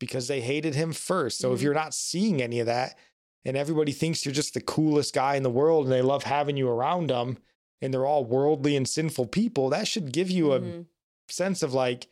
because 0.00 0.28
they 0.28 0.40
hated 0.40 0.74
him 0.74 0.94
first. 0.94 1.38
So 1.38 1.48
mm-hmm. 1.48 1.56
if 1.56 1.62
you're 1.62 1.74
not 1.74 1.92
seeing 1.92 2.40
any 2.40 2.60
of 2.60 2.66
that 2.66 2.96
and 3.44 3.54
everybody 3.54 3.92
thinks 3.92 4.24
you're 4.24 4.32
just 4.32 4.54
the 4.54 4.60
coolest 4.62 5.14
guy 5.14 5.36
in 5.36 5.42
the 5.42 5.50
world 5.50 5.84
and 5.84 5.92
they 5.92 6.02
love 6.02 6.24
having 6.24 6.56
you 6.56 6.70
around 6.70 7.10
them 7.10 7.36
and 7.82 7.92
they're 7.92 8.06
all 8.06 8.24
worldly 8.24 8.76
and 8.76 8.88
sinful 8.88 9.26
people, 9.26 9.68
that 9.68 9.86
should 9.86 10.10
give 10.10 10.30
you 10.30 10.46
mm-hmm. 10.46 10.80
a 10.80 11.32
sense 11.32 11.62
of 11.62 11.74
like 11.74 12.08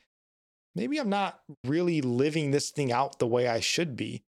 maybe 0.74 0.98
I'm 0.98 1.08
not 1.08 1.40
really 1.64 2.02
living 2.02 2.50
this 2.50 2.70
thing 2.70 2.92
out 2.92 3.18
the 3.18 3.26
way 3.26 3.48
I 3.48 3.60
should 3.60 3.96
be. 3.96 4.22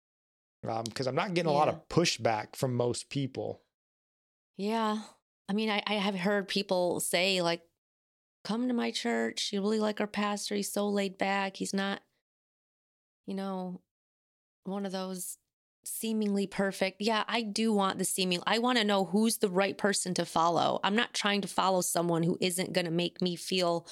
Um, 0.68 0.84
because 0.84 1.06
I'm 1.06 1.14
not 1.14 1.34
getting 1.34 1.50
yeah. 1.50 1.56
a 1.56 1.58
lot 1.58 1.68
of 1.68 1.88
pushback 1.88 2.56
from 2.56 2.74
most 2.74 3.10
people. 3.10 3.62
Yeah. 4.56 4.98
I 5.48 5.52
mean, 5.52 5.70
I, 5.70 5.82
I 5.86 5.94
have 5.94 6.14
heard 6.14 6.48
people 6.48 7.00
say 7.00 7.42
like 7.42 7.62
come 8.44 8.68
to 8.68 8.74
my 8.74 8.90
church. 8.90 9.50
You 9.52 9.60
really 9.60 9.80
like 9.80 10.00
our 10.00 10.06
pastor. 10.06 10.54
He's 10.54 10.72
so 10.72 10.88
laid 10.88 11.18
back. 11.18 11.56
He's 11.56 11.74
not, 11.74 12.00
you 13.26 13.34
know, 13.34 13.80
one 14.64 14.86
of 14.86 14.92
those 14.92 15.38
seemingly 15.84 16.46
perfect. 16.46 17.00
Yeah, 17.00 17.24
I 17.28 17.42
do 17.42 17.72
want 17.72 17.98
the 17.98 18.04
seeming. 18.04 18.40
I 18.46 18.58
want 18.58 18.78
to 18.78 18.84
know 18.84 19.04
who's 19.04 19.38
the 19.38 19.50
right 19.50 19.76
person 19.76 20.14
to 20.14 20.24
follow. 20.24 20.80
I'm 20.82 20.96
not 20.96 21.12
trying 21.12 21.42
to 21.42 21.48
follow 21.48 21.80
someone 21.82 22.22
who 22.22 22.38
isn't 22.40 22.72
going 22.72 22.86
to 22.86 22.90
make 22.90 23.20
me 23.20 23.36
feel 23.36 23.86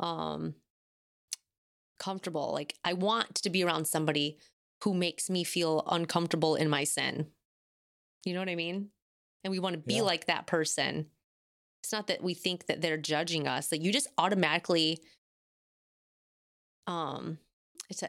um 0.00 0.54
comfortable. 1.98 2.52
Like 2.52 2.74
I 2.84 2.94
want 2.94 3.36
to 3.36 3.50
be 3.50 3.62
around 3.62 3.86
somebody 3.86 4.38
who 4.82 4.94
makes 4.94 5.30
me 5.30 5.44
feel 5.44 5.82
uncomfortable 5.86 6.54
in 6.54 6.68
my 6.68 6.84
sin. 6.84 7.26
You 8.24 8.34
know 8.34 8.40
what 8.40 8.48
I 8.48 8.56
mean? 8.56 8.88
And 9.44 9.50
we 9.50 9.58
want 9.58 9.74
to 9.74 9.80
be 9.80 9.96
yeah. 9.96 10.02
like 10.02 10.26
that 10.26 10.46
person 10.46 11.06
it's 11.82 11.92
not 11.92 12.06
that 12.06 12.22
we 12.22 12.34
think 12.34 12.66
that 12.66 12.80
they're 12.80 12.96
judging 12.96 13.48
us 13.48 13.72
like 13.72 13.82
you 13.82 13.92
just 13.92 14.08
automatically 14.18 15.00
um 16.86 17.38
it's 17.90 18.02
a 18.02 18.08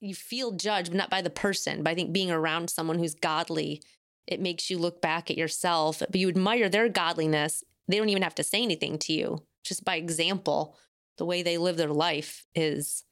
you 0.00 0.14
feel 0.14 0.52
judged 0.52 0.90
but 0.90 0.96
not 0.96 1.10
by 1.10 1.22
the 1.22 1.30
person 1.30 1.82
but 1.82 1.90
i 1.90 1.94
think 1.94 2.12
being 2.12 2.30
around 2.30 2.68
someone 2.68 2.98
who's 2.98 3.14
godly 3.14 3.82
it 4.26 4.40
makes 4.40 4.70
you 4.70 4.78
look 4.78 5.00
back 5.00 5.30
at 5.30 5.38
yourself 5.38 6.02
but 6.10 6.20
you 6.20 6.28
admire 6.28 6.68
their 6.68 6.88
godliness 6.88 7.64
they 7.88 7.96
don't 7.96 8.08
even 8.08 8.22
have 8.22 8.34
to 8.34 8.44
say 8.44 8.62
anything 8.62 8.98
to 8.98 9.12
you 9.12 9.42
just 9.64 9.84
by 9.84 9.96
example 9.96 10.76
the 11.18 11.24
way 11.24 11.42
they 11.42 11.58
live 11.58 11.76
their 11.76 11.88
life 11.88 12.46
is 12.54 13.04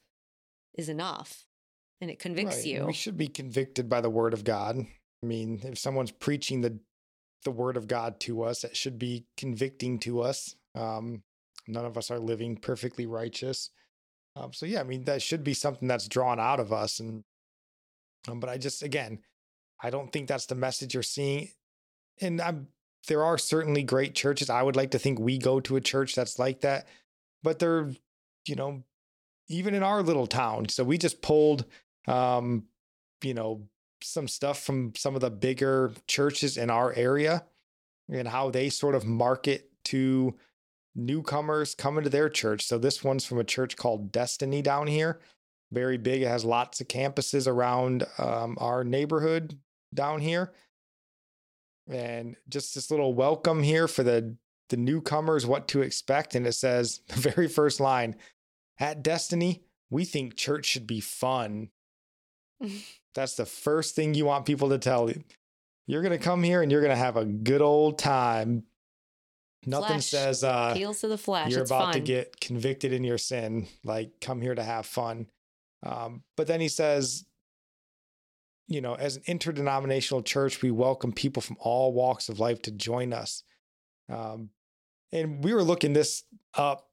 is 0.74 0.88
enough 0.88 1.44
and 2.00 2.10
it 2.10 2.18
convicts 2.18 2.56
right. 2.56 2.66
you 2.66 2.86
we 2.86 2.92
should 2.92 3.16
be 3.16 3.28
convicted 3.28 3.88
by 3.88 4.00
the 4.00 4.10
word 4.10 4.32
of 4.32 4.44
god 4.44 4.76
i 4.78 5.26
mean 5.26 5.60
if 5.64 5.78
someone's 5.78 6.12
preaching 6.12 6.60
the 6.60 6.78
the 7.44 7.50
word 7.50 7.76
of 7.76 7.88
God 7.88 8.20
to 8.20 8.42
us. 8.42 8.62
That 8.62 8.76
should 8.76 8.98
be 8.98 9.26
convicting 9.36 9.98
to 10.00 10.20
us. 10.20 10.54
Um, 10.74 11.22
none 11.66 11.84
of 11.84 11.96
us 11.96 12.10
are 12.10 12.18
living 12.18 12.56
perfectly 12.56 13.06
righteous. 13.06 13.70
Um, 14.36 14.52
so 14.52 14.66
yeah, 14.66 14.80
I 14.80 14.84
mean 14.84 15.04
that 15.04 15.22
should 15.22 15.44
be 15.44 15.54
something 15.54 15.88
that's 15.88 16.08
drawn 16.08 16.38
out 16.40 16.60
of 16.60 16.72
us. 16.72 17.00
And 17.00 17.24
um, 18.28 18.40
but 18.40 18.50
I 18.50 18.58
just 18.58 18.82
again, 18.82 19.20
I 19.82 19.90
don't 19.90 20.12
think 20.12 20.28
that's 20.28 20.46
the 20.46 20.54
message 20.54 20.94
you're 20.94 21.02
seeing. 21.02 21.48
And 22.20 22.40
I'm 22.40 22.68
there 23.06 23.24
are 23.24 23.38
certainly 23.38 23.82
great 23.82 24.14
churches. 24.14 24.50
I 24.50 24.62
would 24.62 24.76
like 24.76 24.90
to 24.90 24.98
think 24.98 25.18
we 25.18 25.38
go 25.38 25.60
to 25.60 25.76
a 25.76 25.80
church 25.80 26.14
that's 26.14 26.38
like 26.38 26.60
that, 26.60 26.86
but 27.42 27.58
they're 27.58 27.90
you 28.46 28.54
know 28.54 28.82
even 29.48 29.74
in 29.74 29.82
our 29.82 30.02
little 30.02 30.26
town. 30.26 30.68
So 30.68 30.84
we 30.84 30.98
just 30.98 31.22
pulled 31.22 31.64
um, 32.08 32.64
you 33.22 33.34
know 33.34 33.68
some 34.02 34.28
stuff 34.28 34.62
from 34.62 34.92
some 34.96 35.14
of 35.14 35.20
the 35.20 35.30
bigger 35.30 35.92
churches 36.06 36.56
in 36.56 36.70
our 36.70 36.92
area 36.94 37.44
and 38.10 38.28
how 38.28 38.50
they 38.50 38.68
sort 38.68 38.94
of 38.94 39.04
market 39.04 39.70
to 39.84 40.34
newcomers 40.94 41.74
coming 41.74 42.04
to 42.04 42.10
their 42.10 42.28
church. 42.28 42.64
So 42.64 42.78
this 42.78 43.02
one's 43.02 43.24
from 43.24 43.38
a 43.38 43.44
church 43.44 43.76
called 43.76 44.12
Destiny 44.12 44.62
down 44.62 44.86
here. 44.86 45.20
Very 45.72 45.98
big. 45.98 46.22
It 46.22 46.28
has 46.28 46.44
lots 46.44 46.80
of 46.80 46.88
campuses 46.88 47.46
around 47.46 48.06
um, 48.18 48.56
our 48.60 48.84
neighborhood 48.84 49.58
down 49.92 50.20
here. 50.20 50.52
And 51.88 52.36
just 52.48 52.74
this 52.74 52.90
little 52.90 53.14
welcome 53.14 53.62
here 53.62 53.88
for 53.88 54.02
the 54.02 54.36
the 54.68 54.76
newcomers 54.76 55.46
what 55.46 55.66
to 55.68 55.80
expect. 55.80 56.34
And 56.34 56.46
it 56.46 56.52
says 56.52 57.00
the 57.08 57.30
very 57.30 57.48
first 57.48 57.80
line 57.80 58.16
at 58.78 59.02
Destiny, 59.02 59.62
we 59.90 60.04
think 60.04 60.36
church 60.36 60.66
should 60.66 60.86
be 60.86 61.00
fun. 61.00 61.70
That's 63.14 63.34
the 63.34 63.46
first 63.46 63.94
thing 63.94 64.14
you 64.14 64.26
want 64.26 64.46
people 64.46 64.68
to 64.70 64.78
tell 64.78 65.10
you. 65.10 65.22
You're 65.86 66.02
going 66.02 66.16
to 66.16 66.22
come 66.22 66.42
here 66.42 66.62
and 66.62 66.70
you're 66.70 66.82
going 66.82 66.92
to 66.92 66.96
have 66.96 67.16
a 67.16 67.24
good 67.24 67.62
old 67.62 67.98
time. 67.98 68.64
Nothing 69.66 69.96
Flesh. 69.96 70.06
says 70.06 70.44
uh, 70.44 70.70
Appeals 70.72 71.00
to 71.00 71.08
the 71.08 71.18
flesh. 71.18 71.50
you're 71.50 71.62
it's 71.62 71.70
about 71.70 71.94
to 71.94 72.00
get 72.00 72.40
convicted 72.40 72.92
in 72.92 73.04
your 73.04 73.18
sin. 73.18 73.66
Like, 73.84 74.20
come 74.20 74.40
here 74.40 74.54
to 74.54 74.62
have 74.62 74.86
fun. 74.86 75.26
Um, 75.84 76.22
but 76.36 76.46
then 76.46 76.60
he 76.60 76.68
says, 76.68 77.24
you 78.68 78.80
know, 78.80 78.94
as 78.94 79.16
an 79.16 79.22
interdenominational 79.26 80.22
church, 80.22 80.62
we 80.62 80.70
welcome 80.70 81.12
people 81.12 81.40
from 81.40 81.56
all 81.58 81.92
walks 81.92 82.28
of 82.28 82.38
life 82.38 82.62
to 82.62 82.70
join 82.70 83.12
us. 83.12 83.42
Um, 84.10 84.50
and 85.10 85.42
we 85.42 85.54
were 85.54 85.62
looking 85.62 85.94
this 85.94 86.24
up 86.54 86.88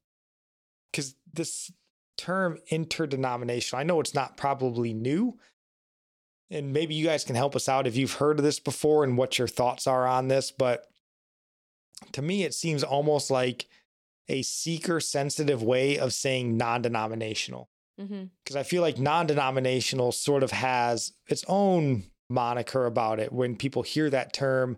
because 0.92 1.16
this 1.34 1.72
term 2.18 2.58
interdenominational, 2.70 3.80
I 3.80 3.84
know 3.84 4.00
it's 4.00 4.14
not 4.14 4.38
probably 4.38 4.94
new. 4.94 5.38
And 6.52 6.74
maybe 6.74 6.94
you 6.94 7.06
guys 7.06 7.24
can 7.24 7.36
help 7.36 7.56
us 7.56 7.68
out 7.68 7.88
if 7.88 7.96
you've 7.96 8.14
heard 8.14 8.40
of 8.40 8.46
this 8.46 8.60
before 8.60 9.04
and 9.04 9.18
what 9.18 9.40
your 9.40 9.48
thoughts 9.48 9.88
are 9.88 10.06
on 10.06 10.28
this. 10.28 10.52
But 10.52 10.86
to 12.12 12.22
me, 12.22 12.44
it 12.44 12.54
seems 12.54 12.84
almost 12.84 13.32
like 13.32 13.66
a 14.28 14.42
seeker 14.42 15.00
sensitive 15.00 15.64
way 15.64 15.98
of 15.98 16.14
saying 16.14 16.58
non 16.58 16.82
denominational 16.82 17.70
because 17.98 18.12
mm-hmm. 18.12 18.58
I 18.58 18.64
feel 18.64 18.82
like 18.82 19.00
non 19.00 19.28
denominational 19.28 20.12
sort 20.12 20.44
of 20.44 20.52
has 20.52 21.14
its 21.28 21.46
own 21.48 22.04
moniker 22.30 22.86
about 22.86 23.20
it 23.20 23.32
when 23.32 23.56
people 23.56 23.84
hear 23.84 24.10
that 24.10 24.34
term. 24.34 24.78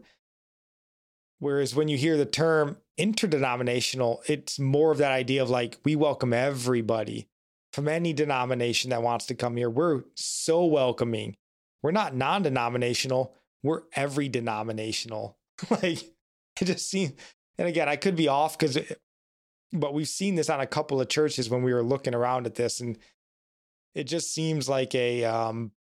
Whereas 1.39 1.76
when 1.76 1.88
you 1.88 1.98
hear 1.98 2.18
the 2.18 2.26
term 2.26 2.77
interdenominational, 2.98 4.22
it's 4.27 4.60
more 4.60 4.91
of 4.91 4.98
that 4.98 5.11
idea 5.11 5.41
of 5.41 5.49
like, 5.49 5.77
we 5.84 5.95
welcome 5.95 6.34
everybody 6.34 7.27
from 7.73 7.88
any 7.88 8.11
denomination 8.11 8.89
that 8.89 9.03
wants 9.03 9.27
to 9.27 9.35
come 9.35 9.56
here. 9.56 9.69
We're 9.69 10.03
so 10.15 10.65
welcoming. 10.65 11.35
We're 11.83 11.91
not 11.91 12.15
non 12.15 12.43
denominational, 12.43 13.33
we're 13.63 13.83
every 13.93 14.29
denominational. 14.29 15.37
like, 15.69 16.03
it 16.59 16.65
just 16.65 16.89
seems, 16.89 17.13
and 17.57 17.67
again, 17.67 17.89
I 17.89 17.95
could 17.95 18.15
be 18.15 18.27
off 18.27 18.57
because 18.57 18.77
but 19.73 19.93
we've 19.93 20.07
seen 20.07 20.35
this 20.35 20.49
on 20.49 20.59
a 20.59 20.67
couple 20.67 21.01
of 21.01 21.09
churches 21.09 21.49
when 21.49 21.61
we 21.61 21.73
were 21.73 21.83
looking 21.83 22.15
around 22.15 22.45
at 22.45 22.55
this 22.55 22.79
and 22.79 22.97
it 23.93 24.05
just 24.05 24.33
seems 24.33 24.69
like 24.69 24.93
a 24.95 25.25
um 25.25 25.71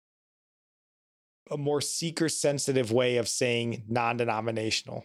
a 1.51 1.57
more 1.57 1.81
seeker 1.81 2.29
sensitive 2.29 2.91
way 2.91 3.19
of 3.19 3.29
saying 3.29 3.85
non-denominational. 3.89 5.05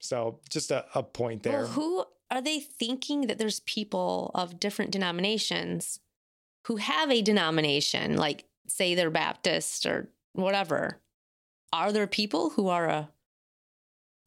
So 0.00 0.40
just 0.50 0.72
a, 0.72 0.84
a 0.96 1.02
point 1.02 1.44
there. 1.44 1.60
Well, 1.60 1.66
who 1.68 2.04
are 2.30 2.42
they 2.42 2.58
thinking 2.58 3.28
that 3.28 3.38
there's 3.38 3.60
people 3.60 4.32
of 4.34 4.58
different 4.58 4.90
denominations 4.90 6.00
who 6.66 6.76
have 6.76 7.10
a 7.12 7.22
denomination, 7.22 8.16
like 8.16 8.46
say 8.66 8.96
they're 8.96 9.10
Baptist 9.10 9.86
or 9.86 10.10
whatever? 10.36 11.00
Are 11.72 11.92
there 11.92 12.06
people 12.06 12.50
who 12.50 12.68
are 12.68 12.88
a 12.88 13.10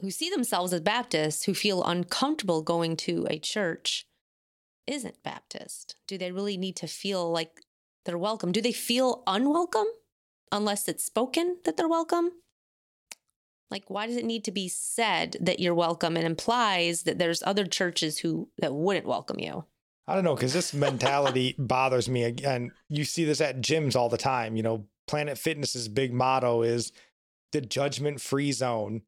who 0.02 0.11
see 0.11 0.30
themselves 0.30 0.72
as 0.72 0.80
Baptists 0.81 1.44
who 1.44 1.53
feel 1.53 1.84
uncomfortable 1.84 2.61
going 2.61 2.95
to 2.95 3.27
a 3.30 3.38
church 3.38 4.06
isn't 4.88 5.22
Baptist? 5.23 5.95
Do 6.07 6.18
they 6.18 6.31
really 6.31 6.57
need 6.57 6.76
to 6.77 6.88
feel 6.88 7.30
like 7.30 7.61
they're 8.06 8.18
welcome? 8.18 8.52
Do 8.52 8.61
they 8.61 8.72
feel 8.72 9.23
unwelcome 9.27 9.88
unless 10.52 10.88
it's 10.88 11.03
spoken 11.03 11.57
that 11.65 11.77
they're 11.77 11.88
welcome? 11.88 12.31
Like, 13.69 13.84
why 13.88 14.07
does 14.07 14.15
it 14.15 14.26
need 14.26 14.44
to 14.45 14.52
be 14.52 14.68
said 14.68 15.38
that 15.40 15.60
you're 15.60 15.76
welcome? 15.76 16.18
It 16.18 16.23
implies 16.23 17.03
that 17.03 17.19
there's 17.19 17.44
other 17.44 17.68
churches 17.68 18.19
who 18.19 18.49
that 18.57 18.73
wouldn't 18.73 19.06
welcome 19.06 19.40
you. 19.40 19.65
i 20.07 20.15
don't 20.15 20.23
know 20.23 20.34
because 20.34 20.53
this 20.53 20.73
mentality 20.73 21.56
bothers 21.60 22.10
me 22.10 22.23
again 22.23 22.72
you 22.88 23.03
see 23.03 23.26
this 23.26 23.41
at 23.41 23.61
gyms 23.61 23.95
all 23.95 24.10
the 24.10 24.18
time 24.18 24.56
you 24.56 24.64
know 24.64 24.86
planet 25.10 25.38
fitness's 25.38 25.88
big 25.88 26.14
motto 26.14 26.61
is 26.61 26.91
the 27.52 27.61
judgment 27.61 28.22
free 28.22 28.52
zone 28.52 29.02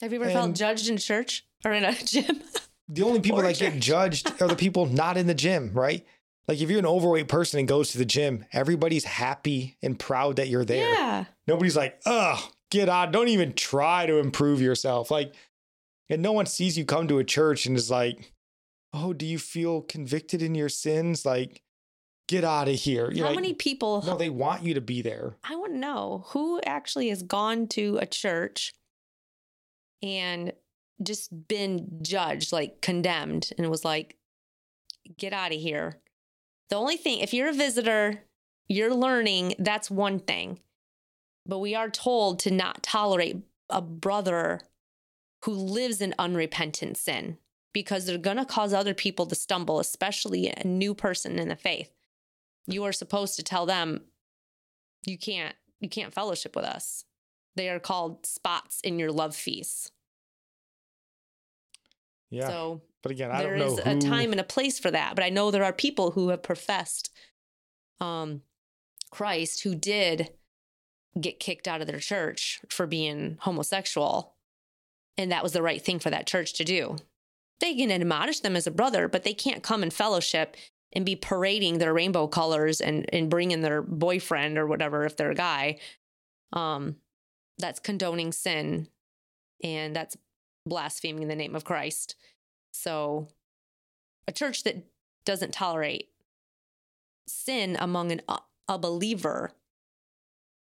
Have 0.00 0.12
you 0.12 0.22
ever 0.22 0.30
felt 0.30 0.54
judged 0.54 0.88
in 0.88 0.96
church 0.96 1.44
or 1.64 1.72
in 1.72 1.84
a 1.84 1.92
gym? 2.04 2.40
the 2.88 3.02
only 3.02 3.20
people 3.20 3.40
Or 3.40 3.42
that 3.42 3.58
get 3.58 3.80
judged 3.80 4.40
are 4.40 4.48
the 4.48 4.56
people 4.56 4.86
not 4.86 5.16
in 5.16 5.26
the 5.26 5.34
gym, 5.34 5.72
right? 5.74 6.06
Like 6.48 6.60
if 6.60 6.70
you're 6.70 6.78
an 6.78 6.86
overweight 6.86 7.28
person 7.28 7.58
and 7.58 7.68
goes 7.68 7.92
to 7.92 7.98
the 7.98 8.04
gym, 8.04 8.44
everybody's 8.52 9.04
happy 9.04 9.76
and 9.82 9.98
proud 9.98 10.36
that 10.36 10.48
you're 10.48 10.64
there. 10.64 10.92
Yeah. 10.92 11.24
Nobody's 11.46 11.76
like, 11.76 12.00
"Oh, 12.06 12.50
get 12.70 12.88
out! 12.88 13.12
Don't 13.12 13.28
even 13.28 13.52
try 13.52 14.06
to 14.06 14.18
improve 14.18 14.60
yourself." 14.60 15.10
Like, 15.12 15.34
and 16.08 16.22
no 16.22 16.32
one 16.32 16.46
sees 16.46 16.76
you 16.76 16.84
come 16.84 17.06
to 17.08 17.18
a 17.18 17.24
church 17.24 17.66
and 17.66 17.76
is 17.76 17.90
like, 17.90 18.32
"Oh, 18.92 19.12
do 19.12 19.26
you 19.26 19.38
feel 19.38 19.82
convicted 19.82 20.42
in 20.42 20.56
your 20.56 20.68
sins?" 20.68 21.24
Like, 21.24 21.62
get 22.30 22.44
out 22.44 22.68
of 22.68 22.76
here. 22.76 23.10
You're 23.10 23.26
How 23.26 23.32
like, 23.32 23.40
many 23.42 23.54
people? 23.54 24.04
No, 24.06 24.16
they 24.16 24.30
want 24.30 24.62
you 24.62 24.74
to 24.74 24.80
be 24.80 25.02
there. 25.02 25.34
I 25.42 25.56
want 25.56 25.72
to 25.72 25.78
know 25.78 26.24
who 26.28 26.60
actually 26.64 27.08
has 27.08 27.24
gone 27.24 27.66
to 27.68 27.98
a 28.00 28.06
church 28.06 28.72
and 30.00 30.52
just 31.02 31.48
been 31.48 31.98
judged, 32.02 32.52
like 32.52 32.80
condemned, 32.80 33.50
and 33.58 33.68
was 33.68 33.84
like, 33.84 34.16
get 35.18 35.32
out 35.32 35.52
of 35.52 35.60
here. 35.60 35.98
The 36.68 36.76
only 36.76 36.96
thing, 36.96 37.18
if 37.18 37.34
you're 37.34 37.48
a 37.48 37.52
visitor, 37.52 38.22
you're 38.68 38.94
learning, 38.94 39.56
that's 39.58 39.90
one 39.90 40.20
thing. 40.20 40.60
But 41.46 41.58
we 41.58 41.74
are 41.74 41.90
told 41.90 42.38
to 42.40 42.52
not 42.52 42.84
tolerate 42.84 43.38
a 43.68 43.82
brother 43.82 44.60
who 45.44 45.52
lives 45.52 46.00
in 46.00 46.14
unrepentant 46.16 46.96
sin 46.96 47.38
because 47.72 48.06
they're 48.06 48.18
going 48.18 48.36
to 48.36 48.44
cause 48.44 48.72
other 48.72 48.94
people 48.94 49.26
to 49.26 49.34
stumble, 49.34 49.80
especially 49.80 50.48
a 50.48 50.64
new 50.64 50.94
person 50.94 51.40
in 51.40 51.48
the 51.48 51.56
faith. 51.56 51.90
You 52.66 52.84
are 52.84 52.92
supposed 52.92 53.36
to 53.36 53.42
tell 53.42 53.66
them, 53.66 54.02
you 55.06 55.18
can't 55.18 55.54
you 55.80 55.88
can't 55.88 56.12
fellowship 56.12 56.54
with 56.54 56.64
us. 56.64 57.04
They 57.56 57.68
are 57.68 57.80
called 57.80 58.26
spots 58.26 58.80
in 58.82 58.98
your 58.98 59.10
love 59.10 59.34
feast. 59.34 59.92
Yeah, 62.30 62.46
So 62.46 62.82
but 63.02 63.12
again, 63.12 63.30
I 63.30 63.42
there 63.42 63.56
don't 63.56 63.58
know 63.58 63.78
is 63.78 63.78
a 63.78 63.98
time 63.98 64.32
and 64.32 64.40
a 64.40 64.44
place 64.44 64.78
for 64.78 64.90
that. 64.90 65.14
But 65.14 65.24
I 65.24 65.30
know 65.30 65.50
there 65.50 65.64
are 65.64 65.72
people 65.72 66.12
who 66.12 66.28
have 66.28 66.42
professed 66.42 67.10
um, 68.00 68.42
Christ 69.10 69.62
who 69.62 69.74
did 69.74 70.30
get 71.20 71.40
kicked 71.40 71.66
out 71.66 71.80
of 71.80 71.86
their 71.86 71.98
church 71.98 72.60
for 72.68 72.86
being 72.86 73.36
homosexual. 73.40 74.36
And 75.16 75.32
that 75.32 75.42
was 75.42 75.52
the 75.52 75.62
right 75.62 75.82
thing 75.82 75.98
for 75.98 76.10
that 76.10 76.26
church 76.26 76.52
to 76.54 76.64
do. 76.64 76.96
They 77.58 77.74
can 77.74 77.90
admonish 77.90 78.40
them 78.40 78.56
as 78.56 78.66
a 78.66 78.70
brother, 78.70 79.08
but 79.08 79.22
they 79.22 79.34
can't 79.34 79.62
come 79.62 79.82
in 79.82 79.90
fellowship 79.90 80.56
and 80.92 81.06
be 81.06 81.16
parading 81.16 81.78
their 81.78 81.94
rainbow 81.94 82.26
colors 82.26 82.80
and, 82.80 83.06
and 83.12 83.30
bringing 83.30 83.60
their 83.60 83.82
boyfriend 83.82 84.58
or 84.58 84.66
whatever 84.66 85.04
if 85.04 85.16
they're 85.16 85.30
a 85.30 85.34
guy. 85.34 85.78
Um, 86.52 86.96
that's 87.58 87.78
condoning 87.78 88.32
sin 88.32 88.88
and 89.62 89.94
that's 89.94 90.16
blaspheming 90.66 91.28
the 91.28 91.36
name 91.36 91.54
of 91.54 91.64
Christ. 91.64 92.16
So, 92.72 93.28
a 94.26 94.32
church 94.32 94.62
that 94.64 94.76
doesn't 95.24 95.52
tolerate 95.52 96.08
sin 97.26 97.76
among 97.78 98.12
an, 98.12 98.22
a 98.68 98.78
believer, 98.78 99.52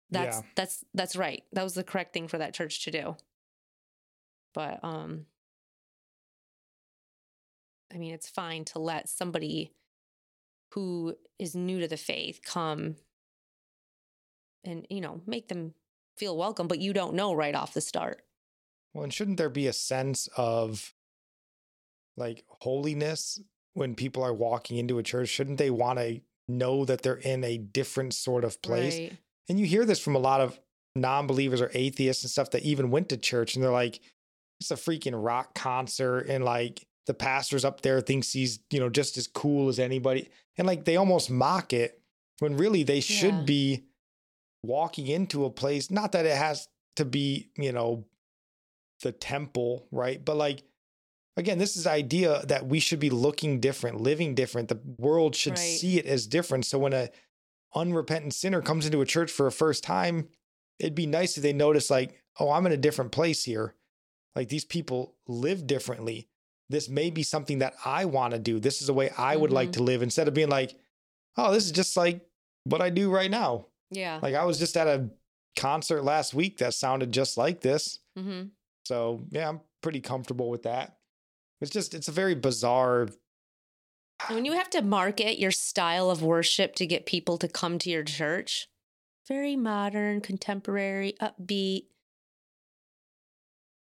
that's 0.10 0.38
Yeah. 0.38 0.44
that's 0.56 0.86
that's 0.94 1.16
right. 1.16 1.44
That 1.54 1.64
was 1.64 1.74
the 1.74 1.84
correct 1.84 2.14
thing 2.14 2.28
for 2.28 2.38
that 2.38 2.54
church 2.54 2.84
to 2.84 2.92
do. 2.92 3.16
But 4.54 4.84
um, 4.84 5.26
I 7.94 7.98
mean, 7.98 8.14
it's 8.14 8.30
fine 8.30 8.66
to 8.66 8.80
let 8.80 9.10
somebody 9.10 9.72
who 10.74 11.16
is 11.40 11.56
new 11.56 11.80
to 11.80 11.88
the 11.88 11.98
faith 11.98 12.42
come 12.44 12.96
and 14.64 14.86
you 14.90 15.02
know 15.02 15.22
make 15.26 15.48
them 15.48 15.74
feel 16.18 16.38
welcome, 16.38 16.68
but 16.68 16.80
you 16.80 16.94
don't 16.94 17.16
know 17.16 17.34
right 17.34 17.56
off 17.56 17.74
the 17.74 17.82
start. 17.82 18.22
Well, 18.94 19.04
and 19.04 19.14
shouldn't 19.14 19.38
there 19.38 19.50
be 19.50 19.68
a 19.68 19.74
sense 19.74 20.28
of 20.36 20.94
like 22.18 22.44
holiness 22.48 23.42
when 23.74 23.96
people 23.96 24.24
are 24.24 24.34
walking 24.34 24.78
into 24.78 25.00
a 25.00 25.04
church? 25.04 25.30
Shouldn't 25.30 25.58
they 25.58 25.70
want 25.70 26.00
to 26.00 26.22
know 26.48 26.86
that 26.86 27.02
they're 27.02 27.16
in 27.16 27.44
a 27.44 27.58
different 27.58 28.14
sort 28.14 28.44
of 28.44 28.62
place? 28.62 28.98
Right. 28.98 29.18
And 29.50 29.60
you 29.60 29.66
hear 29.66 29.86
this 29.86 30.00
from 30.00 30.16
a 30.16 30.20
lot 30.20 30.42
of 30.42 30.60
non 30.96 31.28
believers 31.28 31.62
or 31.62 31.72
atheists 31.74 32.24
and 32.24 32.32
stuff 32.32 32.52
that 32.52 32.64
even 32.64 32.92
went 32.92 33.10
to 33.10 33.18
church 33.18 33.56
and 33.56 33.64
they're 33.64 33.72
like, 33.72 34.00
it's 34.60 34.72
a 34.72 34.76
freaking 34.76 35.14
rock 35.16 35.56
concert. 35.56 36.28
And 36.28 36.44
like 36.44 36.86
the 37.08 37.14
pastor's 37.14 37.66
up 37.66 37.82
there 37.82 38.00
thinks 38.02 38.32
he's, 38.32 38.60
you 38.70 38.80
know, 38.80 38.90
just 38.90 39.18
as 39.18 39.28
cool 39.28 39.70
as 39.70 39.80
anybody. 39.80 40.30
And 40.58 40.68
like 40.68 40.86
they 40.86 40.96
almost 40.98 41.30
mock 41.30 41.74
it 41.74 42.02
when 42.40 42.58
really 42.58 42.84
they 42.84 43.00
should 43.02 43.34
Yeah. 43.36 43.44
be 43.44 43.84
walking 44.64 45.08
into 45.08 45.46
a 45.46 45.50
place. 45.50 45.90
Not 45.90 46.12
that 46.12 46.26
it 46.26 46.36
has 46.38 46.68
to 46.98 47.06
be, 47.06 47.50
you 47.58 47.72
know, 47.72 48.06
the 49.02 49.12
temple, 49.12 49.88
right? 49.92 50.24
But 50.24 50.38
like, 50.38 50.64
again, 51.38 51.58
this 51.58 51.76
is 51.76 51.88
idea 51.88 52.46
that 52.46 52.68
we 52.68 52.80
should 52.80 53.00
be 53.00 53.10
looking 53.10 53.60
different, 53.60 54.02
living 54.02 54.36
different. 54.36 54.70
The 54.70 54.80
world 55.00 55.36
should 55.36 55.54
Right. 55.54 55.58
see 55.80 55.98
it 55.98 56.06
as 56.06 56.28
different. 56.28 56.66
So 56.66 56.78
when 56.78 56.94
a 56.94 57.10
unrepentant 57.74 58.34
sinner 58.34 58.62
comes 58.62 58.86
into 58.86 59.02
a 59.02 59.06
church 59.06 59.32
for 59.32 59.48
a 59.48 59.52
first 59.52 59.84
time, 59.84 60.30
it'd 60.78 60.94
be 60.96 61.06
nice 61.08 61.38
if 61.38 61.44
they 61.44 61.54
notice, 61.54 61.90
like, 61.90 62.22
oh, 62.40 62.52
I'm 62.52 62.66
in 62.66 62.72
a 62.72 62.78
different 62.78 63.12
place 63.12 63.46
here. 63.46 63.76
Like 64.36 64.50
these 64.50 64.66
people 64.66 65.16
live 65.28 65.66
differently. 65.68 66.28
This 66.72 66.90
may 66.90 67.10
be 67.10 67.24
something 67.24 67.60
that 67.60 67.76
I 67.86 68.06
want 68.06 68.34
to 68.34 68.40
do. 68.40 68.60
This 68.60 68.82
is 68.82 68.88
the 68.88 68.94
way 68.94 69.10
I 69.18 69.36
would 69.36 69.52
like 69.52 69.70
Mhm. 69.70 69.74
to 69.74 69.84
live 69.84 70.02
instead 70.02 70.28
of 70.28 70.34
being 70.34 70.50
like, 70.50 70.78
oh, 71.38 71.52
this 71.52 71.66
is 71.66 71.72
just 71.72 71.96
like 71.98 72.26
what 72.64 72.82
I 72.82 72.90
do 72.90 73.10
right 73.12 73.30
now. 73.32 73.68
Yeah. 73.90 74.20
Like 74.22 74.36
I 74.36 74.46
was 74.46 74.58
just 74.60 74.76
at 74.78 74.88
a 74.88 75.10
concert 75.58 76.04
last 76.04 76.34
week 76.34 76.58
that 76.60 76.74
sounded 76.74 77.12
just 77.12 77.38
like 77.38 77.62
this. 77.62 78.00
mm-hmm. 78.18 78.48
So 78.86 79.26
yeah, 79.30 79.48
I'm 79.50 79.62
pretty 79.82 80.02
comfortable 80.02 80.50
with 80.50 80.64
that. 80.64 80.98
It's 81.62 81.72
just 81.72 81.94
it's 81.94 82.08
a 82.08 82.12
very 82.12 82.36
bizarre. 82.36 83.10
When 84.30 84.46
you 84.46 84.54
have 84.54 84.70
to 84.72 84.82
market 84.82 85.40
your 85.40 85.52
style 85.52 86.10
of 86.10 86.22
worship 86.24 86.76
to 86.76 86.86
get 86.86 87.06
people 87.06 87.38
to 87.38 87.48
come 87.48 87.78
to 87.80 87.90
your 87.90 88.04
church, 88.04 88.70
very 89.28 89.56
modern, 89.56 90.22
contemporary, 90.22 91.14
upbeat. 91.22 91.86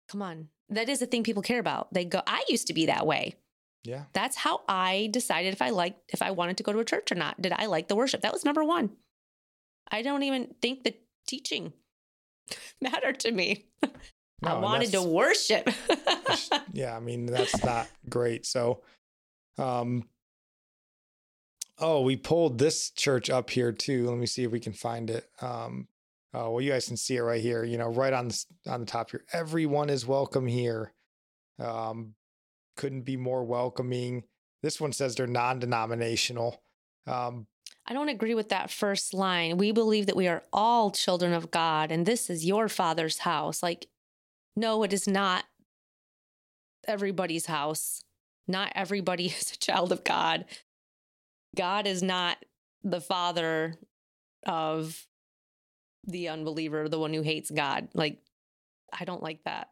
Come 0.08 0.22
on. 0.22 0.48
That 0.70 0.88
is 0.88 1.00
a 1.00 1.06
thing 1.06 1.22
people 1.22 1.42
care 1.42 1.58
about. 1.58 1.92
They 1.92 2.04
go, 2.04 2.22
I 2.26 2.44
used 2.48 2.66
to 2.66 2.74
be 2.74 2.86
that 2.86 3.06
way. 3.06 3.36
Yeah, 3.84 4.04
That's 4.12 4.36
how 4.36 4.62
I 4.68 5.08
decided 5.12 5.52
if 5.52 5.62
I 5.62 5.70
liked 5.70 6.10
if 6.12 6.20
I 6.20 6.32
wanted 6.32 6.58
to 6.58 6.62
go 6.62 6.72
to 6.72 6.80
a 6.80 6.84
church 6.84 7.10
or 7.12 7.14
not. 7.14 7.40
Did 7.40 7.52
I 7.56 7.66
like 7.66 7.88
the 7.88 7.96
worship? 7.96 8.20
That 8.22 8.32
was 8.32 8.44
number 8.44 8.62
1. 8.64 8.90
I 9.90 10.02
don't 10.02 10.24
even 10.24 10.54
think 10.60 10.84
the 10.84 10.94
teaching 11.26 11.72
mattered 12.82 13.20
to 13.20 13.32
me. 13.32 13.66
I 13.82 13.88
No, 14.42 14.54
and 14.54 14.62
wanted 14.62 14.90
to 14.92 15.02
worship. 15.02 15.70
yeah. 16.72 16.96
I 16.96 17.00
mean 17.00 17.26
that's 17.26 17.64
not 17.64 17.88
great. 18.08 18.44
So, 18.44 18.82
um, 19.56 20.08
oh, 21.78 22.02
we 22.02 22.16
pulled 22.16 22.58
this 22.58 22.90
church 22.90 23.30
up 23.30 23.48
here 23.50 23.72
too. 23.72 24.08
Let 24.10 24.18
me 24.18 24.26
see 24.26 24.44
if 24.44 24.50
we 24.50 24.60
can 24.60 24.72
find 24.74 25.08
it. 25.08 25.30
Um, 25.40 25.88
oh 26.34 26.50
well, 26.50 26.60
you 26.60 26.70
guys 26.70 26.86
can 26.86 26.96
see 26.96 27.16
it 27.16 27.22
right 27.22 27.40
here. 27.40 27.64
You 27.64 27.78
know, 27.78 27.88
right 27.88 28.12
on 28.12 28.28
the 28.28 28.44
on 28.66 28.80
the 28.80 28.86
top 28.86 29.10
here. 29.10 29.24
Everyone 29.32 29.90
is 29.90 30.06
welcome 30.06 30.46
here. 30.46 30.92
Um, 31.58 32.14
couldn't 32.76 33.02
be 33.02 33.16
more 33.16 33.44
welcoming. 33.44 34.24
This 34.62 34.80
one 34.80 34.92
says 34.92 35.14
they're 35.14 35.26
non-denominational. 35.26 36.62
Um, 37.06 37.46
I 37.86 37.94
don't 37.94 38.08
agree 38.08 38.34
with 38.34 38.50
that 38.50 38.70
first 38.70 39.14
line. 39.14 39.56
We 39.56 39.72
believe 39.72 40.06
that 40.06 40.16
we 40.16 40.28
are 40.28 40.42
all 40.52 40.90
children 40.90 41.32
of 41.32 41.50
God 41.50 41.90
and 41.90 42.04
this 42.04 42.28
is 42.28 42.44
your 42.44 42.68
father's 42.68 43.18
house. 43.18 43.62
Like, 43.62 43.86
no, 44.54 44.82
it 44.82 44.92
is 44.92 45.08
not 45.08 45.44
everybody's 46.86 47.46
house. 47.46 48.04
Not 48.46 48.72
everybody 48.74 49.26
is 49.40 49.52
a 49.52 49.58
child 49.58 49.92
of 49.92 50.04
God. 50.04 50.44
God 51.56 51.86
is 51.86 52.02
not 52.02 52.38
the 52.84 53.00
father 53.00 53.74
of 54.46 55.06
the 56.08 56.28
unbeliever, 56.28 56.88
the 56.88 56.98
one 56.98 57.12
who 57.14 57.22
hates 57.22 57.50
God. 57.50 57.88
Like, 57.94 58.18
I 58.92 59.04
don't 59.04 59.22
like 59.22 59.44
that. 59.44 59.68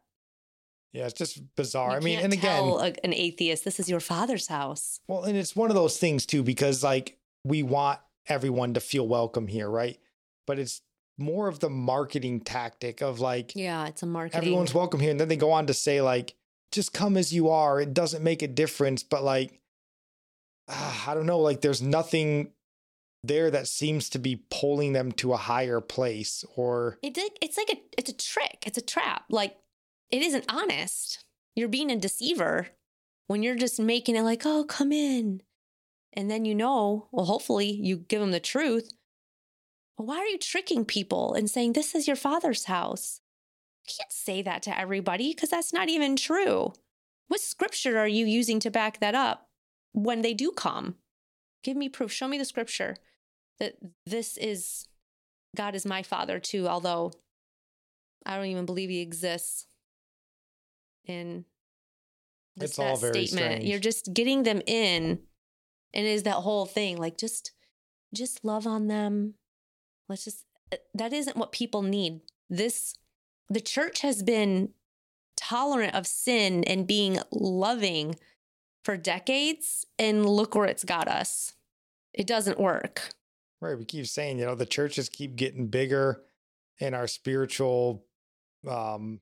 yeah, 0.93 1.05
it's 1.05 1.13
just 1.13 1.41
bizarre. 1.55 1.91
You 1.91 1.97
I 1.97 1.99
mean, 1.99 2.19
and 2.19 2.33
again, 2.33 2.63
a- 2.63 3.05
an 3.05 3.13
atheist, 3.13 3.65
this 3.65 3.79
is 3.79 3.89
your 3.89 3.99
father's 3.99 4.47
house. 4.47 4.99
Well, 5.07 5.23
and 5.23 5.35
it's 5.37 5.55
one 5.55 5.69
of 5.69 5.75
those 5.75 5.97
things 5.97 6.25
too, 6.25 6.43
because 6.43 6.83
like 6.83 7.17
we 7.43 7.61
want 7.63 7.99
everyone 8.27 8.73
to 8.75 8.79
feel 8.79 9.07
welcome 9.07 9.47
here, 9.47 9.69
right? 9.69 9.99
But 10.45 10.59
it's 10.59 10.81
more 11.17 11.47
of 11.47 11.59
the 11.59 11.69
marketing 11.69 12.41
tactic 12.41 13.01
of 13.01 13.19
like 13.19 13.53
Yeah, 13.55 13.87
it's 13.87 14.03
a 14.03 14.05
marketing. 14.05 14.37
everyone's 14.39 14.73
welcome 14.73 14.99
here. 14.99 15.11
And 15.11 15.19
then 15.19 15.27
they 15.27 15.35
go 15.35 15.51
on 15.51 15.67
to 15.67 15.73
say, 15.73 16.01
like, 16.01 16.35
just 16.71 16.93
come 16.93 17.17
as 17.17 17.33
you 17.33 17.49
are. 17.49 17.81
It 17.81 17.93
doesn't 17.93 18.23
make 18.23 18.41
a 18.43 18.47
difference. 18.47 19.01
But 19.03 19.23
like, 19.23 19.59
ah, 20.67 21.05
I 21.09 21.13
don't 21.13 21.25
know, 21.25 21.39
like 21.39 21.61
there's 21.61 21.81
nothing 21.81 22.51
there 23.23 23.51
that 23.51 23.67
seems 23.67 24.09
to 24.09 24.19
be 24.19 24.43
pulling 24.49 24.93
them 24.93 25.11
to 25.13 25.33
a 25.33 25.37
higher 25.37 25.81
place 25.81 26.45
or 26.55 26.97
It 27.01 27.13
did, 27.13 27.31
it's 27.41 27.57
like 27.57 27.69
a 27.69 27.77
it's 27.97 28.09
a 28.09 28.15
trick. 28.15 28.63
It's 28.65 28.77
a 28.77 28.81
trap. 28.81 29.23
Like 29.29 29.57
it 30.11 30.21
isn't 30.21 30.45
honest. 30.49 31.23
You're 31.55 31.67
being 31.67 31.91
a 31.91 31.95
deceiver 31.97 32.67
when 33.27 33.43
you're 33.43 33.55
just 33.55 33.79
making 33.79 34.15
it 34.15 34.21
like, 34.21 34.43
"Oh, 34.45 34.63
come 34.63 34.91
in." 34.91 35.41
And 36.13 36.31
then 36.31 36.45
you 36.45 36.55
know, 36.55 37.09
well 37.11 37.25
hopefully 37.25 37.71
you 37.71 37.97
give 37.97 38.21
them 38.21 38.31
the 38.31 38.39
truth. 38.39 38.91
Well, 39.97 40.07
why 40.07 40.17
are 40.19 40.27
you 40.27 40.37
tricking 40.37 40.85
people 40.85 41.33
and 41.33 41.49
saying 41.49 41.73
this 41.73 41.95
is 41.95 42.07
your 42.07 42.15
father's 42.15 42.65
house? 42.65 43.21
You 43.85 43.93
can't 43.99 44.11
say 44.11 44.41
that 44.43 44.61
to 44.63 44.77
everybody 44.77 45.33
because 45.33 45.49
that's 45.49 45.73
not 45.73 45.89
even 45.89 46.15
true. 46.15 46.73
What 47.27 47.41
scripture 47.41 47.97
are 47.97 48.07
you 48.07 48.25
using 48.25 48.59
to 48.61 48.71
back 48.71 48.99
that 48.99 49.15
up 49.15 49.49
when 49.91 50.21
they 50.21 50.33
do 50.33 50.51
come? 50.51 50.95
Give 51.67 51.75
me 51.75 51.89
proof. 51.89 52.13
Show 52.13 52.29
me 52.29 52.37
the 52.37 52.45
scripture 52.45 52.95
that 53.59 53.75
this 54.05 54.37
is 54.37 54.87
God 55.53 55.75
is 55.75 55.85
my 55.85 56.01
father 56.01 56.39
too, 56.39 56.65
although 56.65 57.11
I 58.25 58.37
don't 58.37 58.45
even 58.45 58.65
believe 58.65 58.89
he 58.89 59.01
exists 59.01 59.67
in 61.03 61.43
this 62.55 62.69
It's 62.69 62.79
all 62.79 62.95
that 62.95 63.01
very 63.01 63.27
statement. 63.27 63.51
strange. 63.55 63.65
You're 63.65 63.81
just 63.81 64.13
getting 64.13 64.43
them 64.43 64.61
in 64.65 65.19
and 65.93 66.05
it 66.05 66.09
is 66.09 66.23
that 66.23 66.35
whole 66.35 66.65
thing 66.65 66.95
like 66.95 67.17
just 67.17 67.51
just 68.13 68.45
love 68.45 68.65
on 68.65 68.87
them. 68.87 69.33
Let's 70.07 70.23
just 70.23 70.45
uh, 70.71 70.77
that 70.93 71.11
isn't 71.11 71.35
what 71.35 71.51
people 71.51 71.81
need. 71.81 72.21
This 72.49 72.95
the 73.49 73.59
church 73.59 73.99
has 74.03 74.23
been 74.23 74.69
tolerant 75.35 75.95
of 75.95 76.07
sin 76.07 76.63
and 76.63 76.87
being 76.87 77.19
loving 77.29 78.15
for 78.85 78.95
decades 78.95 79.85
and 79.99 80.25
look 80.25 80.55
where 80.55 80.65
it's 80.65 80.85
got 80.85 81.09
us. 81.09 81.55
It 82.17 82.27
doesn't 82.27 82.59
work. 82.59 83.01
right. 83.61 83.77
We 83.77 83.85
keep 83.85 84.07
saying, 84.07 84.39
you 84.39 84.45
know, 84.45 84.55
the 84.55 84.65
churches 84.65 85.07
keep 85.07 85.35
getting 85.35 85.67
bigger 85.67 86.21
and 86.79 86.93
our 86.95 87.07
spiritual 87.07 88.03
um 88.67 89.21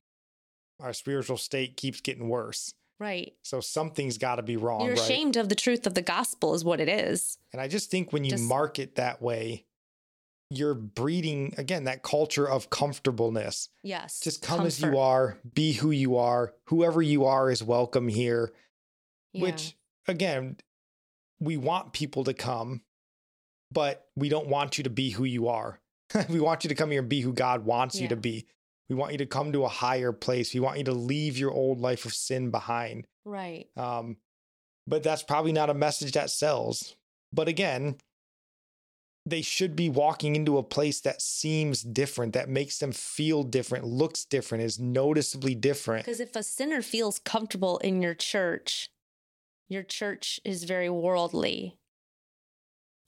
our 0.80 0.92
spiritual 0.92 1.36
state 1.36 1.76
keeps 1.76 2.00
getting 2.00 2.28
worse. 2.28 2.72
Right. 2.98 3.34
So 3.42 3.60
something's 3.60 4.16
got 4.18 4.36
to 4.36 4.42
be 4.42 4.56
wrong, 4.56 4.80
You're 4.86 4.94
right? 4.94 5.00
ashamed 5.02 5.36
of 5.36 5.48
the 5.50 5.54
truth 5.54 5.86
of 5.86 5.92
the 5.94 6.02
gospel, 6.02 6.54
is 6.54 6.64
what 6.64 6.80
it 6.80 6.88
is. 6.88 7.36
And 7.52 7.60
I 7.60 7.68
just 7.68 7.90
think 7.90 8.12
when 8.12 8.24
you 8.24 8.30
Just- 8.32 8.44
market 8.44 8.94
that 8.96 9.20
way, 9.22 9.64
you're 10.50 10.74
breeding 10.74 11.54
again 11.58 11.84
that 11.84 12.02
culture 12.02 12.48
of 12.48 12.70
comfortableness. 12.70 13.68
Yes. 13.82 14.20
Just 14.20 14.42
come 14.42 14.64
as 14.64 14.80
you 14.80 14.96
are, 14.98 15.38
be 15.54 15.72
who 15.72 15.90
you 15.90 16.16
are. 16.16 16.54
Whoever 16.66 17.02
you 17.02 17.24
are 17.24 17.50
is 17.50 17.62
welcome 17.62 18.08
here. 18.08 18.52
Yeah. 19.32 19.42
Which 19.42 19.76
again, 20.06 20.56
we 21.40 21.56
want 21.56 21.92
people 21.92 22.24
to 22.24 22.34
come, 22.34 22.82
but 23.70 24.06
we 24.16 24.28
don't 24.28 24.48
want 24.48 24.78
you 24.78 24.84
to 24.84 24.90
be 24.90 25.10
who 25.10 25.24
you 25.24 25.48
are. 25.48 25.80
we 26.28 26.40
want 26.40 26.64
you 26.64 26.68
to 26.68 26.74
come 26.74 26.90
here 26.90 27.00
and 27.00 27.08
be 27.08 27.20
who 27.20 27.32
God 27.32 27.64
wants 27.64 28.00
you 28.00 28.08
to 28.08 28.16
be. 28.16 28.46
We 28.88 28.94
want 28.94 29.12
you 29.12 29.18
to 29.18 29.26
come 29.26 29.52
to 29.52 29.64
a 29.64 29.68
higher 29.68 30.12
place. 30.12 30.54
We 30.54 30.60
want 30.60 30.78
you 30.78 30.84
to 30.84 30.92
leave 30.92 31.36
your 31.36 31.50
old 31.50 31.80
life 31.80 32.04
of 32.04 32.14
sin 32.14 32.50
behind. 32.50 33.06
right. 33.24 33.66
Um, 33.76 34.18
but 34.86 35.02
that's 35.02 35.24
probably 35.24 35.50
not 35.50 35.68
a 35.68 35.74
message 35.74 36.12
that 36.12 36.30
sells. 36.30 36.94
But 37.32 37.48
again, 37.48 37.96
they 39.26 39.42
should 39.42 39.74
be 39.74 39.88
walking 39.88 40.36
into 40.36 40.56
a 40.56 40.62
place 40.62 41.00
that 41.00 41.20
seems 41.20 41.82
different, 41.82 42.32
that 42.34 42.48
makes 42.48 42.78
them 42.78 42.92
feel 42.92 43.42
different, 43.42 43.84
looks 43.84 44.24
different, 44.24 44.62
is 44.62 44.78
noticeably 44.78 45.56
different. 45.56 46.04
Because 46.06 46.20
if 46.20 46.36
a 46.36 46.44
sinner 46.44 46.80
feels 46.80 47.18
comfortable 47.18 47.78
in 47.78 48.00
your 48.00 48.14
church, 48.14 48.90
your 49.68 49.82
church 49.82 50.40
is 50.44 50.64
very 50.64 50.90
worldly. 50.90 51.76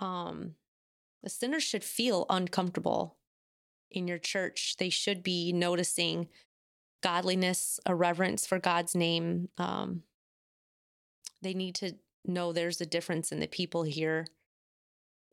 Um, 0.00 0.54
the 1.22 1.30
sinner 1.30 1.60
should 1.60 1.84
feel 1.84 2.26
uncomfortable 2.28 3.16
in 3.90 4.06
your 4.06 4.18
church. 4.18 4.76
They 4.78 4.90
should 4.90 5.22
be 5.22 5.52
noticing 5.52 6.28
godliness, 7.02 7.80
a 7.86 7.94
reverence 7.94 8.46
for 8.46 8.58
God's 8.58 8.94
name. 8.94 9.48
Um, 9.58 10.02
they 11.42 11.54
need 11.54 11.74
to 11.76 11.92
know 12.24 12.52
there's 12.52 12.80
a 12.80 12.86
difference 12.86 13.32
in 13.32 13.40
the 13.40 13.46
people 13.46 13.84
here. 13.84 14.26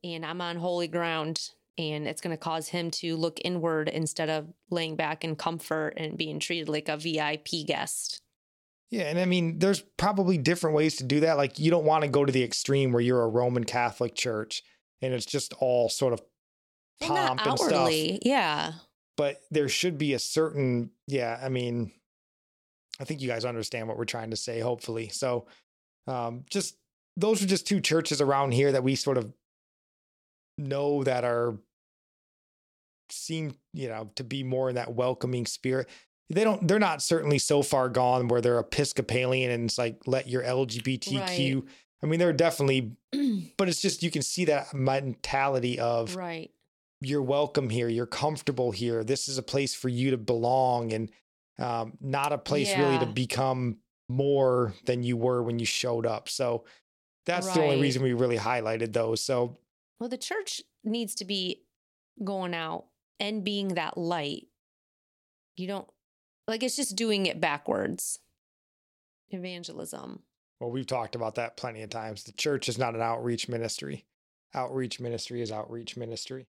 And 0.04 0.24
I'm 0.24 0.40
on 0.40 0.56
holy 0.56 0.88
ground, 0.88 1.50
and 1.76 2.06
it's 2.06 2.20
going 2.20 2.36
to 2.36 2.42
cause 2.42 2.68
him 2.68 2.90
to 2.92 3.16
look 3.16 3.40
inward 3.44 3.88
instead 3.88 4.30
of 4.30 4.52
laying 4.70 4.94
back 4.94 5.24
in 5.24 5.34
comfort 5.34 5.94
and 5.96 6.16
being 6.16 6.38
treated 6.38 6.68
like 6.68 6.88
a 6.88 6.96
VIP 6.96 7.66
guest. 7.66 8.22
Yeah. 8.90 9.02
And 9.02 9.18
I 9.18 9.24
mean, 9.24 9.58
there's 9.58 9.80
probably 9.96 10.38
different 10.38 10.76
ways 10.76 10.96
to 10.96 11.04
do 11.04 11.20
that. 11.20 11.36
Like, 11.36 11.58
you 11.58 11.70
don't 11.70 11.84
want 11.84 12.02
to 12.02 12.08
go 12.08 12.24
to 12.24 12.32
the 12.32 12.42
extreme 12.44 12.92
where 12.92 13.02
you're 13.02 13.22
a 13.22 13.28
Roman 13.28 13.64
Catholic 13.64 14.14
church 14.14 14.62
and 15.02 15.12
it's 15.12 15.26
just 15.26 15.52
all 15.54 15.88
sort 15.88 16.12
of 16.12 16.20
pomp 17.00 17.40
and 17.46 17.58
stuff. 17.58 17.90
yeah. 18.22 18.72
But 19.16 19.40
there 19.50 19.68
should 19.68 19.98
be 19.98 20.12
a 20.12 20.18
certain, 20.18 20.90
yeah, 21.06 21.38
I 21.42 21.48
mean, 21.48 21.90
I 23.00 23.04
think 23.04 23.20
you 23.20 23.28
guys 23.28 23.44
understand 23.44 23.88
what 23.88 23.96
we're 23.96 24.04
trying 24.04 24.30
to 24.30 24.36
say, 24.36 24.60
hopefully. 24.60 25.08
So, 25.08 25.46
um, 26.06 26.44
just 26.50 26.76
those 27.16 27.42
are 27.42 27.46
just 27.46 27.66
two 27.66 27.80
churches 27.80 28.20
around 28.20 28.52
here 28.52 28.72
that 28.72 28.82
we 28.82 28.94
sort 28.94 29.18
of 29.18 29.32
know 30.58 31.02
that 31.04 31.24
are 31.24 31.58
seem, 33.10 33.54
you 33.72 33.88
know, 33.88 34.10
to 34.16 34.24
be 34.24 34.42
more 34.42 34.68
in 34.68 34.74
that 34.74 34.94
welcoming 34.94 35.46
spirit. 35.46 35.88
They 36.28 36.44
don't, 36.44 36.66
they're 36.66 36.78
not 36.78 37.02
certainly 37.02 37.38
so 37.38 37.62
far 37.62 37.88
gone 37.88 38.28
where 38.28 38.40
they're 38.40 38.58
Episcopalian 38.58 39.50
and 39.50 39.64
it's 39.66 39.78
like, 39.78 40.02
let 40.06 40.28
your 40.28 40.42
LGBTQ. 40.42 41.66
I 42.02 42.06
mean, 42.06 42.18
they're 42.18 42.32
definitely, 42.32 42.96
but 43.56 43.68
it's 43.68 43.80
just, 43.80 44.02
you 44.02 44.10
can 44.10 44.22
see 44.22 44.46
that 44.46 44.74
mentality 44.74 45.78
of, 45.78 46.16
right. 46.16 46.50
you're 47.00 47.22
welcome 47.22 47.70
here. 47.70 47.88
You're 47.88 48.06
comfortable 48.06 48.72
here. 48.72 49.04
This 49.04 49.28
is 49.28 49.38
a 49.38 49.42
place 49.42 49.74
for 49.74 49.88
you 49.88 50.10
to 50.10 50.16
belong 50.16 50.92
and 50.92 51.10
um, 51.58 51.96
not 52.00 52.32
a 52.32 52.38
place 52.38 52.76
really 52.76 52.98
to 52.98 53.06
become 53.06 53.78
more 54.08 54.74
than 54.84 55.02
you 55.02 55.16
were 55.16 55.42
when 55.42 55.58
you 55.58 55.66
showed 55.66 56.06
up. 56.06 56.28
So 56.28 56.64
that's 57.24 57.52
the 57.52 57.62
only 57.62 57.80
reason 57.80 58.02
we 58.02 58.12
really 58.12 58.38
highlighted 58.38 58.92
those. 58.92 59.20
So 59.20 59.58
Well, 59.98 60.08
the 60.08 60.18
church 60.18 60.62
needs 60.84 61.14
to 61.16 61.24
be 61.24 61.62
going 62.22 62.54
out 62.54 62.86
and 63.18 63.44
being 63.44 63.68
that 63.68 63.98
light. 63.98 64.46
You 65.56 65.66
don't 65.66 65.88
like 66.46 66.62
it's 66.62 66.76
just 66.76 66.96
doing 66.96 67.26
it 67.26 67.40
backwards. 67.40 68.20
Evangelism. 69.30 70.22
well, 70.60 70.70
we've 70.70 70.86
talked 70.86 71.16
about 71.16 71.34
that 71.34 71.56
plenty 71.56 71.82
of 71.82 71.90
times. 71.90 72.24
The 72.24 72.32
church 72.32 72.68
is 72.68 72.78
not 72.78 72.94
an 72.94 73.02
outreach 73.02 73.48
ministry. 73.48 74.04
Outreach 74.54 75.00
ministry 75.00 75.42
is 75.42 75.50
outreach 75.50 75.96
ministry. 75.96 76.46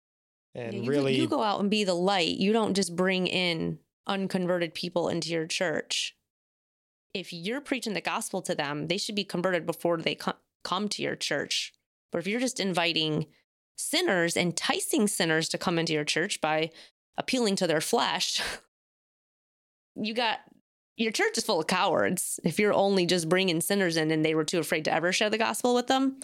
And 0.53 0.73
Yeah, 0.73 0.81
you, 0.81 0.89
really 0.89 1.15
you 1.15 1.27
go 1.27 1.41
out 1.41 1.59
and 1.61 1.69
be 1.69 1.83
the 1.83 1.93
light. 1.93 2.37
You 2.37 2.53
don't 2.53 2.73
just 2.73 2.95
bring 2.95 3.27
in 3.27 3.79
unconverted 4.07 4.73
people 4.73 5.09
into 5.09 5.29
your 5.29 5.47
church. 5.47 6.15
If 7.13 7.31
you're 7.31 7.61
preaching 7.61 7.93
the 7.93 8.01
gospel 8.01 8.41
to 8.43 8.55
them, 8.55 8.87
they 8.87 8.97
should 8.97 9.15
be 9.15 9.23
converted 9.23 9.65
before 9.65 9.97
they 9.97 10.15
co- 10.15 10.33
come 10.63 10.89
to 10.89 11.01
your 11.01 11.15
church. 11.15 11.73
But 12.11 12.19
if 12.19 12.27
you're 12.27 12.39
just 12.39 12.59
inviting 12.59 13.27
sinners, 13.77 14.37
enticing 14.37 15.07
sinners 15.07 15.49
to 15.49 15.57
come 15.57 15.79
into 15.79 15.93
your 15.93 16.03
church 16.03 16.41
by 16.41 16.71
appealing 17.17 17.55
to 17.57 17.67
their 17.67 17.81
flesh, 17.81 18.41
you 19.95 20.13
got 20.13 20.39
your 20.97 21.11
church 21.11 21.37
is 21.37 21.43
full 21.43 21.59
of 21.59 21.67
cowards. 21.67 22.39
If 22.43 22.57
you're 22.59 22.73
only 22.73 23.05
just 23.05 23.27
bringing 23.27 23.59
sinners 23.61 23.97
in 23.97 24.11
and 24.11 24.23
they 24.23 24.33
were 24.35 24.45
too 24.45 24.59
afraid 24.59 24.85
to 24.85 24.93
ever 24.93 25.11
share 25.11 25.29
the 25.29 25.37
gospel 25.37 25.75
with 25.75 25.87
them, 25.87 26.19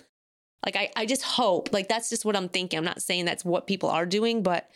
like 0.65 0.75
I, 0.75 0.89
I 0.95 1.05
just 1.05 1.23
hope, 1.23 1.73
like 1.73 1.89
that's 1.89 2.09
just 2.09 2.23
what 2.23 2.35
I'm 2.37 2.47
thinking. 2.49 2.77
I'm 2.77 2.85
not 2.85 3.01
saying 3.01 3.25
that's 3.25 3.43
what 3.43 3.67
people 3.67 3.89
are 3.89 4.05
doing, 4.05 4.43
but 4.43 4.69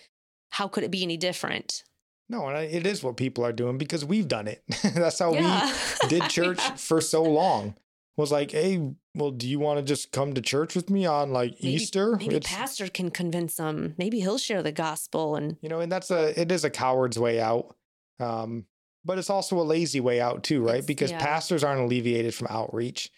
how 0.49 0.67
could 0.67 0.83
it 0.83 0.91
be 0.91 1.03
any 1.03 1.17
different? 1.17 1.83
no, 2.27 2.47
and 2.47 2.57
it 2.57 2.87
is 2.87 3.03
what 3.03 3.17
people 3.17 3.45
are 3.45 3.53
doing 3.53 3.77
because 3.77 4.03
we've 4.03 4.27
done 4.27 4.47
it. 4.47 4.63
that's 4.95 5.19
how 5.19 5.31
yeah. 5.33 5.71
we 6.01 6.09
did 6.09 6.23
church 6.29 6.57
Yeah. 6.59 6.75
for 6.75 6.99
so 6.99 7.21
long. 7.23 7.75
Was 8.17 8.31
like, 8.31 8.51
hey, 8.51 8.79
well, 9.13 9.29
do 9.31 9.47
you 9.47 9.59
want 9.59 9.77
to 9.77 9.83
just 9.83 10.11
come 10.13 10.33
to 10.33 10.41
church 10.41 10.73
with 10.73 10.89
me 10.89 11.05
on 11.05 11.31
like 11.31 11.51
Maybe- 11.61 11.75
Easter? 11.75 12.15
Maybe 12.15 12.35
It's- 12.35 12.51
pastor 12.51 12.87
can 12.87 13.11
convince 13.11 13.57
them. 13.57 13.93
Maybe 13.97 14.21
he'll 14.21 14.37
share 14.39 14.63
the 14.63 14.71
gospel 14.71 15.35
and 15.35 15.57
you 15.61 15.69
know, 15.69 15.81
and 15.81 15.91
that's 15.91 16.09
a 16.11 16.39
it 16.39 16.51
is 16.51 16.63
a 16.63 16.69
coward's 16.69 17.19
way 17.19 17.39
out. 17.39 17.75
Um, 18.19 18.65
but 19.05 19.17
it's 19.17 19.29
also 19.29 19.59
a 19.59 19.63
lazy 19.63 19.99
way 19.99 20.19
out 20.19 20.43
too, 20.43 20.61
right? 20.61 20.75
It's- 20.75 20.85
because 20.85 21.11
yeah. 21.11 21.19
pastors 21.23 21.63
aren't 21.63 21.81
alleviated 21.81 22.33
from 22.33 22.47
outreach. 22.49 23.11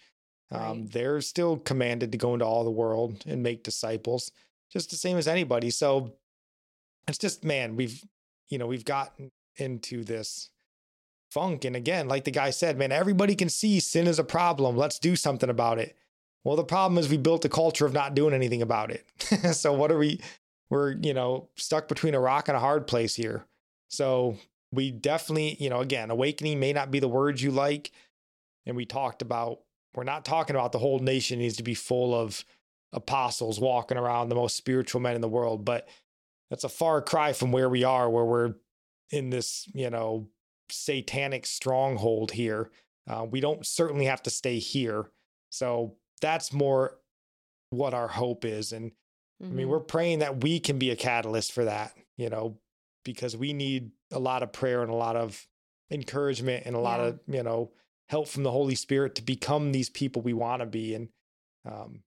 Um, 0.50 0.60
Right. 0.60 0.92
They're 0.92 1.20
still 1.20 1.58
commanded 1.58 2.12
to 2.12 2.18
go 2.18 2.32
into 2.32 2.44
all 2.46 2.64
the 2.64 2.70
world 2.70 3.22
and 3.26 3.42
make 3.42 3.62
disciples, 3.62 4.32
just 4.70 4.90
the 4.90 4.96
same 4.96 5.16
as 5.18 5.28
anybody. 5.28 5.70
So 5.70 6.14
it's 7.06 7.18
just, 7.18 7.44
man, 7.44 7.76
we've, 7.76 8.02
you 8.48 8.58
know, 8.58 8.66
we've 8.66 8.84
gotten 8.84 9.30
into 9.56 10.04
this 10.04 10.50
funk. 11.30 11.64
And 11.64 11.76
again, 11.76 12.08
like 12.08 12.24
the 12.24 12.30
guy 12.30 12.50
said, 12.50 12.78
man, 12.78 12.92
everybody 12.92 13.34
can 13.34 13.48
see 13.50 13.80
sin 13.80 14.06
is 14.06 14.18
a 14.18 14.24
problem. 14.24 14.76
Let's 14.76 14.98
do 14.98 15.16
something 15.16 15.50
about 15.50 15.78
it. 15.78 15.96
Well, 16.44 16.56
the 16.56 16.64
problem 16.64 16.96
is 16.98 17.10
we 17.10 17.18
built 17.18 17.44
a 17.44 17.50
culture 17.50 17.84
of 17.84 17.92
not 17.92 18.14
doing 18.14 18.32
anything 18.32 18.62
about 18.62 18.90
it. 18.90 19.06
so 19.54 19.72
what 19.74 19.92
are 19.92 19.98
we? 19.98 20.20
We're, 20.70 20.92
you 20.92 21.12
know, 21.12 21.48
stuck 21.56 21.88
between 21.88 22.14
a 22.14 22.20
rock 22.20 22.48
and 22.48 22.56
a 22.56 22.60
hard 22.60 22.86
place 22.86 23.14
here. 23.14 23.44
So 23.88 24.36
we 24.72 24.90
definitely, 24.90 25.56
you 25.58 25.70
know, 25.70 25.80
again, 25.80 26.10
awakening 26.10 26.60
may 26.60 26.72
not 26.72 26.90
be 26.90 26.98
the 26.98 27.08
words 27.08 27.42
you 27.42 27.50
like. 27.50 27.90
And 28.66 28.76
we 28.76 28.84
talked 28.84 29.22
about, 29.22 29.60
we're 29.94 30.04
not 30.04 30.24
talking 30.24 30.54
about 30.54 30.72
the 30.72 30.78
whole 30.78 30.98
nation 30.98 31.38
needs 31.38 31.56
to 31.56 31.62
be 31.62 31.74
full 31.74 32.14
of 32.14 32.44
apostles 32.92 33.58
walking 33.58 33.96
around, 33.98 34.28
the 34.28 34.34
most 34.34 34.56
spiritual 34.56 35.00
men 35.00 35.14
in 35.14 35.20
the 35.20 35.28
world, 35.28 35.64
but 35.64 35.88
that's 36.50 36.64
a 36.64 36.68
far 36.68 37.00
cry 37.02 37.32
from 37.32 37.52
where 37.52 37.68
we 37.68 37.84
are, 37.84 38.08
where 38.08 38.24
we're 38.24 38.54
in 39.10 39.30
this, 39.30 39.66
you 39.74 39.90
know, 39.90 40.28
satanic 40.70 41.46
stronghold 41.46 42.32
here. 42.32 42.70
Uh, 43.08 43.26
we 43.28 43.40
don't 43.40 43.66
certainly 43.66 44.04
have 44.04 44.22
to 44.22 44.30
stay 44.30 44.58
here. 44.58 45.10
So 45.50 45.96
that's 46.20 46.52
more 46.52 46.98
what 47.70 47.94
our 47.94 48.08
hope 48.08 48.44
is. 48.44 48.72
And 48.72 48.92
I 49.42 49.46
mean, 49.46 49.66
Mhm. 49.66 49.70
we're 49.70 49.80
praying 49.80 50.18
that 50.18 50.42
we 50.42 50.60
can 50.60 50.78
be 50.78 50.90
a 50.90 50.96
catalyst 50.96 51.52
for 51.52 51.64
that, 51.64 51.94
you 52.16 52.28
know, 52.28 52.58
because 53.04 53.36
we 53.36 53.52
need 53.52 53.90
a 54.10 54.18
lot 54.18 54.42
of 54.42 54.52
prayer 54.52 54.82
and 54.82 54.90
a 54.90 54.94
lot 54.96 55.16
of 55.16 55.46
encouragement 55.90 56.64
and 56.66 56.74
a 56.76 56.80
lot 56.80 57.00
Yeah. 57.00 57.06
of, 57.06 57.20
you 57.26 57.42
know, 57.42 57.72
help 58.08 58.28
from 58.28 58.42
the 58.42 58.50
Holy 58.50 58.74
Spirit 58.74 59.14
to 59.16 59.22
become 59.22 59.72
these 59.72 59.90
people 59.90 60.22
we 60.22 60.32
want 60.32 60.60
to 60.60 60.66
be. 60.66 60.94
And 60.94 61.08
um, 61.64 62.02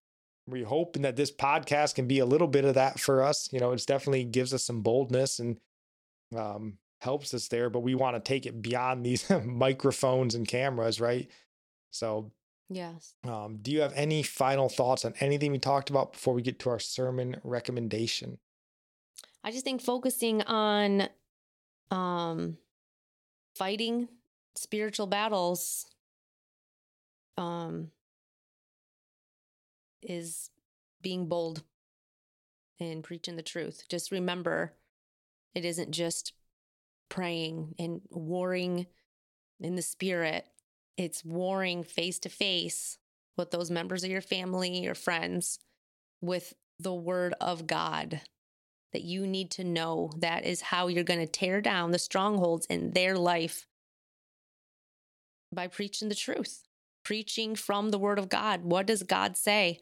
we're 0.48 0.66
hoping 0.66 1.04
that 1.04 1.16
this 1.16 1.32
podcast 1.32 1.96
can 1.96 2.08
be 2.08 2.20
a 2.20 2.26
little 2.26 2.48
bit 2.48 2.66
of 2.66 2.76
that 2.76 3.00
for 3.00 3.24
us. 3.24 3.50
You 3.52 3.60
know, 3.60 3.72
it's 3.72 3.86
definitely 3.86 4.24
gives 4.24 4.54
us 4.54 4.64
some 4.64 4.82
boldness 4.82 5.40
and 5.40 5.60
um, 6.36 6.78
helps 7.02 7.34
us 7.34 7.48
there, 7.48 7.70
but 7.70 7.82
we 7.82 7.96
want 7.96 8.16
to 8.16 8.20
take 8.20 8.46
it 8.46 8.62
beyond 8.62 9.06
these 9.06 9.30
microphones 9.46 10.36
and 10.36 10.48
cameras, 10.48 11.00
right? 11.02 11.30
So 11.92 12.32
yes. 12.70 13.14
um, 13.28 13.58
do 13.62 13.72
you 13.72 13.82
have 13.82 13.94
any 13.96 14.24
final 14.24 14.70
thoughts 14.70 15.06
on 15.06 15.14
anything 15.20 15.52
we 15.52 15.60
talked 15.60 15.90
about 15.90 16.14
before 16.14 16.34
we 16.34 16.42
get 16.42 16.60
to 16.60 16.70
our 16.70 16.80
sermon 16.80 17.38
recommendation? 17.44 18.38
I 19.44 19.52
just 19.52 19.64
think 19.64 19.82
focusing 19.82 20.42
on 20.44 21.08
um 21.90 22.58
fighting 23.56 24.08
spiritual 24.56 25.08
battles 25.08 25.86
um 27.38 27.90
is 30.02 30.50
being 31.02 31.28
bold 31.28 31.64
and 32.80 33.04
preaching 33.04 33.36
the 33.36 33.44
truth. 33.44 33.84
Just 33.90 34.12
remember 34.12 34.74
it 35.54 35.66
isn't 35.66 35.92
just 35.92 36.34
praying 37.10 37.76
and 37.78 38.02
warring 38.10 38.88
in 39.60 39.76
the 39.76 39.82
spirit. 39.82 40.46
It's 40.98 41.26
warring 41.26 41.84
face 41.84 42.20
to 42.20 42.30
face 42.30 42.98
with 43.38 43.52
those 43.52 43.70
members 43.72 44.04
of 44.04 44.10
your 44.10 44.22
family, 44.22 44.80
your 44.80 44.96
friends, 44.96 45.60
with 46.22 46.54
the 46.80 46.94
word 46.94 47.34
of 47.40 47.68
God 47.68 48.22
that 48.94 49.04
you 49.04 49.26
need 49.26 49.52
to 49.52 49.64
know. 49.64 50.12
That 50.18 50.46
is 50.46 50.62
how 50.62 50.88
you're 50.88 51.04
going 51.04 51.20
to 51.20 51.28
tear 51.28 51.62
down 51.62 51.92
the 51.92 52.00
strongholds 52.00 52.66
in 52.68 52.92
their 52.92 53.18
life 53.18 53.66
by 55.54 55.68
preaching 55.68 56.10
the 56.10 56.16
truth, 56.16 56.64
preaching 57.04 57.56
from 57.56 57.90
the 57.90 58.00
word 58.00 58.20
of 58.20 58.30
God. 58.30 58.64
What 58.64 58.86
does 58.86 59.04
God 59.04 59.38
say? 59.38 59.80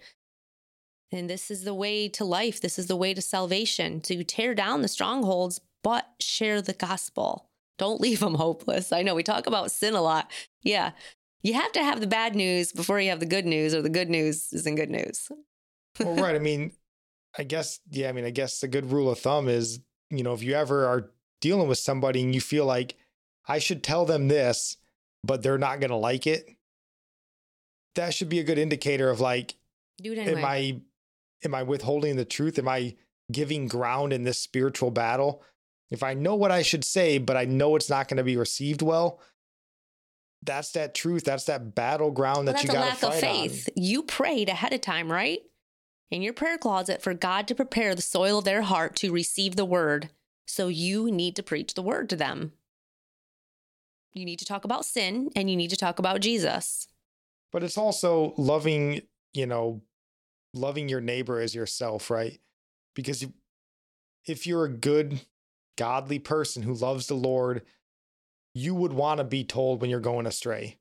And 1.12 1.30
this 1.30 1.50
is 1.50 1.64
the 1.64 1.74
way 1.74 2.08
to 2.10 2.24
life. 2.24 2.62
This 2.62 2.78
is 2.78 2.88
the 2.88 2.96
way 2.96 3.14
to 3.14 3.22
salvation 3.22 4.02
to 4.02 4.24
tear 4.24 4.54
down 4.54 4.82
the 4.82 4.88
strongholds, 4.88 5.60
but 5.84 6.08
share 6.20 6.62
the 6.62 6.74
gospel. 6.74 7.50
Don't 7.78 8.02
leave 8.02 8.20
them 8.20 8.36
hopeless. 8.36 8.92
I 8.92 9.02
know 9.02 9.16
we 9.16 9.24
talk 9.24 9.48
about 9.48 9.72
sin 9.72 9.96
a 9.96 10.02
lot. 10.02 10.32
Yeah. 10.62 10.92
You 11.42 11.54
have 11.54 11.72
to 11.72 11.84
have 11.84 12.02
the 12.02 12.08
bad 12.08 12.36
news 12.36 12.72
before 12.72 13.00
you 13.00 13.10
have 13.10 13.22
the 13.22 13.26
good 13.26 13.46
news, 13.46 13.74
or 13.74 13.82
the 13.82 13.90
good 13.90 14.10
news 14.10 14.52
isn't 14.52 14.76
good 14.76 14.90
news. 14.90 15.32
well, 16.00 16.16
right. 16.16 16.36
I 16.36 16.40
mean, 16.40 16.74
I 17.40 17.44
guess, 17.44 17.80
yeah, 17.90 18.10
I 18.10 18.12
mean, 18.12 18.26
I 18.26 18.32
guess 18.32 18.62
a 18.64 18.68
good 18.68 18.92
rule 18.92 19.10
of 19.10 19.18
thumb 19.18 19.48
is, 19.48 19.80
you 20.10 20.24
know, 20.24 20.34
if 20.34 20.44
you 20.44 20.56
ever 20.56 20.86
are 20.86 21.10
dealing 21.40 21.70
with 21.70 21.78
somebody 21.78 22.22
and 22.22 22.36
you 22.36 22.42
feel 22.42 22.66
like 22.66 22.98
I 23.48 23.60
should 23.60 23.82
tell 23.82 24.04
them 24.06 24.28
this, 24.28 24.76
but 25.24 25.42
they're 25.42 25.58
not 25.58 25.80
going 25.80 25.90
to 25.90 25.96
like 25.96 26.28
it, 26.28 26.46
that 27.96 28.14
should 28.14 28.28
be 28.28 28.40
a 28.40 28.44
good 28.44 28.58
indicator 28.58 29.10
of 29.10 29.22
like, 29.22 29.56
anyway. 30.04 30.34
am 30.34 30.46
I 30.46 30.82
am 31.46 31.56
I 31.56 31.64
withholding 31.64 32.18
the 32.18 32.26
truth? 32.26 32.60
Am 32.60 32.68
I 32.68 32.98
giving 33.32 33.70
ground 33.70 34.12
in 34.12 34.24
this 34.24 34.40
spiritual 34.40 34.92
battle? 34.92 35.42
If 35.92 36.04
I 36.04 36.16
know 36.16 36.36
what 36.36 36.52
I 36.52 36.62
should 36.62 36.84
say, 36.84 37.20
but 37.20 37.38
I 37.38 37.46
know 37.46 37.78
it's 37.78 37.90
not 37.90 38.10
going 38.10 38.18
to 38.18 38.24
be 38.24 38.36
received 38.36 38.82
well, 38.82 39.22
that's 40.44 40.72
that 40.72 40.94
truth. 40.94 41.24
That's 41.24 41.46
that 41.46 41.74
battleground 41.74 42.48
Well, 42.48 42.56
that 42.56 42.64
you 42.64 42.68
got 42.68 42.74
to 42.74 42.80
lack 42.82 42.98
fight 42.98 43.14
of 43.14 43.20
faith. 43.20 43.70
You 43.76 44.04
prayed 44.04 44.50
ahead 44.50 44.74
of 44.74 44.82
time, 44.82 45.10
right? 45.10 45.40
In 46.12 46.22
your 46.22 46.34
prayer 46.34 46.58
closet 46.58 47.02
for 47.02 47.14
God 47.14 47.48
to 47.48 47.56
prepare 47.56 47.94
the 47.94 48.02
soil 48.02 48.40
of 48.40 48.46
their 48.46 48.64
heart 48.64 48.96
to 48.98 49.12
receive 49.12 49.56
the 49.56 49.66
word. 49.66 50.10
So 50.48 50.68
you 50.68 51.12
need 51.12 51.36
to 51.36 51.44
preach 51.44 51.76
the 51.76 51.84
word 51.84 52.10
to 52.10 52.16
them. 52.16 52.54
You 54.14 54.26
need 54.26 54.40
to 54.40 54.46
talk 54.46 54.66
about 54.66 54.86
sin 54.86 55.30
and 55.36 55.50
you 55.50 55.56
need 55.56 55.70
to 55.70 55.78
talk 55.78 56.00
about 56.00 56.22
Jesus. 56.22 56.88
but 57.52 57.64
it's 57.64 57.78
also 57.78 58.34
loving 58.38 59.02
you 59.34 59.46
know 59.46 59.82
loving 60.54 60.90
your 60.90 61.02
neighbor 61.02 61.40
as 61.40 61.54
yourself 61.54 62.10
right 62.10 62.40
because 62.96 63.26
if 64.26 64.48
you're 64.48 64.66
a 64.66 64.70
good 64.70 65.22
godly 65.78 66.18
person 66.20 66.64
who 66.64 66.74
loves 66.74 67.06
the 67.08 67.14
lord 67.14 67.62
you 68.56 68.74
would 68.74 68.92
want 68.94 69.20
to 69.20 69.24
be 69.24 69.44
told 69.44 69.80
when 69.82 69.90
you're 69.92 70.00
going 70.00 70.26
astray 70.26 70.78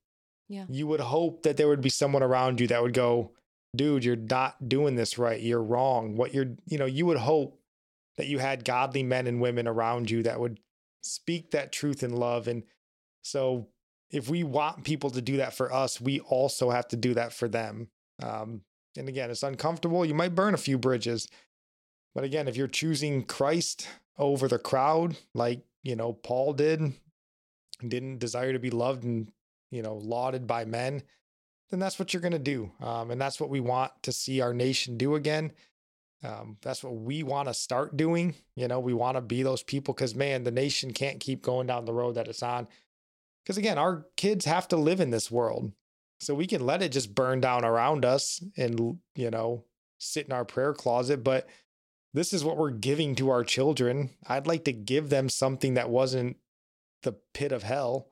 Yeah. 0.48 0.64
you 0.70 0.86
would 0.86 1.00
hope 1.00 1.42
that 1.42 1.59
there 1.59 1.68
would 1.68 1.82
be 1.82 1.90
someone 1.90 2.22
around 2.22 2.60
you 2.60 2.66
that 2.68 2.82
would 2.82 2.94
go 2.94 3.32
dude 3.76 4.04
you're 4.04 4.16
not 4.16 4.68
doing 4.68 4.94
this 4.94 5.18
right 5.18 5.40
you're 5.40 5.62
wrong 5.62 6.16
what 6.16 6.32
you're 6.32 6.56
you 6.66 6.78
know 6.78 6.86
you 6.86 7.04
would 7.06 7.18
hope 7.18 7.60
that 8.16 8.26
you 8.26 8.38
had 8.38 8.64
godly 8.64 9.02
men 9.02 9.26
and 9.26 9.40
women 9.40 9.68
around 9.68 10.10
you 10.10 10.22
that 10.22 10.40
would 10.40 10.58
speak 11.02 11.50
that 11.50 11.72
truth 11.72 12.02
in 12.02 12.16
love 12.16 12.48
and 12.48 12.62
so 13.22 13.68
if 14.10 14.28
we 14.28 14.42
want 14.42 14.84
people 14.84 15.10
to 15.10 15.20
do 15.20 15.36
that 15.36 15.52
for 15.52 15.72
us, 15.72 16.00
we 16.00 16.20
also 16.20 16.70
have 16.70 16.88
to 16.88 16.96
do 16.96 17.14
that 17.14 17.32
for 17.32 17.48
them. 17.48 17.88
Um, 18.22 18.62
and 18.96 19.08
again, 19.08 19.30
it's 19.30 19.42
uncomfortable. 19.42 20.04
You 20.04 20.14
might 20.14 20.34
burn 20.34 20.54
a 20.54 20.58
few 20.58 20.78
bridges. 20.78 21.28
But 22.14 22.24
again, 22.24 22.48
if 22.48 22.56
you're 22.56 22.68
choosing 22.68 23.24
Christ 23.24 23.86
over 24.16 24.48
the 24.48 24.58
crowd, 24.58 25.16
like, 25.34 25.60
you 25.82 25.94
know, 25.94 26.14
Paul 26.14 26.54
did, 26.54 26.94
didn't 27.86 28.18
desire 28.18 28.52
to 28.52 28.58
be 28.58 28.70
loved 28.70 29.04
and 29.04 29.30
you 29.70 29.82
know, 29.82 29.96
lauded 29.96 30.46
by 30.46 30.64
men, 30.64 31.02
then 31.70 31.80
that's 31.80 31.98
what 31.98 32.12
you're 32.12 32.22
going 32.22 32.32
to 32.32 32.38
do. 32.38 32.72
Um, 32.80 33.10
and 33.10 33.20
that's 33.20 33.40
what 33.40 33.50
we 33.50 33.60
want 33.60 33.92
to 34.02 34.12
see 34.12 34.40
our 34.40 34.54
nation 34.54 34.96
do 34.96 35.14
again. 35.14 35.52
Um, 36.24 36.56
that's 36.62 36.82
what 36.82 36.96
we 36.96 37.22
want 37.22 37.48
to 37.48 37.54
start 37.54 37.96
doing. 37.96 38.34
You 38.56 38.68
know, 38.68 38.80
we 38.80 38.94
want 38.94 39.16
to 39.16 39.20
be 39.20 39.42
those 39.42 39.62
people 39.62 39.94
because, 39.94 40.14
man, 40.14 40.44
the 40.44 40.50
nation 40.50 40.92
can't 40.92 41.20
keep 41.20 41.42
going 41.42 41.66
down 41.66 41.84
the 41.84 41.92
road 41.92 42.16
that 42.16 42.28
it's 42.28 42.42
on. 42.42 42.66
Because 43.44 43.58
again, 43.58 43.78
our 43.78 44.06
kids 44.16 44.44
have 44.44 44.68
to 44.68 44.76
live 44.76 45.00
in 45.00 45.10
this 45.10 45.30
world. 45.30 45.72
So 46.20 46.34
we 46.34 46.46
can 46.46 46.66
let 46.66 46.82
it 46.82 46.90
just 46.90 47.14
burn 47.14 47.40
down 47.40 47.64
around 47.64 48.04
us 48.04 48.42
and, 48.56 48.98
you 49.14 49.30
know, 49.30 49.64
sit 49.98 50.26
in 50.26 50.32
our 50.32 50.44
prayer 50.44 50.74
closet. 50.74 51.22
But 51.22 51.48
this 52.12 52.32
is 52.32 52.42
what 52.44 52.56
we're 52.56 52.70
giving 52.70 53.14
to 53.16 53.30
our 53.30 53.44
children. 53.44 54.10
I'd 54.26 54.46
like 54.46 54.64
to 54.64 54.72
give 54.72 55.10
them 55.10 55.28
something 55.28 55.74
that 55.74 55.90
wasn't 55.90 56.36
the 57.02 57.12
pit 57.34 57.52
of 57.52 57.62
hell. 57.62 58.08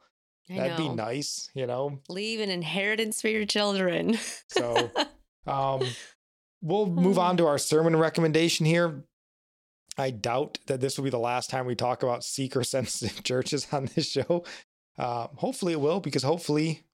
I 0.51 0.57
That'd 0.57 0.77
be 0.77 0.89
nice, 0.89 1.51
you 1.55 1.67
know? 1.67 2.01
Leave 2.09 2.41
an 2.41 2.51
inheritance 2.51 3.21
for 3.21 3.29
your 3.29 3.47
children. 3.47 4.19
So 4.49 4.91
um, 5.47 5.83
we'll 6.63 6.87
move 6.87 7.19
on 7.19 7.37
to 7.39 7.47
our 7.47 7.59
sermon 7.59 7.97
recommendation 7.97 8.65
here. 8.65 9.05
I 9.99 10.11
doubt 10.11 10.59
that 10.67 10.81
this 10.81 10.97
will 10.97 11.05
be 11.05 11.11
the 11.11 11.19
last 11.19 11.51
time 11.51 11.67
we 11.67 11.75
talk 11.75 12.03
about 12.03 12.23
seeker 12.23 12.63
sensitive 12.65 13.25
churches 13.25 13.67
on 13.73 13.89
this 13.95 14.11
show. 14.11 14.45
Uh, 14.99 15.29
hopefully 15.35 15.73
it 15.73 15.81
will, 15.81 16.01
because 16.01 16.23
hopefully 16.23 16.85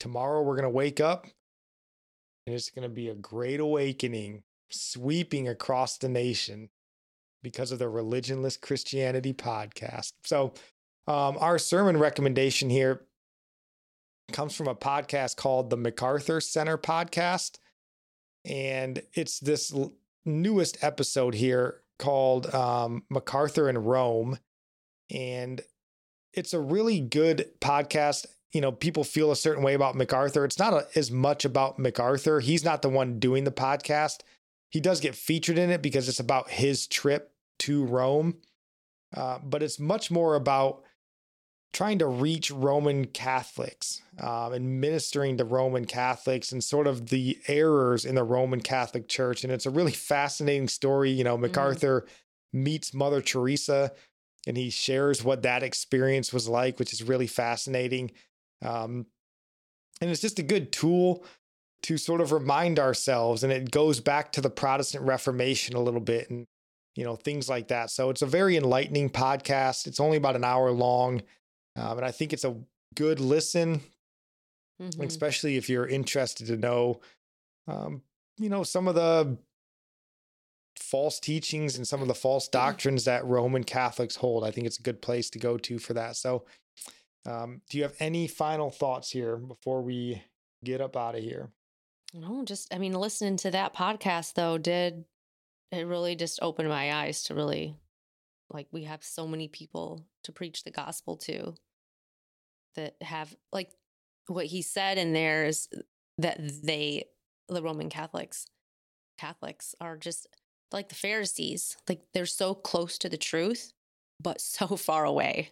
tomorrow 0.00 0.42
we're 0.42 0.56
going 0.56 0.64
to 0.64 0.70
wake 0.70 1.00
up 1.00 1.26
and 2.46 2.54
it's 2.54 2.70
going 2.70 2.88
to 2.88 2.94
be 2.94 3.08
a 3.08 3.14
great 3.14 3.60
awakening 3.60 4.42
sweeping 4.70 5.48
across 5.48 5.98
the 5.98 6.08
nation 6.08 6.68
because 7.42 7.70
of 7.70 7.78
the 7.78 7.84
Religionless 7.86 8.60
Christianity 8.60 9.32
podcast. 9.32 10.12
So, 10.24 10.52
um, 11.06 11.36
our 11.38 11.58
sermon 11.58 11.98
recommendation 11.98 12.70
here 12.70 13.02
comes 14.32 14.54
from 14.54 14.68
a 14.68 14.74
podcast 14.74 15.36
called 15.36 15.70
the 15.70 15.76
MacArthur 15.76 16.40
Center 16.40 16.76
Podcast. 16.76 17.58
And 18.44 19.02
it's 19.14 19.38
this 19.40 19.72
l- 19.72 19.92
newest 20.24 20.82
episode 20.82 21.34
here 21.34 21.80
called 21.98 22.52
um, 22.54 23.04
MacArthur 23.08 23.68
in 23.68 23.78
Rome. 23.78 24.38
And 25.10 25.60
it's 26.32 26.52
a 26.52 26.60
really 26.60 27.00
good 27.00 27.50
podcast. 27.60 28.26
You 28.52 28.60
know, 28.60 28.72
people 28.72 29.04
feel 29.04 29.30
a 29.30 29.36
certain 29.36 29.62
way 29.62 29.74
about 29.74 29.94
MacArthur. 29.94 30.44
It's 30.44 30.58
not 30.58 30.74
a, 30.74 30.86
as 30.96 31.10
much 31.10 31.44
about 31.44 31.78
MacArthur. 31.78 32.40
He's 32.40 32.64
not 32.64 32.82
the 32.82 32.88
one 32.88 33.18
doing 33.18 33.44
the 33.44 33.52
podcast. 33.52 34.20
He 34.70 34.80
does 34.80 35.00
get 35.00 35.14
featured 35.14 35.58
in 35.58 35.70
it 35.70 35.82
because 35.82 36.08
it's 36.08 36.20
about 36.20 36.50
his 36.50 36.86
trip 36.86 37.32
to 37.60 37.84
Rome. 37.84 38.38
Uh, 39.16 39.38
but 39.42 39.62
it's 39.62 39.78
much 39.78 40.10
more 40.10 40.34
about 40.34 40.82
trying 41.76 41.98
to 41.98 42.06
reach 42.06 42.50
Roman 42.50 43.04
Catholics 43.04 44.00
um, 44.18 44.54
and 44.54 44.80
ministering 44.80 45.36
to 45.36 45.44
Roman 45.44 45.84
Catholics 45.84 46.50
and 46.50 46.64
sort 46.64 46.86
of 46.86 47.10
the 47.10 47.38
errors 47.48 48.06
in 48.06 48.14
the 48.14 48.24
Roman 48.24 48.62
Catholic 48.62 49.08
Church. 49.08 49.44
And 49.44 49.52
it's 49.52 49.66
a 49.66 49.70
really 49.70 49.92
fascinating 49.92 50.68
story. 50.68 51.10
You 51.10 51.22
know, 51.22 51.36
MacArthur 51.36 52.06
meets 52.50 52.94
Mother 52.94 53.20
Teresa 53.20 53.92
and 54.46 54.56
he 54.56 54.70
shares 54.70 55.22
what 55.22 55.42
that 55.42 55.62
experience 55.62 56.32
was 56.32 56.48
like, 56.48 56.78
which 56.78 56.94
is 56.94 57.02
really 57.02 57.26
fascinating. 57.26 58.10
Um, 58.64 59.04
and 60.00 60.08
it's 60.08 60.22
just 60.22 60.38
a 60.38 60.42
good 60.42 60.72
tool 60.72 61.26
to 61.82 61.98
sort 61.98 62.22
of 62.22 62.32
remind 62.32 62.78
ourselves. 62.78 63.44
And 63.44 63.52
it 63.52 63.70
goes 63.70 64.00
back 64.00 64.32
to 64.32 64.40
the 64.40 64.48
Protestant 64.48 65.04
Reformation 65.04 65.76
a 65.76 65.82
little 65.82 66.00
bit 66.00 66.30
and, 66.30 66.46
you 66.94 67.04
know, 67.04 67.16
things 67.16 67.50
like 67.50 67.68
that. 67.68 67.90
So 67.90 68.08
it's 68.08 68.22
a 68.22 68.26
very 68.26 68.56
enlightening 68.56 69.10
podcast. 69.10 69.86
It's 69.86 70.00
only 70.00 70.16
about 70.16 70.36
an 70.36 70.44
hour 70.44 70.70
long. 70.70 71.20
Um, 71.76 71.98
and 71.98 72.06
I 72.06 72.10
think 72.10 72.32
it's 72.32 72.44
a 72.44 72.56
good 72.94 73.20
listen, 73.20 73.82
Mhm. 74.80 75.06
especially 75.06 75.56
if 75.56 75.68
you're 75.68 75.86
interested 75.86 76.46
to 76.48 76.56
know, 76.56 77.00
um, 77.66 78.02
you 78.38 78.48
know, 78.48 78.62
some 78.62 78.88
of 78.88 78.94
the 78.94 79.38
false 80.76 81.18
teachings 81.18 81.76
and 81.76 81.86
some 81.88 82.02
of 82.02 82.08
the 82.08 82.14
false 82.14 82.48
doctrines 82.48 83.04
that 83.04 83.24
Roman 83.24 83.64
Catholics 83.64 84.16
hold. 84.16 84.44
I 84.44 84.50
think 84.50 84.66
it's 84.66 84.78
a 84.78 84.82
good 84.82 85.00
place 85.02 85.30
to 85.30 85.38
go 85.38 85.56
to 85.58 85.78
for 85.78 85.94
that. 85.94 86.16
So, 86.16 86.44
um, 87.24 87.62
do 87.70 87.78
you 87.78 87.82
have 87.84 87.96
any 87.98 88.28
final 88.28 88.70
thoughts 88.70 89.10
here 89.10 89.36
before 89.36 89.82
we 89.82 90.22
get 90.64 90.80
up 90.80 90.96
out 90.96 91.14
of 91.16 91.22
here? 91.22 91.50
No, 92.12 92.44
just 92.44 92.72
I 92.72 92.78
mean, 92.78 92.92
listening 92.94 93.36
to 93.38 93.50
that 93.50 93.74
podcast 93.74 94.34
though 94.34 94.58
did 94.58 95.04
it 95.72 95.82
really 95.86 96.14
just 96.14 96.38
opened 96.42 96.68
my 96.68 96.92
eyes 96.94 97.24
to 97.24 97.34
really 97.34 97.76
like 98.50 98.68
we 98.70 98.84
have 98.84 99.02
so 99.02 99.26
many 99.26 99.48
people 99.48 100.06
to 100.22 100.30
preach 100.32 100.62
the 100.62 100.70
gospel 100.70 101.16
to 101.16 101.54
that 102.76 102.94
have 103.02 103.34
like 103.52 103.70
what 104.28 104.46
he 104.46 104.62
said 104.62 104.98
in 104.98 105.12
there 105.12 105.44
is 105.44 105.68
that 106.18 106.38
they 106.62 107.04
the 107.48 107.62
Roman 107.62 107.88
Catholics 107.88 108.46
Catholics 109.18 109.74
are 109.80 109.96
just 109.96 110.26
like 110.72 110.88
the 110.88 110.94
Pharisees, 110.94 111.76
like 111.88 112.02
they're 112.12 112.26
so 112.26 112.54
close 112.54 112.98
to 112.98 113.08
the 113.08 113.16
truth 113.16 113.72
but 114.20 114.40
so 114.40 114.76
far 114.76 115.04
away. 115.04 115.50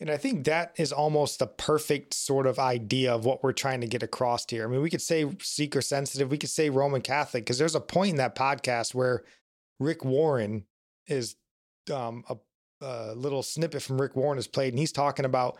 And 0.00 0.10
I 0.10 0.16
think 0.16 0.44
that 0.44 0.74
is 0.76 0.92
almost 0.92 1.40
the 1.40 1.48
perfect 1.48 2.14
sort 2.14 2.46
of 2.46 2.60
idea 2.60 3.12
of 3.12 3.24
what 3.24 3.42
we're 3.42 3.52
trying 3.52 3.80
to 3.80 3.88
get 3.88 4.04
across 4.04 4.46
here. 4.48 4.64
I 4.64 4.70
mean, 4.70 4.80
we 4.80 4.90
could 4.90 5.02
say 5.02 5.26
seeker 5.40 5.82
sensitive, 5.82 6.30
we 6.30 6.38
could 6.38 6.50
say 6.50 6.70
Roman 6.70 7.00
Catholic, 7.00 7.44
because 7.44 7.58
there's 7.58 7.74
a 7.74 7.80
point 7.80 8.10
in 8.10 8.16
that 8.18 8.36
podcast 8.36 8.94
where 8.94 9.24
Rick 9.80 10.04
Warren 10.04 10.66
is 11.08 11.34
um, 11.92 12.22
a, 12.28 12.36
a 12.80 13.14
little 13.14 13.42
snippet 13.42 13.82
from 13.82 14.00
Rick 14.00 14.14
Warren 14.14 14.38
is 14.38 14.46
played, 14.46 14.72
and 14.72 14.78
he's 14.78 14.92
talking 14.92 15.24
about, 15.24 15.58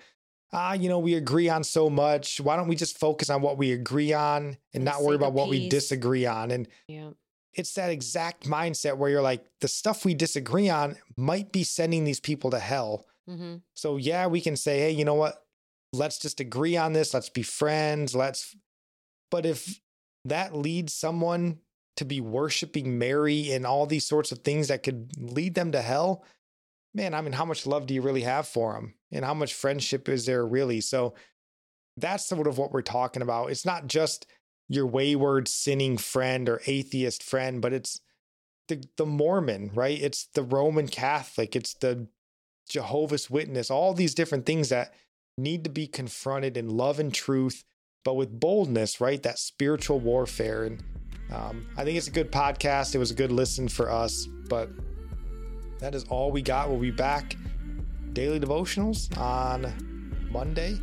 ah, 0.52 0.72
you 0.72 0.88
know, 0.88 0.98
we 0.98 1.14
agree 1.14 1.48
on 1.48 1.62
so 1.64 1.90
much. 1.90 2.40
Why 2.40 2.56
don't 2.56 2.68
we 2.68 2.76
just 2.76 2.98
focus 2.98 3.30
on 3.30 3.42
what 3.42 3.58
we 3.58 3.72
agree 3.72 4.12
on 4.12 4.56
and 4.74 4.84
not 4.84 5.02
worry 5.02 5.16
about 5.16 5.32
what 5.32 5.48
we 5.48 5.68
disagree 5.68 6.26
on? 6.26 6.50
And 6.50 6.68
Yeah. 6.86 7.10
it's 7.54 7.74
that 7.74 7.90
exact 7.90 8.44
mindset 8.44 8.96
where 8.96 9.10
you're 9.10 9.22
like, 9.22 9.44
the 9.60 9.68
stuff 9.68 10.04
we 10.04 10.14
disagree 10.14 10.68
on 10.68 10.96
might 11.16 11.52
be 11.52 11.64
sending 11.64 12.04
these 12.04 12.20
people 12.20 12.50
to 12.50 12.58
hell. 12.58 13.06
Mm-hmm. 13.28 13.56
So 13.74 13.96
yeah, 13.96 14.26
we 14.26 14.40
can 14.40 14.56
say, 14.56 14.78
hey, 14.78 14.90
you 14.92 15.04
know 15.04 15.14
what? 15.14 15.44
Let's 15.92 16.18
just 16.18 16.40
agree 16.40 16.76
on 16.76 16.92
this. 16.92 17.12
Let's 17.14 17.30
be 17.30 17.42
friends. 17.42 18.14
Let's. 18.14 18.54
But 19.30 19.44
if 19.44 19.80
that 20.24 20.54
leads 20.54 20.94
someone 20.94 21.58
to 21.96 22.04
be 22.04 22.20
worshiping 22.20 22.98
Mary 22.98 23.50
and 23.52 23.66
all 23.66 23.84
these 23.86 24.06
sorts 24.06 24.30
of 24.30 24.38
things 24.40 24.68
that 24.68 24.82
could 24.82 25.10
lead 25.18 25.54
them 25.54 25.72
to 25.72 25.82
hell, 25.82 26.24
man, 26.94 27.14
I 27.14 27.20
mean, 27.20 27.32
how 27.32 27.44
much 27.44 27.66
love 27.66 27.86
do 27.86 27.94
you 27.94 28.02
really 28.02 28.22
have 28.22 28.46
for 28.46 28.74
them? 28.74 28.94
And 29.12 29.24
how 29.24 29.34
much 29.34 29.54
friendship 29.54 30.08
is 30.08 30.26
there 30.26 30.46
really? 30.46 30.80
So 30.80 31.14
that's 31.96 32.26
sort 32.26 32.46
of 32.46 32.58
what 32.58 32.72
we're 32.72 32.82
talking 32.82 33.22
about. 33.22 33.50
It's 33.50 33.66
not 33.66 33.86
just 33.86 34.26
your 34.68 34.86
wayward, 34.86 35.48
sinning 35.48 35.96
friend 35.96 36.48
or 36.48 36.60
atheist 36.66 37.22
friend, 37.22 37.62
but 37.62 37.72
it's 37.72 38.00
the, 38.68 38.84
the 38.96 39.06
Mormon, 39.06 39.70
right? 39.74 39.98
It's 40.00 40.26
the 40.34 40.42
Roman 40.42 40.88
Catholic. 40.88 41.56
It's 41.56 41.74
the 41.74 42.08
Jehovah's 42.68 43.30
Witness, 43.30 43.70
all 43.70 43.94
these 43.94 44.14
different 44.14 44.44
things 44.46 44.68
that 44.68 44.94
need 45.38 45.64
to 45.64 45.70
be 45.70 45.86
confronted 45.86 46.56
in 46.56 46.68
love 46.68 46.98
and 46.98 47.14
truth, 47.14 47.64
but 48.04 48.14
with 48.14 48.38
boldness, 48.38 49.00
right? 49.00 49.22
That 49.22 49.38
spiritual 49.38 50.00
warfare. 50.00 50.64
And 50.64 50.82
um, 51.32 51.66
I 51.76 51.84
think 51.84 51.96
it's 51.96 52.08
a 52.08 52.12
good 52.12 52.30
podcast. 52.30 52.94
It 52.94 52.98
was 52.98 53.10
a 53.10 53.14
good 53.14 53.32
listen 53.32 53.68
for 53.68 53.90
us, 53.90 54.26
but 54.48 54.68
that 55.78 55.94
is 55.94 56.04
all 56.04 56.30
we 56.30 56.42
got. 56.42 56.68
We'll 56.68 56.78
be 56.78 56.90
back 56.90 57.36
daily 58.12 58.40
devotionals 58.40 59.16
on 59.18 59.72
Monday. 60.30 60.78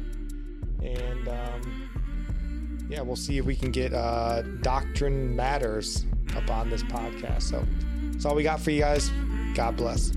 And 0.82 1.28
um, 1.28 2.88
yeah, 2.90 3.02
we'll 3.02 3.16
see 3.16 3.38
if 3.38 3.46
we 3.46 3.56
can 3.56 3.72
get 3.72 3.94
uh, 3.94 4.42
Doctrine 4.62 5.36
Matters 5.36 6.06
up 6.36 6.50
on 6.50 6.70
this 6.70 6.84
podcast. 6.84 7.44
So 7.44 7.66
that's 8.12 8.26
all 8.26 8.36
we 8.36 8.44
got 8.44 8.60
for 8.60 8.72
you 8.72 8.82
guys. 8.82 9.12
God 9.56 9.76
bless. 9.76 10.12